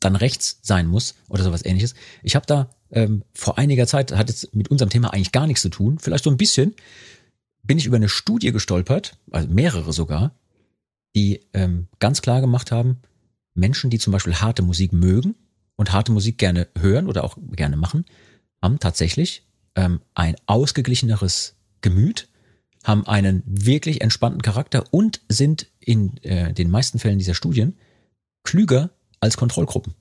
dann 0.00 0.16
rechts 0.16 0.58
sein 0.62 0.86
muss 0.86 1.16
oder 1.28 1.42
sowas 1.42 1.66
ähnliches. 1.66 1.94
Ich 2.22 2.34
habe 2.34 2.46
da 2.46 2.70
ähm, 2.92 3.24
vor 3.34 3.58
einiger 3.58 3.86
Zeit, 3.86 4.10
hat 4.12 4.30
jetzt 4.30 4.54
mit 4.54 4.68
unserem 4.68 4.88
Thema 4.88 5.12
eigentlich 5.12 5.32
gar 5.32 5.46
nichts 5.46 5.60
zu 5.60 5.68
tun, 5.68 5.98
vielleicht 5.98 6.24
so 6.24 6.30
ein 6.30 6.38
bisschen, 6.38 6.74
bin 7.64 7.78
ich 7.78 7.86
über 7.86 7.96
eine 7.96 8.08
Studie 8.08 8.52
gestolpert, 8.52 9.18
also 9.30 9.48
mehrere 9.48 9.92
sogar, 9.92 10.34
die 11.16 11.40
ähm, 11.52 11.88
ganz 11.98 12.22
klar 12.22 12.40
gemacht 12.40 12.70
haben, 12.70 12.98
Menschen, 13.54 13.90
die 13.90 13.98
zum 13.98 14.12
Beispiel 14.12 14.34
harte 14.34 14.62
Musik 14.62 14.92
mögen, 14.92 15.34
und 15.76 15.92
harte 15.92 16.12
Musik 16.12 16.38
gerne 16.38 16.68
hören 16.78 17.08
oder 17.08 17.24
auch 17.24 17.36
gerne 17.52 17.76
machen, 17.76 18.04
haben 18.62 18.78
tatsächlich 18.78 19.46
ähm, 19.74 20.00
ein 20.14 20.36
ausgeglicheneres 20.46 21.56
Gemüt, 21.80 22.28
haben 22.84 23.06
einen 23.06 23.42
wirklich 23.46 24.00
entspannten 24.00 24.42
Charakter 24.42 24.84
und 24.90 25.20
sind 25.28 25.66
in 25.80 26.16
äh, 26.22 26.52
den 26.52 26.70
meisten 26.70 26.98
Fällen 26.98 27.18
dieser 27.18 27.34
Studien 27.34 27.76
klüger 28.42 28.90
als 29.20 29.36
Kontrollgruppen. 29.36 29.94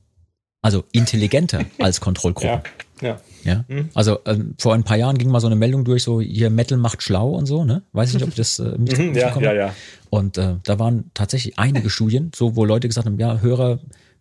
Also 0.61 0.83
intelligenter 0.91 1.65
als 1.79 2.01
Kontrollgruppen. 2.01 2.49
Ja. 2.49 2.63
Ja. 3.03 3.21
ja? 3.43 3.65
Mhm. 3.67 3.89
Also 3.93 4.19
ähm, 4.25 4.55
vor 4.57 4.73
ein 4.73 4.83
paar 4.83 4.97
Jahren 4.97 5.17
ging 5.17 5.29
mal 5.29 5.39
so 5.39 5.47
eine 5.47 5.55
Meldung 5.55 5.85
durch, 5.85 6.03
so 6.03 6.21
hier 6.21 6.49
Metal 6.49 6.77
macht 6.77 7.03
schlau 7.03 7.31
und 7.31 7.45
so, 7.45 7.63
ne? 7.63 7.83
Weiß 7.91 8.09
ich 8.09 8.15
nicht, 8.15 8.23
ob 8.23 8.29
ich 8.29 8.35
das 8.35 8.59
äh, 8.59 8.77
mit, 8.77 8.97
mhm, 8.97 9.13
ja, 9.13 9.37
ja, 9.39 9.53
ja. 9.53 9.75
Und 10.09 10.37
äh, 10.37 10.55
da 10.63 10.79
waren 10.79 11.11
tatsächlich 11.13 11.59
einige 11.59 11.89
Studien, 11.89 12.31
so 12.35 12.55
wo 12.55 12.65
Leute 12.65 12.87
gesagt 12.87 13.05
haben, 13.07 13.19
ja, 13.19 13.39
Hörer 13.39 13.79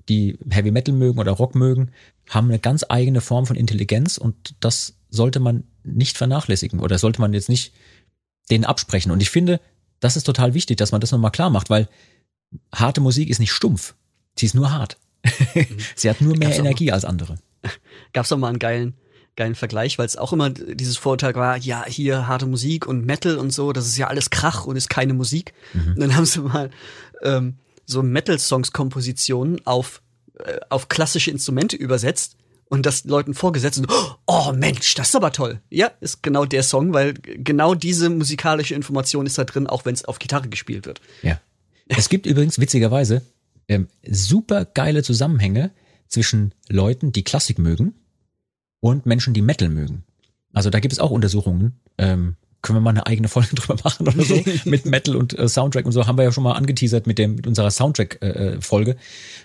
die 0.09 0.39
Heavy 0.51 0.71
Metal 0.71 0.95
mögen 0.95 1.19
oder 1.19 1.33
Rock 1.33 1.55
mögen, 1.55 1.91
haben 2.29 2.49
eine 2.49 2.59
ganz 2.59 2.85
eigene 2.89 3.21
Form 3.21 3.47
von 3.47 3.57
Intelligenz 3.57 4.19
und 4.19 4.55
das 4.61 4.95
sollte 5.11 5.41
man 5.41 5.65
nicht 5.85 6.17
vernachlässigen 6.17 6.81
oder 6.81 6.99
sollte 6.99 7.21
man 7.21 7.33
jetzt 7.33 7.49
nicht 7.49 7.73
denen 8.51 8.65
absprechen. 8.65 9.13
Und 9.13 9.21
ich 9.23 9.31
finde, 9.31 9.61
das 10.01 10.17
ist 10.17 10.25
total 10.25 10.55
wichtig, 10.55 10.77
dass 10.79 10.93
man 10.93 11.01
das 11.01 11.13
nochmal 11.13 11.31
klar 11.31 11.51
macht, 11.51 11.71
weil 11.71 11.89
harte 12.75 13.01
Musik 13.01 13.29
ist 13.31 13.39
nicht 13.39 13.53
stumpf. 13.53 13.95
Sie 14.37 14.47
ist 14.47 14.55
nur 14.55 14.73
hart. 14.73 14.97
Sie 15.97 16.11
hat 16.11 16.21
nur 16.21 16.37
mehr 16.37 16.57
Energie 16.57 16.91
als 16.91 17.05
andere. 17.05 17.37
Gab's 18.13 18.29
doch 18.29 18.39
mal 18.39 18.49
einen 18.49 18.59
geilen, 18.59 18.95
geilen 19.37 19.55
Vergleich, 19.55 19.99
weil 19.99 20.07
es 20.07 20.17
auch 20.17 20.33
immer 20.33 20.51
dieses 20.51 20.97
Vorurteil 20.97 21.35
war, 21.35 21.57
ja, 21.57 21.85
hier 21.87 22.29
harte 22.29 22.47
Musik 22.47 22.87
und 22.87 23.07
Metal 23.07 23.37
und 23.39 23.53
so, 23.53 23.73
das 23.73 23.87
ist 23.87 23.97
ja 23.97 24.09
alles 24.09 24.31
Krach 24.31 24.67
und 24.67 24.77
ist 24.77 24.91
keine 24.91 25.15
Musik. 25.15 25.55
Mhm. 25.73 25.93
Und 25.95 26.01
dann 26.01 26.17
haben 26.17 26.27
sie 26.27 26.41
mal 26.41 26.71
ähm, 27.23 27.57
so 27.87 28.03
Metal-Songs-Kompositionen 28.03 29.67
auf, 29.67 30.03
äh, 30.39 30.59
auf 30.69 30.89
klassische 30.89 31.31
Instrumente 31.31 31.77
übersetzt 31.77 32.37
und 32.69 32.87
das 32.87 33.05
Leuten 33.05 33.35
vorgesetzt 33.35 33.79
und, 33.79 33.87
oh 34.27 34.53
Mensch, 34.55 34.95
das 34.95 35.09
ist 35.09 35.17
aber 35.17 35.33
toll. 35.33 35.61
Ja, 35.69 35.91
ist 36.01 36.23
genau 36.23 36.47
der 36.47 36.63
Song, 36.63 36.93
weil 36.95 37.13
genau 37.13 37.75
diese 37.75 38.09
musikalische 38.09 38.75
Information 38.75 39.27
ist 39.27 39.37
da 39.37 39.45
drin, 39.45 39.67
auch 39.67 39.85
wenn 39.85 39.95
es 39.95 40.05
auf 40.05 40.19
Gitarre 40.19 40.49
gespielt 40.49 40.87
wird. 40.87 41.01
Ja. 41.23 41.39
Es 41.89 42.09
gibt 42.09 42.27
übrigens 42.27 42.59
witzigerweise 42.59 43.23
ähm, 43.69 43.89
super 44.09 44.65
geile 44.65 45.03
Zusammenhänge 45.03 45.71
zwischen 46.13 46.55
Leuten, 46.69 47.13
die 47.13 47.25
Klassik 47.25 47.59
mögen 47.59 47.95
und 48.81 49.07
Menschen, 49.07 49.35
die 49.35 49.43
Metal 49.43 49.69
mögen. 49.69 50.05
Also 50.53 50.69
da 50.69 50.81
gibt 50.81 50.93
es 50.93 50.99
auch 50.99 51.11
Untersuchungen, 51.11 51.81
ähm, 51.99 52.37
können 52.61 52.77
wir 52.77 52.81
mal 52.81 52.91
eine 52.91 53.07
eigene 53.07 53.29
Folge 53.29 53.49
drüber 53.55 53.77
machen 53.83 54.07
oder 54.07 54.23
so 54.23 54.43
mit 54.65 54.85
Metal 54.87 55.17
und 55.17 55.39
äh, 55.39 55.49
Soundtrack 55.49 55.87
und 55.87 55.93
so 55.93 56.07
haben 56.07 56.19
wir 56.19 56.25
ja 56.25 56.33
schon 56.33 56.45
mal 56.45 56.53
angeteasert 56.53 57.07
mit 57.07 57.19
dem 57.19 57.35
mit 57.35 57.47
unserer 57.47 57.71
Soundtrack 57.71 58.23
äh, 58.23 58.61
Folge. 58.61 58.97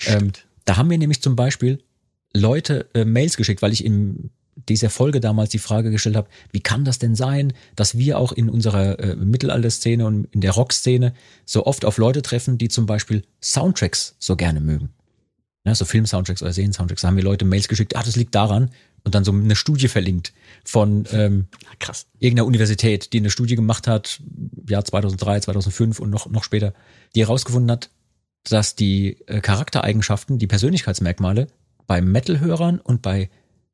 Ähm, 0.05 0.33
da 0.65 0.77
haben 0.77 0.89
wir 0.89 0.97
nämlich 0.97 1.21
zum 1.21 1.35
Beispiel 1.35 1.81
Leute 2.33 2.87
äh, 2.93 3.05
Mails 3.05 3.37
geschickt, 3.37 3.61
weil 3.61 3.71
ich 3.71 3.85
in 3.85 4.31
dieser 4.67 4.89
Folge 4.89 5.21
damals 5.21 5.49
die 5.51 5.59
Frage 5.59 5.91
gestellt 5.91 6.17
habe, 6.17 6.27
wie 6.51 6.59
kann 6.59 6.83
das 6.83 6.99
denn 6.99 7.15
sein, 7.15 7.53
dass 7.75 7.97
wir 7.97 8.17
auch 8.17 8.31
in 8.33 8.49
unserer 8.49 8.99
äh, 8.99 9.15
Mittelalterszene 9.15 10.05
und 10.05 10.25
in 10.31 10.41
der 10.41 10.51
Rockszene 10.51 11.13
so 11.45 11.65
oft 11.65 11.85
auf 11.85 11.97
Leute 11.97 12.21
treffen, 12.21 12.57
die 12.57 12.67
zum 12.67 12.85
Beispiel 12.85 13.23
Soundtracks 13.41 14.15
so 14.19 14.35
gerne 14.35 14.59
mögen. 14.59 14.89
Ja, 15.67 15.75
so 15.75 15.83
Film-Soundtracks 15.83 16.41
oder 16.41 16.53
Serien-Soundtracks. 16.53 17.01
Da 17.01 17.09
haben 17.09 17.17
wir 17.17 17.23
Leute 17.25 17.43
Mails 17.43 17.67
geschickt, 17.67 17.97
ah, 17.97 18.01
das 18.01 18.15
liegt 18.15 18.33
daran, 18.33 18.71
und 19.03 19.15
dann 19.15 19.25
so 19.25 19.33
eine 19.33 19.55
Studie 19.57 19.89
verlinkt 19.89 20.31
von 20.63 21.05
ähm, 21.11 21.47
Krass. 21.79 22.07
irgendeiner 22.19 22.47
Universität, 22.47 23.11
die 23.11 23.17
eine 23.17 23.29
Studie 23.29 23.57
gemacht 23.57 23.85
hat, 23.85 24.21
Jahr 24.67 24.85
2003, 24.85 25.41
2005 25.41 25.99
und 25.99 26.09
noch, 26.09 26.29
noch 26.29 26.45
später, 26.45 26.73
die 27.15 27.21
herausgefunden 27.21 27.69
hat, 27.69 27.89
dass 28.43 28.75
die 28.75 29.17
äh, 29.27 29.41
Charaktereigenschaften, 29.41 30.39
die 30.39 30.47
Persönlichkeitsmerkmale 30.47 31.47
bei 31.85 31.99
Metal-Hörern 31.99 32.79
und 32.79 33.01
bei 33.01 33.29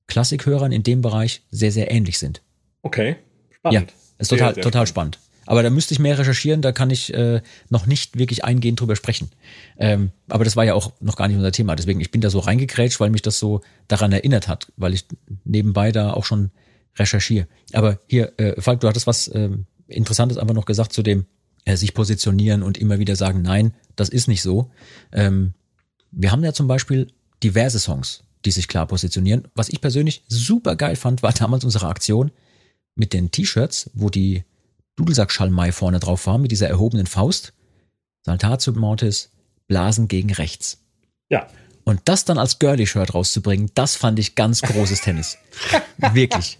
Klassik-Hörern 0.07 0.71
in 0.71 0.81
dem 0.81 1.01
Bereich 1.01 1.43
sehr, 1.51 1.71
sehr 1.71 1.91
ähnlich 1.91 2.17
sind. 2.17 2.41
Okay, 2.81 3.17
spannend. 3.51 3.91
Ja, 3.91 3.97
ist 4.17 4.29
total, 4.29 4.47
sehr, 4.47 4.55
sehr 4.55 4.63
total 4.63 4.87
spannend. 4.87 5.19
Aber 5.45 5.63
da 5.63 5.69
müsste 5.69 5.93
ich 5.93 5.99
mehr 5.99 6.17
recherchieren, 6.17 6.61
da 6.61 6.71
kann 6.71 6.89
ich 6.89 7.13
äh, 7.13 7.41
noch 7.69 7.85
nicht 7.85 8.17
wirklich 8.17 8.43
eingehend 8.43 8.79
drüber 8.79 8.95
sprechen. 8.95 9.29
Ähm, 9.77 10.11
aber 10.29 10.43
das 10.43 10.55
war 10.55 10.63
ja 10.63 10.73
auch 10.73 10.93
noch 10.99 11.15
gar 11.15 11.27
nicht 11.27 11.37
unser 11.37 11.51
Thema. 11.51 11.75
Deswegen, 11.75 11.99
ich 11.99 12.11
bin 12.11 12.21
da 12.21 12.29
so 12.29 12.39
reingekrätscht, 12.39 12.99
weil 12.99 13.09
mich 13.09 13.21
das 13.21 13.39
so 13.39 13.61
daran 13.87 14.11
erinnert 14.11 14.47
hat, 14.47 14.71
weil 14.77 14.93
ich 14.93 15.05
nebenbei 15.43 15.91
da 15.91 16.13
auch 16.13 16.25
schon 16.25 16.51
recherchiere. 16.97 17.47
Aber 17.73 17.99
hier, 18.07 18.33
äh, 18.37 18.59
Falk, 18.61 18.79
du 18.81 18.87
hattest 18.87 19.07
was 19.07 19.27
äh, 19.27 19.49
Interessantes 19.87 20.37
einfach 20.37 20.55
noch 20.55 20.65
gesagt 20.65 20.93
zu 20.93 21.03
dem 21.03 21.25
äh, 21.65 21.77
sich 21.77 21.93
positionieren 21.93 22.63
und 22.63 22.77
immer 22.77 22.99
wieder 22.99 23.15
sagen, 23.15 23.41
nein, 23.41 23.73
das 23.95 24.09
ist 24.09 24.27
nicht 24.27 24.41
so. 24.41 24.71
Ähm, 25.11 25.53
wir 26.11 26.31
haben 26.31 26.43
ja 26.43 26.53
zum 26.53 26.67
Beispiel 26.67 27.07
diverse 27.43 27.79
Songs, 27.79 28.23
die 28.45 28.51
sich 28.51 28.67
klar 28.67 28.85
positionieren. 28.87 29.47
Was 29.55 29.69
ich 29.69 29.81
persönlich 29.81 30.23
super 30.27 30.75
geil 30.75 30.95
fand, 30.95 31.23
war 31.23 31.33
damals 31.33 31.63
unsere 31.63 31.87
Aktion 31.87 32.31
mit 32.95 33.13
den 33.13 33.31
T-Shirts, 33.31 33.89
wo 33.93 34.09
die 34.09 34.43
Dudelsack-Schalmei 34.95 35.71
vorne 35.71 35.99
drauf 35.99 36.27
war, 36.27 36.37
mit 36.37 36.51
dieser 36.51 36.67
erhobenen 36.69 37.07
Faust. 37.07 37.53
Saltar 38.21 38.59
zu 38.59 38.71
Mortis, 38.73 39.31
Blasen 39.67 40.07
gegen 40.07 40.31
rechts. 40.31 40.81
Ja. 41.29 41.47
Und 41.83 42.01
das 42.05 42.23
dann 42.25 42.37
als 42.37 42.59
Girly-Shirt 42.59 43.13
rauszubringen, 43.13 43.69
das 43.75 43.95
fand 43.95 44.17
ich 44.19 44.35
ganz 44.35 44.61
großes 44.61 45.01
Tennis. 45.01 45.37
Wirklich. 46.13 46.57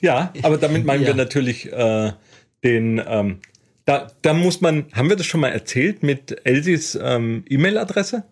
Ja, 0.00 0.32
aber 0.42 0.58
damit 0.58 0.84
meinen 0.84 1.02
Ja. 1.02 1.08
wir 1.08 1.14
natürlich 1.14 1.70
äh, 1.72 2.12
den, 2.64 3.02
ähm, 3.06 3.40
da, 3.84 4.10
da 4.22 4.32
muss 4.34 4.60
man, 4.60 4.86
haben 4.92 5.08
wir 5.08 5.16
das 5.16 5.26
schon 5.26 5.40
mal 5.40 5.48
erzählt 5.48 6.02
mit 6.02 6.36
Elsis 6.46 6.98
ähm, 7.00 7.44
E-Mail-Adresse? 7.48 8.24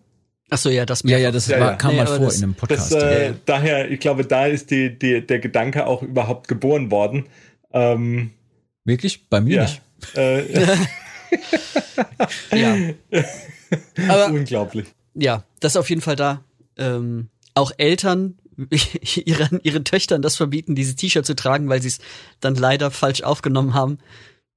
Ach 0.49 0.57
so, 0.57 0.69
ja, 0.69 0.85
das 0.85 1.01
Ja, 1.03 1.17
ja, 1.17 1.31
das 1.31 1.47
Ja, 1.47 1.59
war, 1.59 1.71
ja. 1.71 1.75
kam 1.77 1.91
Nee, 1.91 1.97
mal 1.97 2.07
vor 2.07 2.19
das- 2.25 2.37
in 2.37 2.43
einem 2.43 2.53
Das, 2.53 2.59
Podcast. 2.59 2.93
äh, 2.93 3.27
ja. 3.29 3.33
daher, 3.45 3.89
ich 3.91 3.99
glaube, 3.99 4.25
da 4.25 4.45
ist 4.45 4.69
die, 4.71 4.97
die, 4.97 5.25
der 5.25 5.39
Gedanke 5.39 5.87
auch 5.87 6.03
überhaupt 6.03 6.47
geboren 6.47 6.91
worden. 6.91 7.25
Ähm, 7.73 8.31
Wirklich? 8.85 9.27
Bei 9.29 9.41
mir 9.41 9.55
ja. 9.55 9.61
nicht. 9.63 9.81
Äh, 10.15 10.77
ja. 12.55 12.93
Aber 14.07 14.27
unglaublich. 14.27 14.85
ja, 15.15 15.43
das 15.59 15.73
ist 15.73 15.77
auf 15.77 15.89
jeden 15.89 16.01
Fall 16.01 16.15
da. 16.15 16.43
Ähm, 16.77 17.29
auch 17.55 17.71
Eltern 17.77 18.37
ihren, 19.25 19.59
ihren 19.63 19.83
Töchtern 19.83 20.21
das 20.21 20.35
verbieten, 20.35 20.75
dieses 20.75 20.95
T-Shirt 20.95 21.25
zu 21.25 21.35
tragen, 21.35 21.67
weil 21.67 21.81
sie 21.81 21.89
es 21.89 21.99
dann 22.39 22.55
leider 22.55 22.91
falsch 22.91 23.23
aufgenommen 23.23 23.73
haben. 23.73 23.97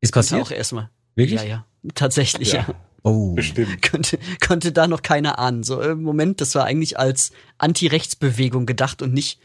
Ist 0.00 0.12
Konnte 0.12 0.28
passiert? 0.28 0.42
auch 0.46 0.50
erstmal. 0.50 0.90
Wirklich? 1.14 1.40
Ja, 1.42 1.46
ja. 1.46 1.66
Tatsächlich, 1.94 2.52
ja. 2.52 2.66
Ja. 2.68 2.74
Oh. 3.02 3.34
Bestimmt. 3.34 3.82
Konnte, 3.90 4.18
konnte 4.46 4.72
da 4.72 4.86
noch 4.86 5.02
keiner 5.02 5.38
ahnen. 5.38 5.62
So, 5.62 5.80
im 5.80 6.02
Moment, 6.02 6.40
das 6.40 6.54
war 6.54 6.64
eigentlich 6.64 6.98
als 6.98 7.32
Anti-Rechtsbewegung 7.56 8.66
gedacht 8.66 9.02
und 9.02 9.14
nicht 9.14 9.40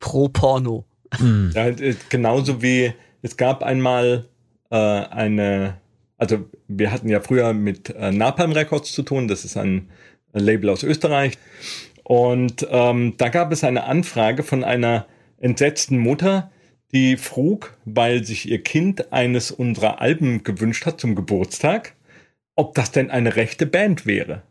pro 0.00 0.28
Porno. 0.28 0.86
Hm. 1.16 1.50
Ja, 1.54 1.66
äh, 1.66 1.96
genauso 2.08 2.62
wie 2.62 2.94
es 3.24 3.38
gab 3.38 3.62
einmal 3.62 4.28
äh, 4.70 4.76
eine, 4.76 5.80
also 6.18 6.44
wir 6.68 6.92
hatten 6.92 7.08
ja 7.08 7.20
früher 7.20 7.54
mit 7.54 7.88
äh, 7.88 8.12
Napalm 8.12 8.52
Records 8.52 8.92
zu 8.92 9.02
tun, 9.02 9.28
das 9.28 9.46
ist 9.46 9.56
ein 9.56 9.88
Label 10.34 10.68
aus 10.68 10.82
Österreich. 10.82 11.38
Und 12.02 12.66
ähm, 12.70 13.14
da 13.16 13.30
gab 13.30 13.50
es 13.50 13.64
eine 13.64 13.84
Anfrage 13.84 14.42
von 14.42 14.62
einer 14.62 15.06
entsetzten 15.38 15.96
Mutter, 15.96 16.50
die 16.92 17.16
frug, 17.16 17.78
weil 17.86 18.24
sich 18.24 18.46
ihr 18.50 18.62
Kind 18.62 19.10
eines 19.10 19.50
unserer 19.50 20.02
Alben 20.02 20.44
gewünscht 20.44 20.84
hat 20.84 21.00
zum 21.00 21.14
Geburtstag, 21.14 21.94
ob 22.56 22.74
das 22.74 22.92
denn 22.92 23.10
eine 23.10 23.36
rechte 23.36 23.64
Band 23.64 24.04
wäre. 24.04 24.42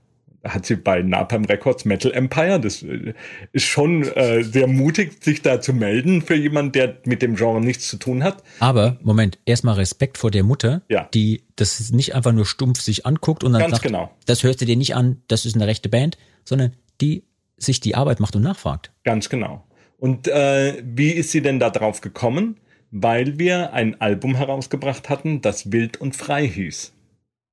Da 0.43 0.53
hat 0.53 0.65
sie 0.65 0.75
bei 0.75 1.01
Napalm 1.01 1.45
Records 1.45 1.85
Metal 1.85 2.11
Empire, 2.11 2.59
das 2.59 2.83
äh, 2.83 3.13
ist 3.53 3.63
schon 3.63 4.03
äh, 4.03 4.43
sehr 4.43 4.67
mutig, 4.67 5.23
sich 5.23 5.41
da 5.41 5.61
zu 5.61 5.73
melden 5.73 6.21
für 6.21 6.35
jemanden, 6.35 6.73
der 6.73 6.97
mit 7.05 7.21
dem 7.21 7.35
Genre 7.35 7.61
nichts 7.61 7.87
zu 7.87 7.95
tun 7.97 8.23
hat. 8.25 8.43
Aber, 8.59 8.97
Moment, 9.01 9.39
erstmal 9.45 9.75
Respekt 9.75 10.17
vor 10.17 10.31
der 10.31 10.43
Mutter, 10.43 10.81
Ja. 10.89 11.07
die 11.13 11.43
das 11.55 11.91
nicht 11.91 12.13
einfach 12.13 12.33
nur 12.33 12.45
stumpf 12.45 12.81
sich 12.81 13.05
anguckt 13.05 13.45
und 13.45 13.53
dann 13.53 13.61
Ganz 13.61 13.71
sagt, 13.75 13.83
genau. 13.83 14.11
das 14.25 14.43
hörst 14.43 14.59
du 14.59 14.65
dir 14.65 14.75
nicht 14.75 14.95
an, 14.95 15.21
das 15.29 15.45
ist 15.45 15.55
eine 15.55 15.65
rechte 15.65 15.87
Band, 15.87 16.17
sondern 16.43 16.73
die 16.99 17.23
sich 17.57 17.79
die 17.79 17.95
Arbeit 17.95 18.19
macht 18.19 18.35
und 18.35 18.41
nachfragt. 18.41 18.91
Ganz 19.05 19.29
genau. 19.29 19.63
Und 19.97 20.27
äh, 20.27 20.83
wie 20.83 21.11
ist 21.11 21.31
sie 21.31 21.41
denn 21.41 21.59
da 21.61 21.69
drauf 21.69 22.01
gekommen? 22.01 22.57
Weil 22.91 23.39
wir 23.39 23.71
ein 23.71 24.01
Album 24.01 24.35
herausgebracht 24.35 25.07
hatten, 25.09 25.39
das 25.39 25.71
Wild 25.71 26.01
und 26.01 26.17
Frei 26.17 26.45
hieß. 26.47 26.91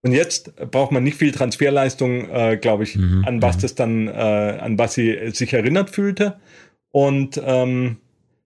Und 0.03 0.12
jetzt 0.12 0.57
braucht 0.70 0.92
man 0.92 1.05
nicht 1.05 1.18
viel 1.18 1.32
Transferleistung, 1.32 2.28
äh, 2.30 2.57
glaube 2.57 2.84
ich, 2.84 2.96
Mhm, 2.96 3.24
an 3.26 3.42
was 3.42 3.59
das 3.59 3.74
dann, 3.74 4.09
äh, 4.09 4.11
an 4.11 4.78
was 4.78 4.94
sie 4.94 5.30
sich 5.32 5.53
erinnert 5.53 5.90
fühlte. 5.90 6.40
Und 6.90 7.40
ähm, 7.44 7.98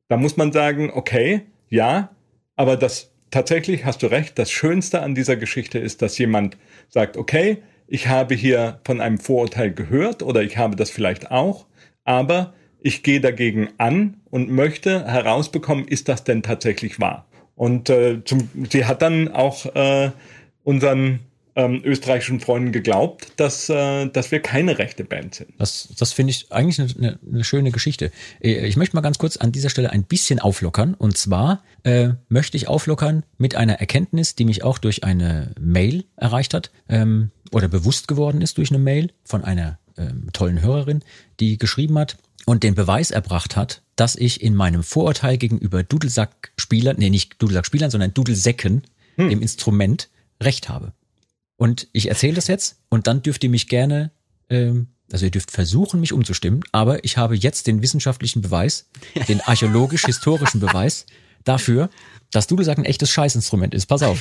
da 0.09 0.17
muss 0.17 0.37
man 0.37 0.53
sagen, 0.53 0.91
okay, 0.93 1.43
ja, 1.69 2.11
aber 2.57 2.77
das 2.77 3.13
tatsächlich 3.31 3.85
hast 3.85 4.03
du 4.03 4.07
recht. 4.07 4.39
Das 4.39 4.51
Schönste 4.51 5.03
an 5.03 5.15
dieser 5.15 5.37
Geschichte 5.37 5.79
ist, 5.79 6.03
dass 6.03 6.19
jemand 6.19 6.57
sagt, 6.89 7.17
okay, 7.17 7.59
ich 7.87 8.09
habe 8.09 8.35
hier 8.35 8.81
von 8.85 9.01
einem 9.01 9.19
Vorurteil 9.19 9.73
gehört 9.73 10.23
oder 10.23 10.43
ich 10.43 10.57
habe 10.57 10.77
das 10.77 10.91
vielleicht 10.91 11.31
auch, 11.31 11.67
aber 12.05 12.55
ich 12.81 13.03
gehe 13.03 13.21
dagegen 13.21 13.69
an 13.79 14.19
und 14.31 14.51
möchte 14.51 15.05
herausbekommen, 15.07 15.87
ist 15.89 16.09
das 16.09 16.25
denn 16.25 16.43
tatsächlich 16.43 17.01
wahr? 17.01 17.27
Und 17.57 17.89
äh, 17.89 18.23
zum, 18.25 18.49
sie 18.71 18.85
hat 18.85 19.03
dann 19.03 19.29
auch 19.29 19.67
äh, 19.75 20.11
unseren 20.65 21.21
ähm, 21.57 21.83
österreichischen 21.85 22.41
Freunden 22.41 22.73
geglaubt, 22.73 23.33
dass, 23.37 23.69
äh, 23.69 24.07
dass 24.09 24.31
wir 24.31 24.41
keine 24.41 24.79
rechte 24.79 25.05
Band 25.05 25.37
sind. 25.37 25.53
Das, 25.59 25.89
das 25.97 26.13
finde 26.13 26.33
ich 26.33 26.51
eigentlich 26.51 26.97
eine, 26.99 27.19
eine, 27.31 27.45
schöne 27.45 27.71
Geschichte. 27.71 28.11
Äh, 28.41 28.67
Ich 28.67 28.77
möchte 28.77 28.97
mal 28.97 29.03
ganz 29.03 29.19
kurz 29.19 29.37
an 29.37 29.53
dieser 29.53 29.71
Stelle 29.71 29.91
ein 29.91 30.05
bisschen 30.05 30.41
auflockern. 30.41 30.95
Und 30.95 31.17
zwar 31.17 31.63
äh, 31.85 32.11
möchte 32.29 32.57
ich 32.57 32.69
auflockern 32.69 33.25
mit 33.39 33.55
einer 33.55 33.75
Erkenntnis, 33.75 34.35
die 34.35 34.45
mich 34.45 34.65
auch 34.65 34.79
durch 34.79 35.05
eine 35.05 35.53
Mail 35.61 36.05
erreicht 36.17 36.55
hat 36.55 36.71
ähm, 36.89 37.31
oder 37.53 37.69
bewusst 37.69 38.09
geworden 38.09 38.43
ist 38.43 38.59
durch 38.59 38.71
eine 38.71 38.79
Mail 38.81 39.13
von 39.23 39.45
einer 39.45 39.79
ähm, 39.97 40.29
tollen 40.33 40.61
Hörerin, 40.61 41.03
die 41.39 41.59
geschrieben 41.59 41.99
hat 41.99 42.17
und 42.47 42.65
den 42.65 42.75
Beweis 42.75 43.13
erbracht 43.13 43.57
hat, 43.57 43.83
dass 43.95 44.17
ich 44.17 44.43
in 44.43 44.57
meinem 44.57 44.83
Vorurteil 44.83 45.39
gegenüber 45.39 45.85
Dudelsack-Spielern, 45.85 46.97
nee, 46.99 47.11
nicht 47.11 47.41
Dudelsack-Spielern, 47.41 47.91
sondern 47.91 48.13
Dudelsäcken, 48.13 48.83
dem 49.17 49.41
Instrument, 49.41 50.09
recht 50.43 50.69
habe. 50.69 50.93
Und 51.57 51.89
ich 51.93 52.09
erzähle 52.09 52.35
das 52.35 52.49
jetzt 52.49 52.77
und 52.89 53.07
dann 53.07 53.23
dürft 53.23 53.45
ihr 53.45 53.51
mich 53.51 53.69
gerne, 53.69 54.11
ähm, 54.51 54.89
also 55.13 55.27
ihr 55.27 55.31
dürft 55.31 55.51
versuchen, 55.51 56.01
mich 56.01 56.13
umzustimmen, 56.13 56.65
aber 56.73 57.05
ich 57.05 57.17
habe 57.17 57.37
jetzt 57.37 57.67
den 57.67 57.83
wissenschaftlichen 57.83 58.43
Beweis, 58.43 58.89
den 59.29 59.41
archäologisch-historischen 59.41 60.61
Beweis 60.61 61.07
dafür, 61.45 61.91
dass 62.31 62.47
Dudelsack 62.47 62.79
ein 62.79 62.85
echtes 62.85 63.11
Scheißinstrument 63.11 63.75
ist. 63.75 63.87
Pass 63.87 64.03
auf. 64.03 64.21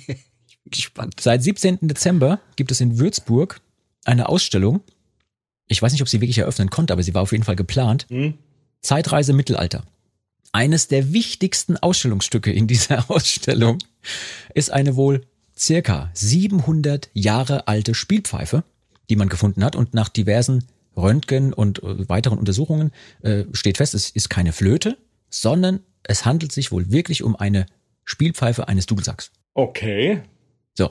Gespannt. 0.66 1.20
Seit 1.20 1.42
17. 1.42 1.78
Dezember 1.82 2.40
gibt 2.56 2.70
es 2.70 2.80
in 2.80 2.98
Würzburg 2.98 3.60
eine 4.04 4.28
Ausstellung. 4.28 4.80
Ich 5.68 5.82
weiß 5.82 5.92
nicht, 5.92 6.02
ob 6.02 6.08
sie 6.08 6.20
wirklich 6.20 6.38
eröffnen 6.38 6.70
konnte, 6.70 6.92
aber 6.92 7.02
sie 7.02 7.14
war 7.14 7.22
auf 7.22 7.32
jeden 7.32 7.44
Fall 7.44 7.56
geplant. 7.56 8.06
Hm? 8.08 8.34
Zeitreise 8.80 9.34
Mittelalter. 9.34 9.84
Eines 10.52 10.88
der 10.88 11.12
wichtigsten 11.12 11.76
Ausstellungsstücke 11.76 12.52
in 12.52 12.66
dieser 12.66 13.10
Ausstellung 13.10 13.78
ist 14.54 14.70
eine 14.70 14.96
wohl 14.96 15.26
circa 15.56 16.10
700 16.14 17.10
Jahre 17.14 17.68
alte 17.68 17.94
Spielpfeife, 17.94 18.64
die 19.10 19.16
man 19.16 19.28
gefunden 19.28 19.64
hat 19.64 19.76
und 19.76 19.94
nach 19.94 20.08
diversen 20.08 20.64
Röntgen 20.96 21.52
und 21.52 21.82
äh, 21.82 22.08
weiteren 22.08 22.38
Untersuchungen 22.38 22.92
äh, 23.22 23.44
steht 23.52 23.78
fest, 23.78 23.94
es 23.94 24.10
ist 24.10 24.30
keine 24.30 24.52
Flöte, 24.52 24.96
sondern 25.28 25.80
es 26.02 26.24
handelt 26.24 26.52
sich 26.52 26.70
wohl 26.72 26.90
wirklich 26.90 27.22
um 27.22 27.36
eine 27.36 27.66
Spielpfeife 28.04 28.68
eines 28.68 28.86
Dudelsacks. 28.86 29.30
Okay. 29.54 30.20
So. 30.74 30.90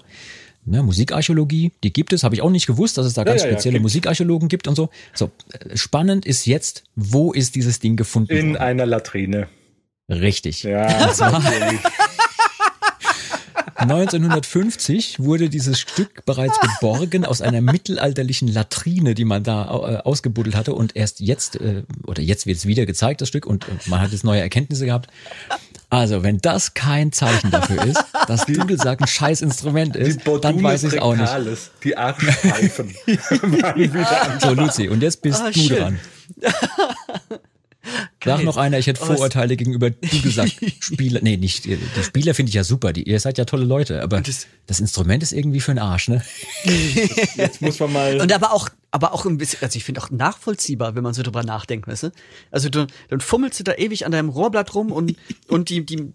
Ja, 0.66 0.82
Musikarchäologie, 0.82 1.74
die 1.84 1.92
gibt 1.92 2.14
es, 2.14 2.24
habe 2.24 2.36
ich 2.36 2.42
auch 2.42 2.50
nicht 2.50 2.68
gewusst, 2.68 2.98
dass 2.98 3.06
es 3.06 3.14
da 3.14 3.26
ganz 3.26 3.42
ja, 3.42 3.48
ja, 3.48 3.54
spezielle 3.54 3.74
gibt's. 3.74 3.84
Musikarchäologen 3.84 4.48
gibt 4.48 4.68
und 4.68 4.76
so. 4.76 4.90
So, 5.14 5.30
äh, 5.52 5.76
spannend 5.76 6.26
ist 6.26 6.46
jetzt, 6.46 6.86
wo 6.96 7.34
ist 7.34 7.56
dieses 7.56 7.80
Ding 7.80 7.98
gefunden 7.98 8.32
In 8.32 8.48
worden? 8.54 8.58
einer 8.58 8.86
Latrine. 8.86 9.48
Richtig. 10.10 10.64
Ja, 10.64 10.88
natürlich. 11.20 11.80
1950 13.84 15.20
wurde 15.20 15.50
dieses 15.50 15.80
Stück 15.80 16.26
bereits 16.26 16.60
geborgen 16.60 17.26
aus 17.26 17.42
einer 17.42 17.62
mittelalterlichen 17.62 18.48
Latrine, 18.48 19.16
die 19.16 19.26
man 19.26 19.44
da 19.44 19.64
äh, 19.66 19.98
ausgebuddelt 19.98 20.56
hatte 20.56 20.74
und 20.74 20.96
erst 20.96 21.20
jetzt, 21.20 21.56
äh, 21.58 21.84
oder 22.06 22.22
jetzt 22.22 22.46
wird 22.46 22.58
es 22.58 22.66
wieder 22.66 22.86
gezeigt, 22.86 23.22
das 23.22 23.28
Stück, 23.28 23.46
und 23.46 23.66
äh, 23.68 23.72
man 23.88 24.02
hat 24.02 24.12
jetzt 24.12 24.24
neue 24.24 24.42
Erkenntnisse 24.42 24.86
gehabt. 24.86 25.10
Also, 25.90 26.24
wenn 26.24 26.40
das 26.40 26.74
kein 26.74 27.12
Zeichen 27.12 27.52
dafür 27.52 27.84
ist, 27.86 28.04
dass 28.28 28.46
Dudelsack 28.48 29.00
ein 29.02 29.08
scheiß 29.08 29.44
Instrument 29.44 29.96
ist, 29.96 30.22
dann 30.42 30.64
weiß 30.64 30.86
ich 30.86 31.00
auch 31.00 31.16
nicht. 31.16 31.32
Die 31.84 31.96
Arschpfeifen 31.96 32.96
waren 33.62 33.80
wieder 33.80 34.40
So, 34.42 34.54
Luzi, 34.56 34.88
und 34.90 35.04
jetzt 35.04 35.22
bist 35.22 35.42
Ah, 35.42 35.52
du 35.52 35.60
schön. 35.60 35.78
dran. 35.78 36.00
Sag 38.24 38.44
noch 38.44 38.58
einer, 38.58 38.80
ich 38.80 38.88
hätte 38.88 39.02
Oh, 39.04 39.08
Vorurteile 39.08 39.58
gegenüber 39.58 39.90
Dudelsack-Spieler. 39.90 41.20
Nee, 41.24 41.38
nicht, 41.38 41.66
die 41.66 41.78
Spieler 42.02 42.34
finde 42.34 42.50
ich 42.50 42.56
ja 42.56 42.64
super, 42.64 42.94
die, 42.94 43.04
ihr 43.04 43.20
seid 43.20 43.38
ja 43.38 43.46
tolle 43.46 43.66
Leute, 43.66 44.02
aber 44.02 44.22
das- 44.22 44.48
das 44.68 44.80
Instrument 44.80 45.22
ist 45.24 45.34
irgendwie 45.34 45.60
für 45.60 45.72
den 45.74 45.80
Arsch, 45.80 46.08
ne? 46.08 46.22
Jetzt 47.36 47.62
muss 47.62 47.80
man 47.80 47.92
mal. 47.92 48.22
Und 48.22 48.32
aber 48.32 48.54
auch 48.54 48.70
aber 48.92 49.12
auch 49.14 49.26
ein 49.26 49.40
bisschen, 49.40 49.58
also 49.64 49.76
ich 49.76 49.84
finde 49.84 50.02
auch 50.04 50.12
nachvollziehbar, 50.12 50.94
wenn 50.94 51.02
man 51.02 51.16
so 51.16 51.24
drüber 51.24 51.42
nachdenkt, 51.44 51.88
weißt 51.88 52.04
du? 52.04 52.12
Also 52.52 52.70
du, 52.70 52.86
dann 53.10 53.22
fummelst 53.22 53.60
du 53.60 53.64
da 53.64 53.74
ewig 53.74 54.06
an 54.06 54.12
deinem 54.12 54.30
Rohrblatt 54.30 54.76
rum 54.76 54.92
und, 54.92 55.16
und 55.48 55.70
die, 55.70 55.84
die, 55.84 56.14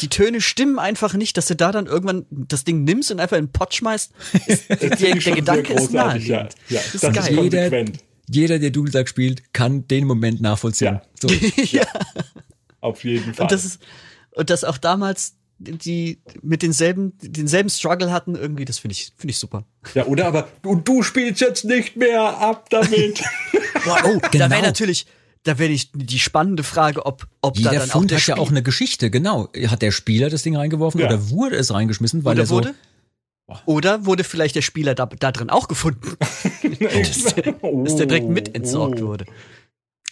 die, 0.00 0.08
Töne 0.08 0.40
stimmen 0.40 0.78
einfach 0.78 1.14
nicht, 1.14 1.36
dass 1.36 1.46
du 1.46 1.56
da 1.56 1.72
dann 1.72 1.86
irgendwann 1.86 2.24
das 2.30 2.62
Ding 2.62 2.84
nimmst 2.84 3.10
und 3.10 3.18
einfach 3.18 3.36
in 3.36 3.46
den 3.46 3.52
Pott 3.52 3.74
schmeißt. 3.74 4.12
Ist, 4.46 4.68
der, 4.70 4.76
der 4.96 5.16
Gedanke 5.34 5.72
ist 5.72 5.88
großartig, 5.88 6.28
ja. 6.28 6.36
naheliegend. 6.44 6.54
Ja, 6.68 6.80
Das 6.80 6.94
ist 6.94 7.02
das 7.04 7.10
ist 7.10 7.16
geil. 7.16 7.34
Konsequent. 7.36 7.88
jeder, 7.96 8.02
der 8.28 8.70
Dudelsack 8.70 9.08
spielt, 9.08 9.52
kann 9.52 9.86
den 9.88 10.06
Moment 10.06 10.40
nachvollziehen. 10.40 11.00
Ja. 11.00 11.02
So. 11.20 11.28
ja. 11.70 11.84
Auf 12.80 13.04
jeden 13.04 13.34
Fall. 13.34 13.44
Und 13.44 13.52
das 13.52 13.64
ist, 13.64 13.80
und 14.32 14.50
das 14.50 14.64
auch 14.64 14.78
damals 14.78 15.34
die 15.58 16.20
mit 16.42 16.62
denselben, 16.62 17.12
denselben 17.20 17.70
Struggle 17.70 18.10
hatten, 18.12 18.34
irgendwie, 18.34 18.64
das 18.64 18.78
finde 18.78 18.92
ich, 18.92 19.12
finde 19.16 19.30
ich 19.30 19.38
super. 19.38 19.64
ja, 19.94 20.04
oder 20.06 20.26
aber, 20.26 20.48
und 20.64 20.86
du 20.86 21.02
spielst 21.02 21.40
jetzt 21.40 21.64
nicht 21.64 21.96
mehr 21.96 22.22
ab 22.38 22.68
damit. 22.70 23.22
Boah, 23.84 23.98
oh, 24.04 24.18
da 24.20 24.28
Genau. 24.28 24.50
wäre 24.50 24.62
natürlich, 24.62 25.06
da 25.44 25.58
wäre 25.58 25.72
ich 25.72 25.90
die 25.94 26.18
spannende 26.18 26.64
Frage, 26.64 27.06
ob, 27.06 27.26
ob 27.40 27.54
da 27.54 27.60
Jeder 27.60 27.72
dann 27.72 27.90
auch 27.90 27.92
Fund 27.92 28.10
der 28.10 28.18
hat 28.18 28.26
ja 28.26 28.36
auch 28.36 28.50
eine 28.50 28.62
Geschichte, 28.62 29.10
genau. 29.10 29.48
Hat 29.68 29.82
der 29.82 29.92
Spieler 29.92 30.28
das 30.28 30.42
Ding 30.42 30.56
reingeworfen 30.56 31.00
Ja. 31.00 31.06
oder 31.06 31.30
wurde 31.30 31.56
es 31.56 31.72
reingeschmissen, 31.72 32.24
weil 32.24 32.32
oder 32.32 32.42
er 32.42 32.46
so. 32.46 32.54
wurde, 32.56 32.74
oder 33.66 34.06
wurde 34.06 34.24
vielleicht 34.24 34.56
der 34.56 34.62
Spieler 34.62 34.94
da, 34.94 35.06
da 35.06 35.30
drin 35.32 35.50
auch 35.50 35.68
gefunden, 35.68 36.16
dass, 36.70 37.24
der, 37.34 37.52
dass 37.52 37.96
der 37.96 38.06
direkt 38.06 38.28
mit 38.28 38.54
entsorgt 38.54 39.00
Oh. 39.02 39.06
wurde. 39.08 39.24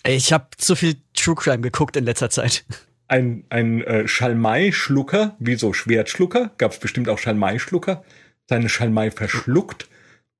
Ich 0.06 0.32
habe 0.32 0.48
zu 0.56 0.74
viel 0.74 0.96
True 1.14 1.34
Crime 1.36 1.60
geguckt 1.60 1.96
in 1.96 2.04
letzter 2.04 2.28
Zeit. 2.30 2.64
Ein, 3.08 3.44
ein 3.50 3.82
äh, 3.82 4.08
Schalmei-Schlucker, 4.08 5.36
wie 5.38 5.54
so 5.56 5.72
Schwertschlucker, 5.72 6.50
gab 6.58 6.72
es 6.72 6.78
bestimmt 6.78 7.08
auch 7.08 7.18
Schalmei-Schlucker, 7.18 8.02
seine 8.48 8.68
Schalmei 8.68 9.10
verschluckt 9.10 9.88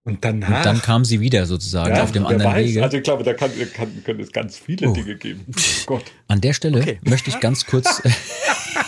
und 0.05 0.25
danach. 0.25 0.59
Und 0.59 0.67
dann 0.67 0.83
kam 0.83 1.05
sie 1.05 1.21
wieder 1.21 1.47
sozusagen 1.47 1.95
ja, 1.95 2.03
auf 2.03 2.11
dem 2.13 2.27
anderen 2.27 2.53
weiß, 2.53 2.67
Wege. 2.69 2.83
Also 2.83 2.97
ich 2.97 3.03
glaube, 3.05 3.23
da 3.25 3.35
kann, 3.35 3.51
kann, 3.75 4.03
können 4.05 4.21
es 4.21 4.33
ganz 4.33 4.59
viele 4.59 4.89
Oh. 4.89 4.93
Dinge 4.95 5.15
geben. 5.17 5.45
Gott. 5.87 6.05
An 6.29 6.41
der 6.41 6.55
Stelle 6.55 6.81
Okay. 6.81 6.99
möchte 7.05 7.31
ich 7.31 7.39
ganz 7.41 7.67
kurz, 7.67 8.03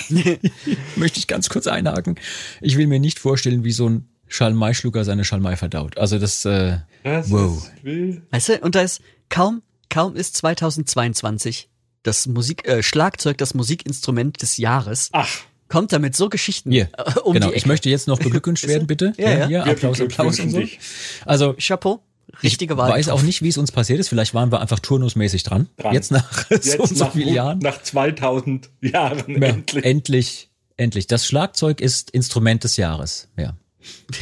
möchte 0.96 1.18
ich 1.18 1.26
ganz 1.26 1.48
kurz 1.48 1.66
einhaken. 1.66 2.16
Ich 2.60 2.76
will 2.76 2.86
mir 2.86 3.00
nicht 3.00 3.18
vorstellen, 3.18 3.64
wie 3.64 3.72
so 3.72 3.88
ein 3.88 4.08
Schalmei-Schlucker 4.28 5.04
seine 5.04 5.24
Schalmei 5.24 5.56
verdaut. 5.56 5.98
Also 5.98 6.18
das, 6.18 6.44
äh, 6.44 6.78
Das 7.02 7.30
wow. 7.30 7.56
ist 7.56 7.84
wild. 7.84 8.22
Weißt 8.30 8.48
du, 8.48 8.58
und 8.60 8.74
da 8.74 8.80
ist 8.82 9.00
kaum, 9.28 9.62
kaum 9.90 10.16
ist 10.16 10.36
2022 10.36 11.68
das 12.02 12.26
Musik, 12.26 12.66
äh, 12.68 12.82
Schlagzeug 12.82 13.38
das 13.38 13.54
Musikinstrument 13.54 14.42
des 14.42 14.56
Jahres, 14.58 15.08
Ach, 15.12 15.28
kommt 15.68 15.92
damit 15.92 16.14
so 16.16 16.28
Geschichten 16.28 16.70
Hier, 16.70 16.88
äh, 16.98 17.18
um 17.20 17.32
genau. 17.32 17.48
die 17.50 17.54
Ich 17.54 17.66
möchte 17.66 17.88
jetzt 17.88 18.06
noch 18.08 18.18
beglückwünscht 18.18 18.66
werden, 18.66 18.86
bitte. 18.86 19.12
Ja, 19.16 19.30
ja. 19.30 19.46
Hier, 19.46 19.64
Wir 19.64 19.72
Applaus, 19.72 20.00
Applaus 20.00 20.38
und 20.40 20.50
so. 20.50 20.58
dich. 20.58 20.78
Also 21.24 21.54
Chapeau, 21.58 22.02
ich 22.38 22.42
richtige 22.52 22.76
Wahl. 22.76 22.90
weiß 22.90 23.08
auch 23.08 23.22
nicht, 23.22 23.42
wie 23.42 23.48
es 23.48 23.56
uns 23.56 23.72
passiert 23.72 24.00
ist. 24.00 24.08
Vielleicht 24.08 24.34
waren 24.34 24.52
wir 24.52 24.60
einfach 24.60 24.80
turnusmäßig 24.80 25.42
dran. 25.44 25.68
Dran. 25.78 25.94
Jetzt 25.94 26.10
nach 26.10 26.46
so 26.48 26.54
jetzt 26.54 26.78
und 26.78 26.96
so 26.98 27.04
nach, 27.04 27.12
vielen 27.12 27.32
Jahren. 27.34 27.58
nach 27.60 27.82
2000 27.82 28.68
Jahren 28.82 29.40
Ja, 29.40 29.48
endlich. 29.48 29.84
endlich, 29.84 30.50
endlich. 30.76 31.06
Das 31.06 31.26
Schlagzeug 31.26 31.80
ist 31.80 32.10
Instrument 32.10 32.64
des 32.64 32.76
Jahres. 32.76 33.28
Ja. 33.38 33.56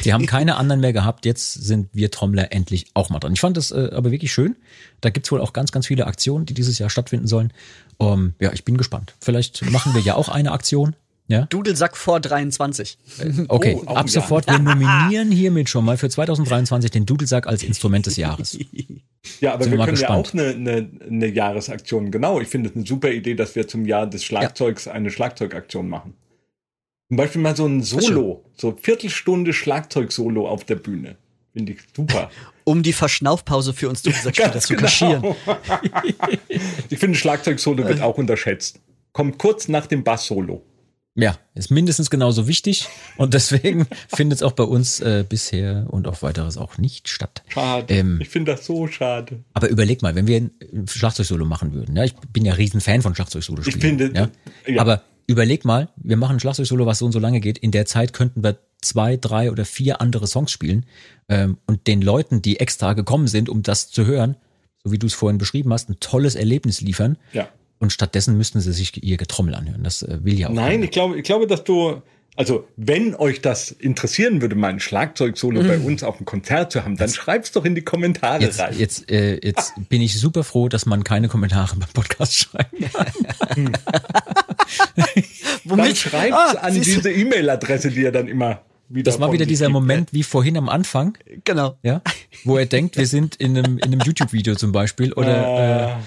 Die 0.03 0.13
haben 0.13 0.25
keine 0.25 0.55
anderen 0.55 0.81
mehr 0.81 0.93
gehabt. 0.93 1.25
Jetzt 1.25 1.53
sind 1.53 1.89
wir 1.93 2.11
Trommler 2.11 2.51
endlich 2.51 2.87
auch 2.93 3.09
mal 3.09 3.19
dran. 3.19 3.33
Ich 3.33 3.39
fand 3.39 3.57
das 3.57 3.71
äh, 3.71 3.89
aber 3.93 4.11
wirklich 4.11 4.33
schön. 4.33 4.55
Da 5.01 5.09
gibt's 5.09 5.31
wohl 5.31 5.41
auch 5.41 5.53
ganz, 5.53 5.71
ganz 5.71 5.87
viele 5.87 6.07
Aktionen, 6.07 6.45
die 6.45 6.53
dieses 6.53 6.79
Jahr 6.79 6.89
stattfinden 6.89 7.27
sollen. 7.27 7.51
Um, 7.97 8.33
ja, 8.39 8.51
ich 8.53 8.65
bin 8.65 8.77
gespannt. 8.77 9.13
Vielleicht 9.21 9.69
machen 9.71 9.93
wir 9.93 10.01
ja 10.01 10.15
auch 10.15 10.29
eine 10.29 10.51
Aktion. 10.51 10.95
Ja, 11.27 11.45
Dudelsack 11.45 11.95
vor 11.95 12.19
23. 12.19 12.97
okay. 13.47 13.77
Oh, 13.79 13.87
auch 13.87 13.95
Ab 13.95 14.07
ja. 14.07 14.11
sofort, 14.11 14.45
wir 14.47 14.59
nominieren 14.59 15.31
hiermit 15.31 15.69
schon 15.69 15.85
mal 15.85 15.95
für 15.97 16.09
2023 16.09 16.91
den 16.91 17.05
Dudelsack 17.05 17.47
als 17.47 17.63
Instrument 17.63 18.05
des 18.05 18.17
Jahres. 18.17 18.57
Ja, 19.39 19.53
aber 19.53 19.63
Sind 19.63 19.71
wir 19.71 19.79
wir 19.79 19.85
können 19.85 19.97
ja 19.97 20.17
gespannt. 20.17 20.27
auch 20.27 20.33
eine, 20.33 20.49
eine, 20.49 20.89
eine 21.07 21.27
Jahresaktion, 21.27 22.11
genau. 22.11 22.41
Ich 22.41 22.49
finde 22.49 22.69
es 22.69 22.75
eine 22.75 22.85
super 22.85 23.09
Idee, 23.09 23.35
dass 23.35 23.55
wir 23.55 23.69
zum 23.69 23.85
Jahr 23.85 24.05
des 24.05 24.25
Schlagzeugs 24.25 24.89
eine 24.89 25.11
Schlagzeugaktion 25.11 25.87
machen. 25.87 26.13
Zum 27.13 27.17
Beispiel 27.17 27.41
mal 27.43 27.55
so 27.55 27.67
ein 27.67 27.83
Solo, 27.83 28.43
so 28.57 28.75
Viertelstunde 28.81 29.53
Schlagzeug-Solo 29.53 30.49
auf 30.49 30.63
der 30.63 30.77
Bühne. 30.77 31.15
Finde 31.53 31.73
ich 31.73 31.79
super. 31.95 32.31
Um 32.65 32.81
die 32.81 32.93
Verschnaufpause 32.93 33.73
für 33.73 33.87
uns 33.89 34.01
Dudelsackspieler 34.01 34.59
zu 34.61 34.75
kaschieren. 34.75 35.21
genau. 35.21 35.35
ich 36.89 36.97
finde, 36.97 37.15
Schlagzeug-Solo 37.17 37.87
wird 37.87 38.01
auch 38.01 38.17
unterschätzt. 38.17 38.79
Kommt 39.11 39.37
kurz 39.37 39.67
nach 39.67 39.85
dem 39.85 40.03
Bass-Solo. 40.03 40.63
Ja, 41.13 41.37
ist 41.53 41.69
mindestens 41.69 42.09
genauso 42.09 42.47
wichtig 42.47 42.87
und 43.17 43.35
deswegen 43.35 43.85
findet 44.07 44.37
es 44.37 44.43
auch 44.43 44.53
bei 44.53 44.63
uns 44.63 44.99
äh, 45.01 45.23
bisher 45.27 45.85
und 45.91 46.07
auf 46.07 46.23
weiteres 46.23 46.57
auch 46.57 46.79
nicht 46.79 47.09
statt. 47.09 47.43
Schade. 47.49 47.93
Ähm, 47.93 48.17
ich 48.21 48.29
finde 48.29 48.53
das 48.53 48.65
so 48.65 48.87
schade. 48.87 49.43
Aber 49.53 49.67
überleg 49.69 50.01
mal, 50.01 50.15
wenn 50.15 50.25
wir 50.25 50.37
ein 50.37 50.87
Schlagzeugsolo 50.87 51.45
machen 51.45 51.73
würden. 51.73 51.95
Ja, 51.95 52.05
ich 52.05 52.15
bin 52.31 52.45
ja 52.45 52.53
riesen 52.53 52.81
Fan 52.81 53.03
von 53.03 53.13
Schlagzeugsolo 53.13 53.61
spielen. 53.61 53.77
Ich 53.77 53.83
finde- 53.83 54.11
ja? 54.19 54.29
ja. 54.73 54.81
Aber 54.81 55.03
überleg 55.27 55.65
mal, 55.65 55.89
wir 55.95 56.17
machen 56.17 56.37
ein 56.37 56.39
Schlagzeugsolo, 56.39 56.85
was 56.85 56.99
so 56.99 57.05
und 57.05 57.11
so 57.11 57.19
lange 57.19 57.39
geht. 57.39 57.57
In 57.57 57.71
der 57.71 57.85
Zeit 57.85 58.13
könnten 58.13 58.43
wir 58.43 58.57
zwei, 58.81 59.17
drei 59.17 59.51
oder 59.51 59.65
vier 59.65 60.01
andere 60.01 60.27
Songs 60.27 60.51
spielen 60.51 60.85
ähm, 61.29 61.57
und 61.65 61.87
den 61.87 62.01
Leuten, 62.01 62.41
die 62.41 62.59
extra 62.59 62.93
gekommen 62.93 63.27
sind, 63.27 63.49
um 63.49 63.63
das 63.63 63.89
zu 63.89 64.05
hören, 64.05 64.35
so 64.83 64.91
wie 64.91 64.99
du 64.99 65.07
es 65.07 65.13
vorhin 65.13 65.37
beschrieben 65.37 65.71
hast, 65.73 65.89
ein 65.89 65.99
tolles 65.99 66.35
Erlebnis 66.35 66.81
liefern. 66.81 67.17
Ja. 67.31 67.47
Und 67.79 67.91
stattdessen 67.91 68.37
müssten 68.37 68.61
sie 68.61 68.71
sich 68.71 69.03
ihr 69.03 69.17
Getrommel 69.17 69.55
anhören. 69.55 69.83
Das 69.83 70.03
äh, 70.03 70.19
will 70.23 70.39
ja 70.39 70.47
auch. 70.47 70.53
Nein, 70.53 70.71
keiner. 70.71 70.83
ich 70.83 70.91
glaube, 70.91 71.17
ich 71.17 71.23
glaube, 71.23 71.47
dass 71.47 71.63
du, 71.63 72.01
also 72.35 72.67
wenn 72.77 73.15
euch 73.15 73.41
das 73.41 73.71
interessieren 73.71 74.41
würde, 74.41 74.55
mal 74.55 74.69
ein 74.69 74.79
Schlagzeug-Solo 74.79 75.63
bei 75.63 75.79
uns 75.79 76.03
auf 76.03 76.17
dem 76.17 76.25
Konzert 76.25 76.71
zu 76.71 76.83
haben, 76.83 76.95
dann 76.95 77.09
schreibt's 77.09 77.51
doch 77.51 77.65
in 77.65 77.75
die 77.75 77.81
Kommentare 77.81 78.41
Jetzt, 78.41 78.59
rein. 78.59 78.77
jetzt, 78.77 79.11
äh, 79.11 79.39
jetzt 79.43 79.73
bin 79.89 80.01
ich 80.01 80.17
super 80.19 80.43
froh, 80.43 80.69
dass 80.69 80.85
man 80.85 81.03
keine 81.03 81.27
Kommentare 81.27 81.75
beim 81.75 81.89
Podcast 81.93 82.35
schreibt. 82.37 82.73
Dann 83.55 83.73
Womit? 85.65 85.97
schreibt's 85.97 86.35
Ah, 86.37 86.57
an 86.61 86.73
diese 86.73 87.11
E-Mail-Adresse, 87.11 87.89
die 87.91 88.01
ihr 88.01 88.11
dann 88.11 88.27
immer 88.27 88.61
wieder 88.89 89.09
Das 89.11 89.19
war 89.19 89.31
wieder 89.31 89.45
dieser 89.45 89.65
gibt. 89.67 89.73
Moment 89.73 90.13
wie 90.13 90.23
vorhin 90.23 90.57
am 90.57 90.69
Anfang, 90.69 91.17
Genau. 91.45 91.77
ja, 91.83 92.01
wo 92.43 92.57
er 92.57 92.65
denkt, 92.65 92.97
wir 92.97 93.07
sind 93.07 93.35
in 93.37 93.57
einem, 93.57 93.77
in 93.77 93.85
einem 93.85 93.99
YouTube-Video 94.01 94.55
zum 94.55 94.71
Beispiel 94.71 95.13
oder, 95.13 95.97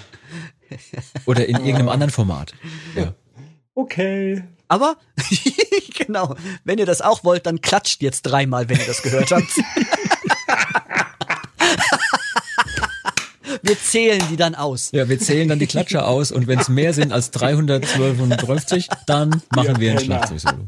Äh, 0.69 0.75
äh, 0.75 0.77
oder 1.25 1.45
in 1.47 1.57
irgendeinem 1.57 1.89
anderen 1.89 2.11
Format. 2.11 2.53
Ja. 2.95 3.13
okay. 3.73 4.43
Aber, 4.69 4.97
genau, 5.97 6.35
wenn 6.65 6.77
ihr 6.77 6.85
das 6.85 7.01
auch 7.01 7.23
wollt, 7.23 7.45
dann 7.45 7.61
klatscht 7.61 8.01
jetzt 8.01 8.23
dreimal, 8.23 8.67
wenn 8.67 8.77
ihr 8.77 8.85
das 8.85 9.01
gehört 9.01 9.31
habt. 9.31 9.47
Wir 13.67 13.79
zählen 13.79 14.21
die 14.31 14.35
dann 14.37 14.55
aus. 14.55 14.91
ja, 14.93 15.07
wir 15.09 15.19
zählen 15.19 15.47
dann 15.49 15.59
die 15.59 15.67
Klatscher 15.67 16.07
aus 16.07 16.31
und 16.31 16.47
wenn 16.47 16.59
es 16.59 16.69
mehr 16.69 16.93
sind 16.93 17.11
als 17.11 17.31
312, 17.31 18.17
dann 19.05 19.29
machen 19.55 19.67
Ja, 19.75 19.79
wir 19.79 19.91
ein 19.91 19.97
Penner. 19.97 19.99
Schlagzeugsolo. 19.99 20.65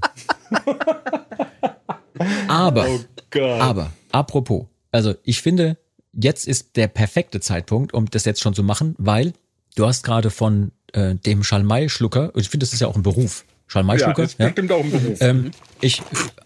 Aber, 2.47 2.87
Oh 2.87 2.99
Gott. 3.31 3.61
aber, 3.61 3.91
apropos, 4.11 4.65
also 4.91 5.13
ich 5.23 5.41
finde, 5.41 5.77
jetzt 6.13 6.47
ist 6.47 6.75
der 6.75 6.87
perfekte 6.87 7.39
Zeitpunkt, 7.39 7.93
um 7.93 8.09
das 8.09 8.25
jetzt 8.25 8.41
schon 8.41 8.53
zu 8.53 8.63
machen, 8.63 8.95
weil 8.97 9.33
du 9.75 9.85
hast 9.85 10.03
gerade 10.03 10.29
von 10.29 10.71
äh, 10.93 11.15
dem 11.15 11.43
Schalmei-Schlucker, 11.43 12.31
ich 12.35 12.49
finde, 12.49 12.65
das 12.65 12.73
ist 12.73 12.79
ja 12.81 12.87
auch 12.87 12.95
ein 12.95 13.03
Beruf, 13.03 13.45
ja, 13.47 13.53
Schalmei-Schlucker, 13.67 14.23
ist 14.23 14.37
bestimmt 14.37 14.71
auch 14.71 14.83
ein 14.83 14.91
Beruf. 14.91 15.21
Ähm, 15.21 15.51
ich 15.79 16.01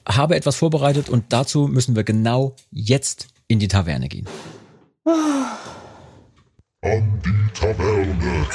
habe 0.08 0.36
etwas 0.36 0.58
vorbereitet 0.58 1.10
und 1.10 1.26
dazu 1.30 1.68
müssen 1.68 1.95
wir 1.95 2.04
genau 2.04 2.56
jetzt 2.70 3.28
in 3.47 3.60
die 3.60 3.68
Taverne 3.70 4.10
gehen. 4.10 4.28
An 6.84 7.22
die 7.24 7.54
Taverne. 7.58 8.46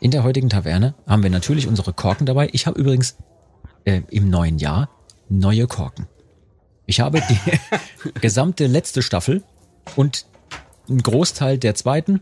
In 0.00 0.10
der 0.10 0.22
heutigen 0.22 0.50
Taverne 0.50 0.94
haben 1.06 1.22
wir 1.22 1.30
natürlich 1.30 1.66
unsere 1.66 1.94
Korken 1.94 2.26
dabei. 2.26 2.50
Ich 2.52 2.66
habe 2.66 2.78
übrigens 2.78 3.16
äh, 3.86 4.02
im 4.10 4.28
neuen 4.28 4.58
Jahr 4.58 4.90
neue 5.30 5.66
Korken. 5.66 6.08
Ich 6.84 7.00
habe 7.00 7.22
die 7.22 8.10
gesamte 8.20 8.66
letzte 8.66 9.00
Staffel 9.00 9.44
und 9.96 10.26
einen 10.86 11.02
Großteil 11.02 11.56
der 11.56 11.74
zweiten 11.74 12.20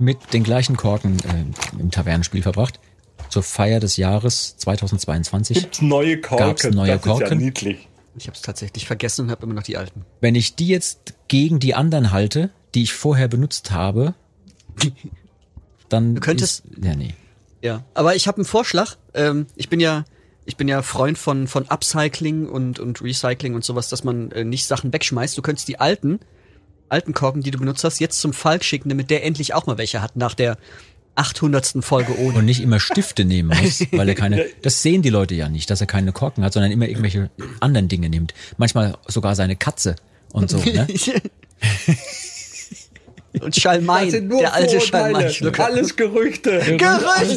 mit 0.00 0.32
den 0.32 0.42
gleichen 0.42 0.76
Korken 0.76 1.18
äh, 1.20 1.78
im 1.80 1.92
Tavernenspiel 1.92 2.42
verbracht. 2.42 2.80
Zur 3.28 3.44
Feier 3.44 3.78
des 3.78 3.96
Jahres 3.96 4.56
2022. 4.56 5.60
Gibt's 5.60 5.82
neue 5.82 6.20
Korken? 6.20 6.46
Gab's 6.48 6.64
neue 6.64 6.88
das 6.88 6.98
ist 6.98 7.06
ja 7.06 7.12
Korken? 7.12 7.38
niedlich. 7.38 7.88
Ich 8.18 8.26
habe 8.26 8.36
es 8.36 8.42
tatsächlich 8.42 8.86
vergessen 8.86 9.26
und 9.26 9.30
habe 9.30 9.44
immer 9.44 9.54
noch 9.54 9.62
die 9.62 9.76
alten. 9.76 10.04
Wenn 10.20 10.34
ich 10.34 10.56
die 10.56 10.68
jetzt 10.68 11.14
gegen 11.28 11.58
die 11.60 11.74
anderen 11.74 12.12
halte, 12.12 12.50
die 12.74 12.82
ich 12.82 12.92
vorher 12.94 13.28
benutzt 13.28 13.70
habe, 13.70 14.14
dann 15.88 16.14
Du 16.14 16.20
könntest- 16.20 16.64
ist, 16.66 16.84
ja 16.84 16.94
nee. 16.94 17.14
Ja, 17.62 17.84
aber 17.94 18.14
ich 18.14 18.28
habe 18.28 18.38
einen 18.38 18.44
Vorschlag. 18.44 18.96
Ähm, 19.14 19.46
ich 19.56 19.68
bin 19.68 19.80
ja, 19.80 20.04
ich 20.44 20.56
bin 20.56 20.68
ja 20.68 20.82
Freund 20.82 21.18
von 21.18 21.48
von 21.48 21.66
Upcycling 21.68 22.46
und 22.48 22.78
und 22.78 23.02
Recycling 23.02 23.54
und 23.54 23.64
sowas, 23.64 23.88
dass 23.88 24.04
man 24.04 24.30
äh, 24.32 24.44
nicht 24.44 24.66
Sachen 24.66 24.92
wegschmeißt. 24.92 25.36
Du 25.36 25.42
könntest 25.42 25.66
die 25.68 25.80
alten 25.80 26.20
alten 26.88 27.14
Korken, 27.14 27.42
die 27.42 27.50
du 27.50 27.58
benutzt 27.58 27.82
hast, 27.82 27.98
jetzt 27.98 28.20
zum 28.20 28.32
Falk 28.32 28.62
schicken, 28.62 28.88
damit 28.90 29.10
der 29.10 29.24
endlich 29.24 29.54
auch 29.54 29.66
mal 29.66 29.76
welche 29.78 30.02
hat 30.02 30.14
nach 30.14 30.34
der 30.34 30.56
800. 31.16 31.76
Folge 31.80 32.18
ohne. 32.18 32.38
und 32.38 32.44
nicht 32.44 32.62
immer 32.62 32.78
Stifte 32.80 33.24
nehmen 33.24 33.48
muss, 33.62 33.84
weil 33.92 34.08
er 34.08 34.14
keine, 34.14 34.46
das 34.62 34.82
sehen 34.82 35.02
die 35.02 35.10
Leute 35.10 35.34
ja 35.34 35.48
nicht, 35.48 35.70
dass 35.70 35.80
er 35.80 35.86
keine 35.86 36.12
Korken 36.12 36.44
hat, 36.44 36.52
sondern 36.52 36.70
immer 36.70 36.88
irgendwelche 36.88 37.30
anderen 37.60 37.88
Dinge 37.88 38.08
nimmt. 38.08 38.34
Manchmal 38.56 38.96
sogar 39.08 39.34
seine 39.34 39.56
Katze 39.56 39.96
und 40.32 40.50
so, 40.50 40.58
ne? 40.58 40.86
Und 43.40 43.54
Schalmein, 43.54 44.30
der 44.30 44.54
alte 44.54 44.80
Schalmein. 44.80 45.30
Alles 45.58 45.96
Gerüchte. 45.96 46.60
Gerüchte! 46.78 47.32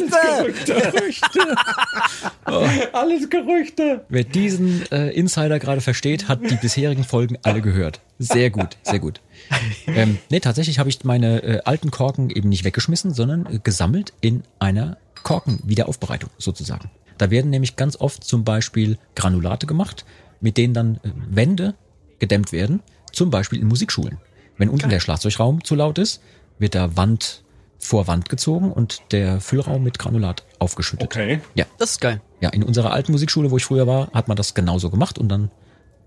Alles 2.92 3.28
Gerüchte. 3.28 4.04
Wer 4.08 4.24
diesen 4.24 4.90
äh, 4.90 5.10
Insider 5.10 5.58
gerade 5.58 5.80
versteht, 5.80 6.28
hat 6.28 6.40
die 6.48 6.56
bisherigen 6.56 7.04
Folgen 7.04 7.38
alle 7.42 7.60
gehört. 7.60 8.00
Sehr 8.18 8.50
gut, 8.50 8.78
sehr 8.82 8.98
gut. 8.98 9.20
Ähm, 9.86 10.18
nee, 10.30 10.38
tatsächlich 10.40 10.78
habe 10.78 10.88
ich 10.88 11.02
meine 11.04 11.42
äh, 11.42 11.60
alten 11.64 11.90
Korken 11.90 12.30
eben 12.30 12.48
nicht 12.48 12.64
weggeschmissen, 12.64 13.12
sondern 13.12 13.46
äh, 13.46 13.58
gesammelt 13.62 14.12
in 14.20 14.44
einer 14.60 14.98
Korkenwiederaufbereitung 15.24 16.30
sozusagen. 16.38 16.90
Da 17.18 17.30
werden 17.30 17.50
nämlich 17.50 17.76
ganz 17.76 17.96
oft 17.96 18.22
zum 18.22 18.44
Beispiel 18.44 18.98
Granulate 19.16 19.66
gemacht, 19.66 20.04
mit 20.40 20.56
denen 20.56 20.74
dann 20.74 20.96
äh, 20.96 21.10
Wände 21.28 21.74
gedämmt 22.20 22.52
werden, 22.52 22.82
zum 23.12 23.30
Beispiel 23.30 23.58
in 23.60 23.66
Musikschulen. 23.66 24.18
Wenn 24.56 24.68
unten 24.68 24.90
der 24.90 25.00
Schlagzeugraum 25.00 25.64
zu 25.64 25.74
laut 25.74 25.98
ist, 25.98 26.20
wird 26.58 26.74
da 26.74 26.96
Wand 26.96 27.42
vor 27.78 28.06
Wand 28.06 28.28
gezogen 28.28 28.70
und 28.70 29.00
der 29.10 29.40
Füllraum 29.40 29.82
mit 29.82 29.98
Granulat 29.98 30.44
aufgeschüttet. 30.58 31.06
Okay. 31.06 31.40
Ja, 31.54 31.64
Das 31.78 31.92
ist 31.92 32.00
geil. 32.00 32.20
ja, 32.40 32.50
in 32.50 32.62
unserer 32.62 32.92
alten 32.92 33.12
Musikschule, 33.12 33.50
wo 33.50 33.56
ich 33.56 33.64
früher 33.64 33.86
war, 33.86 34.10
hat 34.12 34.28
man 34.28 34.36
das 34.36 34.54
genauso 34.54 34.90
gemacht 34.90 35.18
und 35.18 35.28
dann 35.28 35.50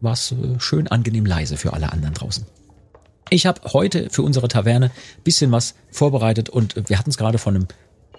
war 0.02 0.14
es 0.14 0.32
äh, 0.32 0.60
schön 0.60 0.88
angenehm 0.88 1.26
leise 1.26 1.58
für 1.58 1.74
alle 1.74 1.92
anderen 1.92 2.14
draußen. 2.14 2.46
Ich 3.34 3.48
habe 3.48 3.62
heute 3.74 4.12
für 4.12 4.22
unsere 4.22 4.48
Taverne 4.48 4.92
bisschen 5.24 5.52
was 5.52 5.74
vorbereitet 5.90 6.50
und 6.50 6.88
wir 6.88 7.00
hatten 7.00 7.10
es 7.10 7.18
gerade 7.18 7.40
von 7.40 7.56
dem, 7.56 7.68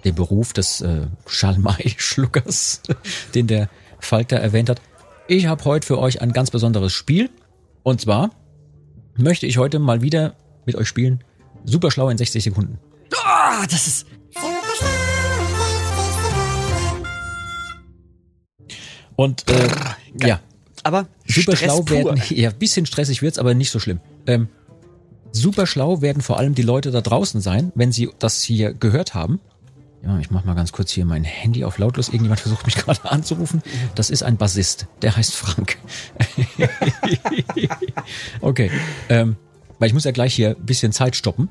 dem 0.05 0.17
Beruf 0.17 0.53
des 0.53 0.81
äh, 0.81 1.07
Schalmei-Schluckers, 1.29 2.83
den 3.37 3.47
der 3.47 3.69
Falk 4.01 4.27
da 4.27 4.39
erwähnt 4.39 4.69
hat. 4.69 4.81
Ich 5.29 5.47
habe 5.47 5.65
heute 5.67 5.87
für 5.87 6.01
euch 6.01 6.21
ein 6.21 6.33
ganz 6.33 6.51
besonderes 6.51 6.93
Spiel 6.93 7.31
und 7.85 8.01
zwar 8.01 8.31
möchte 9.17 9.47
ich 9.47 9.57
heute 9.57 9.79
mal 9.79 10.03
wieder 10.03 10.35
mit 10.67 10.75
euch 10.75 10.89
spielen. 10.89 11.23
Super 11.65 11.93
schlau 11.93 12.09
in 12.09 12.19
60 12.19 12.43
Sekunden. 12.43 12.81
Ah, 13.25 13.65
das 13.71 13.87
ist. 13.87 14.07
Und 19.15 19.49
äh, 19.49 19.69
ja, 20.27 20.41
Aber 20.83 21.07
super 21.25 21.55
Stress 21.55 21.71
schlau 21.71 21.83
pur. 21.83 21.97
werden, 21.99 22.21
ja, 22.31 22.51
bisschen 22.51 22.85
stressig 22.85 23.23
wird's, 23.23 23.39
aber 23.39 23.55
nicht 23.55 23.71
so 23.71 23.79
schlimm. 23.79 24.01
Ähm, 24.27 24.49
super 25.35 25.67
schlau 25.67 26.01
werden 26.01 26.23
vor 26.23 26.39
allem 26.39 26.55
die 26.55 26.63
Leute 26.63 26.91
da 26.91 27.01
draußen 27.01 27.41
sein, 27.41 27.73
wenn 27.75 27.93
sie 27.93 28.11
das 28.19 28.43
hier 28.43 28.73
gehört 28.73 29.15
haben. 29.15 29.41
Ja, 30.03 30.19
ich 30.19 30.31
mach 30.31 30.45
mal 30.45 30.55
ganz 30.55 30.73
kurz 30.73 30.91
hier 30.91 31.07
mein 31.07 31.25
Handy 31.25 31.65
auf 31.65 31.79
lautlos. 31.79 32.09
Irgendjemand 32.09 32.41
versucht 32.41 32.67
mich 32.67 32.77
gerade 32.85 33.11
anzurufen. 33.11 33.63
Das 33.95 34.11
ist 34.11 34.23
ein 34.23 34.37
Bassist, 34.37 34.87
der 35.03 35.17
heißt 35.17 35.35
Frank. 35.35 35.79
okay, 38.41 38.71
ähm, 39.09 39.37
weil 39.79 39.89
ich 39.89 39.95
muss 39.95 40.05
ja 40.05 40.13
gleich 40.13 40.35
hier 40.35 40.51
ein 40.51 40.67
bisschen 40.67 40.93
Zeit 40.93 41.17
stoppen. 41.17 41.49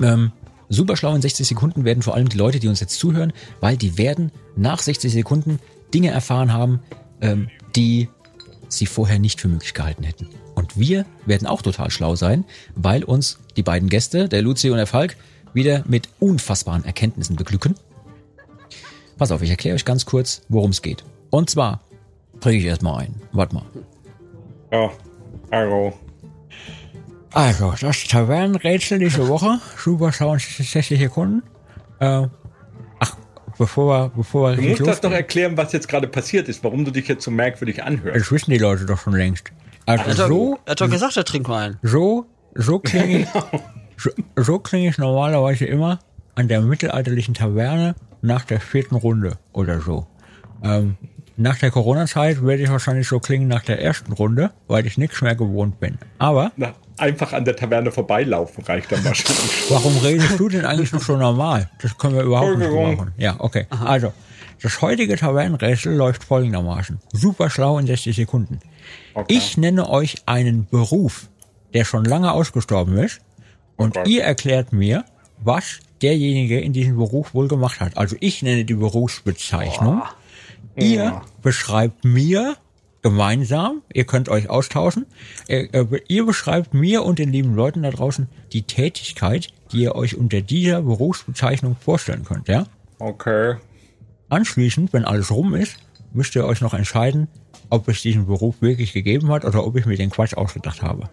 Ähm, 0.00 0.32
super 0.68 0.96
schlau 0.96 1.14
in 1.14 1.22
60 1.22 1.48
Sekunden 1.48 1.84
werden 1.84 2.02
vor 2.02 2.14
allem 2.14 2.28
die 2.28 2.36
Leute, 2.36 2.60
die 2.60 2.68
uns 2.68 2.80
jetzt 2.80 2.98
zuhören, 2.98 3.32
weil 3.60 3.76
die 3.76 3.98
werden 3.98 4.32
nach 4.54 4.80
60 4.80 5.10
Sekunden 5.10 5.58
Dinge 5.92 6.10
erfahren 6.10 6.52
haben, 6.52 6.80
ähm, 7.20 7.48
die 7.74 8.08
sie 8.68 8.86
vorher 8.86 9.18
nicht 9.18 9.40
für 9.40 9.48
möglich 9.48 9.74
gehalten 9.74 10.04
hätten. 10.04 10.28
Und 10.60 10.78
wir 10.78 11.06
werden 11.24 11.46
auch 11.46 11.62
total 11.62 11.90
schlau 11.90 12.16
sein, 12.16 12.44
weil 12.76 13.02
uns 13.02 13.38
die 13.56 13.62
beiden 13.62 13.88
Gäste, 13.88 14.28
der 14.28 14.42
Luzi 14.42 14.68
und 14.68 14.76
der 14.76 14.86
Falk, 14.86 15.16
wieder 15.54 15.84
mit 15.88 16.10
unfassbaren 16.18 16.84
Erkenntnissen 16.84 17.34
beglücken. 17.34 17.76
Pass 19.16 19.32
auf, 19.32 19.40
ich 19.40 19.48
erkläre 19.48 19.74
euch 19.74 19.86
ganz 19.86 20.04
kurz, 20.04 20.42
worum 20.50 20.70
es 20.70 20.82
geht. 20.82 21.02
Und 21.30 21.48
zwar 21.48 21.80
kriege 22.40 22.58
ich 22.58 22.64
erstmal 22.66 23.04
ein. 23.04 23.14
Warte 23.32 23.54
mal. 23.54 23.64
Ja, 24.70 24.90
also. 25.50 25.94
Also, 27.32 27.72
das 27.80 28.04
Tavernenrätsel 28.04 28.98
diese 28.98 29.28
Woche. 29.28 29.60
Super 29.78 30.12
schlau 30.12 30.34
in 30.34 30.40
60 30.40 30.98
Sekunden. 30.98 31.42
Äh, 32.00 32.26
ach, 32.98 33.16
bevor 33.56 33.88
wir, 33.88 34.08
bevor 34.14 34.50
wir 34.50 34.56
Du 34.56 34.68
musst 34.68 34.86
das 34.86 35.00
doch 35.00 35.12
erklären, 35.12 35.56
was 35.56 35.72
jetzt 35.72 35.88
gerade 35.88 36.06
passiert 36.06 36.48
ist, 36.50 36.62
warum 36.62 36.84
du 36.84 36.90
dich 36.90 37.08
jetzt 37.08 37.24
so 37.24 37.30
merkwürdig 37.30 37.82
anhörst. 37.82 38.20
Das 38.20 38.30
wissen 38.30 38.50
die 38.50 38.58
Leute 38.58 38.84
doch 38.84 38.98
schon 38.98 39.14
längst. 39.14 39.52
Also 39.86 40.04
Er 40.04 40.10
hat, 40.10 40.16
so, 40.16 40.28
doch, 40.28 40.60
er 40.66 40.70
hat 40.72 40.80
doch 40.80 40.90
gesagt, 40.90 41.16
er 41.16 41.24
trinkt 41.24 41.48
mal 41.48 41.64
einen. 41.66 41.78
so, 41.82 42.26
so 42.54 42.78
klinge 42.78 43.20
ich, 43.20 43.28
so, 43.96 44.10
so 44.36 44.58
klinge 44.58 44.88
ich 44.88 44.98
normalerweise 44.98 45.64
immer 45.66 45.98
an 46.34 46.48
der 46.48 46.60
mittelalterlichen 46.60 47.34
Taverne 47.34 47.94
nach 48.22 48.44
der 48.44 48.60
vierten 48.60 48.94
Runde 48.96 49.38
oder 49.52 49.80
so. 49.80 50.06
Ähm, 50.62 50.96
nach 51.36 51.56
der 51.58 51.70
Corona-Zeit 51.70 52.44
werde 52.44 52.62
ich 52.62 52.70
wahrscheinlich 52.70 53.08
so 53.08 53.18
klingen 53.18 53.48
nach 53.48 53.62
der 53.62 53.80
ersten 53.82 54.12
Runde, 54.12 54.50
weil 54.68 54.86
ich 54.86 54.98
nichts 54.98 55.22
mehr 55.22 55.34
gewohnt 55.34 55.80
bin. 55.80 55.96
Aber 56.18 56.52
Na, 56.56 56.74
einfach 56.98 57.32
an 57.32 57.46
der 57.46 57.56
Taverne 57.56 57.90
vorbeilaufen 57.90 58.62
reicht 58.64 58.92
dann 58.92 59.02
wahrscheinlich. 59.04 59.64
Warum 59.70 59.96
redest 59.98 60.38
du 60.38 60.48
denn 60.50 60.66
eigentlich 60.66 60.92
noch 60.92 61.00
so 61.00 61.16
normal? 61.16 61.70
Das 61.80 61.96
können 61.96 62.14
wir 62.14 62.22
überhaupt 62.24 62.58
nicht 62.58 62.70
machen. 62.70 63.12
Ja, 63.16 63.36
okay. 63.38 63.66
Also, 63.70 64.12
das 64.62 64.82
heutige 64.82 65.16
Tavernenrätsel 65.16 65.94
läuft 65.94 66.24
folgendermaßen. 66.24 66.98
Super 67.14 67.48
schlau 67.48 67.78
in 67.78 67.86
60 67.86 68.14
Sekunden. 68.14 68.60
Okay. 69.14 69.34
Ich 69.34 69.56
nenne 69.56 69.88
euch 69.88 70.16
einen 70.26 70.66
Beruf, 70.66 71.28
der 71.74 71.84
schon 71.84 72.04
lange 72.04 72.32
ausgestorben 72.32 72.96
ist. 72.98 73.20
Und 73.76 73.94
Gott. 73.94 74.06
ihr 74.06 74.22
erklärt 74.24 74.72
mir, 74.72 75.04
was 75.42 75.80
derjenige 76.02 76.60
in 76.60 76.72
diesem 76.72 76.96
Beruf 76.96 77.34
wohl 77.34 77.48
gemacht 77.48 77.80
hat. 77.80 77.96
Also 77.96 78.16
ich 78.20 78.42
nenne 78.42 78.64
die 78.64 78.74
Berufsbezeichnung. 78.74 80.02
Ihr 80.76 81.22
beschreibt 81.42 82.04
mir 82.04 82.56
gemeinsam, 83.02 83.82
ihr 83.92 84.04
könnt 84.04 84.28
euch 84.28 84.48
austauschen, 84.50 85.06
ihr, 85.48 85.72
äh, 85.74 85.86
ihr 86.08 86.26
beschreibt 86.26 86.74
mir 86.74 87.02
und 87.02 87.18
den 87.18 87.32
lieben 87.32 87.54
Leuten 87.54 87.82
da 87.82 87.90
draußen 87.90 88.28
die 88.52 88.62
Tätigkeit, 88.62 89.48
die 89.72 89.82
ihr 89.82 89.94
euch 89.94 90.16
unter 90.16 90.40
dieser 90.42 90.82
Berufsbezeichnung 90.82 91.76
vorstellen 91.76 92.24
könnt, 92.24 92.48
ja? 92.48 92.66
Okay. 92.98 93.56
Anschließend, 94.28 94.92
wenn 94.92 95.04
alles 95.04 95.30
rum 95.30 95.54
ist, 95.54 95.76
müsst 96.12 96.34
ihr 96.34 96.44
euch 96.44 96.60
noch 96.60 96.74
entscheiden, 96.74 97.28
ob 97.70 97.88
es 97.88 98.02
diesen 98.02 98.26
Beruf 98.26 98.60
wirklich 98.60 98.92
gegeben 98.92 99.30
hat 99.30 99.44
oder 99.44 99.64
ob 99.66 99.76
ich 99.76 99.86
mir 99.86 99.96
den 99.96 100.10
Quatsch 100.10 100.34
ausgedacht 100.34 100.82
habe. 100.82 101.08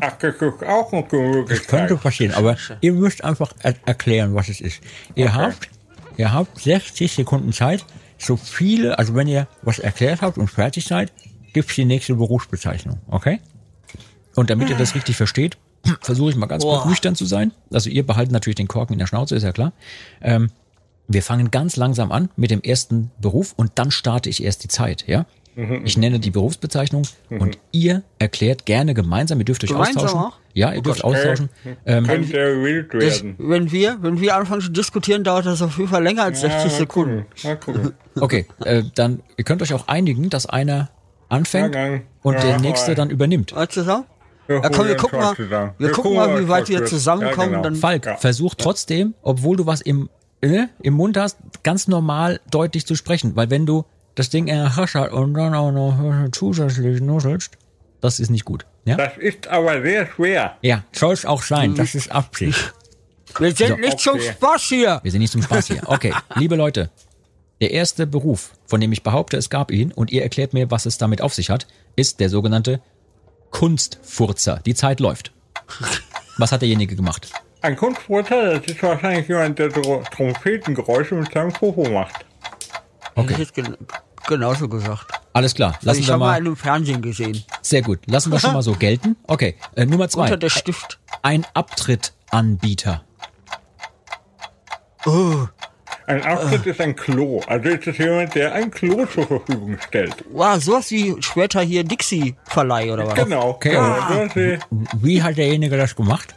Ach, 0.00 0.16
das 0.18 0.34
ist 0.36 0.64
auch 0.64 0.92
eine 0.92 1.04
Möglichkeit. 1.10 1.68
Könnte 1.88 1.96
passieren, 1.96 2.34
aber 2.34 2.56
ihr 2.80 2.92
müsst 2.92 3.24
einfach 3.24 3.52
er 3.60 3.74
erklären, 3.86 4.34
was 4.34 4.48
es 4.48 4.60
ist. 4.60 4.80
Ihr 5.14 5.34
habt, 5.34 5.68
ihr 6.16 6.32
habt 6.32 6.60
60 6.60 7.12
Sekunden 7.12 7.52
Zeit, 7.52 7.84
so 8.18 8.36
viele, 8.36 8.98
also 8.98 9.14
wenn 9.14 9.26
ihr 9.26 9.48
was 9.62 9.78
erklärt 9.78 10.22
habt 10.22 10.38
und 10.38 10.48
fertig 10.48 10.84
seid, 10.84 11.12
gibt's 11.52 11.74
die 11.74 11.84
nächste 11.84 12.14
Berufsbezeichnung, 12.14 12.98
okay? 13.08 13.40
Und 14.36 14.50
damit 14.50 14.70
ihr 14.70 14.76
das 14.76 14.94
richtig 14.94 15.16
versteht, 15.16 15.56
versuche 16.00 16.30
ich 16.30 16.36
mal 16.36 16.46
ganz 16.46 16.62
kurz 16.62 16.84
nüchtern 16.84 17.16
zu 17.16 17.24
sein. 17.24 17.52
Also 17.72 17.90
ihr 17.90 18.06
behaltet 18.06 18.32
natürlich 18.32 18.56
den 18.56 18.68
Korken 18.68 18.92
in 18.92 18.98
der 18.98 19.06
Schnauze, 19.06 19.34
ist 19.34 19.42
ja 19.42 19.52
klar. 19.52 19.72
Ähm, 20.20 20.50
wir 21.12 21.22
fangen 21.22 21.50
ganz 21.50 21.76
langsam 21.76 22.12
an 22.12 22.30
mit 22.36 22.50
dem 22.50 22.60
ersten 22.62 23.10
Beruf 23.20 23.52
und 23.56 23.72
dann 23.74 23.90
starte 23.90 24.30
ich 24.30 24.42
erst 24.44 24.64
die 24.64 24.68
Zeit, 24.68 25.04
ja? 25.06 25.26
Ich 25.84 25.98
nenne 25.98 26.20
die 26.20 26.30
Berufsbezeichnung 26.30 27.02
und 27.28 27.58
ihr 27.72 28.02
erklärt 28.18 28.64
gerne 28.64 28.94
gemeinsam, 28.94 29.38
ihr 29.40 29.44
dürft 29.44 29.62
euch 29.64 29.70
Gemeinsam 29.70 30.04
austauschen. 30.04 30.18
auch? 30.20 30.38
Ja, 30.54 30.72
ihr 30.72 30.80
dürft 30.80 31.04
austauschen. 31.04 31.50
Ähm, 31.84 32.06
Könnte 32.06 32.62
wild 32.62 32.94
Das, 32.94 33.22
wenn 33.36 33.70
wir, 33.70 33.98
wenn 34.00 34.20
wir 34.20 34.36
anfangen 34.36 34.62
zu 34.62 34.70
diskutieren, 34.70 35.22
dauert 35.24 35.44
das 35.46 35.60
auf 35.60 35.76
jeden 35.76 35.90
Fall 35.90 36.02
länger 36.02 36.22
als 36.22 36.40
60 36.40 36.62
mal 36.64 36.70
Sekunden. 36.70 37.26
gucken, 37.26 37.44
Mal 37.44 37.56
gucken. 37.58 37.94
okay, 38.20 38.46
äh, 38.64 38.84
dann 38.94 39.22
ihr 39.36 39.44
könnt 39.44 39.60
euch 39.60 39.74
auch 39.74 39.88
einigen, 39.88 40.30
dass 40.30 40.46
einer 40.46 40.88
anfängt 41.28 41.74
Ja, 41.74 41.98
und 42.22 42.34
Ja, 42.34 42.40
der 42.40 42.60
nächste 42.60 42.94
dann 42.94 43.10
übernimmt. 43.10 43.54
Weißt 43.54 43.76
du 43.76 43.82
so? 43.82 44.04
Wir 44.46 44.56
Ja, 44.62 44.68
komm, 44.70 44.86
wir 44.88 44.96
gucken 44.96 45.18
mal, 45.18 45.34
zusammen. 45.36 45.72
wir 45.78 45.90
gucken 45.92 46.14
mal, 46.14 46.40
wie 46.42 46.48
weit 46.48 46.68
wir 46.68 46.86
zusammenkommen. 46.86 47.40
Ja, 47.40 47.46
genau. 47.58 47.62
dann 47.62 47.74
Falk, 47.76 48.06
Ja. 48.06 48.16
versuch 48.16 48.54
trotzdem, 48.56 49.14
obwohl 49.22 49.56
du 49.58 49.66
was 49.66 49.80
im, 49.82 50.08
äh, 50.40 50.66
im 50.82 50.94
Mund 50.94 51.16
hast, 51.16 51.38
ganz 51.62 51.88
normal 51.88 52.40
deutlich 52.50 52.86
zu 52.86 52.94
sprechen. 52.94 53.36
Weil 53.36 53.50
wenn 53.50 53.66
du 53.66 53.84
das 54.14 54.30
Ding 54.30 54.46
in 54.48 54.56
der 54.56 54.70
Tasche 54.70 55.00
hast 55.00 55.12
und 55.12 55.34
dann 55.34 55.54
auch 55.54 55.70
noch 55.72 56.28
zusätzlich 56.32 57.00
nusselst, 57.00 57.56
das 58.00 58.20
ist 58.20 58.30
nicht 58.30 58.44
gut. 58.44 58.66
Ja, 58.84 58.96
Das 58.96 59.16
ist 59.18 59.46
aber 59.48 59.82
sehr 59.82 60.06
schwer. 60.06 60.56
ja 60.62 60.84
soll 60.92 61.12
es 61.12 61.26
auch 61.26 61.42
sein. 61.42 61.74
Das 61.74 61.94
ist 61.94 62.10
Absicht. 62.10 62.72
wir 63.38 63.54
sind 63.54 63.80
nicht 63.80 64.00
zum 64.00 64.14
okay. 64.14 64.32
Spaß 64.32 64.62
hier. 64.62 65.00
Wir 65.02 65.10
sind 65.10 65.20
nicht 65.20 65.32
zum 65.32 65.42
Spaß 65.42 65.66
hier. 65.66 65.82
Okay, 65.86 66.14
liebe 66.34 66.56
Leute, 66.56 66.90
der 67.60 67.72
erste 67.72 68.06
Beruf, 68.06 68.52
von 68.66 68.80
dem 68.80 68.90
ich 68.92 69.02
behaupte, 69.02 69.36
es 69.36 69.50
gab 69.50 69.70
ihn, 69.70 69.92
und 69.92 70.10
ihr 70.10 70.22
erklärt 70.22 70.54
mir, 70.54 70.70
was 70.70 70.86
es 70.86 70.96
damit 70.96 71.20
auf 71.20 71.34
sich 71.34 71.50
hat, 71.50 71.66
ist 71.94 72.18
der 72.20 72.30
sogenannte 72.30 72.80
Kunstfurzer. 73.50 74.60
Die 74.64 74.74
Zeit 74.74 75.00
läuft. 75.00 75.32
Was 76.38 76.52
hat 76.52 76.62
derjenige 76.62 76.96
gemacht? 76.96 77.30
Ein 77.62 77.76
Kunstwurzel, 77.76 78.58
das 78.60 78.72
ist 78.74 78.82
wahrscheinlich 78.82 79.28
jemand, 79.28 79.58
der 79.58 79.70
so 79.70 80.02
Trompetengeräusche 80.14 81.14
mit 81.14 81.32
seinem 81.32 81.52
Popo 81.52 81.88
macht. 81.90 82.24
Hätte 83.16 83.32
ich 83.32 83.38
jetzt 83.38 83.54
gen 83.54 83.76
genauso 84.26 84.68
gesagt. 84.68 85.06
Alles 85.32 85.54
klar, 85.54 85.76
lassen 85.82 86.00
ich 86.00 86.06
wir 86.06 86.12
habe 86.14 86.20
mal 86.20 86.26
mal. 86.28 86.36
einen 86.36 86.46
im 86.46 86.56
Fernsehen 86.56 87.02
gesehen. 87.02 87.42
Sehr 87.62 87.82
gut, 87.82 87.98
lassen 88.06 88.32
wir 88.32 88.38
schon 88.38 88.52
mal 88.54 88.62
so 88.62 88.72
gelten. 88.78 89.16
Okay, 89.26 89.56
äh, 89.76 89.84
Nummer 89.84 90.08
zwei. 90.08 90.22
Unter 90.24 90.36
der 90.36 90.48
Stift. 90.50 90.98
Ein 91.22 91.44
Abtrittanbieter. 91.54 93.02
Oh, 95.06 95.46
Ein 96.06 96.24
Auftritt 96.26 96.66
ist 96.66 96.80
ein 96.80 96.94
Klo. 96.96 97.40
Also 97.46 97.68
ist 97.70 97.86
es 97.86 97.98
jemand, 97.98 98.34
der 98.34 98.52
ein 98.54 98.70
Klo 98.70 99.06
zur 99.06 99.26
Verfügung 99.26 99.76
stellt. 99.86 100.24
wow, 100.32 100.60
sowas 100.62 100.90
wie 100.90 101.14
später 101.20 101.60
hier 101.62 101.84
Dixie-Verleih 101.84 102.92
oder 102.92 103.06
was? 103.06 103.14
Genau. 103.14 103.50
Okay. 103.50 104.54
Ist 104.54 104.66
Wie 105.02 105.22
hat 105.22 105.36
derjenige 105.38 105.76
das 105.76 105.94
gemacht? 105.96 106.34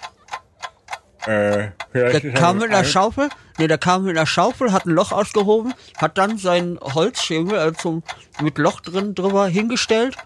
Äh, 1.25 1.69
Der 1.93 2.21
kam 2.33 2.57
er 2.57 2.61
mit 2.63 2.69
einer 2.69 2.77
ein- 2.79 2.85
Schaufel, 2.85 3.29
nee, 3.57 3.67
der 3.67 3.77
kam 3.77 4.03
mit 4.03 4.17
einer 4.17 4.25
Schaufel, 4.25 4.71
hat 4.73 4.85
ein 4.85 4.91
Loch 4.91 5.11
ausgehoben, 5.11 5.73
hat 5.97 6.17
dann 6.17 6.37
seinen 6.37 6.79
Holzschemel 6.79 7.57
also 7.57 8.01
mit 8.41 8.57
Loch 8.57 8.81
drin 8.81 9.15
drüber 9.15 9.47
hingestellt 9.47 10.17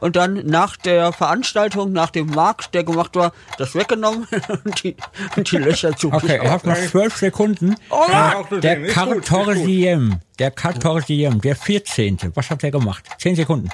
und 0.00 0.14
dann 0.14 0.46
nach 0.46 0.76
der 0.76 1.12
Veranstaltung, 1.12 1.92
nach 1.92 2.10
dem 2.10 2.26
Markt, 2.28 2.72
der 2.74 2.84
gemacht 2.84 3.16
war, 3.16 3.32
das 3.56 3.74
weggenommen 3.74 4.28
und 4.64 4.84
die, 4.84 4.94
und 5.34 5.50
die 5.50 5.56
Löcher 5.56 5.96
zu. 5.96 6.12
Okay, 6.12 6.38
ihr 6.42 6.50
habt 6.50 6.66
noch 6.66 6.76
zwölf 6.76 7.16
Sekunden. 7.16 7.74
Ja, 7.90 8.36
auch 8.36 8.48
so 8.48 8.60
Der. 8.60 8.86
Kartorsiem, 8.86 10.20
der 10.38 10.50
Kartorsiem, 10.52 11.40
der 11.40 11.56
14. 11.56 12.18
Was 12.34 12.50
hat 12.50 12.62
der 12.62 12.70
gemacht? 12.70 13.04
Zehn 13.18 13.34
Sekunden. 13.34 13.70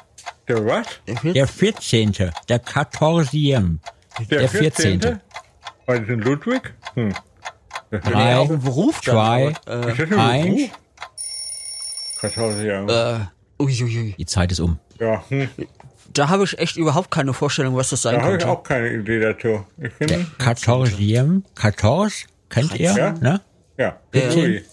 Der 0.48 0.64
was? 0.64 0.86
Der 1.24 1.46
14. 1.46 2.12
Der 2.48 2.58
Kartorsiem. 2.58 3.80
Der 4.30 4.48
14. 4.48 5.20
War 5.86 5.98
das 5.98 6.08
in 6.08 6.20
Ludwig? 6.20 6.74
Hm. 6.94 7.12
Drei, 7.90 8.36
auch 8.36 8.50
ein 8.50 8.60
Beruf 8.60 9.00
zwei, 9.02 9.52
ein 9.66 10.14
eins. 10.14 10.70
Äh, 12.88 13.18
uiuiui. 13.62 14.14
Die 14.18 14.26
Zeit 14.26 14.52
ist 14.52 14.60
um. 14.60 14.78
Ja, 14.98 15.22
hm. 15.28 15.48
Da 16.12 16.28
habe 16.28 16.44
ich 16.44 16.58
echt 16.58 16.76
überhaupt 16.76 17.10
keine 17.10 17.32
Vorstellung, 17.32 17.76
was 17.76 17.90
das 17.90 18.02
sein 18.02 18.14
da 18.14 18.22
habe 18.22 18.32
ich 18.32 18.38
könnte. 18.38 18.52
auch 18.52 18.62
keine 18.62 18.88
Idee 18.92 19.20
dazu. 19.20 19.66
Ich 19.78 19.92
finde, 19.92 20.26
kennt 22.48 22.74
ihr? 22.78 22.92
Ja. 22.92 23.12
Ne? 23.12 23.40
ja. 23.76 23.98
Ja. 24.12 24.30
Ui. 24.34 24.64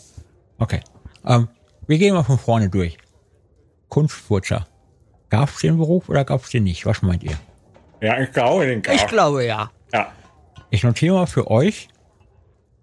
Okay. 0.59 0.81
Ähm, 1.25 1.47
wir 1.88 1.97
gehen 1.97 2.13
mal 2.13 2.23
von 2.23 2.38
vorne 2.38 2.69
durch. 2.69 2.97
Kunstfurzer. 3.89 4.67
Gab's 5.29 5.59
den 5.61 5.77
Beruf 5.77 6.09
oder 6.09 6.23
gab's 6.25 6.49
den 6.49 6.63
nicht? 6.63 6.85
Was 6.85 7.01
meint 7.01 7.23
ihr? 7.23 7.38
Ja, 8.01 8.19
ich 8.19 8.31
glaube, 8.31 8.65
den 8.65 8.79
Ich 8.79 9.01
gab. 9.01 9.09
glaube 9.09 9.45
ja. 9.45 9.71
Ich 10.73 10.84
notiere 10.84 11.15
mal 11.15 11.26
für 11.26 11.52
euch, 11.52 11.89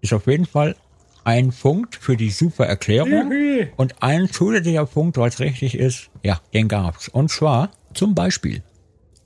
ist 0.01 0.13
auf 0.13 0.27
jeden 0.27 0.45
Fall 0.45 0.75
ein 1.23 1.51
Punkt 1.51 1.95
für 1.95 2.15
die 2.15 2.29
super 2.29 2.67
Erklärung 2.67 3.33
und 3.77 4.03
ein 4.03 4.31
zusätzlicher 4.31 4.85
Punkt, 4.85 5.17
was 5.17 5.39
richtig 5.39 5.75
ist, 5.75 6.11
ja, 6.23 6.39
den 6.53 6.67
gab's. 6.67 7.09
Und 7.09 7.31
zwar 7.31 7.71
zum 7.95 8.13
Beispiel 8.13 8.61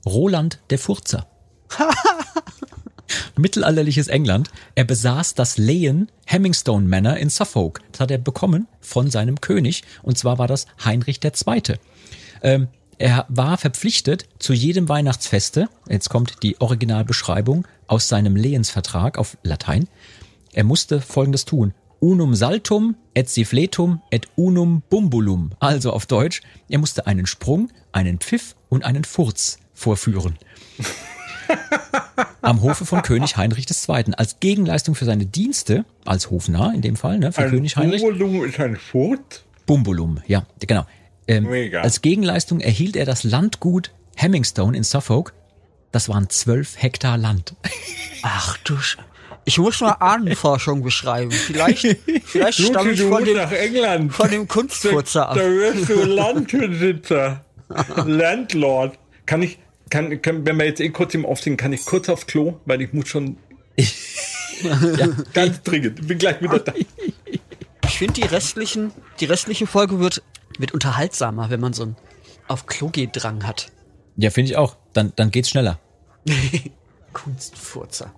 Roland 0.06 0.60
der 0.70 0.78
Furzer. 0.78 1.26
Mittelalterliches 3.36 4.08
England. 4.08 4.50
Er 4.74 4.84
besaß 4.84 5.34
das 5.34 5.58
Lehen 5.58 6.10
Hemmingstone 6.24 6.88
Manor 6.88 7.18
in 7.18 7.28
Suffolk. 7.28 7.82
Das 7.92 8.00
hat 8.00 8.10
er 8.10 8.18
bekommen 8.18 8.66
von 8.80 9.10
seinem 9.10 9.42
König. 9.42 9.84
Und 10.02 10.16
zwar 10.16 10.38
war 10.38 10.48
das 10.48 10.66
Heinrich 10.82 11.20
II. 11.22 11.62
Ähm, 12.42 12.68
er 12.98 13.26
war 13.28 13.58
verpflichtet 13.58 14.26
zu 14.38 14.52
jedem 14.52 14.88
Weihnachtsfeste, 14.88 15.68
jetzt 15.88 16.10
kommt 16.10 16.42
die 16.42 16.60
Originalbeschreibung 16.60 17.66
aus 17.86 18.08
seinem 18.08 18.36
Lehensvertrag 18.36 19.18
auf 19.18 19.36
Latein, 19.42 19.88
er 20.52 20.64
musste 20.64 21.00
folgendes 21.00 21.44
tun. 21.44 21.74
Unum 22.00 22.34
saltum 22.34 22.96
et 23.14 23.28
sifletum 23.28 24.02
et 24.10 24.28
unum 24.36 24.82
bumbulum. 24.90 25.52
Also 25.58 25.92
auf 25.92 26.06
Deutsch, 26.06 26.42
er 26.68 26.78
musste 26.78 27.06
einen 27.06 27.26
Sprung, 27.26 27.70
einen 27.92 28.18
Pfiff 28.18 28.54
und 28.68 28.84
einen 28.84 29.04
Furz 29.04 29.58
vorführen. 29.72 30.38
Am 32.42 32.62
Hofe 32.62 32.84
von 32.84 33.02
König 33.02 33.36
Heinrich 33.36 33.66
II. 33.70 34.14
Als 34.16 34.38
Gegenleistung 34.38 34.94
für 34.94 35.06
seine 35.06 35.26
Dienste, 35.26 35.84
als 36.04 36.30
Hofnarr 36.30 36.74
in 36.74 36.82
dem 36.82 36.96
Fall, 36.96 37.18
ne, 37.18 37.32
für 37.32 37.42
Ein 37.42 37.50
König 37.50 37.76
Heinrich. 37.76 38.02
Bumbulum 38.02 38.44
ist 38.44 38.60
ein 38.60 38.76
Furt. 38.76 39.44
Bumbulum, 39.66 40.20
ja, 40.26 40.46
genau. 40.60 40.84
Ähm, 41.26 41.44
Mega. 41.44 41.80
als 41.80 42.02
Gegenleistung 42.02 42.60
erhielt 42.60 42.96
er 42.96 43.06
das 43.06 43.24
Landgut 43.24 43.90
Hemmingstone 44.16 44.76
in 44.76 44.84
Suffolk. 44.84 45.32
Das 45.92 46.08
waren 46.08 46.28
zwölf 46.28 46.74
Hektar 46.82 47.16
Land. 47.18 47.54
Ach 48.22 48.56
du 48.64 48.76
Sch 48.78 48.98
Ich 49.44 49.58
muss 49.58 49.80
mal 49.80 49.92
Ahnenforschung 49.92 50.82
beschreiben. 50.82 51.30
Vielleicht, 51.30 51.96
vielleicht 52.24 52.60
stamme 52.60 52.90
ich 52.92 53.02
von 53.02 53.24
dem, 53.24 53.36
nach 53.36 53.52
England. 53.52 54.12
von 54.12 54.30
dem 54.30 54.48
Kunstfurzer 54.48 55.20
Da 55.20 55.26
ab. 55.30 55.36
wirst 55.36 55.88
du 55.88 55.94
Landbesitzer. 56.04 57.44
Landlord. 58.06 58.98
Kann 59.26 59.42
ich, 59.42 59.58
kann, 59.90 60.20
kann, 60.20 60.44
wenn 60.46 60.56
wir 60.58 60.66
jetzt 60.66 60.80
eh 60.80 60.90
kurz 60.90 61.14
im 61.14 61.24
Aufsehen, 61.24 61.56
kann 61.56 61.72
ich 61.72 61.84
kurz 61.84 62.08
aufs 62.08 62.26
Klo, 62.26 62.60
weil 62.66 62.82
ich 62.82 62.92
muss 62.92 63.08
schon 63.08 63.36
ja, 64.62 65.08
ganz 65.32 65.62
dringend. 65.62 66.00
Ich 66.00 66.06
bin 66.06 66.18
gleich 66.18 66.40
wieder 66.40 66.58
da. 66.58 66.72
Ich 67.86 67.98
finde, 67.98 68.14
die 68.14 68.22
restlichen, 68.22 68.92
die 69.20 69.24
restliche 69.24 69.66
Folge 69.66 70.00
wird, 70.00 70.22
wird 70.58 70.72
unterhaltsamer, 70.72 71.50
wenn 71.50 71.60
man 71.60 71.72
so 71.72 71.84
einen 71.84 71.96
auf 72.48 72.66
Klo 72.66 72.88
geht 72.88 73.10
Drang 73.14 73.46
hat. 73.46 73.70
ja 74.16 74.30
finde 74.30 74.50
ich 74.50 74.56
auch. 74.56 74.76
Dann, 74.92 75.12
dann 75.16 75.30
geht's 75.30 75.50
schneller. 75.50 75.78
Kunstfurzer. 77.12 78.12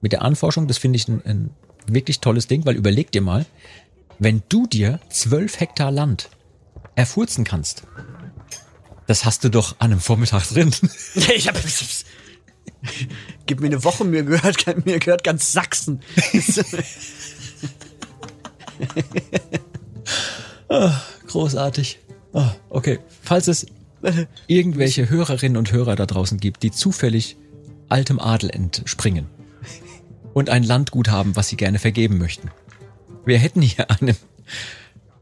Mit 0.00 0.12
der 0.12 0.22
Anforschung, 0.22 0.68
das 0.68 0.78
finde 0.78 0.96
ich 0.96 1.08
ein, 1.08 1.22
ein 1.24 1.50
wirklich 1.86 2.20
tolles 2.20 2.46
Ding, 2.46 2.64
weil 2.66 2.76
überleg 2.76 3.10
dir 3.12 3.22
mal, 3.22 3.46
wenn 4.18 4.42
du 4.48 4.66
dir 4.66 5.00
zwölf 5.10 5.60
Hektar 5.60 5.90
Land 5.90 6.28
erfurzen 6.94 7.44
kannst, 7.44 7.84
das 9.06 9.24
hast 9.24 9.44
du 9.44 9.48
doch 9.48 9.76
an 9.78 9.92
einem 9.92 10.00
Vormittag 10.00 10.48
drin. 10.48 10.74
Ich 11.14 11.48
hab, 11.48 11.56
Gib 13.46 13.60
mir 13.60 13.66
eine 13.66 13.84
Woche, 13.84 14.04
mir 14.04 14.22
gehört, 14.22 14.84
mir 14.84 14.98
gehört 14.98 15.24
ganz 15.24 15.52
Sachsen. 15.52 16.02
Großartig. 21.28 22.00
Ah, 22.32 22.50
okay. 22.70 22.98
Falls 23.22 23.48
es 23.48 23.66
irgendwelche 24.46 25.08
Hörerinnen 25.08 25.56
und 25.56 25.72
Hörer 25.72 25.96
da 25.96 26.06
draußen 26.06 26.38
gibt, 26.38 26.62
die 26.62 26.70
zufällig 26.70 27.36
altem 27.88 28.18
Adel 28.18 28.50
entspringen 28.50 29.26
und 30.34 30.50
ein 30.50 30.62
Landgut 30.62 31.08
haben, 31.08 31.36
was 31.36 31.48
sie 31.48 31.56
gerne 31.56 31.78
vergeben 31.78 32.18
möchten. 32.18 32.50
Wir 33.24 33.38
hätten 33.38 33.62
hier 33.62 33.90
einen, 33.90 34.16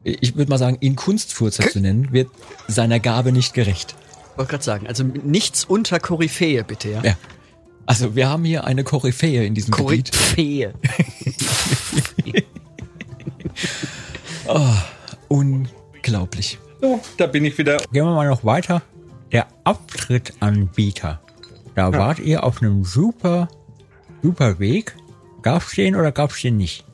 ich 0.04 0.36
würde 0.36 0.50
mal 0.50 0.58
sagen, 0.58 0.78
ihn 0.80 0.96
Kunstfurzer 0.96 1.68
zu 1.68 1.80
nennen, 1.80 2.12
wird 2.12 2.28
seiner 2.68 3.00
Gabe 3.00 3.32
nicht 3.32 3.54
gerecht. 3.54 3.94
Wollte 4.36 4.50
gerade 4.50 4.64
sagen, 4.64 4.86
also 4.86 5.04
nichts 5.04 5.64
unter 5.64 5.98
Koryphäe, 5.98 6.64
bitte, 6.64 6.90
ja? 6.90 7.02
Ja. 7.02 7.16
Also 7.86 8.14
wir 8.16 8.28
haben 8.28 8.44
hier 8.44 8.64
eine 8.64 8.84
Koryphäe 8.84 9.46
in 9.46 9.54
diesem 9.54 9.72
Gebiet. 9.72 10.12
Koryphäe. 10.12 10.74
Unglaublich. 16.10 16.58
So, 16.80 17.00
da 17.16 17.26
bin 17.26 17.44
ich 17.44 17.58
wieder. 17.58 17.78
Gehen 17.92 18.04
wir 18.04 18.14
mal 18.14 18.28
noch 18.28 18.44
weiter. 18.44 18.82
Der 19.32 19.46
Abtrittanbieter. 19.64 21.20
Da 21.74 21.92
wart 21.92 22.20
ihr 22.20 22.44
auf 22.44 22.62
einem 22.62 22.84
super, 22.84 23.48
super 24.22 24.58
Weg. 24.60 24.94
Gab's 25.42 25.74
den 25.74 25.96
oder 25.96 26.12
gab's 26.12 26.40
den 26.40 26.58
nicht? 26.58 26.84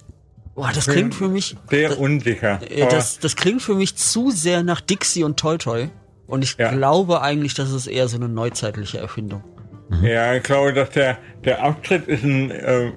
Boah, 0.54 0.70
das 0.74 0.86
klingt 0.86 1.14
für 1.14 1.28
mich, 1.28 1.56
Sehr 1.70 1.98
unsicher. 1.98 2.60
äh, 2.70 2.88
das, 2.88 3.18
das 3.18 3.36
klingt 3.36 3.60
für 3.62 3.74
mich 3.74 3.96
zu 3.96 4.30
sehr 4.30 4.62
nach 4.62 4.80
Dixie 4.80 5.24
und 5.24 5.38
Toy 5.38 5.58
Toy. 5.58 5.90
Und 6.26 6.42
ich 6.42 6.56
Ja. 6.58 6.70
glaube 6.72 7.20
eigentlich, 7.20 7.52
das 7.54 7.70
ist 7.70 7.86
eher 7.88 8.08
so 8.08 8.16
eine 8.16 8.28
neuzeitliche 8.28 8.98
Erfindung. 8.98 9.42
Aber, 9.90 10.06
ja, 10.08 10.34
ich 10.34 10.42
glaube, 10.42 10.72
dass 10.72 10.90
der, 10.90 11.18
der 11.44 11.62
Abtritt 11.62 12.06
ist 12.08 12.24
ein, 12.24 12.50
äh, 12.50 12.92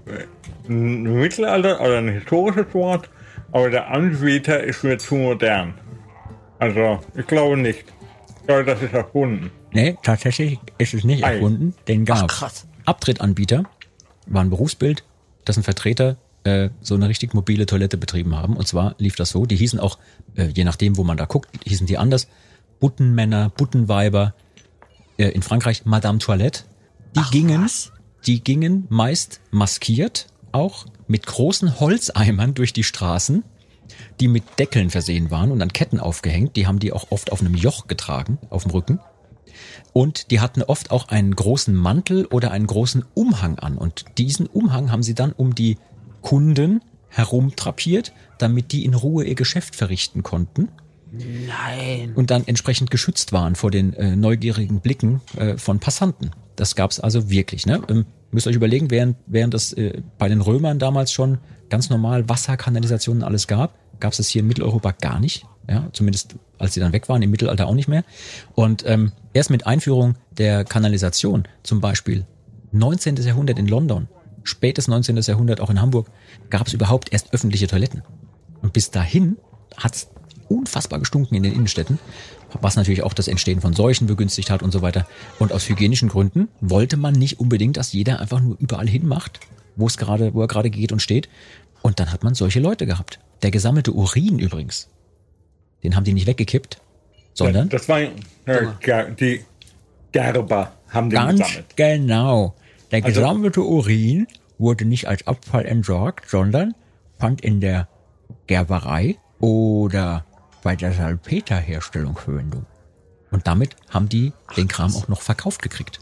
ein 0.69 1.03
Mittelalter 1.03 1.81
oder 1.81 1.97
ein 1.97 2.07
historisches 2.09 2.73
Wort, 2.73 3.09
aber 3.51 3.69
der 3.69 3.89
Anbieter 3.89 4.63
ist 4.63 4.83
mir 4.83 4.97
zu 4.97 5.15
modern. 5.15 5.73
Also, 6.65 6.99
ich 7.15 7.27
glaube 7.27 7.57
nicht. 7.57 7.85
Ich 8.41 8.47
glaube, 8.47 8.65
das 8.65 8.81
ist 8.81 8.93
erfunden. 8.93 9.51
Nee, 9.71 9.97
tatsächlich 10.01 10.57
ist 10.79 10.95
es 10.95 11.03
nicht 11.03 11.23
Ei. 11.23 11.35
erfunden. 11.35 11.75
Den 11.87 12.05
gab's. 12.05 12.33
krass. 12.39 12.67
Abtrittanbieter 12.85 13.65
war 14.25 14.43
ein 14.43 14.49
Berufsbild, 14.49 15.03
dessen 15.45 15.61
Vertreter 15.61 16.17
äh, 16.43 16.69
so 16.81 16.95
eine 16.95 17.07
richtig 17.07 17.35
mobile 17.35 17.67
Toilette 17.67 17.97
betrieben 17.97 18.35
haben. 18.35 18.57
Und 18.57 18.67
zwar 18.67 18.95
lief 18.97 19.15
das 19.15 19.29
so, 19.29 19.45
die 19.45 19.55
hießen 19.55 19.79
auch, 19.79 19.99
äh, 20.35 20.47
je 20.47 20.63
nachdem, 20.63 20.97
wo 20.97 21.03
man 21.03 21.17
da 21.17 21.25
guckt, 21.25 21.49
hießen 21.65 21.85
die 21.85 21.99
anders. 21.99 22.27
Buttenmänner, 22.79 23.49
Buttenweiber, 23.49 24.33
äh, 25.17 25.27
in 25.27 25.43
Frankreich 25.43 25.85
Madame 25.85 26.17
Toilette. 26.17 26.63
Die 27.15 27.29
gingen, 27.31 27.63
was? 27.63 27.91
die 28.25 28.43
gingen 28.43 28.87
meist 28.89 29.39
maskiert, 29.51 30.27
auch 30.51 30.87
mit 31.07 31.27
großen 31.27 31.79
Holzeimern 31.79 32.55
durch 32.55 32.73
die 32.73 32.83
Straßen, 32.83 33.43
die 34.19 34.27
mit 34.27 34.43
Deckeln 34.59 34.89
versehen 34.89 35.31
waren 35.31 35.51
und 35.51 35.61
an 35.61 35.73
Ketten 35.73 35.99
aufgehängt. 35.99 36.55
Die 36.55 36.67
haben 36.67 36.79
die 36.79 36.93
auch 36.93 37.11
oft 37.11 37.31
auf 37.31 37.41
einem 37.41 37.55
Joch 37.55 37.87
getragen, 37.87 38.37
auf 38.49 38.63
dem 38.63 38.71
Rücken. 38.71 38.99
Und 39.93 40.31
die 40.31 40.39
hatten 40.39 40.61
oft 40.61 40.91
auch 40.91 41.09
einen 41.09 41.35
großen 41.35 41.73
Mantel 41.73 42.25
oder 42.25 42.51
einen 42.51 42.67
großen 42.67 43.05
Umhang 43.13 43.59
an. 43.59 43.77
Und 43.77 44.05
diesen 44.17 44.47
Umhang 44.47 44.91
haben 44.91 45.03
sie 45.03 45.15
dann 45.15 45.31
um 45.31 45.55
die 45.55 45.77
Kunden 46.21 46.81
herumtrapiert, 47.09 48.13
damit 48.37 48.71
die 48.71 48.83
in 48.83 48.93
Ruhe 48.93 49.23
ihr 49.23 49.35
Geschäft 49.35 49.75
verrichten 49.75 50.21
konnten 50.21 50.69
Nein. 51.11 52.13
und 52.13 52.29
dann 52.29 52.45
entsprechend 52.45 52.91
geschützt 52.91 53.31
waren 53.31 53.55
vor 53.55 53.71
den 53.71 53.93
äh, 53.93 54.17
neugierigen 54.17 54.81
Blicken 54.81 55.21
äh, 55.37 55.57
von 55.57 55.79
Passanten. 55.79 56.31
Das 56.57 56.75
gab's 56.75 56.99
also 56.99 57.29
wirklich. 57.29 57.65
Ne? 57.65 57.81
Ähm, 57.87 58.05
Müsst 58.35 58.47
euch 58.47 58.55
überlegen, 58.57 58.91
während, 58.91 59.15
während 59.27 59.53
es 59.53 59.71
äh, 59.71 60.01
bei 60.17 60.27
den 60.27 60.41
Römern 60.41 60.77
damals 60.77 61.13
schon 61.13 61.37
ganz 61.69 61.89
normal 61.89 62.27
Wasserkanalisationen 62.27 63.23
alles 63.23 63.47
gab, 63.47 63.77
gab 63.99 64.11
es 64.11 64.17
das 64.17 64.27
hier 64.27 64.41
in 64.41 64.47
Mitteleuropa 64.47 64.91
gar 64.91 65.19
nicht. 65.19 65.45
Ja, 65.67 65.89
zumindest 65.93 66.35
als 66.59 66.73
sie 66.73 66.79
dann 66.79 66.93
weg 66.93 67.09
waren, 67.09 67.21
im 67.21 67.31
Mittelalter 67.31 67.67
auch 67.67 67.73
nicht 67.73 67.87
mehr. 67.87 68.03
Und 68.53 68.85
ähm, 68.85 69.11
erst 69.33 69.49
mit 69.49 69.65
Einführung 69.65 70.15
der 70.37 70.63
Kanalisation, 70.63 71.47
zum 71.63 71.81
Beispiel 71.81 72.25
19. 72.71 73.15
Jahrhundert 73.17 73.59
in 73.59 73.67
London, 73.67 74.07
spätes 74.43 74.87
19. 74.87 75.17
Jahrhundert 75.17 75.59
auch 75.59 75.69
in 75.69 75.81
Hamburg, 75.81 76.07
gab 76.49 76.67
es 76.67 76.73
überhaupt 76.73 77.11
erst 77.11 77.33
öffentliche 77.33 77.67
Toiletten. 77.67 78.03
Und 78.61 78.73
bis 78.73 78.91
dahin 78.91 79.37
hat 79.77 79.95
es 79.95 80.07
unfassbar 80.47 80.99
gestunken 80.99 81.35
in 81.35 81.43
den 81.43 81.53
Innenstädten, 81.53 81.99
was 82.61 82.75
natürlich 82.75 83.03
auch 83.03 83.13
das 83.13 83.27
Entstehen 83.27 83.61
von 83.61 83.73
Seuchen 83.73 84.07
begünstigt 84.07 84.49
hat 84.49 84.63
und 84.63 84.71
so 84.71 84.81
weiter. 84.81 85.07
Und 85.39 85.51
aus 85.51 85.67
hygienischen 85.67 86.09
Gründen 86.09 86.47
wollte 86.61 86.97
man 86.97 87.13
nicht 87.13 87.39
unbedingt, 87.39 87.77
dass 87.77 87.93
jeder 87.93 88.19
einfach 88.19 88.39
nur 88.39 88.55
überall 88.59 88.87
hinmacht, 88.87 89.39
wo 89.75 89.87
es 89.87 89.97
gerade, 89.97 90.33
wo 90.33 90.41
er 90.41 90.47
gerade 90.47 90.69
geht 90.69 90.91
und 90.91 91.01
steht. 91.01 91.27
Und 91.81 91.99
dann 91.99 92.11
hat 92.11 92.23
man 92.23 92.33
solche 92.33 92.59
Leute 92.59 92.85
gehabt. 92.85 93.19
Der 93.41 93.51
gesammelte 93.51 93.91
Urin 93.91 94.39
übrigens, 94.39 94.89
den 95.83 95.95
haben 95.95 96.03
die 96.03 96.13
nicht 96.13 96.27
weggekippt, 96.27 96.81
sondern 97.33 97.69
Das 97.69 97.87
war 97.89 97.99
Ger- 98.45 99.11
die 99.15 99.43
Gerber 100.11 100.71
haben 100.89 101.09
den 101.09 101.15
ganz 101.19 101.39
gesammelt. 101.41 101.75
genau. 101.75 102.55
Der 102.91 103.03
Also- 103.03 103.19
gesammelte 103.19 103.61
Urin 103.61 104.27
wurde 104.57 104.85
nicht 104.85 105.07
als 105.07 105.27
Abfall 105.27 105.65
entsorgt, 105.65 106.29
sondern 106.29 106.73
fand 107.19 107.41
in 107.41 107.59
der 107.59 107.87
Gerberei 108.47 109.17
oder 109.39 110.25
bei 110.63 110.75
der 110.75 110.93
Salpeterherstellung 110.93 112.15
Verwendung. 112.17 112.65
Und 113.31 113.47
damit 113.47 113.75
haben 113.89 114.07
die 114.07 114.31
den 114.55 114.67
Kram 114.67 114.95
auch 114.95 115.07
noch 115.09 115.21
verkauft 115.21 115.61
gekriegt. 115.61 115.99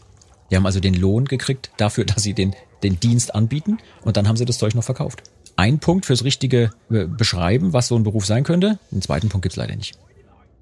Die 0.50 0.56
haben 0.56 0.66
also 0.66 0.78
den 0.78 0.94
Lohn 0.94 1.24
gekriegt 1.24 1.70
dafür, 1.78 2.04
dass 2.04 2.22
sie 2.22 2.32
den, 2.34 2.54
den 2.82 3.00
Dienst 3.00 3.34
anbieten 3.34 3.78
und 4.02 4.16
dann 4.16 4.28
haben 4.28 4.36
sie 4.36 4.44
das 4.44 4.58
Zeug 4.58 4.74
noch 4.74 4.84
verkauft. 4.84 5.22
Ein 5.56 5.78
Punkt 5.78 6.06
fürs 6.06 6.24
richtige 6.24 6.70
äh, 6.90 7.04
Beschreiben, 7.06 7.72
was 7.72 7.88
so 7.88 7.96
ein 7.96 8.02
Beruf 8.02 8.26
sein 8.26 8.44
könnte. 8.44 8.78
Den 8.90 9.02
zweiten 9.02 9.28
Punkt 9.28 9.42
gibt's 9.42 9.56
leider 9.56 9.76
nicht. 9.76 9.94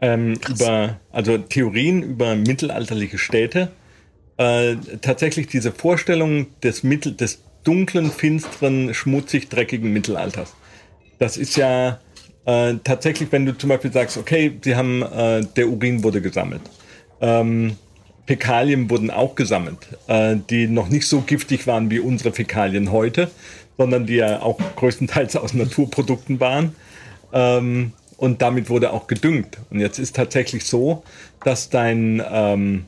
ähm, 0.03 0.39
über, 0.49 0.99
also 1.11 1.39
Theorien 1.39 2.03
über 2.03 2.35
mittelalterliche 2.35 3.19
Städte. 3.19 3.71
Äh, 4.37 4.77
tatsächlich 5.01 5.47
diese 5.47 5.73
Vorstellung 5.73 6.47
des 6.63 6.83
Mittel, 6.83 7.13
des 7.13 7.43
dunklen, 7.65 8.11
finsteren, 8.11 8.93
schmutzig, 8.93 9.49
dreckigen 9.49 9.93
Mittelalters. 9.93 10.53
Das 11.19 11.37
ist 11.37 11.57
ja 11.57 12.01
äh, 12.45 12.75
tatsächlich, 12.83 13.31
wenn 13.31 13.47
du 13.47 13.57
zum 13.57 13.69
Beispiel 13.69 13.93
sagst, 13.93 14.17
okay, 14.17 14.59
sie 14.63 14.75
haben, 14.75 15.03
äh, 15.03 15.47
der 15.57 15.69
Urin 15.69 16.03
wurde 16.03 16.21
gesammelt. 16.21 16.63
Ähm, 17.21 17.77
Fäkalien 18.27 18.91
wurden 18.91 19.11
auch 19.11 19.37
gesammelt, 19.37 19.79
äh, 20.09 20.37
die 20.51 20.67
noch 20.67 20.89
nicht 20.89 21.07
so 21.07 21.21
giftig 21.21 21.67
waren 21.67 21.91
wie 21.91 22.01
unsere 22.01 22.33
Fäkalien 22.33 22.91
heute, 22.91 23.31
sondern 23.79 24.07
die 24.07 24.17
ja 24.17 24.43
auch 24.43 24.59
größtenteils 24.77 25.37
aus 25.37 25.55
Naturprodukten 25.55 26.41
waren. 26.41 26.75
Ähm, 27.33 27.93
und 28.17 28.41
damit 28.41 28.71
wurde 28.71 28.93
auch 28.93 29.09
gedüngt. 29.09 29.59
Und 29.71 29.81
jetzt 29.81 29.99
ist 29.99 30.15
tatsächlich 30.15 30.65
so, 30.65 31.03
dass 31.45 31.71
dein, 31.71 32.23
ähm, 32.31 32.85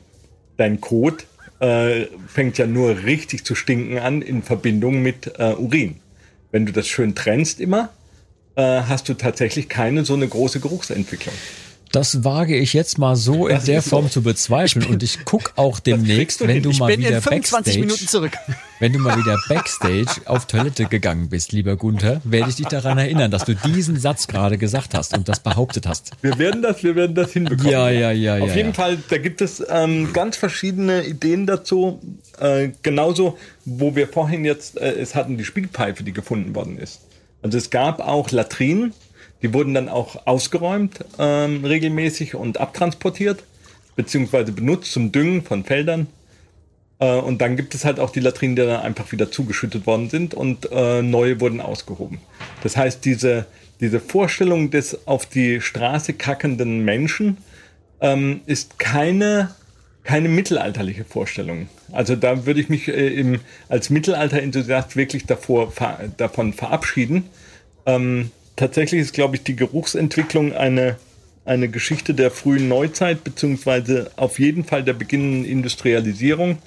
dein 0.55 0.79
Kot 0.79 1.25
äh, 1.59 2.05
fängt 2.27 2.57
ja 2.57 2.67
nur 2.67 3.03
richtig 3.03 3.45
zu 3.45 3.55
stinken 3.55 3.97
an 3.99 4.21
in 4.21 4.43
Verbindung 4.43 5.01
mit 5.01 5.33
äh, 5.37 5.53
Urin. 5.53 5.97
Wenn 6.51 6.65
du 6.65 6.71
das 6.71 6.87
schön 6.87 7.15
trennst 7.15 7.59
immer, 7.59 7.89
äh, 8.55 8.61
hast 8.61 9.09
du 9.09 9.13
tatsächlich 9.13 9.67
keine 9.67 10.05
so 10.05 10.13
eine 10.13 10.27
große 10.27 10.61
Geruchsentwicklung. 10.61 11.35
Das 11.95 12.25
wage 12.25 12.57
ich 12.57 12.73
jetzt 12.73 12.97
mal 12.97 13.15
so 13.15 13.47
in 13.47 13.63
der 13.63 13.81
Form 13.81 14.11
zu 14.11 14.21
bezweifeln 14.21 14.85
und 14.87 15.01
ich 15.01 15.23
guck 15.23 15.53
auch 15.55 15.79
demnächst, 15.79 16.45
wenn 16.45 16.61
du 16.61 16.71
mal 16.73 16.97
wieder 16.97 17.15
in 17.15 17.21
25 17.21 17.87
Backstage, 17.87 18.31
wenn 18.81 18.91
du 18.91 18.99
mal 18.99 19.17
wieder 19.17 19.37
Backstage 19.47 20.21
auf 20.25 20.45
Toilette 20.45 20.87
gegangen 20.87 21.29
bist, 21.29 21.53
lieber 21.53 21.77
Gunther, 21.77 22.19
werde 22.25 22.49
ich 22.49 22.57
dich 22.57 22.65
daran 22.65 22.97
erinnern, 22.97 23.31
dass 23.31 23.45
du 23.45 23.55
diesen 23.55 23.97
Satz 23.97 24.27
gerade 24.27 24.57
gesagt 24.57 24.93
hast 24.93 25.15
und 25.15 25.29
das 25.29 25.39
behauptet 25.39 25.87
hast. 25.87 26.11
Wir 26.21 26.37
werden 26.37 26.61
das, 26.61 26.83
wir 26.83 26.97
werden 26.97 27.15
das 27.15 27.31
hinbekommen. 27.31 27.71
Ja, 27.71 27.89
ja, 27.89 28.11
ja, 28.11 28.39
Auf 28.39 28.49
ja, 28.49 28.55
jeden 28.55 28.69
ja. 28.71 28.73
Fall, 28.73 28.97
da 29.07 29.17
gibt 29.17 29.39
es 29.39 29.63
ähm, 29.69 30.11
ganz 30.11 30.35
verschiedene 30.35 31.05
Ideen 31.05 31.47
dazu. 31.47 32.01
Äh, 32.41 32.71
genauso, 32.81 33.37
wo 33.63 33.95
wir 33.95 34.09
vorhin 34.09 34.43
jetzt 34.43 34.77
äh, 34.81 34.91
es 34.95 35.15
hatten, 35.15 35.37
die 35.37 35.45
Spielpfeife, 35.45 36.03
die 36.03 36.11
gefunden 36.11 36.55
worden 36.55 36.77
ist. 36.77 36.99
Also 37.41 37.57
es 37.57 37.69
gab 37.69 38.01
auch 38.01 38.31
Latrinen, 38.31 38.91
die 39.41 39.53
wurden 39.53 39.73
dann 39.73 39.89
auch 39.89 40.25
ausgeräumt 40.25 41.03
ähm, 41.19 41.63
regelmäßig 41.63 42.35
und 42.35 42.59
abtransportiert, 42.59 43.43
beziehungsweise 43.95 44.51
benutzt 44.51 44.91
zum 44.91 45.11
Düngen 45.11 45.43
von 45.43 45.63
Feldern. 45.63 46.07
Äh, 46.99 47.17
und 47.17 47.41
dann 47.41 47.55
gibt 47.55 47.75
es 47.75 47.85
halt 47.85 47.99
auch 47.99 48.09
die 48.09 48.21
Latrinen, 48.21 48.55
die 48.55 48.63
dann 48.63 48.81
einfach 48.81 49.11
wieder 49.11 49.31
zugeschüttet 49.31 49.85
worden 49.85 50.09
sind 50.09 50.33
und 50.33 50.69
äh, 50.71 51.01
neue 51.01 51.39
wurden 51.41 51.61
ausgehoben. 51.61 52.19
Das 52.63 52.77
heißt, 52.77 53.03
diese, 53.05 53.45
diese 53.79 53.99
Vorstellung 53.99 54.71
des 54.71 55.07
auf 55.07 55.25
die 55.25 55.61
Straße 55.61 56.13
kackenden 56.13 56.83
Menschen 56.85 57.37
ähm, 58.01 58.41
ist 58.45 58.79
keine, 58.79 59.53
keine 60.03 60.29
mittelalterliche 60.29 61.03
Vorstellung. 61.03 61.67
Also 61.91 62.15
da 62.15 62.45
würde 62.45 62.61
ich 62.61 62.69
mich 62.69 62.87
äh, 62.87 63.07
im, 63.07 63.41
als 63.69 63.89
Mittelalter-Enthusiast 63.89 64.95
wirklich 64.95 65.25
davor, 65.25 65.71
ver, 65.71 65.99
davon 66.17 66.53
verabschieden. 66.53 67.25
Ähm, 67.85 68.31
tatsächlich 68.55 69.01
ist, 69.01 69.13
glaube 69.13 69.35
ich, 69.35 69.43
die 69.43 69.55
Geruchsentwicklung 69.55 70.53
eine, 70.53 70.97
eine 71.45 71.69
Geschichte 71.69 72.13
der 72.13 72.31
frühen 72.31 72.67
Neuzeit, 72.67 73.23
beziehungsweise 73.23 74.11
auf 74.15 74.39
jeden 74.39 74.63
Fall 74.63 74.83
der 74.83 74.93
beginnenden 74.93 75.45
Industrialisierung, 75.45 76.57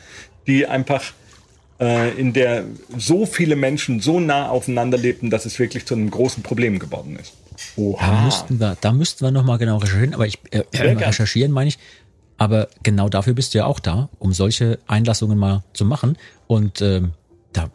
die 0.47 0.67
einfach 0.67 1.13
äh, 1.81 2.19
in 2.19 2.33
der 2.33 2.65
so 2.97 3.27
viele 3.27 3.57
Menschen 3.57 4.01
so 4.01 4.21
nah 4.21 4.49
aufeinander 4.49 4.99
lebten, 4.99 5.31
dass 5.31 5.47
es 5.47 5.59
wirklich 5.59 5.87
zu 5.87 5.95
einem 5.95 6.11
großen 6.11 6.43
Problem 6.43 6.79
geworden 6.79 7.19
ist. 7.21 7.35
Da 7.77 8.25
müssten 8.25 8.61
wir, 8.61 8.77
da 8.81 8.93
müssten 8.93 9.25
wir 9.25 9.31
nochmal 9.31 9.59
genau 9.59 9.79
recherchieren, 9.79 10.15
aber 10.15 10.27
ich, 10.27 10.39
äh, 10.51 10.63
recherchieren 10.73 11.51
meine 11.51 11.69
ich, 11.69 11.79
aber 12.37 12.69
genau 12.85 13.09
dafür 13.09 13.35
bist 13.35 13.53
du 13.53 13.59
ja 13.59 13.67
auch 13.67 13.81
da, 13.81 14.09
um 14.19 14.33
solche 14.33 14.79
Einlassungen 14.87 15.37
mal 15.37 15.65
zu 15.73 15.85
machen. 15.85 16.17
Und 16.47 16.81
ähm, 16.81 17.13
da 17.53 17.69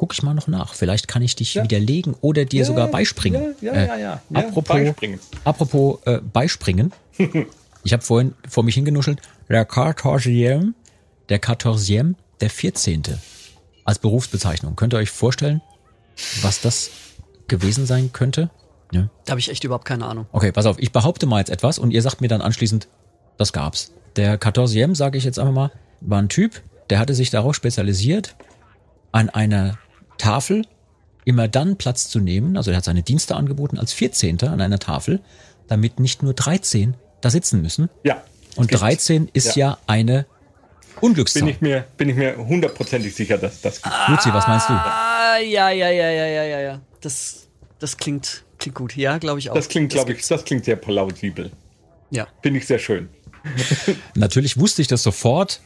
gucke 0.00 0.14
ich 0.14 0.22
mal 0.22 0.32
noch 0.32 0.48
nach. 0.48 0.72
Vielleicht 0.72 1.08
kann 1.08 1.20
ich 1.20 1.36
dich 1.36 1.56
widerlegen 1.56 2.14
oder 2.22 2.46
dir 2.46 2.64
sogar 2.64 2.88
beispringen. 2.88 3.54
ja, 3.60 3.72
Äh, 3.74 3.86
ja, 3.86 3.96
ja. 3.98 4.22
Ja, 4.30 4.38
apropos 4.38 4.64
beispringen. 4.64 5.20
apropos 5.44 5.98
äh, 6.06 6.20
beispringen. 6.22 6.92
ich 7.84 7.92
habe 7.92 8.02
vorhin 8.02 8.32
vor 8.48 8.64
mich 8.64 8.76
hingenuschelt. 8.76 9.20
Der 9.50 9.66
14. 9.66 10.74
Der 11.28 11.38
14. 11.38 12.16
Der 12.40 12.48
14. 12.48 13.02
Als 13.84 13.98
Berufsbezeichnung. 13.98 14.74
Könnt 14.74 14.94
ihr 14.94 14.96
euch 14.96 15.10
vorstellen, 15.10 15.60
was 16.40 16.62
das 16.62 16.90
gewesen 17.46 17.84
sein 17.84 18.10
könnte? 18.14 18.48
Ja. 18.92 19.10
Da 19.26 19.32
habe 19.32 19.40
ich 19.40 19.50
echt 19.50 19.64
überhaupt 19.64 19.84
keine 19.84 20.06
Ahnung. 20.06 20.24
Okay, 20.32 20.50
pass 20.50 20.64
auf, 20.64 20.78
ich 20.78 20.92
behaupte 20.92 21.26
mal 21.26 21.40
jetzt 21.40 21.50
etwas 21.50 21.78
und 21.78 21.90
ihr 21.90 22.00
sagt 22.00 22.22
mir 22.22 22.28
dann 22.28 22.40
anschließend, 22.40 22.88
das 23.36 23.52
gab's. 23.52 23.92
Der 24.16 24.38
14 24.38 24.94
sage 24.94 25.18
ich 25.18 25.24
jetzt 25.24 25.38
einfach 25.38 25.52
mal, 25.52 25.70
war 26.00 26.22
ein 26.22 26.30
Typ, 26.30 26.62
der 26.88 26.98
hatte 27.00 27.12
sich 27.12 27.28
darauf 27.28 27.54
spezialisiert, 27.54 28.34
an 29.12 29.28
einer 29.28 29.76
Tafel 30.20 30.64
immer 31.24 31.48
dann 31.48 31.76
Platz 31.76 32.08
zu 32.08 32.18
nehmen, 32.18 32.56
also 32.56 32.70
er 32.70 32.78
hat 32.78 32.84
seine 32.84 33.02
Dienste 33.02 33.36
angeboten 33.36 33.78
als 33.78 33.92
14. 33.92 34.40
an 34.44 34.60
einer 34.60 34.78
Tafel, 34.78 35.20
damit 35.68 36.00
nicht 36.00 36.22
nur 36.22 36.34
13 36.34 36.94
da 37.20 37.30
sitzen 37.30 37.60
müssen. 37.62 37.88
Ja. 38.04 38.22
Und 38.56 38.68
Gibt- 38.68 38.80
13 38.82 39.28
ist 39.32 39.54
ja, 39.56 39.68
Ja. 39.70 39.78
eine 39.86 40.26
Unglückszahl. 41.00 41.42
Bin 41.42 41.50
ich 41.54 41.60
mir, 41.60 41.84
bin 41.96 42.08
ich 42.08 42.16
mir 42.16 42.36
hundertprozentig 42.36 43.14
sicher, 43.14 43.38
dass 43.38 43.60
das 43.60 43.80
gibt. 43.82 43.94
Luzi, 44.08 44.32
was 44.32 44.46
meinst 44.48 44.68
du? 44.68 44.72
Ah, 44.72 45.38
ja, 45.38 45.70
ja, 45.70 45.88
ja, 45.90 46.10
ja, 46.10 46.26
ja, 46.26 46.42
ja, 46.44 46.60
ja. 46.60 46.80
Das, 47.00 47.46
das 47.78 47.96
klingt, 47.96 48.44
klingt 48.58 48.74
gut. 48.76 48.96
Ja, 48.96 49.18
glaube 49.18 49.38
ich 49.38 49.50
auch. 49.50 49.54
Das 49.54 49.68
klingt, 49.68 49.92
glaube 49.92 50.10
ich, 50.12 50.16
gibt's. 50.18 50.28
das 50.28 50.44
klingt 50.44 50.64
sehr 50.64 50.76
plausibel. 50.76 51.50
Ja. 52.10 52.26
Finde 52.42 52.58
ich 52.58 52.66
sehr 52.66 52.78
schön. 52.78 53.08
Natürlich 54.14 54.58
wusste 54.58 54.82
ich 54.82 54.88
das 54.88 55.02
sofort, 55.02 55.60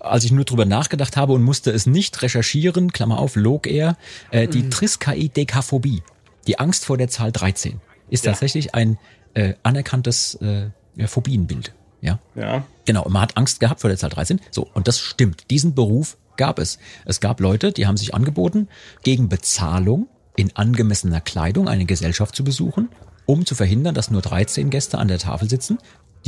als 0.00 0.24
ich 0.24 0.32
nur 0.32 0.44
drüber 0.44 0.64
nachgedacht 0.64 1.16
habe 1.16 1.32
und 1.32 1.42
musste 1.42 1.70
es 1.70 1.86
nicht 1.86 2.22
recherchieren, 2.22 2.92
Klammer 2.92 3.18
auf, 3.18 3.36
log 3.36 3.66
er, 3.66 3.96
äh, 4.30 4.46
die 4.48 4.62
Mhm. 4.62 4.70
Triskaidekaphobie, 4.70 6.02
die 6.46 6.58
Angst 6.58 6.84
vor 6.84 6.96
der 6.96 7.08
Zahl 7.08 7.32
13, 7.32 7.80
ist 8.08 8.24
Ja. 8.24 8.32
tatsächlich 8.32 8.74
ein 8.74 8.98
äh, 9.34 9.54
anerkanntes 9.62 10.34
äh, 10.36 10.70
Phobienbild. 11.06 11.72
Ja, 12.00 12.18
Ja. 12.34 12.64
genau. 12.86 13.04
Und 13.04 13.12
man 13.12 13.22
hat 13.22 13.36
Angst 13.36 13.60
gehabt 13.60 13.80
vor 13.80 13.88
der 13.88 13.98
Zahl 13.98 14.10
13. 14.10 14.40
So, 14.50 14.66
und 14.74 14.88
das 14.88 14.98
stimmt. 14.98 15.50
Diesen 15.50 15.74
Beruf 15.74 16.16
gab 16.36 16.58
es. 16.58 16.78
Es 17.04 17.20
gab 17.20 17.38
Leute, 17.40 17.70
die 17.72 17.86
haben 17.86 17.96
sich 17.96 18.14
angeboten, 18.14 18.68
gegen 19.04 19.28
Bezahlung 19.28 20.08
in 20.36 20.56
angemessener 20.56 21.20
Kleidung 21.20 21.68
eine 21.68 21.84
Gesellschaft 21.84 22.34
zu 22.34 22.42
besuchen, 22.42 22.88
um 23.26 23.44
zu 23.46 23.54
verhindern, 23.54 23.94
dass 23.94 24.10
nur 24.10 24.22
13 24.22 24.70
Gäste 24.70 24.98
an 24.98 25.08
der 25.08 25.18
Tafel 25.18 25.48
sitzen. 25.50 25.78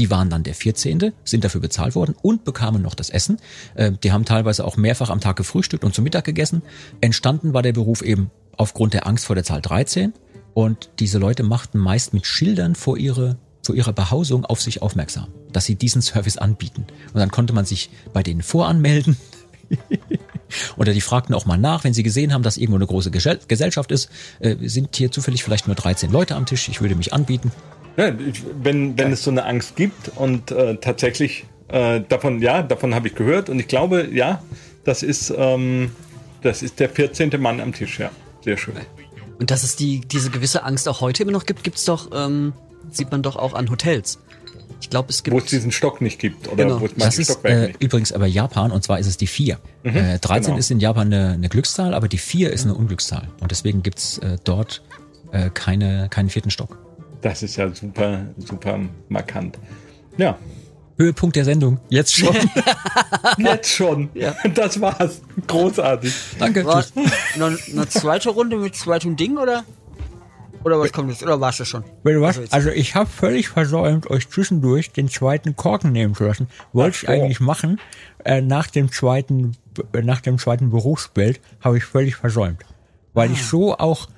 Die 0.01 0.09
waren 0.09 0.31
dann 0.31 0.45
der 0.45 0.55
14., 0.55 1.13
sind 1.25 1.45
dafür 1.45 1.61
bezahlt 1.61 1.95
worden 1.95 2.15
und 2.23 2.45
bekamen 2.45 2.81
noch 2.81 2.95
das 2.95 3.11
Essen. 3.11 3.37
Äh, 3.75 3.93
Die 4.03 4.13
haben 4.13 4.25
teilweise 4.25 4.65
auch 4.65 4.79
mehrfach 4.79 5.11
am 5.11 5.21
Tag 5.21 5.37
gefrühstückt 5.37 5.85
und 5.85 5.95
zu 5.95 6.01
Mittag 6.01 6.25
gegessen. 6.25 6.63
Entstanden 7.03 7.53
war 7.53 7.61
der 7.61 7.75
Beruf 7.75 8.01
eben 8.01 8.31
aufgrund 8.57 8.95
der 8.95 9.07
Angst 9.07 9.27
vor 9.27 9.35
der 9.37 9.45
Zahl 9.45 9.61
13. 9.61 10.15
Und 10.55 10.89
diese 11.01 11.19
Leute 11.19 11.43
machten 11.43 11.77
meist 11.79 12.15
mit 12.15 12.25
Schildern 12.25 12.75
vor 12.77 12.97
ihre 12.97 13.37
vor 13.63 13.75
ihrer 13.75 13.93
Behausung 13.93 14.47
auf 14.47 14.63
sich 14.63 14.81
aufmerksam, 14.81 15.27
dass 15.53 15.67
sie 15.67 15.75
diesen 15.75 16.01
Service 16.01 16.39
anbieten. 16.39 16.87
Und 17.13 17.21
dann 17.21 17.31
konnte 17.31 17.53
man 17.53 17.67
sich 17.67 17.91
bei 18.15 18.23
denen 18.23 18.41
voranmelden. 18.41 19.19
Oder 20.79 20.95
die 20.95 21.03
fragten 21.03 21.35
auch 21.35 21.45
mal 21.45 21.59
nach, 21.59 21.85
wenn 21.85 21.93
sie 21.93 22.03
gesehen 22.03 22.33
haben, 22.33 22.43
dass 22.43 22.57
irgendwo 22.57 22.77
eine 22.77 22.87
große 22.87 23.11
Gesell- 23.11 23.41
Gesellschaft 23.49 23.93
ist. 23.93 24.09
Äh, 24.41 24.57
sind 24.67 24.97
hier 24.97 25.13
zufällig 25.13 25.45
vielleicht 25.45 25.67
nur 25.67 25.77
13 25.77 26.11
Leute 26.11 26.37
am 26.37 26.47
Tisch? 26.47 26.71
Ich 26.71 26.81
würde 26.81 26.95
mich 26.95 27.13
anbieten. 27.13 27.53
Ja, 28.01 28.15
wenn, 28.63 28.99
wenn 28.99 29.13
es 29.13 29.23
so 29.23 29.31
eine 29.31 29.45
Angst 29.45 29.77
gibt 29.77 30.11
und 30.17 30.51
äh, 30.51 30.77
tatsächlich 30.77 31.45
äh, 31.69 32.01
davon, 32.09 32.41
ja, 32.41 32.63
davon 32.63 32.95
habe 32.95 33.09
ich 33.09 33.15
gehört 33.15 33.51
und 33.51 33.59
ich 33.59 33.69
glaube, 33.69 34.09
ja, 34.11 34.43
das 34.85 35.03
ist, 35.03 35.33
ähm, 35.37 35.91
das 36.43 36.63
ist 36.63 36.81
der 36.81 36.89
14. 36.89 37.31
Mann 37.39 37.61
am 37.61 37.75
Tisch, 37.75 37.99
ja. 37.99 38.11
Sehr 38.43 38.57
schön. 38.57 38.75
Und 39.39 39.51
dass 39.51 39.65
es 39.65 39.77
die, 39.77 40.01
diese 40.01 40.31
gewisse 40.31 40.65
Angst 40.65 40.89
auch 40.89 41.03
heute 41.03 41.23
immer 41.23 41.33
noch 41.33 41.45
gibt, 41.45 41.63
gibt's 41.63 41.85
doch, 41.85 42.11
ähm, 42.15 42.55
sieht 42.91 43.11
man 43.11 43.23
doch 43.23 43.37
auch 43.37 43.53
an 43.53 43.71
Hotels. 43.71 44.19
Ich 44.81 44.89
glaube, 44.89 45.11
es 45.11 45.23
gibt. 45.23 45.35
Wo 45.35 45.39
es 45.39 45.45
diesen 45.45 45.71
Stock 45.71 46.01
nicht 46.01 46.19
gibt 46.19 46.49
oder 46.49 46.65
Genau. 46.65 46.81
wo 46.81 46.87
es 46.87 46.93
manche 46.97 47.23
Stockwerke 47.23 47.57
äh, 47.57 47.61
nicht 47.61 47.73
gibt. 47.73 47.85
übrigens 47.85 48.13
aber 48.13 48.27
Japan 48.27 48.71
und 48.71 48.83
zwar 48.83 48.99
ist 48.99 49.07
es 49.07 49.19
die 49.19 49.27
4. 49.27 49.59
äh, 49.83 50.19
13 50.19 50.45
genau. 50.45 50.57
ist 50.59 50.71
in 50.71 50.81
Japan 50.81 51.13
eine, 51.13 51.33
eine 51.33 51.49
Glückszahl, 51.51 51.93
aber 51.93 52.09
die 52.09 52.17
4 52.17 52.51
ist 52.51 52.65
eine 52.65 52.75
Unglückszahl. 52.75 53.29
Und 53.41 53.51
deswegen 53.51 53.83
gibt's 53.83 54.17
äh, 54.19 54.39
dort 54.45 54.83
äh, 55.33 55.51
keine, 55.51 56.09
keinen 56.09 56.31
vierten 56.31 56.51
Stock. 56.51 56.79
Das 57.23 57.43
ist 57.43 57.57
ja 57.57 57.73
super, 57.75 58.27
super 58.39 58.79
markant. 59.09 59.59
Ja, 60.17 60.39
Höhepunkt 60.97 61.35
der 61.35 61.47
Sendung. 61.47 61.81
Jetzt 61.89 62.15
schon. 62.15 62.37
jetzt 63.39 63.71
schon. 63.71 64.11
Ja. 64.13 64.35
Das 64.55 64.79
war's. 64.83 65.23
Großartig. 65.47 66.15
Danke. 66.39 66.65
War, 66.67 66.85
eine, 67.35 67.59
eine 67.73 67.89
zweite 67.89 68.29
Runde 68.29 68.59
mit 68.59 68.77
zweitem 68.77 69.17
Ding 69.17 69.39
oder? 69.39 69.65
Oder 70.63 70.79
was 70.79 70.93
kommt 70.93 71.09
jetzt? 71.09 71.23
Oder 71.23 71.41
war's 71.41 71.57
das 71.57 71.69
schon? 71.69 71.85
Du 72.05 72.21
was? 72.21 72.37
Also 72.37 72.51
Also 72.51 72.71
ich 72.71 72.95
habe 72.95 73.09
völlig 73.09 73.49
versäumt, 73.49 74.11
euch 74.11 74.29
zwischendurch 74.29 74.93
den 74.93 75.09
zweiten 75.09 75.57
Korken 75.57 75.91
nehmen 75.93 76.15
zu 76.15 76.25
lassen. 76.25 76.49
Wollte 76.75 76.99
ich 77.03 77.09
eigentlich 77.09 77.41
machen. 77.41 77.81
Äh, 78.23 78.43
nach 78.43 78.67
dem 78.67 78.93
zweiten, 78.93 79.57
äh, 79.95 80.03
nach 80.03 80.21
dem 80.21 80.37
zweiten 80.37 80.69
Berufsbild 80.69 81.41
habe 81.63 81.79
ich 81.79 81.85
völlig 81.85 82.17
versäumt. 82.17 82.61
Weil 83.15 83.31
Ah. 83.31 83.33
ich 83.33 83.47
so 83.47 83.75
auch 83.79 84.09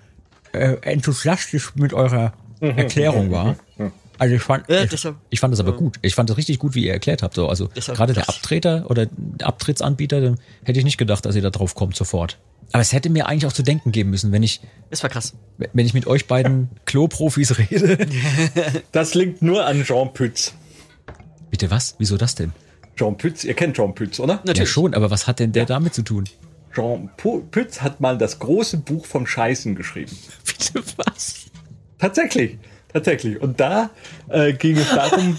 äh, 0.53 0.79
enthusiastisch 0.83 1.77
mit 1.77 1.93
eurer 1.95 2.33
Erklärung 2.63 3.31
war. 3.31 3.57
Also 4.19 4.35
ich 4.37 4.43
fand, 4.43 4.69
Ja, 4.69 4.85
ich, 4.85 4.91
deshalb- 4.91 5.17
ich 5.31 5.41
fand 5.41 5.53
das 5.53 5.61
aber 5.61 5.73
gut. 5.73 5.97
Ich 6.03 6.15
fand 6.15 6.31
das 6.31 6.37
richtig 6.37 6.59
gut, 6.61 6.75
wie 6.75 6.85
ihr 6.87 6.93
erklärt 6.93 7.23
habt. 7.23 7.35
So, 7.35 7.49
also 7.49 7.69
Deshalb- 7.75 7.97
gerade 7.99 8.13
der 8.13 8.29
Abtreter 8.29 8.85
oder 8.89 9.07
der 9.07 9.47
Abtrittsanbieter, 9.49 10.21
dann 10.21 10.39
hätte 10.65 10.79
ich 10.79 10.85
nicht 10.85 10.99
gedacht, 10.99 11.25
dass 11.27 11.35
ihr 11.35 11.43
da 11.43 11.51
drauf 11.51 11.75
kommt 11.75 11.97
sofort. 11.97 12.39
Aber 12.71 12.81
es 12.81 12.93
hätte 12.93 13.11
mir 13.11 13.27
eigentlich 13.27 13.47
auch 13.47 13.53
zu 13.53 13.63
denken 13.65 13.91
geben 13.91 14.11
müssen, 14.11 14.31
wenn 14.33 14.43
ich, 14.43 14.61
Das 14.91 15.03
war 15.03 15.11
krass. 15.11 15.35
wenn 15.59 15.85
ich 15.87 15.93
mit 15.93 16.07
euch 16.07 16.27
beiden 16.27 16.71
Klo-Profis 16.87 17.59
rede. 17.59 18.07
Das 18.93 19.15
liegt 19.15 19.43
nur 19.43 19.67
an 19.67 19.83
Jean 19.85 20.13
Pütz. 20.13 20.55
Bitte 21.51 21.71
was? 21.71 21.97
Wieso 21.99 22.17
das 22.17 22.35
denn? 22.35 22.53
Jean 22.97 23.17
Pütz, 23.17 23.43
ihr 23.45 23.55
kennt 23.55 23.77
Jean 23.77 23.95
Pütz, 23.95 24.21
oder? 24.21 24.35
Ja 24.35 24.41
Natürlich. 24.47 24.71
schon, 24.71 24.95
aber 24.95 25.11
was 25.11 25.27
hat 25.27 25.39
denn 25.41 25.53
der 25.53 25.67
damit 25.67 25.95
zu 25.95 26.03
tun? 26.03 26.25
Jean 26.75 27.11
Pütz 27.17 27.81
hat 27.83 28.01
mal 28.01 28.17
das 28.17 28.39
große 28.39 28.79
Buch 28.79 29.05
vom 29.05 29.27
Scheißen 29.27 29.75
geschrieben. 29.75 30.17
Bitte 30.47 30.83
was? 30.97 31.47
Tatsächlich, 32.03 32.59
tatsächlich. 32.93 33.41
Und 33.41 33.61
da 33.61 33.91
äh, 34.29 34.53
ging 34.55 34.77
es 34.77 34.91
darum, 34.91 35.37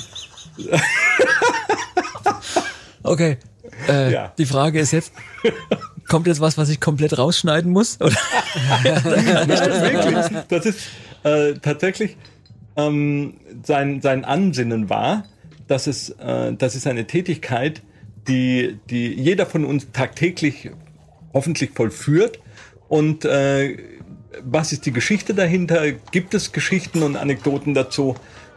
Okay. 3.04 3.38
Äh, 3.90 4.14
Ja. 4.14 4.34
Die 4.38 4.46
Frage 4.46 4.80
ist 4.80 4.92
jetzt, 4.92 5.12
kommt 6.08 6.26
jetzt 6.28 6.40
was, 6.40 6.58
was 6.58 6.70
ich 6.70 6.80
komplett 6.80 7.18
rausschneiden 7.18 7.70
muss? 7.70 8.00
Oder? 8.00 8.16
Nein, 8.86 9.48
wirklich. 9.48 10.44
Das 10.48 10.66
ist 10.66 10.80
äh, 11.24 11.56
tatsächlich 11.56 12.16
ähm, 12.78 13.34
sein, 13.64 14.02
sein 14.02 14.24
Ansinnen 14.24 14.90
war, 14.90 15.26
dass 15.68 15.88
es, 15.88 16.12
äh, 16.12 16.54
das 16.54 16.76
ist 16.76 16.88
eine 16.88 17.08
Tätigkeit, 17.08 17.82
die, 18.30 18.80
die 18.90 19.14
jeder 19.14 19.46
von 19.46 19.66
uns 19.66 19.88
tagtäglich 19.92 20.72
hoffentlich 21.34 21.72
vollführt. 21.72 22.40
Und 22.88 23.26
äh, 23.26 23.78
was 24.44 24.72
ist 24.72 24.86
die 24.86 24.92
Geschichte 24.92 25.34
dahinter? 25.34 25.92
Gibt 25.92 26.34
es 26.34 26.52
Geschichten 26.52 27.04
und 27.04 27.16
Anekdoten 27.16 27.74
dazu? 27.74 28.16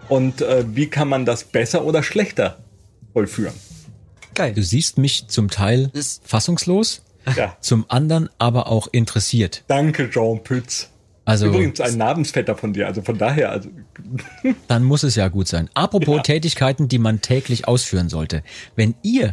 Und 0.09 0.41
äh, 0.43 0.65
wie 0.75 0.87
kann 0.89 1.09
man 1.09 1.25
das 1.27 1.45
besser 1.45 1.85
oder 1.85 2.03
schlechter 2.03 2.59
vollführen? 3.13 3.55
Geil. 4.35 4.53
Du 4.55 4.63
siehst 4.63 4.99
mich 4.99 5.29
zum 5.29 5.51
Teil 5.51 5.91
Das- 5.95 6.21
fassungslos, 6.25 7.03
Ja, 7.37 7.57
zum 7.61 7.87
anderen 7.89 8.29
aber 8.39 8.69
auch 8.69 8.87
interessiert. 8.93 9.65
danke, 9.67 10.11
Jean 10.11 10.43
Pütz. 10.45 10.91
Also 11.25 11.47
Übrigens 11.49 11.81
ein 11.81 11.97
Namensvetter 11.97 12.55
von 12.55 12.73
dir, 12.73 12.87
also 12.87 13.03
von 13.03 13.19
daher, 13.19 13.51
also 13.51 13.69
dann 14.69 14.85
muss 14.85 15.03
es 15.03 15.17
ja 15.17 15.27
gut 15.27 15.49
sein. 15.49 15.69
Apropos 15.75 16.17
Ja. 16.19 16.23
Tätigkeiten, 16.23 16.87
die 16.87 16.99
man 16.99 17.21
täglich 17.21 17.67
ausführen 17.67 18.09
sollte. 18.09 18.45
Wenn 18.77 18.95
ihr, 19.03 19.33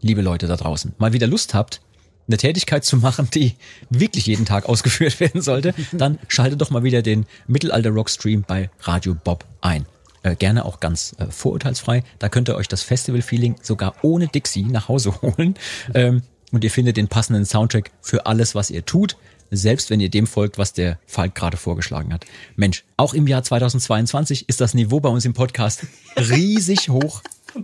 liebe 0.00 0.22
Leute 0.22 0.46
da 0.46 0.56
draußen, 0.56 0.94
mal 0.96 1.12
wieder 1.12 1.26
Lust 1.26 1.52
habt, 1.52 1.82
eine 2.28 2.36
Tätigkeit 2.36 2.84
zu 2.84 2.96
machen, 2.96 3.28
die 3.32 3.54
wirklich 3.90 4.26
jeden 4.26 4.46
Tag 4.46 4.66
ausgeführt 4.66 5.20
werden 5.20 5.42
sollte, 5.42 5.74
dann 5.92 6.18
schaltet 6.28 6.60
doch 6.60 6.70
mal 6.70 6.82
wieder 6.82 7.02
den 7.02 7.26
Mittelalter 7.46 7.90
Rock 7.90 8.10
Stream 8.10 8.44
bei 8.46 8.70
Radio 8.80 9.14
Bob 9.14 9.44
ein. 9.60 9.86
Äh, 10.22 10.34
gerne 10.34 10.64
auch 10.64 10.80
ganz 10.80 11.14
äh, 11.18 11.26
vorurteilsfrei. 11.26 12.02
Da 12.18 12.28
könnt 12.28 12.48
ihr 12.48 12.56
euch 12.56 12.68
das 12.68 12.82
Festival-Feeling 12.82 13.56
sogar 13.62 13.94
ohne 14.02 14.26
Dixie 14.26 14.64
nach 14.64 14.88
Hause 14.88 15.14
holen. 15.22 15.54
Ähm, 15.94 16.22
und 16.52 16.64
ihr 16.64 16.70
findet 16.70 16.96
den 16.96 17.08
passenden 17.08 17.44
Soundtrack 17.44 17.90
für 18.00 18.26
alles, 18.26 18.54
was 18.54 18.70
ihr 18.70 18.84
tut. 18.84 19.16
Selbst 19.52 19.90
wenn 19.90 20.00
ihr 20.00 20.08
dem 20.08 20.26
folgt, 20.26 20.58
was 20.58 20.72
der 20.72 20.98
Falk 21.06 21.36
gerade 21.36 21.56
vorgeschlagen 21.56 22.12
hat. 22.12 22.24
Mensch, 22.56 22.84
auch 22.96 23.14
im 23.14 23.28
Jahr 23.28 23.44
2022 23.44 24.48
ist 24.48 24.60
das 24.60 24.74
Niveau 24.74 24.98
bei 24.98 25.08
uns 25.08 25.24
im 25.24 25.34
Podcast 25.34 25.86
riesig 26.16 26.88
hoch. 26.88 27.22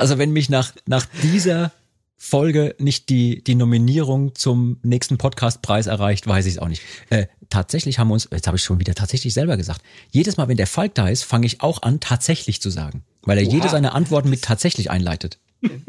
Also 0.00 0.16
wenn 0.16 0.30
mich 0.30 0.48
nach, 0.48 0.72
nach 0.86 1.06
dieser 1.24 1.72
Folge 2.20 2.74
nicht 2.78 3.08
die, 3.08 3.42
die 3.44 3.54
Nominierung 3.54 4.34
zum 4.34 4.78
nächsten 4.82 5.18
Podcastpreis 5.18 5.86
erreicht, 5.86 6.26
weiß 6.26 6.46
ich 6.46 6.54
es 6.54 6.58
auch 6.58 6.68
nicht. 6.68 6.82
Äh, 7.10 7.26
tatsächlich 7.48 7.98
haben 8.00 8.08
wir 8.08 8.14
uns, 8.14 8.28
jetzt 8.32 8.48
habe 8.48 8.56
ich 8.56 8.64
schon 8.64 8.80
wieder 8.80 8.94
tatsächlich 8.94 9.32
selber 9.32 9.56
gesagt, 9.56 9.82
jedes 10.10 10.36
Mal, 10.36 10.48
wenn 10.48 10.56
der 10.56 10.66
Falk 10.66 10.94
da 10.96 11.08
ist, 11.08 11.22
fange 11.22 11.46
ich 11.46 11.60
auch 11.62 11.82
an, 11.82 12.00
tatsächlich 12.00 12.60
zu 12.60 12.70
sagen. 12.70 13.04
Weil 13.22 13.38
er 13.38 13.44
jede 13.44 13.68
seiner 13.68 13.94
Antworten 13.94 14.30
mit 14.30 14.42
tatsächlich 14.42 14.90
einleitet. 14.90 15.38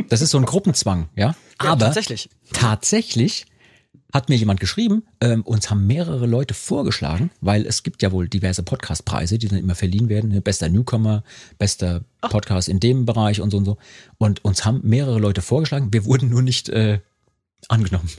Das 0.08 0.22
ist 0.22 0.30
so 0.32 0.38
ein 0.38 0.46
Gruppenzwang, 0.46 1.10
ja? 1.16 1.28
Ja, 1.28 1.36
Aber 1.72 1.86
tatsächlich. 1.86 2.30
tatsächlich 2.54 3.46
hat 4.14 4.30
mir 4.30 4.36
jemand 4.36 4.60
geschrieben, 4.60 5.04
ähm, 5.22 5.44
uns 5.44 5.70
haben 5.70 5.86
mehrere 5.86 6.26
Leute 6.26 6.54
vorgeschlagen, 6.54 7.30
weil 7.42 7.66
es 7.66 7.84
gibt 7.84 8.02
ja 8.02 8.12
wohl 8.12 8.28
diverse 8.28 8.64
Podcastpreise, 8.64 9.38
die 9.38 9.48
dann 9.48 9.60
immer 9.60 9.76
verliehen 9.76 10.10
werden, 10.10 10.32
ne? 10.32 10.42
bester 10.42 10.68
Newcomer, 10.70 11.24
bester 11.58 12.02
Podcast 12.22 12.70
in 12.70 12.80
dem 12.80 13.06
Bereich 13.06 13.40
und 13.40 13.52
so 13.52 13.58
und 13.58 13.66
so. 13.66 13.78
Und 14.18 14.44
uns 14.44 14.66
haben 14.66 14.82
mehrere 14.84 15.20
Leute 15.20 15.42
vorgeschlagen, 15.42 15.94
wir 15.94 16.06
wurden 16.06 16.30
nur 16.30 16.42
nicht 16.42 16.70
äh, 16.70 17.00
angenommen. 17.68 18.10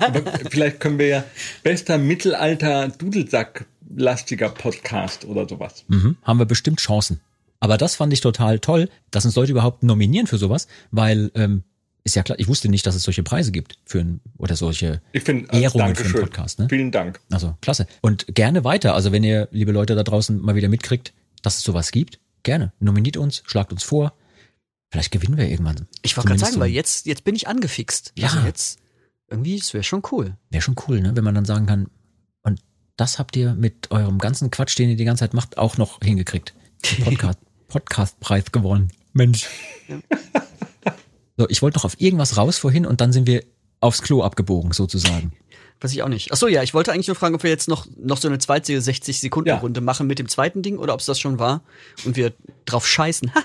Aber 0.00 0.22
vielleicht 0.50 0.80
können 0.80 0.98
wir 0.98 1.06
ja 1.06 1.24
bester 1.62 1.96
Mittelalter 1.96 2.88
Dudelsack-lastiger 2.88 4.50
Podcast 4.50 5.24
oder 5.24 5.48
sowas. 5.48 5.84
mhm, 5.88 6.16
haben 6.22 6.38
wir 6.38 6.46
bestimmt 6.46 6.80
Chancen. 6.80 7.20
Aber 7.60 7.76
das 7.76 7.96
fand 7.96 8.12
ich 8.12 8.20
total 8.20 8.60
toll, 8.60 8.88
dass 9.10 9.24
uns 9.24 9.34
Leute 9.34 9.52
überhaupt 9.52 9.82
nominieren 9.82 10.26
für 10.26 10.38
sowas, 10.38 10.68
weil 10.90 11.30
ähm, 11.34 11.64
ist 12.08 12.14
ja 12.14 12.22
klar, 12.22 12.38
ich 12.38 12.48
wusste 12.48 12.68
nicht, 12.68 12.86
dass 12.86 12.94
es 12.94 13.02
solche 13.02 13.22
Preise 13.22 13.52
gibt 13.52 13.78
für 13.84 14.00
ein, 14.00 14.20
oder 14.36 14.56
solche 14.56 15.00
Ich 15.12 15.22
finde, 15.22 15.52
Ehrungen 15.52 15.94
für 15.94 16.04
einen. 16.04 16.12
Podcast. 16.12 16.58
Ne? 16.58 16.66
Vielen 16.68 16.90
Dank. 16.90 17.20
Also 17.30 17.56
klasse. 17.60 17.86
Und 18.00 18.26
gerne 18.34 18.64
weiter. 18.64 18.94
Also 18.94 19.12
wenn 19.12 19.22
ihr, 19.24 19.48
liebe 19.50 19.72
Leute 19.72 19.94
da 19.94 20.02
draußen, 20.02 20.40
mal 20.40 20.54
wieder 20.54 20.68
mitkriegt, 20.68 21.12
dass 21.42 21.58
es 21.58 21.62
sowas 21.62 21.92
gibt, 21.92 22.18
gerne. 22.42 22.72
Nominiert 22.80 23.16
uns, 23.16 23.42
schlagt 23.46 23.72
uns 23.72 23.82
vor. 23.84 24.14
Vielleicht 24.90 25.12
gewinnen 25.12 25.36
wir 25.36 25.48
irgendwann. 25.48 25.86
Ich 26.02 26.16
wollte 26.16 26.28
gerade 26.28 26.40
sagen, 26.40 26.54
so 26.54 26.60
weil 26.60 26.70
jetzt, 26.70 27.06
jetzt 27.06 27.24
bin 27.24 27.36
ich 27.36 27.46
angefixt. 27.46 28.12
Ja. 28.16 28.28
Also 28.28 28.40
jetzt, 28.46 28.78
irgendwie, 29.28 29.56
es 29.56 29.74
wäre 29.74 29.84
schon 29.84 30.02
cool. 30.10 30.36
Wäre 30.50 30.62
schon 30.62 30.76
cool, 30.88 31.00
ne? 31.00 31.14
wenn 31.14 31.24
man 31.24 31.34
dann 31.34 31.44
sagen 31.44 31.66
kann, 31.66 31.88
und 32.42 32.60
das 32.96 33.18
habt 33.18 33.36
ihr 33.36 33.54
mit 33.54 33.90
eurem 33.90 34.18
ganzen 34.18 34.50
Quatsch, 34.50 34.78
den 34.78 34.88
ihr 34.88 34.96
die 34.96 35.04
ganze 35.04 35.24
Zeit 35.24 35.34
macht, 35.34 35.58
auch 35.58 35.76
noch 35.76 36.00
hingekriegt. 36.02 36.54
Den 36.90 37.04
Podcast, 37.04 37.38
Podcastpreis 37.68 38.50
gewonnen. 38.50 38.90
Mensch. 39.12 39.46
So, 41.38 41.48
ich 41.48 41.62
wollte 41.62 41.78
noch 41.78 41.84
auf 41.84 42.00
irgendwas 42.00 42.36
raus 42.36 42.58
vorhin 42.58 42.84
und 42.84 43.00
dann 43.00 43.12
sind 43.12 43.28
wir 43.28 43.44
aufs 43.80 44.02
Klo 44.02 44.22
abgebogen, 44.22 44.72
sozusagen. 44.72 45.32
Weiß 45.80 45.92
ich 45.92 46.02
auch 46.02 46.08
nicht. 46.08 46.32
Ach 46.32 46.36
so, 46.36 46.48
ja, 46.48 46.64
ich 46.64 46.74
wollte 46.74 46.92
eigentlich 46.92 47.06
nur 47.06 47.14
fragen, 47.14 47.36
ob 47.36 47.44
wir 47.44 47.50
jetzt 47.50 47.68
noch, 47.68 47.86
noch 47.96 48.16
so 48.16 48.26
eine 48.26 48.38
zweite 48.38 48.76
60-Sekunden-Runde 48.76 49.80
machen 49.80 50.08
mit 50.08 50.18
dem 50.18 50.28
zweiten 50.28 50.62
Ding 50.62 50.76
oder 50.78 50.92
ob 50.92 50.98
es 50.98 51.06
das 51.06 51.20
schon 51.20 51.38
war 51.38 51.62
und 52.04 52.16
wir 52.16 52.34
drauf 52.66 52.86
scheißen. 52.86 53.30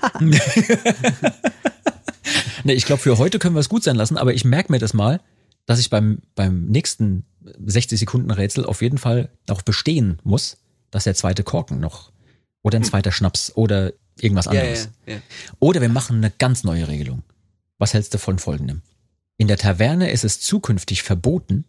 Ne, 2.66 2.72
ich 2.72 2.86
glaube, 2.86 3.02
für 3.02 3.18
heute 3.18 3.38
können 3.38 3.54
wir 3.54 3.60
es 3.60 3.68
gut 3.68 3.84
sein 3.84 3.94
lassen, 3.94 4.16
aber 4.16 4.32
ich 4.32 4.46
merke 4.46 4.72
mir 4.72 4.78
das 4.78 4.94
mal, 4.94 5.20
dass 5.66 5.78
ich 5.78 5.90
beim, 5.90 6.22
beim 6.34 6.64
nächsten 6.64 7.26
60-Sekunden-Rätsel 7.44 8.64
auf 8.64 8.80
jeden 8.80 8.96
Fall 8.96 9.28
auch 9.50 9.60
bestehen 9.60 10.18
muss, 10.24 10.56
dass 10.90 11.04
der 11.04 11.14
zweite 11.14 11.42
Korken 11.42 11.78
noch 11.78 12.10
oder 12.62 12.78
ein 12.78 12.84
zweiter 12.84 13.12
Schnaps 13.12 13.54
oder 13.54 13.92
irgendwas 14.18 14.48
anderes. 14.48 14.88
ja. 15.04 15.16
Oder 15.60 15.82
wir 15.82 15.90
machen 15.90 16.16
eine 16.16 16.30
ganz 16.30 16.64
neue 16.64 16.88
Regelung. 16.88 17.22
Was 17.78 17.94
hältst 17.94 18.14
du 18.14 18.18
von 18.18 18.38
folgendem? 18.38 18.82
In 19.36 19.48
der 19.48 19.58
Taverne 19.58 20.10
ist 20.10 20.24
es 20.24 20.40
zukünftig 20.40 21.02
verboten, 21.02 21.64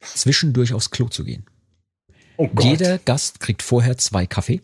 zwischendurch 0.00 0.72
aufs 0.74 0.90
Klo 0.90 1.08
zu 1.08 1.24
gehen. 1.24 1.46
Oh 2.36 2.48
Gott. 2.48 2.64
Jeder 2.64 2.98
Gast 2.98 3.40
kriegt 3.40 3.62
vorher 3.62 3.96
zwei 3.96 4.26
Kaffee 4.26 4.60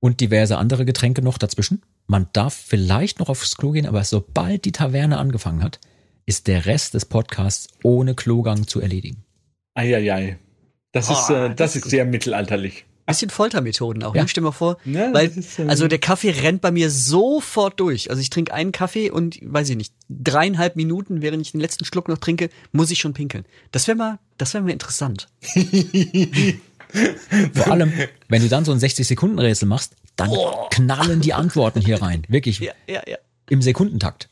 und 0.00 0.20
diverse 0.20 0.58
andere 0.58 0.84
Getränke 0.84 1.22
noch 1.22 1.38
dazwischen. 1.38 1.82
Man 2.06 2.28
darf 2.32 2.54
vielleicht 2.54 3.20
noch 3.20 3.28
aufs 3.28 3.56
Klo 3.56 3.70
gehen, 3.70 3.86
aber 3.86 4.04
sobald 4.04 4.64
die 4.64 4.72
Taverne 4.72 5.18
angefangen 5.18 5.62
hat, 5.62 5.78
ist 6.26 6.48
der 6.48 6.66
Rest 6.66 6.94
des 6.94 7.04
Podcasts 7.04 7.68
ohne 7.82 8.14
Klogang 8.14 8.66
zu 8.66 8.80
erledigen. 8.80 9.24
Eieiei. 9.74 10.38
Das 10.92 11.08
ist, 11.10 11.30
Oh, 11.30 11.34
äh, 11.34 11.48
das 11.48 11.56
das 11.56 11.76
ist 11.76 11.90
sehr 11.90 12.04
mittelalterlich. 12.04 12.84
Bisschen 13.06 13.28
Foltermethoden 13.30 14.02
auch, 14.02 14.14
Ja. 14.14 14.22
ne? 14.22 14.28
Stell 14.28 14.42
mal 14.42 14.52
vor. 14.52 14.78
Ja, 14.84 15.12
weil, 15.12 15.30
also 15.68 15.88
der 15.88 15.98
Kaffee 15.98 16.30
rennt 16.30 16.62
bei 16.62 16.70
mir 16.70 16.90
sofort 16.90 17.78
durch. 17.78 18.08
Also 18.10 18.22
ich 18.22 18.30
trinke 18.30 18.54
einen 18.54 18.72
Kaffee 18.72 19.10
und, 19.10 19.38
weiß 19.42 19.68
ich 19.68 19.76
nicht, 19.76 19.92
dreieinhalb 20.08 20.74
Minuten, 20.76 21.20
während 21.20 21.42
ich 21.42 21.52
den 21.52 21.60
letzten 21.60 21.84
Schluck 21.84 22.08
noch 22.08 22.18
trinke, 22.18 22.48
muss 22.72 22.90
ich 22.90 22.98
schon 22.98 23.12
pinkeln. 23.12 23.44
Das 23.72 23.86
wäre 23.88 23.96
mal, 23.98 24.18
das 24.38 24.54
wäre 24.54 24.64
mal 24.64 24.70
interessant. 24.72 25.28
Vor 27.54 27.66
allem, 27.72 27.92
wenn 28.28 28.42
du 28.42 28.48
dann 28.48 28.64
so 28.64 28.72
ein 28.72 28.78
60-Sekunden-Rätsel 28.78 29.66
machst, 29.66 29.96
dann 30.16 30.30
knallen 30.70 31.20
die 31.20 31.34
Antworten 31.34 31.80
hier 31.80 32.00
rein. 32.00 32.22
Wirklich 32.28 32.60
Ja, 32.60 32.72
ja, 32.88 33.02
ja. 33.06 33.16
im 33.50 33.62
Sekundentakt. 33.62 34.28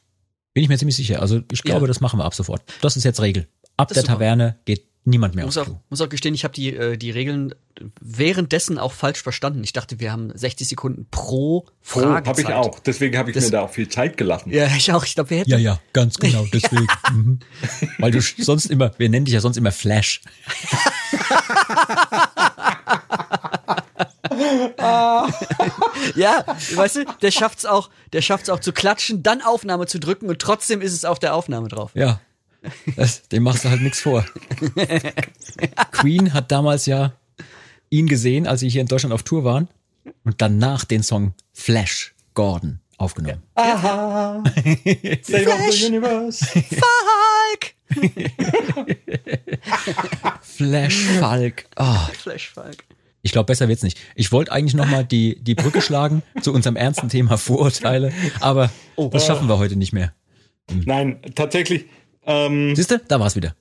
Bin 0.55 0.63
ich 0.63 0.69
mir 0.69 0.79
ziemlich 0.79 0.97
sicher. 0.97 1.21
Also 1.21 1.41
ich 1.51 1.63
glaube, 1.63 1.83
Ja. 1.83 1.87
das 1.89 2.01
machen 2.01 2.19
wir 2.21 2.25
ab 2.25 2.35
sofort. 2.35 2.63
Das 2.81 2.97
ist 2.97 3.05
jetzt 3.05 3.21
Regel. 3.21 3.49
Ab 3.77 3.89
Das 3.89 3.97
der. 3.97 4.05
Taverne 4.05 4.59
geht 4.65 4.87
niemand 5.05 5.35
mehr 5.35 5.45
Muss 5.45 5.57
aufs 5.57 5.67
auch, 5.69 5.73
Klo. 5.73 5.81
muss 5.91 6.01
auch 6.01 6.09
gestehen, 6.09 6.35
ich 6.35 6.45
habe 6.45 6.55
die, 6.55 6.75
äh, 6.75 6.97
die 6.97 7.11
Regeln 7.11 7.55
währenddessen 8.01 8.79
auch 8.79 8.93
falsch 8.93 9.23
verstanden. 9.23 9.65
Ich 9.65 9.73
dachte, 9.73 9.99
wir 9.99 10.13
haben 10.13 10.31
60 10.37 10.69
Sekunden 10.69 11.07
pro 11.11 11.67
Frage. 11.81 12.29
habe 12.29 12.41
ich 12.41 12.47
auch. 12.49 12.79
Deswegen 12.81 13.17
habe 13.19 13.31
ich 13.31 13.35
Das- 13.35 13.45
mir 13.47 13.51
da 13.53 13.61
auch 13.63 13.71
viel 13.71 13.89
Zeit 13.89 14.17
gelassen. 14.17 14.51
Ja, 14.51 14.67
ich 14.67 14.93
auch. 14.93 15.05
Ich 15.05 15.15
glaube, 15.15 15.31
wir 15.31 15.39
hätten. 15.39 15.51
Ja, 15.51 15.59
ja, 15.59 15.79
ganz 15.93 16.19
genau, 16.19 16.47
deswegen. 16.53 16.87
mhm. 17.13 17.39
Weil 17.99 18.11
du 18.13 18.21
sonst 18.21 18.67
immer, 18.67 18.93
wir 18.99 19.09
nennen 19.09 19.25
dich 19.25 19.35
ja 19.35 19.41
sonst 19.41 19.57
immer 19.57 19.73
Flash. 19.73 20.21
Ja, 26.15 26.45
weißt 26.75 26.97
du, 26.97 27.05
der 27.23 27.31
schafft's 27.31 27.65
auch, 27.65 27.91
der 28.13 28.23
schafft's 28.23 28.49
auch 28.51 28.61
zu 28.61 28.73
klatschen, 28.73 29.23
dann 29.23 29.43
Aufnahme 29.43 29.87
zu 29.87 29.99
drücken 30.01 30.29
und 30.29 30.39
trotzdem 30.41 30.81
ist 30.81 30.93
es 30.93 31.05
auf 31.05 31.19
der 31.19 31.35
Aufnahme 31.35 31.69
drauf. 31.69 31.91
Ja. 31.95 32.21
Das, 32.97 33.29
dem 33.29 33.43
machst 33.43 33.65
du 33.65 33.71
halt 33.71 33.83
nichts 33.83 34.01
vor. 34.01 34.25
Queen 35.93 36.33
hat 36.33 36.51
damals 36.53 36.87
ja 36.87 37.13
ihn 37.91 38.07
gesehen, 38.07 38.47
als 38.47 38.61
sie 38.61 38.69
hier 38.69 38.81
in 38.81 38.87
Deutschland 38.87 39.13
auf 39.13 39.23
Tour 39.23 39.45
waren 39.45 39.69
und 40.25 40.41
danach 40.41 40.85
den 40.85 41.03
Song 41.03 41.35
Flash 41.53 42.15
Gordon 42.35 42.81
aufgenommen. 42.97 43.43
Aha. 43.55 44.43
Save 45.23 45.87
Universe. 45.87 46.45
Falk! 46.47 47.75
Flash 50.41 51.05
Falk. 51.19 51.65
Ah, 51.77 52.07
Flash 52.15 52.51
Falk. 52.51 52.85
ich 53.23 53.33
glaube, 53.33 53.47
besser 53.47 53.69
wird's 53.69 53.83
nicht. 53.83 53.99
Ich 54.15 54.33
wollte 54.33 54.53
eigentlich 54.53 54.75
noch 54.75 54.87
mal 54.87 55.05
die, 55.05 55.43
die 55.43 55.55
Brücke 55.55 55.83
schlagen 55.83 56.23
zu 56.41 56.53
unserem 56.53 56.77
ernsten 56.77 57.09
Thema 57.09 57.37
Vorurteile, 57.37 58.13
aber 58.41 58.71
das 59.11 59.27
schaffen 59.27 59.49
wir 59.49 59.59
heute 59.59 59.77
nicht 59.77 59.93
mehr. 59.93 60.13
Nein, 60.73 61.21
tatsächlich, 61.35 61.87
ähm, 62.27 62.75
Siehst 62.77 62.91
du, 62.91 62.99
da 62.99 63.21
war's 63.21 63.37
wieder. 63.37 63.55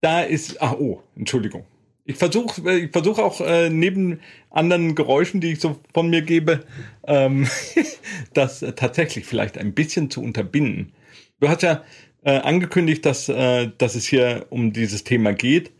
da 0.00 0.22
ist, 0.22 0.60
ach 0.62 0.74
oh, 0.74 1.02
Entschuldigung. 1.16 1.64
Ich 2.04 2.16
versuche 2.16 2.78
ich 2.78 2.92
versuch 2.92 3.18
auch 3.18 3.40
äh, 3.40 3.68
neben 3.68 4.20
anderen 4.50 4.94
Geräuschen, 4.94 5.40
die 5.40 5.52
ich 5.52 5.60
so 5.60 5.80
von 5.92 6.08
mir 6.08 6.22
gebe, 6.22 6.64
ähm, 7.04 7.48
das 8.34 8.62
äh, 8.62 8.72
tatsächlich 8.72 9.26
vielleicht 9.26 9.58
ein 9.58 9.74
bisschen 9.74 10.08
zu 10.10 10.22
unterbinden. 10.22 10.92
Du 11.40 11.48
hast 11.48 11.62
ja 11.62 11.82
äh, 12.22 12.38
angekündigt, 12.38 13.04
dass, 13.04 13.28
äh, 13.28 13.70
dass 13.78 13.96
es 13.96 14.06
hier 14.06 14.46
um 14.50 14.72
dieses 14.72 15.04
Thema 15.04 15.32
geht. 15.32 15.72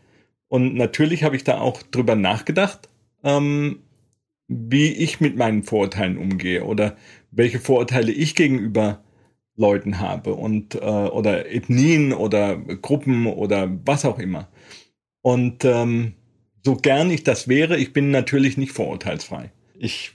Und 0.49 0.75
natürlich 0.75 1.23
habe 1.23 1.35
ich 1.35 1.43
da 1.43 1.59
auch 1.59 1.81
drüber 1.81 2.15
nachgedacht, 2.15 2.89
ähm, 3.23 3.79
wie 4.47 4.93
ich 4.93 5.19
mit 5.19 5.35
meinen 5.35 5.63
Vorurteilen 5.63 6.17
umgehe 6.17 6.63
oder 6.63 6.95
welche 7.31 7.59
Vorurteile 7.59 8.11
ich 8.11 8.35
gegenüber 8.35 9.03
Leuten 9.57 9.99
habe 9.99 10.35
und 10.35 10.75
äh, 10.75 10.79
oder 10.79 11.51
Ethnien 11.51 12.13
oder 12.13 12.57
Gruppen 12.57 13.25
oder 13.25 13.69
was 13.85 14.05
auch 14.05 14.19
immer. 14.19 14.47
Und 15.21 15.65
ähm, 15.65 16.13
so 16.63 16.75
gern 16.75 17.09
ich 17.09 17.23
das 17.23 17.47
wäre, 17.47 17.77
ich 17.77 17.91
bin 17.91 18.11
natürlich 18.11 18.57
nicht 18.57 18.71
vorurteilsfrei. 18.71 19.51
Ich 19.77 20.11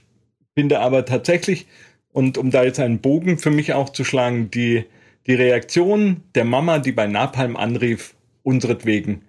finde 0.55 0.79
aber 0.79 1.05
tatsächlich, 1.05 1.67
und 2.11 2.37
um 2.37 2.51
da 2.51 2.63
jetzt 2.63 2.79
einen 2.79 2.99
Bogen 2.99 3.37
für 3.37 3.51
mich 3.51 3.73
auch 3.73 3.89
zu 3.89 4.03
schlagen, 4.03 4.49
die, 4.49 4.85
die 5.27 5.33
Reaktion 5.33 6.21
der 6.35 6.45
Mama, 6.45 6.79
die 6.79 6.91
bei 6.91 7.07
Napalm 7.07 7.57
anrief, 7.57 8.15
unseretwegen. 8.43 9.23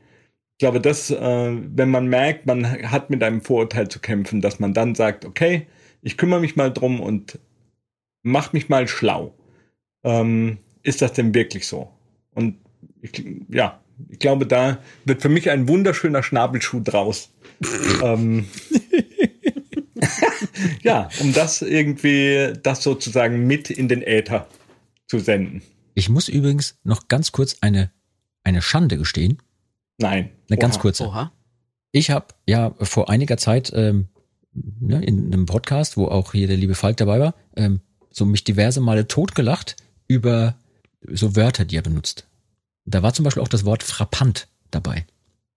Ich 0.52 0.58
glaube, 0.58 0.80
dass, 0.80 1.10
äh, 1.10 1.16
wenn 1.50 1.90
man 1.90 2.06
merkt, 2.06 2.46
man 2.46 2.90
hat 2.90 3.10
mit 3.10 3.22
einem 3.22 3.40
Vorurteil 3.40 3.88
zu 3.88 3.98
kämpfen, 3.98 4.40
dass 4.40 4.60
man 4.60 4.74
dann 4.74 4.94
sagt, 4.94 5.24
okay, 5.24 5.66
ich 6.02 6.16
kümmere 6.16 6.40
mich 6.40 6.56
mal 6.56 6.72
drum 6.72 7.00
und 7.00 7.38
mach 8.22 8.52
mich 8.52 8.68
mal 8.68 8.86
schlau. 8.86 9.34
Ähm, 10.04 10.58
ist 10.82 11.02
das 11.02 11.14
denn 11.14 11.34
wirklich 11.34 11.66
so? 11.66 11.90
Und 12.34 12.56
ich, 13.00 13.24
ja, 13.48 13.80
ich 14.08 14.18
glaube, 14.18 14.46
da 14.46 14.78
wird 15.04 15.22
für 15.22 15.28
mich 15.28 15.50
ein 15.50 15.68
wunderschöner 15.68 16.22
Schnabelschuh 16.22 16.80
draus. 16.80 17.30
ähm, 18.02 18.46
ja, 20.82 21.08
um 21.20 21.32
das 21.32 21.62
irgendwie, 21.62 22.52
das 22.62 22.82
sozusagen 22.82 23.46
mit 23.46 23.70
in 23.70 23.88
den 23.88 24.02
Äther 24.02 24.46
zu 25.06 25.18
senden. 25.18 25.62
Ich 25.94 26.08
muss 26.08 26.28
übrigens 26.28 26.76
noch 26.82 27.08
ganz 27.08 27.32
kurz 27.32 27.56
eine, 27.60 27.90
eine 28.42 28.62
Schande 28.62 28.98
gestehen. 28.98 29.38
Nein. 29.98 30.30
Eine 30.48 30.58
ganz 30.58 30.76
Oha. 30.76 30.82
kurze. 30.82 31.04
Oha. 31.06 31.32
Ich 31.92 32.10
habe 32.10 32.26
ja 32.46 32.74
vor 32.80 33.08
einiger 33.08 33.36
Zeit 33.36 33.72
ähm, 33.74 34.08
ne, 34.52 35.04
in 35.04 35.32
einem 35.32 35.46
Podcast, 35.46 35.96
wo 35.96 36.06
auch 36.08 36.32
hier 36.32 36.48
der 36.48 36.56
liebe 36.56 36.74
Falk 36.74 36.96
dabei 36.96 37.20
war, 37.20 37.34
ähm, 37.56 37.80
so 38.10 38.24
mich 38.24 38.44
diverse 38.44 38.80
Male 38.80 39.06
totgelacht 39.06 39.76
über 40.08 40.54
so 41.10 41.36
Wörter, 41.36 41.64
die 41.64 41.76
er 41.76 41.82
benutzt. 41.82 42.26
Da 42.84 43.02
war 43.02 43.12
zum 43.14 43.24
Beispiel 43.24 43.42
auch 43.42 43.48
das 43.48 43.64
Wort 43.64 43.82
frappant 43.82 44.48
dabei. 44.70 45.06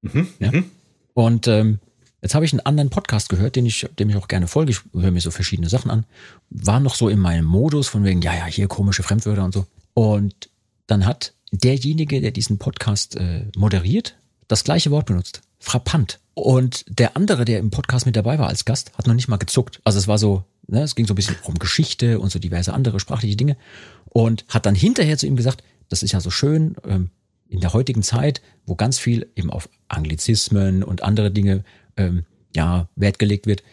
Mhm. 0.02 0.28
Ja. 0.40 0.52
Mhm. 0.52 0.72
Und 1.14 1.48
ähm, 1.48 1.80
jetzt 2.22 2.36
habe 2.36 2.46
ich 2.46 2.54
einen 2.54 2.66
anderen 2.66 2.90
Podcast 2.90 3.30
gehört, 3.30 3.56
den 3.56 3.66
ich, 3.66 3.88
dem 3.98 4.10
ich 4.10 4.16
auch 4.16 4.28
gerne 4.28 4.48
folge. 4.48 4.72
Ich 4.72 4.82
höre 4.94 5.12
mir 5.12 5.22
so 5.22 5.32
verschiedene 5.32 5.70
Sachen 5.70 5.92
an. 5.92 6.06
War 6.50 6.80
noch 6.80 6.96
so 6.96 7.10
in 7.10 7.20
meinem 7.20 7.46
Modus 7.46 7.88
von 7.88 8.04
wegen, 8.04 8.22
ja, 8.22 8.36
ja, 8.36 8.46
hier 8.46 8.68
komische 8.68 9.04
Fremdwörter 9.04 9.44
und 9.44 9.54
so. 9.54 9.66
Und 9.94 10.50
dann 10.86 11.06
hat 11.06 11.34
derjenige, 11.52 12.22
der 12.22 12.32
diesen 12.32 12.58
Podcast 12.58 13.16
äh, 13.16 13.46
moderiert, 13.56 14.16
das 14.48 14.64
gleiche 14.64 14.92
Wort 14.92 15.08
benutzt. 15.08 15.42
Frappant. 15.60 16.20
Und 16.38 16.86
der 16.88 17.18
andere, 17.18 17.46
der 17.46 17.58
im 17.58 17.72
Podcast 17.72 18.06
mit 18.06 18.16
dabei 18.16 18.38
war 18.38 18.48
als 18.48 18.64
Gast, 18.64 18.96
hat 18.96 19.08
noch 19.08 19.16
nicht 19.16 19.28
mal 19.28 19.38
gezuckt. 19.38 19.82
Also 19.84 19.98
es 19.98 20.08
war 20.08 20.20
so, 20.20 20.44
ne, 20.68 20.84
es 20.84 20.94
ging 20.94 21.08
so 21.08 21.14
ein 21.14 21.16
bisschen 21.16 21.36
um 21.42 21.56
Geschichte 21.56 22.20
und 22.20 22.32
so 22.32 22.38
diverse 22.38 22.76
andere 22.76 23.00
sprachliche 23.00 23.36
Dinge. 23.36 23.58
Und 24.06 24.46
hat 24.48 24.68
dann 24.68 24.76
hinterher 24.76 25.18
zu 25.18 25.26
ihm 25.26 25.36
gesagt, 25.36 25.64
das 25.90 26.04
ist 26.04 26.12
ja 26.12 26.22
so 26.22 26.30
schön, 26.30 26.76
ähm, 26.88 27.10
in 27.48 27.60
der 27.60 27.74
heutigen 27.74 28.04
Zeit, 28.04 28.44
wo 28.68 28.76
ganz 28.76 29.00
viel 29.00 29.32
eben 29.36 29.50
auf 29.50 29.68
Anglizismen 29.88 30.84
und 30.84 31.02
andere 31.02 31.32
Dinge 31.32 31.64
ähm, 31.98 32.24
ja 32.56 32.88
Wert 32.96 33.18
gelegt 33.18 33.48
wird, 33.48 33.64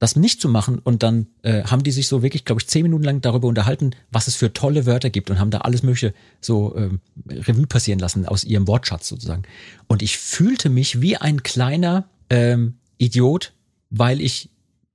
das 0.00 0.16
nicht 0.16 0.40
zu 0.40 0.48
machen 0.48 0.78
und 0.78 1.02
dann 1.02 1.26
äh, 1.42 1.62
haben 1.64 1.82
die 1.82 1.92
sich 1.92 2.08
so 2.08 2.22
wirklich, 2.22 2.46
glaube 2.46 2.60
ich, 2.60 2.66
zehn 2.66 2.82
Minuten 2.82 3.04
lang 3.04 3.20
darüber 3.20 3.48
unterhalten, 3.48 3.90
was 4.10 4.28
es 4.28 4.34
für 4.34 4.52
tolle 4.52 4.86
Wörter 4.86 5.10
gibt 5.10 5.30
und 5.30 5.38
haben 5.38 5.50
da 5.50 5.58
alles 5.58 5.82
mögliche 5.82 6.14
so 6.40 6.74
ähm, 6.74 7.00
Revue 7.28 7.66
passieren 7.66 8.00
lassen 8.00 8.26
aus 8.26 8.42
ihrem 8.42 8.66
Wortschatz 8.66 9.08
sozusagen. 9.08 9.42
Und 9.88 10.00
ich 10.00 10.16
fühlte 10.16 10.70
mich 10.70 11.02
wie 11.02 11.18
ein 11.18 11.42
kleiner 11.42 12.08
ähm, 12.30 12.78
Idiot, 12.96 13.52
weil 13.90 14.22
ich, 14.22 14.48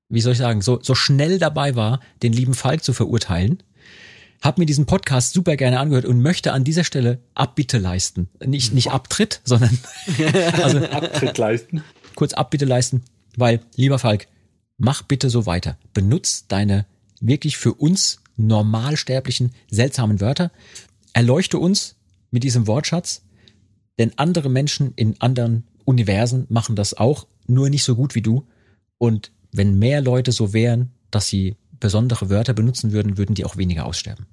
wie 0.10 0.22
soll 0.22 0.34
ich 0.34 0.40
sagen, 0.40 0.64
so, 0.64 0.80
so 0.82 0.96
schnell 0.96 1.38
dabei 1.38 1.76
war, 1.76 2.00
den 2.24 2.34
lieben 2.34 2.56
Falk 2.56 2.84
zu 2.84 2.92
verurteilen 2.92 3.62
habe 4.42 4.62
mir 4.62 4.66
diesen 4.66 4.86
Podcast 4.86 5.34
super 5.34 5.56
gerne 5.56 5.80
angehört 5.80 6.06
und 6.06 6.22
möchte 6.22 6.54
an 6.54 6.64
dieser 6.64 6.84
Stelle 6.84 7.20
Abbitte 7.34 7.80
leisten. 7.80 8.30
Nicht, 8.46 8.74
nicht 8.74 8.92
Abtritt, 8.92 9.42
sondern 9.44 9.76
also 10.62 10.86
Abtritt 10.86 11.38
leisten. 11.38 11.84
kurz 12.14 12.34
Abbitte 12.34 12.66
leisten, 12.66 13.04
weil, 13.38 13.62
lieber 13.76 13.98
Falk, 13.98 14.28
mach 14.78 15.02
bitte 15.04 15.30
so 15.30 15.46
weiter. 15.46 15.78
Benutz 15.94 16.48
deine 16.48 16.86
wirklich 17.22 17.58
für 17.58 17.74
uns 17.74 18.22
normalsterblichen, 18.38 19.54
seltsamen 19.70 20.20
Wörter. 20.22 20.52
Erleuchte 21.14 21.58
uns 21.58 21.96
mit 22.32 22.44
diesem 22.44 22.68
Wortschatz, 22.68 23.24
denn 23.98 24.12
andere 24.18 24.50
Menschen 24.50 24.94
in 24.96 25.20
anderen 25.22 25.64
Universen 25.86 26.46
machen 26.50 26.76
das 26.76 26.96
auch, 26.96 27.28
nur 27.48 27.70
nicht 27.70 27.84
so 27.84 27.96
gut 27.96 28.16
wie 28.16 28.22
du. 28.22 28.46
Und 28.98 29.32
wenn 29.52 29.80
mehr 29.80 30.02
Leute 30.02 30.32
so 30.32 30.54
wären, 30.54 30.92
dass 31.12 31.28
sie 31.28 31.56
besondere 31.80 32.30
Wörter 32.30 32.54
benutzen 32.54 32.92
würden, 32.92 33.18
würden 33.18 33.36
die 33.36 33.46
auch 33.46 33.58
weniger 33.58 33.86
aussterben. 33.86 34.26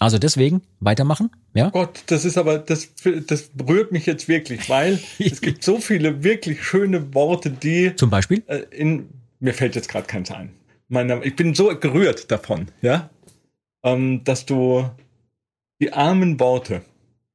Also 0.00 0.18
deswegen 0.18 0.62
weitermachen, 0.80 1.30
ja? 1.54 1.70
Gott, 1.70 2.02
das 2.06 2.24
ist 2.24 2.36
aber, 2.36 2.58
das, 2.58 2.88
das 3.26 3.42
berührt 3.54 3.92
mich 3.92 4.06
jetzt 4.06 4.26
wirklich, 4.26 4.68
weil 4.68 4.98
es 5.18 5.40
gibt 5.40 5.62
so 5.62 5.78
viele 5.78 6.24
wirklich 6.24 6.64
schöne 6.64 7.14
Worte, 7.14 7.50
die 7.50 7.94
Zum 7.94 8.10
Beispiel? 8.10 8.42
äh, 8.46 8.62
in, 8.70 9.08
mir 9.44 9.52
fällt 9.52 9.76
jetzt 9.76 9.88
gerade 9.88 10.06
keins 10.06 10.30
ein. 10.30 10.50
Meine, 10.88 11.22
ich 11.22 11.36
bin 11.36 11.54
so 11.54 11.78
gerührt 11.78 12.30
davon, 12.30 12.68
ja, 12.80 13.10
ähm, 13.82 14.24
dass 14.24 14.46
du 14.46 14.88
die 15.80 15.92
armen 15.92 16.40
Worte, 16.40 16.82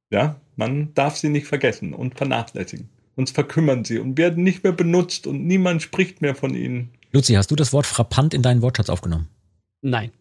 ja, 0.10 0.41
man 0.56 0.94
darf 0.95 1.18
sie 1.18 1.30
nicht 1.30 1.48
vergessen 1.48 1.94
und 1.94 2.15
vernachlässigen. 2.15 2.90
Sonst 3.15 3.36
verkümmern 3.36 3.86
sie 3.86 3.99
und 3.99 4.18
werden 4.18 4.44
nicht 4.44 4.64
mehr 4.64 4.73
benutzt 4.73 5.27
und 5.27 5.45
niemand 5.45 5.84
spricht 5.84 6.22
mehr 6.22 6.36
von 6.36 6.56
ihnen. 6.56 6.90
Luzi, 7.11 7.34
hast 7.34 7.52
du 7.52 7.56
das 7.56 7.73
Wort 7.73 7.86
frappant 7.86 8.34
in 8.34 8.41
deinen 8.41 8.61
Wortschatz 8.61 8.90
aufgenommen? 8.90 9.27
Nein. 9.81 10.11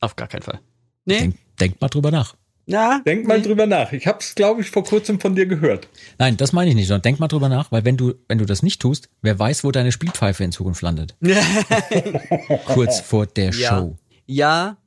Auf 0.00 0.14
gar 0.16 0.28
keinen 0.28 0.42
Fall. 0.42 0.60
Nee. 1.04 1.18
Denk, 1.18 1.36
denk 1.58 1.80
mal 1.80 1.88
drüber 1.88 2.10
nach. 2.10 2.36
Na, 2.66 3.00
Denk 3.04 3.26
mal 3.26 3.42
drüber 3.42 3.66
nach. 3.66 3.92
Ich 3.92 4.06
habe 4.06 4.18
es, 4.20 4.34
glaube 4.34 4.62
ich, 4.62 4.70
vor 4.70 4.84
kurzem 4.84 5.20
von 5.20 5.34
dir 5.34 5.44
gehört. 5.46 5.88
Nein, 6.18 6.36
das 6.38 6.52
meine 6.52 6.70
ich 6.70 6.76
nicht, 6.76 6.86
sondern 6.88 7.02
denk 7.02 7.20
mal 7.20 7.28
drüber 7.28 7.48
nach, 7.50 7.70
weil 7.72 7.84
wenn 7.84 7.96
du, 7.96 8.14
wenn 8.28 8.38
du 8.38 8.46
das 8.46 8.62
nicht 8.62 8.80
tust, 8.80 9.08
wer 9.22 9.38
weiß, 9.38 9.64
wo 9.64 9.70
deine 9.70 9.92
Spielpfeife 9.92 10.42
in 10.44 10.52
Zukunft 10.52 10.80
landet. 10.82 11.14
Kurz 12.66 13.00
vor 13.00 13.26
der 13.26 13.50
Ja. 13.52 13.78
Show. 13.78 13.96
Ja, 14.26 14.78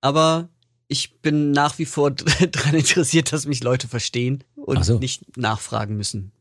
aber 0.00 0.48
ich 0.88 1.20
bin 1.22 1.50
nach 1.52 1.78
wie 1.78 1.86
vor 1.86 2.10
daran 2.50 2.74
interessiert, 2.74 3.32
dass 3.32 3.46
mich 3.46 3.62
Leute 3.62 3.88
verstehen 3.88 4.44
und 4.56 4.84
so. 4.84 4.98
nicht 4.98 5.36
nachfragen 5.38 5.96
müssen. 5.96 6.32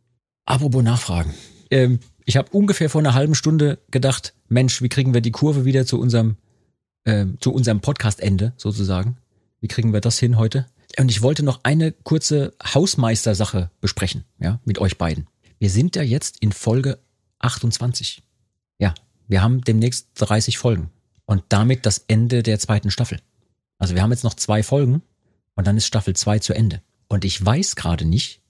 Apropos 0.45 0.83
Nachfragen. 0.83 1.33
Ähm, 1.71 1.99
ich 2.25 2.35
habe 2.37 2.49
ungefähr 2.51 2.89
vor 2.89 2.99
einer 2.99 3.13
halben 3.13 3.35
Stunde 3.35 3.79
gedacht, 3.91 4.33
Mensch, 4.49 4.81
wie 4.81 4.89
kriegen 4.89 5.13
wir 5.13 5.21
die 5.21 5.31
Kurve 5.31 5.63
wieder 5.65 5.85
zu 5.85 5.99
unserem, 5.99 6.35
ähm, 7.05 7.37
zu 7.39 7.53
unserem 7.53 7.79
Podcast-Ende 7.79 8.53
sozusagen? 8.57 9.17
Wie 9.61 9.67
kriegen 9.69 9.93
wir 9.93 10.01
das 10.01 10.19
hin 10.19 10.37
heute? 10.37 10.65
Und 10.99 11.09
ich 11.09 11.21
wollte 11.21 11.43
noch 11.43 11.61
eine 11.63 11.91
kurze 11.91 12.53
Hausmeistersache 12.63 13.71
besprechen, 13.81 14.25
ja, 14.39 14.59
mit 14.63 14.79
euch 14.79 14.97
beiden. 14.97 15.27
Wir 15.59 15.69
sind 15.69 15.95
ja 15.95 16.03
jetzt 16.03 16.37
in 16.39 16.51
Folge 16.51 16.99
28. 17.39 18.21
Ja, 18.79 18.93
wir 19.27 19.41
haben 19.41 19.61
demnächst 19.61 20.09
30 20.15 20.57
Folgen 20.57 20.91
und 21.25 21.43
damit 21.49 21.85
das 21.85 22.05
Ende 22.07 22.43
der 22.43 22.59
zweiten 22.59 22.91
Staffel. 22.91 23.19
Also 23.77 23.95
wir 23.95 24.01
haben 24.01 24.11
jetzt 24.11 24.23
noch 24.23 24.35
zwei 24.35 24.63
Folgen 24.63 25.01
und 25.55 25.67
dann 25.67 25.77
ist 25.77 25.87
Staffel 25.87 26.15
2 26.15 26.39
zu 26.39 26.53
Ende. 26.53 26.81
Und 27.07 27.25
ich 27.25 27.43
weiß 27.43 27.75
gerade 27.75 28.05
nicht, 28.05 28.41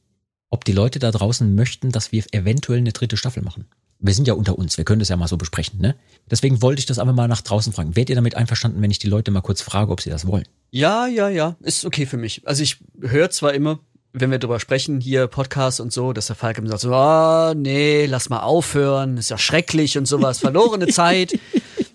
ob 0.50 0.66
die 0.66 0.72
Leute 0.72 1.00
da 1.00 1.12
draußen 1.12 1.56
möchten, 1.56 1.92
dass 1.92 2.12
wir 2.12 2.24
eventuell 2.32 2.80
eine 2.80 2.94
dritte 2.94 3.18
Staffel 3.18 3.44
machen. 3.44 3.66
Wir 4.06 4.14
sind 4.14 4.28
ja 4.28 4.34
unter 4.34 4.58
uns, 4.58 4.78
wir 4.78 4.84
können 4.84 5.00
das 5.00 5.08
ja 5.08 5.16
mal 5.16 5.30
so 5.30 5.38
besprechen, 5.38 5.80
ne? 5.80 5.96
Deswegen 6.30 6.62
wollte 6.62 6.80
ich 6.80 6.86
das 6.86 7.00
aber 7.00 7.14
mal 7.14 7.30
nach 7.30 7.40
draußen 7.40 7.72
fragen. 7.72 7.96
Wärt 7.96 8.10
ihr 8.10 8.16
damit 8.16 8.36
einverstanden, 8.36 8.82
wenn 8.82 8.92
ich 8.92 9.00
die 9.00 9.08
Leute 9.08 9.32
mal 9.32 9.40
kurz 9.40 9.62
frage, 9.62 9.94
ob 9.94 10.02
sie 10.02 10.10
das 10.10 10.28
wollen? 10.28 10.44
Ja, 10.72 11.08
ja, 11.08 11.30
ja, 11.30 11.56
ist 11.62 11.86
okay 11.86 12.06
für 12.06 12.18
mich. 12.18 12.46
Also 12.46 12.64
ich 12.64 12.80
höre 13.00 13.30
zwar 13.30 13.54
immer, 13.54 13.80
wenn 14.12 14.30
wir 14.30 14.40
drüber 14.40 14.60
sprechen, 14.60 15.00
hier 15.00 15.28
Podcast 15.28 15.80
und 15.80 15.94
so, 15.94 16.12
dass 16.12 16.28
der 16.28 16.36
Falk 16.36 16.58
immer 16.58 16.68
sagt 16.68 16.82
so, 16.82 16.94
ah, 16.94 17.54
nee, 17.56 18.06
lass 18.06 18.28
mal 18.28 18.42
aufhören, 18.42 19.16
ist 19.16 19.30
ja 19.30 19.38
schrecklich 19.38 19.98
und 19.98 20.06
sowas, 20.06 20.40
verlorene 20.40 20.88
Zeit, 20.90 21.40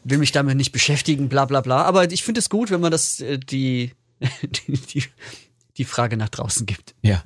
will 0.03 0.17
mich 0.17 0.33
damit 0.33 0.57
nicht 0.57 0.73
beschäftigen, 0.73 1.29
bla 1.29 1.45
bla 1.45 1.61
bla. 1.61 1.83
Aber 1.83 2.11
ich 2.11 2.25
finde 2.25 2.39
es 2.39 2.49
gut, 2.49 2.71
wenn 2.71 2.81
man 2.81 2.91
das, 2.91 3.21
äh, 3.21 3.39
die, 3.39 3.93
die, 4.43 4.73
die, 4.79 5.05
die 5.77 5.85
Frage 5.85 6.17
nach 6.17 6.31
draußen 6.31 6.65
gibt. 6.65 6.95
Ja. 7.03 7.23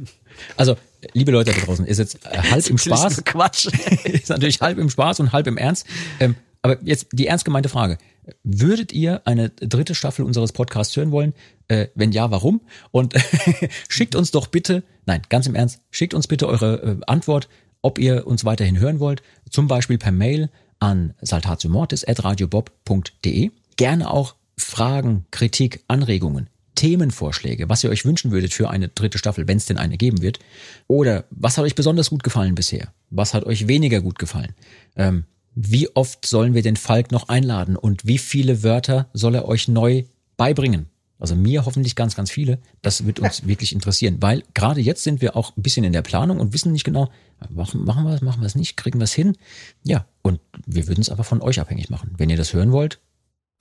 Also, 0.57 0.77
liebe 1.13 1.33
Leute 1.33 1.53
da 1.53 1.61
draußen, 1.61 1.87
ist 1.87 1.99
jetzt 1.99 2.27
äh, 2.27 2.39
halb 2.39 2.69
im 2.69 2.79
Spaß, 2.79 3.25
Quatsch. 3.25 3.67
ist 4.05 4.29
natürlich 4.29 4.61
halb 4.61 4.79
im 4.79 4.91
Spaß 4.91 5.21
und 5.21 5.33
halb 5.33 5.47
im 5.47 5.57
Ernst. 5.57 5.87
Ähm, 6.21 6.37
aber 6.63 6.81
jetzt 6.83 7.09
die 7.13 7.27
ernst 7.27 7.45
gemeinte 7.45 7.69
Frage. 7.69 7.99
Würdet 8.45 8.93
ihr 8.93 9.27
eine 9.27 9.51
dritte 9.51 9.97
Staffel 9.97 10.25
unseres 10.25 10.53
Podcasts 10.53 10.97
hören 10.97 11.11
wollen? 11.11 11.35
Äh, 11.67 11.89
wenn 11.97 12.13
ja, 12.13 12.31
warum? 12.31 12.61
Und 12.93 13.15
schickt 13.89 14.15
uns 14.15 14.31
doch 14.31 14.47
bitte, 14.47 14.85
nein, 15.07 15.23
ganz 15.29 15.49
im 15.49 15.57
Ernst, 15.57 15.81
schickt 15.91 16.15
uns 16.15 16.29
bitte 16.29 16.47
eure 16.47 16.83
äh, 16.83 16.99
Antwort, 17.07 17.49
ob 17.83 17.99
ihr 17.99 18.29
uns 18.29 18.45
weiterhin 18.45 18.79
hören 18.79 19.01
wollt. 19.01 19.25
Zum 19.51 19.67
Beispiel 19.67 19.99
per 19.99 20.13
Mail 20.13 20.51
an 20.79 21.15
saltatiomortis.radiobob.de. 21.21 23.51
Gerne 23.77 24.11
auch 24.11 24.37
Fragen, 24.57 25.27
Kritik, 25.33 25.83
Anregungen, 25.89 26.49
Themenvorschläge, 26.83 27.69
was 27.69 27.85
ihr 27.85 27.91
euch 27.91 28.05
wünschen 28.05 28.33
würdet 28.33 28.53
für 28.53 28.69
eine 28.69 28.89
dritte 28.89 29.17
Staffel, 29.17 29.47
wenn 29.47 29.57
es 29.57 29.67
denn 29.67 29.79
eine 29.79 29.97
geben 29.97 30.21
wird. 30.21 30.41
Oder 30.89 31.27
was 31.31 31.57
hat 31.57 31.65
euch 31.65 31.77
besonders 31.77 32.11
gut 32.11 32.25
gefallen 32.25 32.57
bisher? 32.57 32.93
Was 33.09 33.35
hat 33.35 33.45
euch 33.45 33.69
weniger 33.69 34.01
gut 34.01 34.19
gefallen? 34.19 34.53
Ähm, 34.97 35.23
wie 35.55 35.95
oft 35.95 36.27
sollen 36.27 36.55
wir 36.55 36.63
den 36.63 36.75
Falk 36.75 37.13
noch 37.13 37.29
einladen 37.29 37.77
und 37.77 38.05
wie 38.05 38.19
viele 38.19 38.65
Wörter 38.65 39.09
soll 39.13 39.37
er 39.37 39.47
euch 39.47 39.69
neu 39.69 40.03
beibringen? 40.37 40.87
Also 41.21 41.37
mir 41.37 41.67
hoffentlich 41.67 41.95
ganz, 41.95 42.17
ganz 42.17 42.33
viele. 42.33 42.59
Das 42.81 43.07
wird 43.07 43.21
uns 43.21 43.47
wirklich 43.47 43.73
interessieren, 43.73 44.17
weil 44.19 44.43
gerade 44.53 44.81
jetzt 44.81 45.05
sind 45.05 45.21
wir 45.21 45.37
auch 45.37 45.57
ein 45.57 45.63
bisschen 45.63 45.85
in 45.85 45.93
der 45.93 46.03
Planung 46.03 46.41
und 46.41 46.53
wissen 46.53 46.73
nicht 46.73 46.83
genau, 46.83 47.13
machen, 47.49 47.85
machen 47.85 48.03
wir 48.07 48.15
es, 48.15 48.23
machen 48.23 48.43
wir 48.43 48.47
es 48.47 48.57
nicht, 48.57 48.77
kriegen 48.77 48.99
wir 48.99 49.05
es 49.05 49.13
hin. 49.13 49.37
Ja, 49.85 50.05
und 50.23 50.41
wir 50.67 50.89
würden 50.89 51.01
es 51.01 51.11
aber 51.11 51.23
von 51.23 51.43
euch 51.43 51.61
abhängig 51.61 51.91
machen. 51.91 52.13
Wenn 52.19 52.29
ihr 52.29 52.37
das 52.37 52.53
hören 52.53 52.73
wollt, 52.73 52.99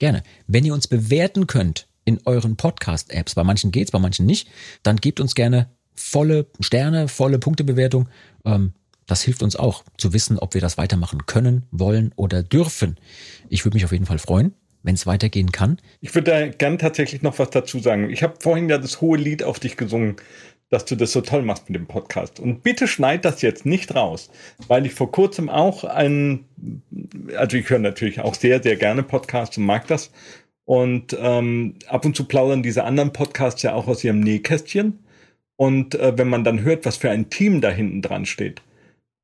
gerne. 0.00 0.24
Wenn 0.48 0.64
ihr 0.64 0.74
uns 0.74 0.88
bewerten 0.88 1.46
könnt 1.46 1.86
in 2.04 2.20
euren 2.24 2.56
Podcast-Apps, 2.56 3.34
bei 3.34 3.44
manchen 3.44 3.70
geht's, 3.70 3.90
bei 3.90 3.98
manchen 3.98 4.26
nicht, 4.26 4.48
dann 4.82 4.96
gebt 4.96 5.20
uns 5.20 5.34
gerne 5.34 5.68
volle 5.94 6.46
Sterne, 6.60 7.08
volle 7.08 7.38
Punktebewertung. 7.38 8.08
Ähm, 8.44 8.72
das 9.06 9.22
hilft 9.22 9.42
uns 9.42 9.56
auch 9.56 9.84
zu 9.98 10.12
wissen, 10.12 10.38
ob 10.38 10.54
wir 10.54 10.60
das 10.60 10.78
weitermachen 10.78 11.26
können, 11.26 11.64
wollen 11.70 12.12
oder 12.16 12.42
dürfen. 12.42 12.96
Ich 13.48 13.64
würde 13.64 13.76
mich 13.76 13.84
auf 13.84 13.92
jeden 13.92 14.06
Fall 14.06 14.18
freuen, 14.18 14.54
wenn 14.82 14.94
es 14.94 15.06
weitergehen 15.06 15.52
kann. 15.52 15.78
Ich 16.00 16.14
würde 16.14 16.30
da 16.30 16.48
gern 16.48 16.78
tatsächlich 16.78 17.22
noch 17.22 17.38
was 17.38 17.50
dazu 17.50 17.78
sagen. 17.78 18.10
Ich 18.10 18.22
habe 18.22 18.34
vorhin 18.40 18.68
ja 18.68 18.78
das 18.78 19.00
hohe 19.00 19.18
Lied 19.18 19.42
auf 19.42 19.60
dich 19.60 19.76
gesungen, 19.76 20.16
dass 20.72 20.86
du 20.86 20.96
das 20.96 21.12
so 21.12 21.20
toll 21.20 21.42
machst 21.42 21.68
mit 21.68 21.78
dem 21.78 21.86
Podcast. 21.86 22.40
Und 22.40 22.62
bitte 22.62 22.88
schneid 22.88 23.26
das 23.26 23.42
jetzt 23.42 23.66
nicht 23.66 23.94
raus, 23.94 24.30
weil 24.68 24.86
ich 24.86 24.94
vor 24.94 25.12
kurzem 25.12 25.50
auch 25.50 25.84
einen, 25.84 26.46
also 27.36 27.58
ich 27.58 27.68
höre 27.68 27.78
natürlich 27.78 28.20
auch 28.20 28.34
sehr, 28.34 28.62
sehr 28.62 28.76
gerne 28.76 29.02
Podcasts 29.02 29.58
und 29.58 29.66
mag 29.66 29.86
das. 29.88 30.10
Und 30.64 31.16
ähm, 31.20 31.74
ab 31.88 32.04
und 32.04 32.16
zu 32.16 32.24
plaudern 32.24 32.62
diese 32.62 32.84
anderen 32.84 33.12
Podcasts 33.12 33.62
ja 33.62 33.74
auch 33.74 33.88
aus 33.88 34.04
ihrem 34.04 34.20
Nähkästchen. 34.20 35.00
Und 35.56 35.94
äh, 35.94 36.16
wenn 36.16 36.28
man 36.28 36.44
dann 36.44 36.62
hört, 36.62 36.86
was 36.86 36.96
für 36.96 37.10
ein 37.10 37.30
Team 37.30 37.60
da 37.60 37.70
hinten 37.70 38.02
dran 38.02 38.26
steht, 38.26 38.62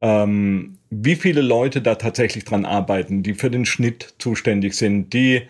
ähm, 0.00 0.78
wie 0.90 1.16
viele 1.16 1.40
Leute 1.40 1.82
da 1.82 1.96
tatsächlich 1.96 2.44
dran 2.44 2.64
arbeiten, 2.64 3.22
die 3.22 3.34
für 3.34 3.50
den 3.50 3.66
Schnitt 3.66 4.14
zuständig 4.18 4.74
sind, 4.74 5.12
die 5.12 5.42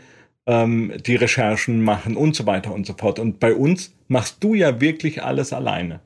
ähm, 0.48 0.94
die 1.06 1.16
Recherchen 1.16 1.82
machen 1.82 2.16
und 2.16 2.34
so 2.34 2.46
weiter 2.46 2.72
und 2.72 2.86
so 2.86 2.94
fort. 2.94 3.18
Und 3.18 3.38
bei 3.38 3.54
uns 3.54 3.94
machst 4.08 4.42
du 4.42 4.54
ja 4.54 4.80
wirklich 4.80 5.22
alles 5.22 5.52
alleine. 5.52 6.00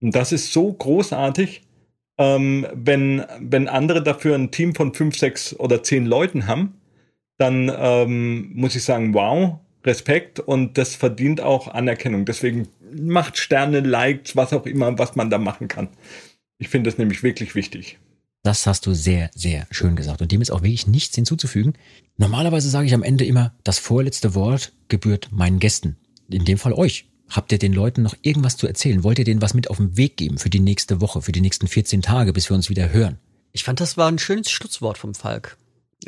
Und 0.00 0.14
das 0.16 0.32
ist 0.32 0.52
so 0.52 0.72
großartig, 0.72 1.62
ähm, 2.18 2.66
wenn, 2.72 3.24
wenn 3.38 3.68
andere 3.68 4.02
dafür 4.02 4.34
ein 4.34 4.50
Team 4.50 4.74
von 4.74 4.94
fünf, 4.94 5.16
sechs 5.16 5.58
oder 5.58 5.82
zehn 5.82 6.06
Leuten 6.06 6.46
haben, 6.46 6.74
dann 7.38 7.72
ähm, 7.74 8.50
muss 8.54 8.76
ich 8.76 8.84
sagen, 8.84 9.14
wow, 9.14 9.58
Respekt 9.84 10.38
und 10.40 10.78
das 10.78 10.94
verdient 10.94 11.40
auch 11.40 11.68
Anerkennung. 11.68 12.24
Deswegen 12.24 12.68
macht 12.94 13.38
Sterne, 13.38 13.80
Likes, 13.80 14.36
was 14.36 14.52
auch 14.52 14.66
immer, 14.66 14.98
was 14.98 15.16
man 15.16 15.30
da 15.30 15.38
machen 15.38 15.68
kann. 15.68 15.88
Ich 16.58 16.68
finde 16.68 16.90
das 16.90 16.98
nämlich 16.98 17.22
wirklich 17.22 17.54
wichtig. 17.54 17.98
Das 18.44 18.66
hast 18.66 18.86
du 18.86 18.94
sehr, 18.94 19.30
sehr 19.34 19.66
schön 19.70 19.94
gesagt. 19.94 20.20
Und 20.20 20.32
dem 20.32 20.40
ist 20.40 20.50
auch 20.50 20.62
wirklich 20.62 20.86
nichts 20.86 21.14
hinzuzufügen. 21.14 21.74
Normalerweise 22.16 22.68
sage 22.68 22.86
ich 22.86 22.94
am 22.94 23.04
Ende 23.04 23.24
immer, 23.24 23.54
das 23.62 23.78
vorletzte 23.78 24.34
Wort 24.34 24.72
gebührt 24.88 25.28
meinen 25.30 25.60
Gästen. 25.60 25.96
In 26.28 26.44
dem 26.44 26.58
Fall 26.58 26.72
euch. 26.72 27.08
Habt 27.28 27.50
ihr 27.50 27.58
den 27.58 27.72
Leuten 27.72 28.02
noch 28.02 28.14
irgendwas 28.20 28.56
zu 28.56 28.66
erzählen? 28.66 29.04
Wollt 29.04 29.18
ihr 29.18 29.24
denen 29.24 29.40
was 29.40 29.54
mit 29.54 29.70
auf 29.70 29.78
den 29.78 29.96
Weg 29.96 30.16
geben 30.18 30.38
für 30.38 30.50
die 30.50 30.60
nächste 30.60 31.00
Woche, 31.00 31.22
für 31.22 31.32
die 31.32 31.40
nächsten 31.40 31.66
14 31.66 32.02
Tage, 32.02 32.32
bis 32.32 32.50
wir 32.50 32.56
uns 32.56 32.68
wieder 32.68 32.92
hören? 32.92 33.18
Ich 33.52 33.64
fand, 33.64 33.80
das 33.80 33.96
war 33.96 34.08
ein 34.08 34.18
schönes 34.18 34.50
Schlusswort 34.50 34.98
vom 34.98 35.14
Falk. 35.14 35.56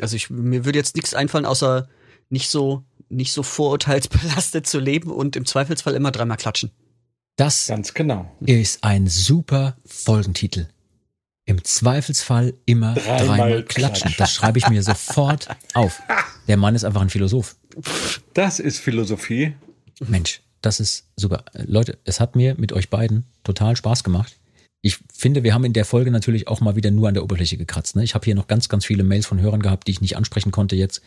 Also 0.01 0.15
ich, 0.15 0.29
mir 0.29 0.65
würde 0.65 0.79
jetzt 0.79 0.95
nichts 0.95 1.13
einfallen, 1.13 1.45
außer 1.45 1.87
nicht 2.29 2.49
so, 2.49 2.83
nicht 3.09 3.31
so 3.33 3.43
vorurteilsbelastet 3.43 4.67
zu 4.67 4.79
leben 4.79 5.11
und 5.11 5.35
im 5.35 5.45
Zweifelsfall 5.45 5.93
immer 5.95 6.11
dreimal 6.11 6.37
klatschen. 6.37 6.71
Das 7.37 7.67
Ganz 7.67 7.93
genau. 7.93 8.31
ist 8.45 8.83
ein 8.83 9.07
super 9.07 9.77
Folgentitel. 9.85 10.67
Im 11.47 11.63
Zweifelsfall 11.63 12.53
immer 12.65 12.95
Dreimal 12.95 13.17
dreimal, 13.27 13.63
klatschen. 13.63 13.67
klatschen. 14.09 14.15
Das 14.17 14.33
schreibe 14.33 14.57
ich 14.57 14.67
mir 14.69 14.81
sofort 14.81 15.47
auf. 15.75 16.01
Der 16.47 16.57
Mann 16.57 16.73
ist 16.75 16.83
einfach 16.85 17.01
ein 17.01 17.09
Philosoph. 17.09 17.55
Das 18.33 18.59
ist 18.59 18.79
Philosophie. 18.79 19.53
Mensch, 19.99 20.41
das 20.61 20.79
ist 20.79 21.05
super. 21.15 21.43
Leute, 21.53 21.99
es 22.03 22.19
hat 22.19 22.35
mir 22.35 22.55
mit 22.57 22.73
euch 22.73 22.89
beiden 22.89 23.25
total 23.43 23.75
Spaß 23.75 24.03
gemacht. 24.03 24.37
Ich 24.85 24.99
finde, 25.11 25.41
wir 25.41 25.55
haben 25.55 25.63
in 25.65 25.73
der 25.73 25.83
Folge 25.83 26.11
natürlich 26.11 26.47
auch 26.47 26.61
mal 26.61 26.75
wieder 26.75 26.91
nur 26.91 27.07
an 27.07 27.15
der 27.15 27.23
Oberfläche 27.23 27.57
gekratzt. 27.57 27.95
Ne? 27.95 28.03
Ich 28.03 28.13
habe 28.13 28.23
hier 28.23 28.35
noch 28.35 28.45
ganz, 28.45 28.69
ganz 28.69 28.85
viele 28.85 29.03
Mails 29.03 29.25
von 29.25 29.41
Hörern 29.41 29.63
gehabt, 29.63 29.87
die 29.87 29.91
ich 29.91 29.99
nicht 29.99 30.15
ansprechen 30.15 30.51
konnte 30.51 30.75
jetzt. 30.75 31.01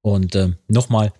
Und 0.00 0.34
äh, 0.34 0.52
nochmal, 0.68 1.12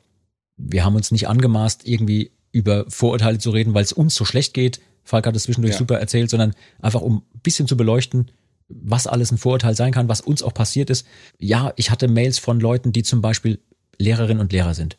wir 0.57 0.83
haben 0.83 0.95
uns 0.95 1.11
nicht 1.11 1.29
angemaßt, 1.29 1.87
irgendwie 1.87 2.31
über 2.53 2.87
Vorurteile 2.89 3.37
zu 3.37 3.51
reden, 3.51 3.75
weil 3.75 3.85
es 3.85 3.93
uns 3.93 4.15
so 4.15 4.25
schlecht 4.25 4.55
geht. 4.55 4.81
Falk 5.05 5.27
hat 5.27 5.37
es 5.37 5.43
zwischendurch 5.43 5.75
Ja. 5.75 5.79
super 5.79 5.99
erzählt, 5.99 6.31
sondern 6.31 6.55
einfach 6.81 7.03
um 7.03 7.19
ein 7.35 7.41
bisschen 7.43 7.69
zu 7.69 7.77
beleuchten, 7.77 8.31
was 8.71 9.07
alles 9.07 9.31
ein 9.31 9.37
Vorurteil 9.37 9.77
sein 9.77 9.93
kann, 9.93 10.09
was 10.09 10.23
uns 10.23 10.43
auch 10.43 10.55
passiert 10.55 10.89
ist. 10.89 11.07
Ja, 11.39 11.75
ich 11.77 11.91
hatte 11.91 12.09
Mails 12.09 12.39
von 12.39 12.61
Leuten, 12.61 12.93
die 12.93 13.03
zum 13.03 13.21
Beispiel 13.21 13.61
Lehrerinnen 13.99 14.41
und 14.41 14.53
Lehrer 14.53 14.73
sind, 14.73 14.97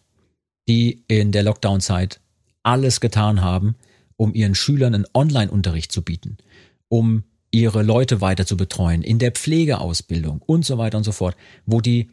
die 0.68 1.04
in 1.08 1.32
der 1.32 1.42
Lockdown-Zeit 1.42 2.22
alles 2.62 3.02
getan 3.02 3.42
haben, 3.42 3.76
um 4.18 4.36
ihren 4.36 4.54
Schülern 4.54 4.94
einen 4.94 5.08
Online-Unterricht 5.16 5.92
zu 5.92 6.04
bieten, 6.04 6.38
um 6.92 7.24
ihre 7.52 7.84
Leute 7.84 8.20
weiter 8.20 8.46
zu 8.46 8.58
betreuen, 8.58 9.02
in 9.02 9.18
der 9.18 9.32
Pflegeausbildung 9.32 10.42
und 10.42 10.66
so 10.66 10.78
weiter 10.78 10.98
und 10.98 11.06
so 11.06 11.14
fort, 11.14 11.38
wo 11.66 11.80
die 11.80 12.12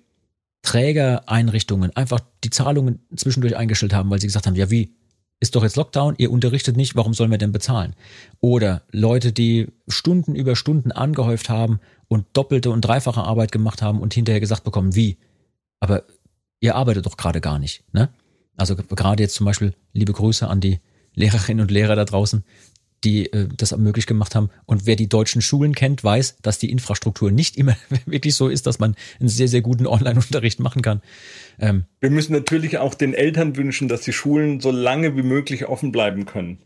Trägereinrichtungen 0.63 1.95
einfach 1.97 2.21
die 2.45 2.51
Zahlungen 2.51 3.01
zwischendurch 3.17 3.57
eingestellt 3.57 3.93
haben, 3.93 4.09
weil 4.09 4.21
sie 4.21 4.29
gesagt 4.29 4.47
haben, 4.47 4.55
ja 4.55 4.71
wie, 4.71 4.95
ist 5.41 5.57
doch 5.57 5.65
jetzt 5.65 5.77
Lockdown, 5.77 6.15
ihr 6.19 6.31
unterrichtet 6.31 6.77
nicht, 6.77 6.95
warum 6.95 7.13
sollen 7.13 7.31
wir 7.33 7.39
denn 7.39 7.51
bezahlen? 7.51 7.97
Oder 8.41 8.83
Leute, 8.93 9.33
die 9.33 9.67
Stunden 9.89 10.37
über 10.37 10.55
Stunden 10.55 10.93
angehäuft 10.93 11.49
haben 11.49 11.81
und 12.07 12.27
doppelte 12.33 12.71
und 12.71 12.83
dreifache 12.83 13.23
Arbeit 13.23 13.51
gemacht 13.51 13.83
haben 13.83 14.01
und 14.01 14.15
hinterher 14.15 14.41
gesagt 14.41 14.63
bekommen, 14.63 14.95
wie? 14.95 15.19
Aber 15.81 16.05
ihr 16.61 16.77
arbeitet 16.77 17.07
doch 17.07 17.17
gerade 17.17 17.41
gar 17.41 17.59
nicht, 17.59 17.83
ne? 17.93 18.11
Also 18.57 18.77
gerade 18.77 19.23
jetzt 19.23 19.35
zum 19.35 19.47
Beispiel 19.47 19.75
liebe 19.93 20.13
Grüße 20.13 20.47
an 20.47 20.61
die 20.61 20.81
Lehrerinnen 21.15 21.63
und 21.63 21.71
Lehrer 21.71 21.97
da 21.97 22.05
draußen, 22.05 22.45
die 23.05 23.33
äh, 23.33 23.49
das 23.57 23.77
möglich 23.77 24.07
gemacht 24.07 24.35
haben. 24.35 24.51
Und 24.67 24.87
wer 24.87 24.97
die 24.97 25.09
deutschen 25.09 25.43
Schulen 25.43 25.75
kennt, 25.75 26.03
weiß, 26.03 26.39
dass 26.43 26.59
die 26.59 26.71
Infrastruktur 26.71 27.31
nicht 27.31 27.57
immer 27.57 27.77
wirklich 28.07 28.35
so 28.35 28.49
ist, 28.49 28.67
dass 28.67 28.79
man 28.79 28.97
einen 29.21 29.29
sehr, 29.29 29.49
sehr 29.49 29.63
guten 29.63 29.87
Online-Unterricht 29.87 30.61
machen 30.61 30.83
kann. 30.83 31.03
Ähm, 31.59 31.85
Wir 32.01 32.11
müssen 32.11 32.33
natürlich 32.33 32.79
auch 32.79 32.95
den 32.95 33.15
Eltern 33.15 33.57
wünschen, 33.57 33.89
dass 33.89 34.03
die 34.03 34.13
Schulen 34.13 34.61
so 34.61 34.71
lange 34.71 35.17
wie 35.17 35.23
möglich 35.23 35.67
offen 35.67 35.93
bleiben 35.93 36.27
können. 36.27 36.59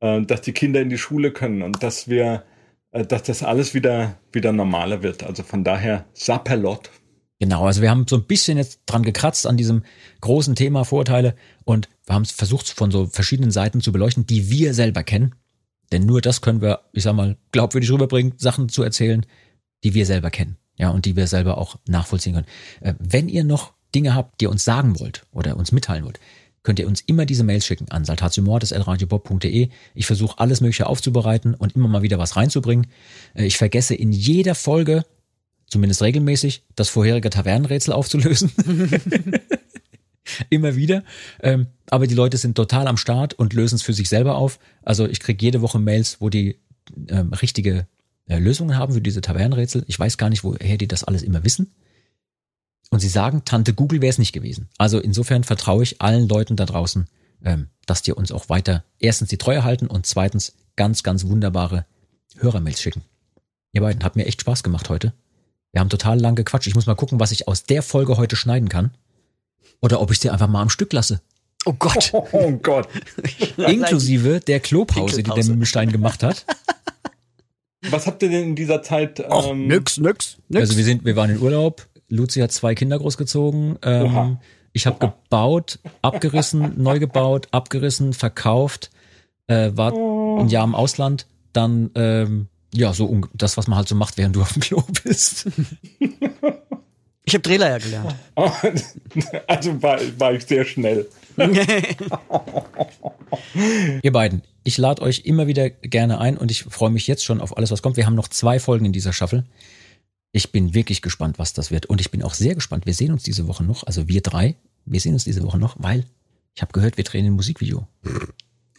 Äh, 0.00 0.22
dass 0.22 0.40
die 0.40 0.52
Kinder 0.52 0.80
in 0.80 0.88
die 0.88 0.98
Schule 0.98 1.30
können 1.30 1.62
und 1.62 1.82
dass 1.82 2.08
wir, 2.08 2.44
äh, 2.90 3.04
dass 3.04 3.22
das 3.22 3.42
alles 3.42 3.74
wieder, 3.74 4.18
wieder 4.32 4.52
normaler 4.52 5.02
wird. 5.02 5.22
Also 5.22 5.42
von 5.42 5.62
daher, 5.62 6.06
Sapperlot. 6.14 6.90
Genau, 7.38 7.66
also 7.66 7.80
wir 7.82 7.90
haben 7.90 8.06
so 8.08 8.16
ein 8.16 8.24
bisschen 8.24 8.58
jetzt 8.58 8.80
dran 8.86 9.02
gekratzt 9.02 9.46
an 9.46 9.56
diesem 9.56 9.84
großen 10.20 10.54
Thema 10.54 10.84
Vorteile 10.84 11.34
und 11.64 11.88
wir 12.06 12.14
haben 12.14 12.22
es 12.22 12.32
versucht 12.32 12.68
von 12.68 12.90
so 12.90 13.06
verschiedenen 13.06 13.50
Seiten 13.50 13.80
zu 13.80 13.92
beleuchten, 13.92 14.26
die 14.26 14.50
wir 14.50 14.74
selber 14.74 15.02
kennen. 15.02 15.34
Denn 15.92 16.06
nur 16.06 16.20
das 16.20 16.40
können 16.40 16.60
wir, 16.60 16.80
ich 16.92 17.02
sag 17.02 17.14
mal, 17.14 17.36
glaubwürdig 17.52 17.90
rüberbringen, 17.90 18.34
Sachen 18.36 18.68
zu 18.68 18.82
erzählen, 18.82 19.26
die 19.84 19.94
wir 19.94 20.06
selber 20.06 20.30
kennen. 20.30 20.56
Ja, 20.76 20.90
und 20.90 21.04
die 21.04 21.16
wir 21.16 21.26
selber 21.26 21.58
auch 21.58 21.76
nachvollziehen 21.86 22.34
können. 22.34 22.46
Äh, 22.80 22.94
wenn 22.98 23.28
ihr 23.28 23.44
noch 23.44 23.72
Dinge 23.94 24.14
habt, 24.14 24.40
die 24.40 24.44
ihr 24.44 24.50
uns 24.50 24.64
sagen 24.64 24.98
wollt 24.98 25.26
oder 25.32 25.56
uns 25.56 25.72
mitteilen 25.72 26.04
wollt, 26.04 26.20
könnt 26.62 26.78
ihr 26.78 26.86
uns 26.86 27.00
immer 27.00 27.26
diese 27.26 27.44
Mails 27.44 27.66
schicken 27.66 27.90
an 27.90 28.04
saltatiomortis.radiobob.de. 28.04 29.68
Ich 29.94 30.06
versuche 30.06 30.38
alles 30.38 30.60
Mögliche 30.60 30.86
aufzubereiten 30.86 31.54
und 31.54 31.74
immer 31.74 31.88
mal 31.88 32.02
wieder 32.02 32.18
was 32.18 32.36
reinzubringen. 32.36 32.86
Äh, 33.34 33.44
Ich 33.44 33.58
vergesse 33.58 33.94
in 33.94 34.12
jeder 34.12 34.54
Folge, 34.54 35.04
zumindest 35.66 36.02
regelmäßig, 36.02 36.64
das 36.76 36.88
vorherige 36.88 37.30
Tavernenrätsel 37.30 37.92
aufzulösen. 37.92 38.52
immer 40.50 40.76
wieder. 40.76 41.04
Ähm, 41.40 41.68
aber 41.88 42.06
die 42.06 42.14
Leute 42.14 42.36
sind 42.36 42.54
total 42.54 42.86
am 42.86 42.96
Start 42.96 43.34
und 43.34 43.52
lösen 43.52 43.76
es 43.76 43.82
für 43.82 43.92
sich 43.92 44.08
selber 44.08 44.36
auf. 44.36 44.58
Also 44.82 45.06
ich 45.06 45.20
kriege 45.20 45.44
jede 45.44 45.60
Woche 45.60 45.78
Mails, 45.78 46.20
wo 46.20 46.28
die 46.28 46.58
ähm, 47.08 47.32
richtige 47.32 47.86
äh, 48.26 48.38
Lösungen 48.38 48.76
haben 48.76 48.94
für 48.94 49.00
diese 49.00 49.20
Tavernenrätsel. 49.20 49.84
Ich 49.86 49.98
weiß 49.98 50.18
gar 50.18 50.30
nicht, 50.30 50.44
woher 50.44 50.76
die 50.76 50.88
das 50.88 51.04
alles 51.04 51.22
immer 51.22 51.44
wissen. 51.44 51.72
Und 52.90 53.00
sie 53.00 53.08
sagen, 53.08 53.42
Tante 53.44 53.72
Google 53.72 54.02
wäre 54.02 54.10
es 54.10 54.18
nicht 54.18 54.32
gewesen. 54.32 54.68
Also 54.78 54.98
insofern 54.98 55.44
vertraue 55.44 55.82
ich 55.82 56.00
allen 56.00 56.28
Leuten 56.28 56.56
da 56.56 56.66
draußen, 56.66 57.06
ähm, 57.44 57.68
dass 57.86 58.02
die 58.02 58.12
uns 58.12 58.32
auch 58.32 58.48
weiter 58.48 58.84
erstens 58.98 59.28
die 59.28 59.38
Treue 59.38 59.64
halten 59.64 59.86
und 59.86 60.06
zweitens 60.06 60.54
ganz, 60.76 61.02
ganz 61.02 61.26
wunderbare 61.26 61.86
Hörermails 62.38 62.80
schicken. 62.80 63.02
Ihr 63.72 63.82
beiden, 63.82 64.02
hat 64.02 64.16
mir 64.16 64.26
echt 64.26 64.40
Spaß 64.40 64.62
gemacht 64.62 64.88
heute. 64.88 65.12
Wir 65.72 65.80
haben 65.80 65.88
total 65.88 66.18
lang 66.18 66.34
gequatscht. 66.34 66.66
Ich 66.66 66.74
muss 66.74 66.86
mal 66.86 66.96
gucken, 66.96 67.20
was 67.20 67.30
ich 67.30 67.46
aus 67.46 67.64
der 67.64 67.82
Folge 67.82 68.16
heute 68.16 68.34
schneiden 68.34 68.68
kann. 68.68 68.90
Oder 69.80 70.00
ob 70.00 70.10
ich 70.10 70.20
sie 70.20 70.30
einfach 70.30 70.48
mal 70.48 70.62
am 70.62 70.70
Stück 70.70 70.92
lasse. 70.92 71.20
Oh 71.64 71.74
Gott. 71.78 72.12
Oh 72.32 72.52
Gott. 72.62 72.88
Inklusive 73.56 74.40
der 74.40 74.60
Klopause, 74.60 75.22
die 75.22 75.30
der. 75.30 75.44
Mimmelstein 75.44 75.90
gemacht 75.92 76.22
hat. 76.22 76.44
Was 77.88 78.06
habt 78.06 78.22
ihr 78.22 78.28
denn 78.28 78.44
in 78.44 78.56
dieser 78.56 78.82
Zeit? 78.82 79.20
Och, 79.20 79.50
ähm, 79.50 79.66
nix, 79.66 79.98
nix, 79.98 80.36
nix. 80.48 80.60
Also 80.60 80.76
wir 80.76 80.84
sind, 80.84 81.04
wir 81.04 81.16
waren 81.16 81.30
in 81.30 81.40
Urlaub. 81.40 81.86
Luzi 82.08 82.40
hat 82.40 82.52
zwei 82.52 82.74
Kinder 82.74 82.98
großgezogen. 82.98 83.78
Ähm, 83.82 84.38
ich 84.72 84.86
habe 84.86 84.98
gebaut, 84.98 85.78
abgerissen, 86.02 86.74
neu 86.82 86.98
gebaut, 86.98 87.48
abgerissen, 87.52 88.12
verkauft, 88.12 88.90
äh, 89.46 89.70
war 89.74 89.92
ein 89.92 90.48
Jahr 90.48 90.64
im 90.64 90.74
Ausland. 90.74 91.26
Dann 91.52 91.90
ähm, 91.94 92.48
ja 92.72 92.92
so 92.92 93.22
das, 93.34 93.56
was 93.56 93.66
man 93.66 93.78
halt 93.78 93.88
so 93.88 93.94
macht, 93.94 94.18
während 94.18 94.36
du 94.36 94.42
auf 94.42 94.52
dem 94.52 94.60
Klo 94.60 94.82
bist. 95.02 95.48
Ich 97.30 97.34
habe 97.34 97.42
Drehleier 97.42 97.78
gelernt. 97.78 98.16
Also 99.46 99.80
war, 99.82 100.00
war 100.18 100.32
ich 100.34 100.44
sehr 100.44 100.64
schnell. 100.64 101.08
Ihr 104.02 104.12
beiden, 104.12 104.42
ich 104.64 104.78
lade 104.78 105.00
euch 105.02 105.20
immer 105.20 105.46
wieder 105.46 105.70
gerne 105.70 106.20
ein 106.20 106.36
und 106.36 106.50
ich 106.50 106.64
freue 106.64 106.90
mich 106.90 107.06
jetzt 107.06 107.24
schon 107.24 107.40
auf 107.40 107.56
alles, 107.56 107.70
was 107.70 107.82
kommt. 107.82 107.96
Wir 107.96 108.06
haben 108.06 108.16
noch 108.16 108.26
zwei 108.28 108.58
Folgen 108.58 108.84
in 108.84 108.92
dieser 108.92 109.12
Staffel. 109.12 109.44
Ich 110.32 110.50
bin 110.50 110.74
wirklich 110.74 111.02
gespannt, 111.02 111.38
was 111.38 111.52
das 111.52 111.70
wird. 111.70 111.86
Und 111.86 112.00
ich 112.00 112.10
bin 112.10 112.24
auch 112.24 112.34
sehr 112.34 112.56
gespannt. 112.56 112.86
Wir 112.86 112.94
sehen 112.94 113.12
uns 113.12 113.22
diese 113.22 113.46
Woche 113.46 113.62
noch, 113.62 113.84
also 113.84 114.08
wir 114.08 114.22
drei, 114.22 114.56
wir 114.84 115.00
sehen 115.00 115.12
uns 115.14 115.24
diese 115.24 115.42
Woche 115.44 115.58
noch, 115.58 115.76
weil 115.78 116.04
ich 116.54 116.62
habe 116.62 116.72
gehört, 116.72 116.96
wir 116.96 117.04
drehen 117.04 117.26
ein 117.26 117.32
Musikvideo. 117.32 117.86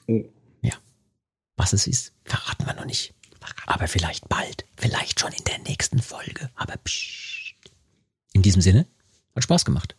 Oh. 0.07 0.23
Ja. 0.61 0.73
Was 1.56 1.72
es 1.72 1.88
ist, 1.88 2.11
verraten 2.26 2.65
wir 2.65 2.73
noch 2.73 2.86
nicht. 2.86 3.14
Aber 3.65 3.88
vielleicht 3.88 4.28
bald. 4.28 4.65
Vielleicht 4.76 5.19
schon 5.19 5.32
in 5.32 5.44
der 5.45 5.60
nächsten 5.60 6.02
Folge. 6.02 6.49
Aber 6.56 6.76
pssst. 6.78 7.31
In 8.34 8.41
diesem 8.41 8.62
Sinne, 8.62 8.88
hat 9.36 9.44
Spaß 9.44 9.66
gemacht. 9.66 9.95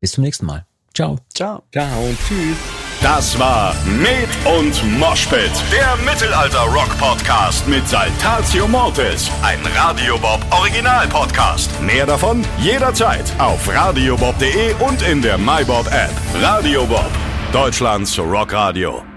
Bis 0.00 0.12
zum 0.12 0.24
nächsten 0.24 0.46
Mal. 0.46 0.66
Ciao. 0.94 1.18
Ciao. 1.34 1.62
Ciao, 1.72 2.14
tschüss. 2.26 2.56
Das 3.00 3.36
war 3.36 3.74
Med 3.84 4.28
und 4.46 4.98
Moshpit, 4.98 5.50
der 5.72 5.96
Mittelalter-Rock-Podcast 6.04 7.66
mit 7.66 7.88
Saltatio 7.88 8.68
Mortis, 8.68 9.28
ein 9.42 9.58
Radiobob 9.74 10.40
Original-Podcast. 10.52 11.68
Mehr 11.82 12.06
davon 12.06 12.44
jederzeit 12.60 13.24
auf 13.40 13.68
radiobob.de 13.68 14.74
und 14.74 15.02
in 15.02 15.20
der 15.20 15.36
MyBob-App. 15.36 16.12
Radio 16.40 16.86
Bob, 16.86 17.10
Deutschlands 17.52 18.16
Rockradio. 18.18 19.11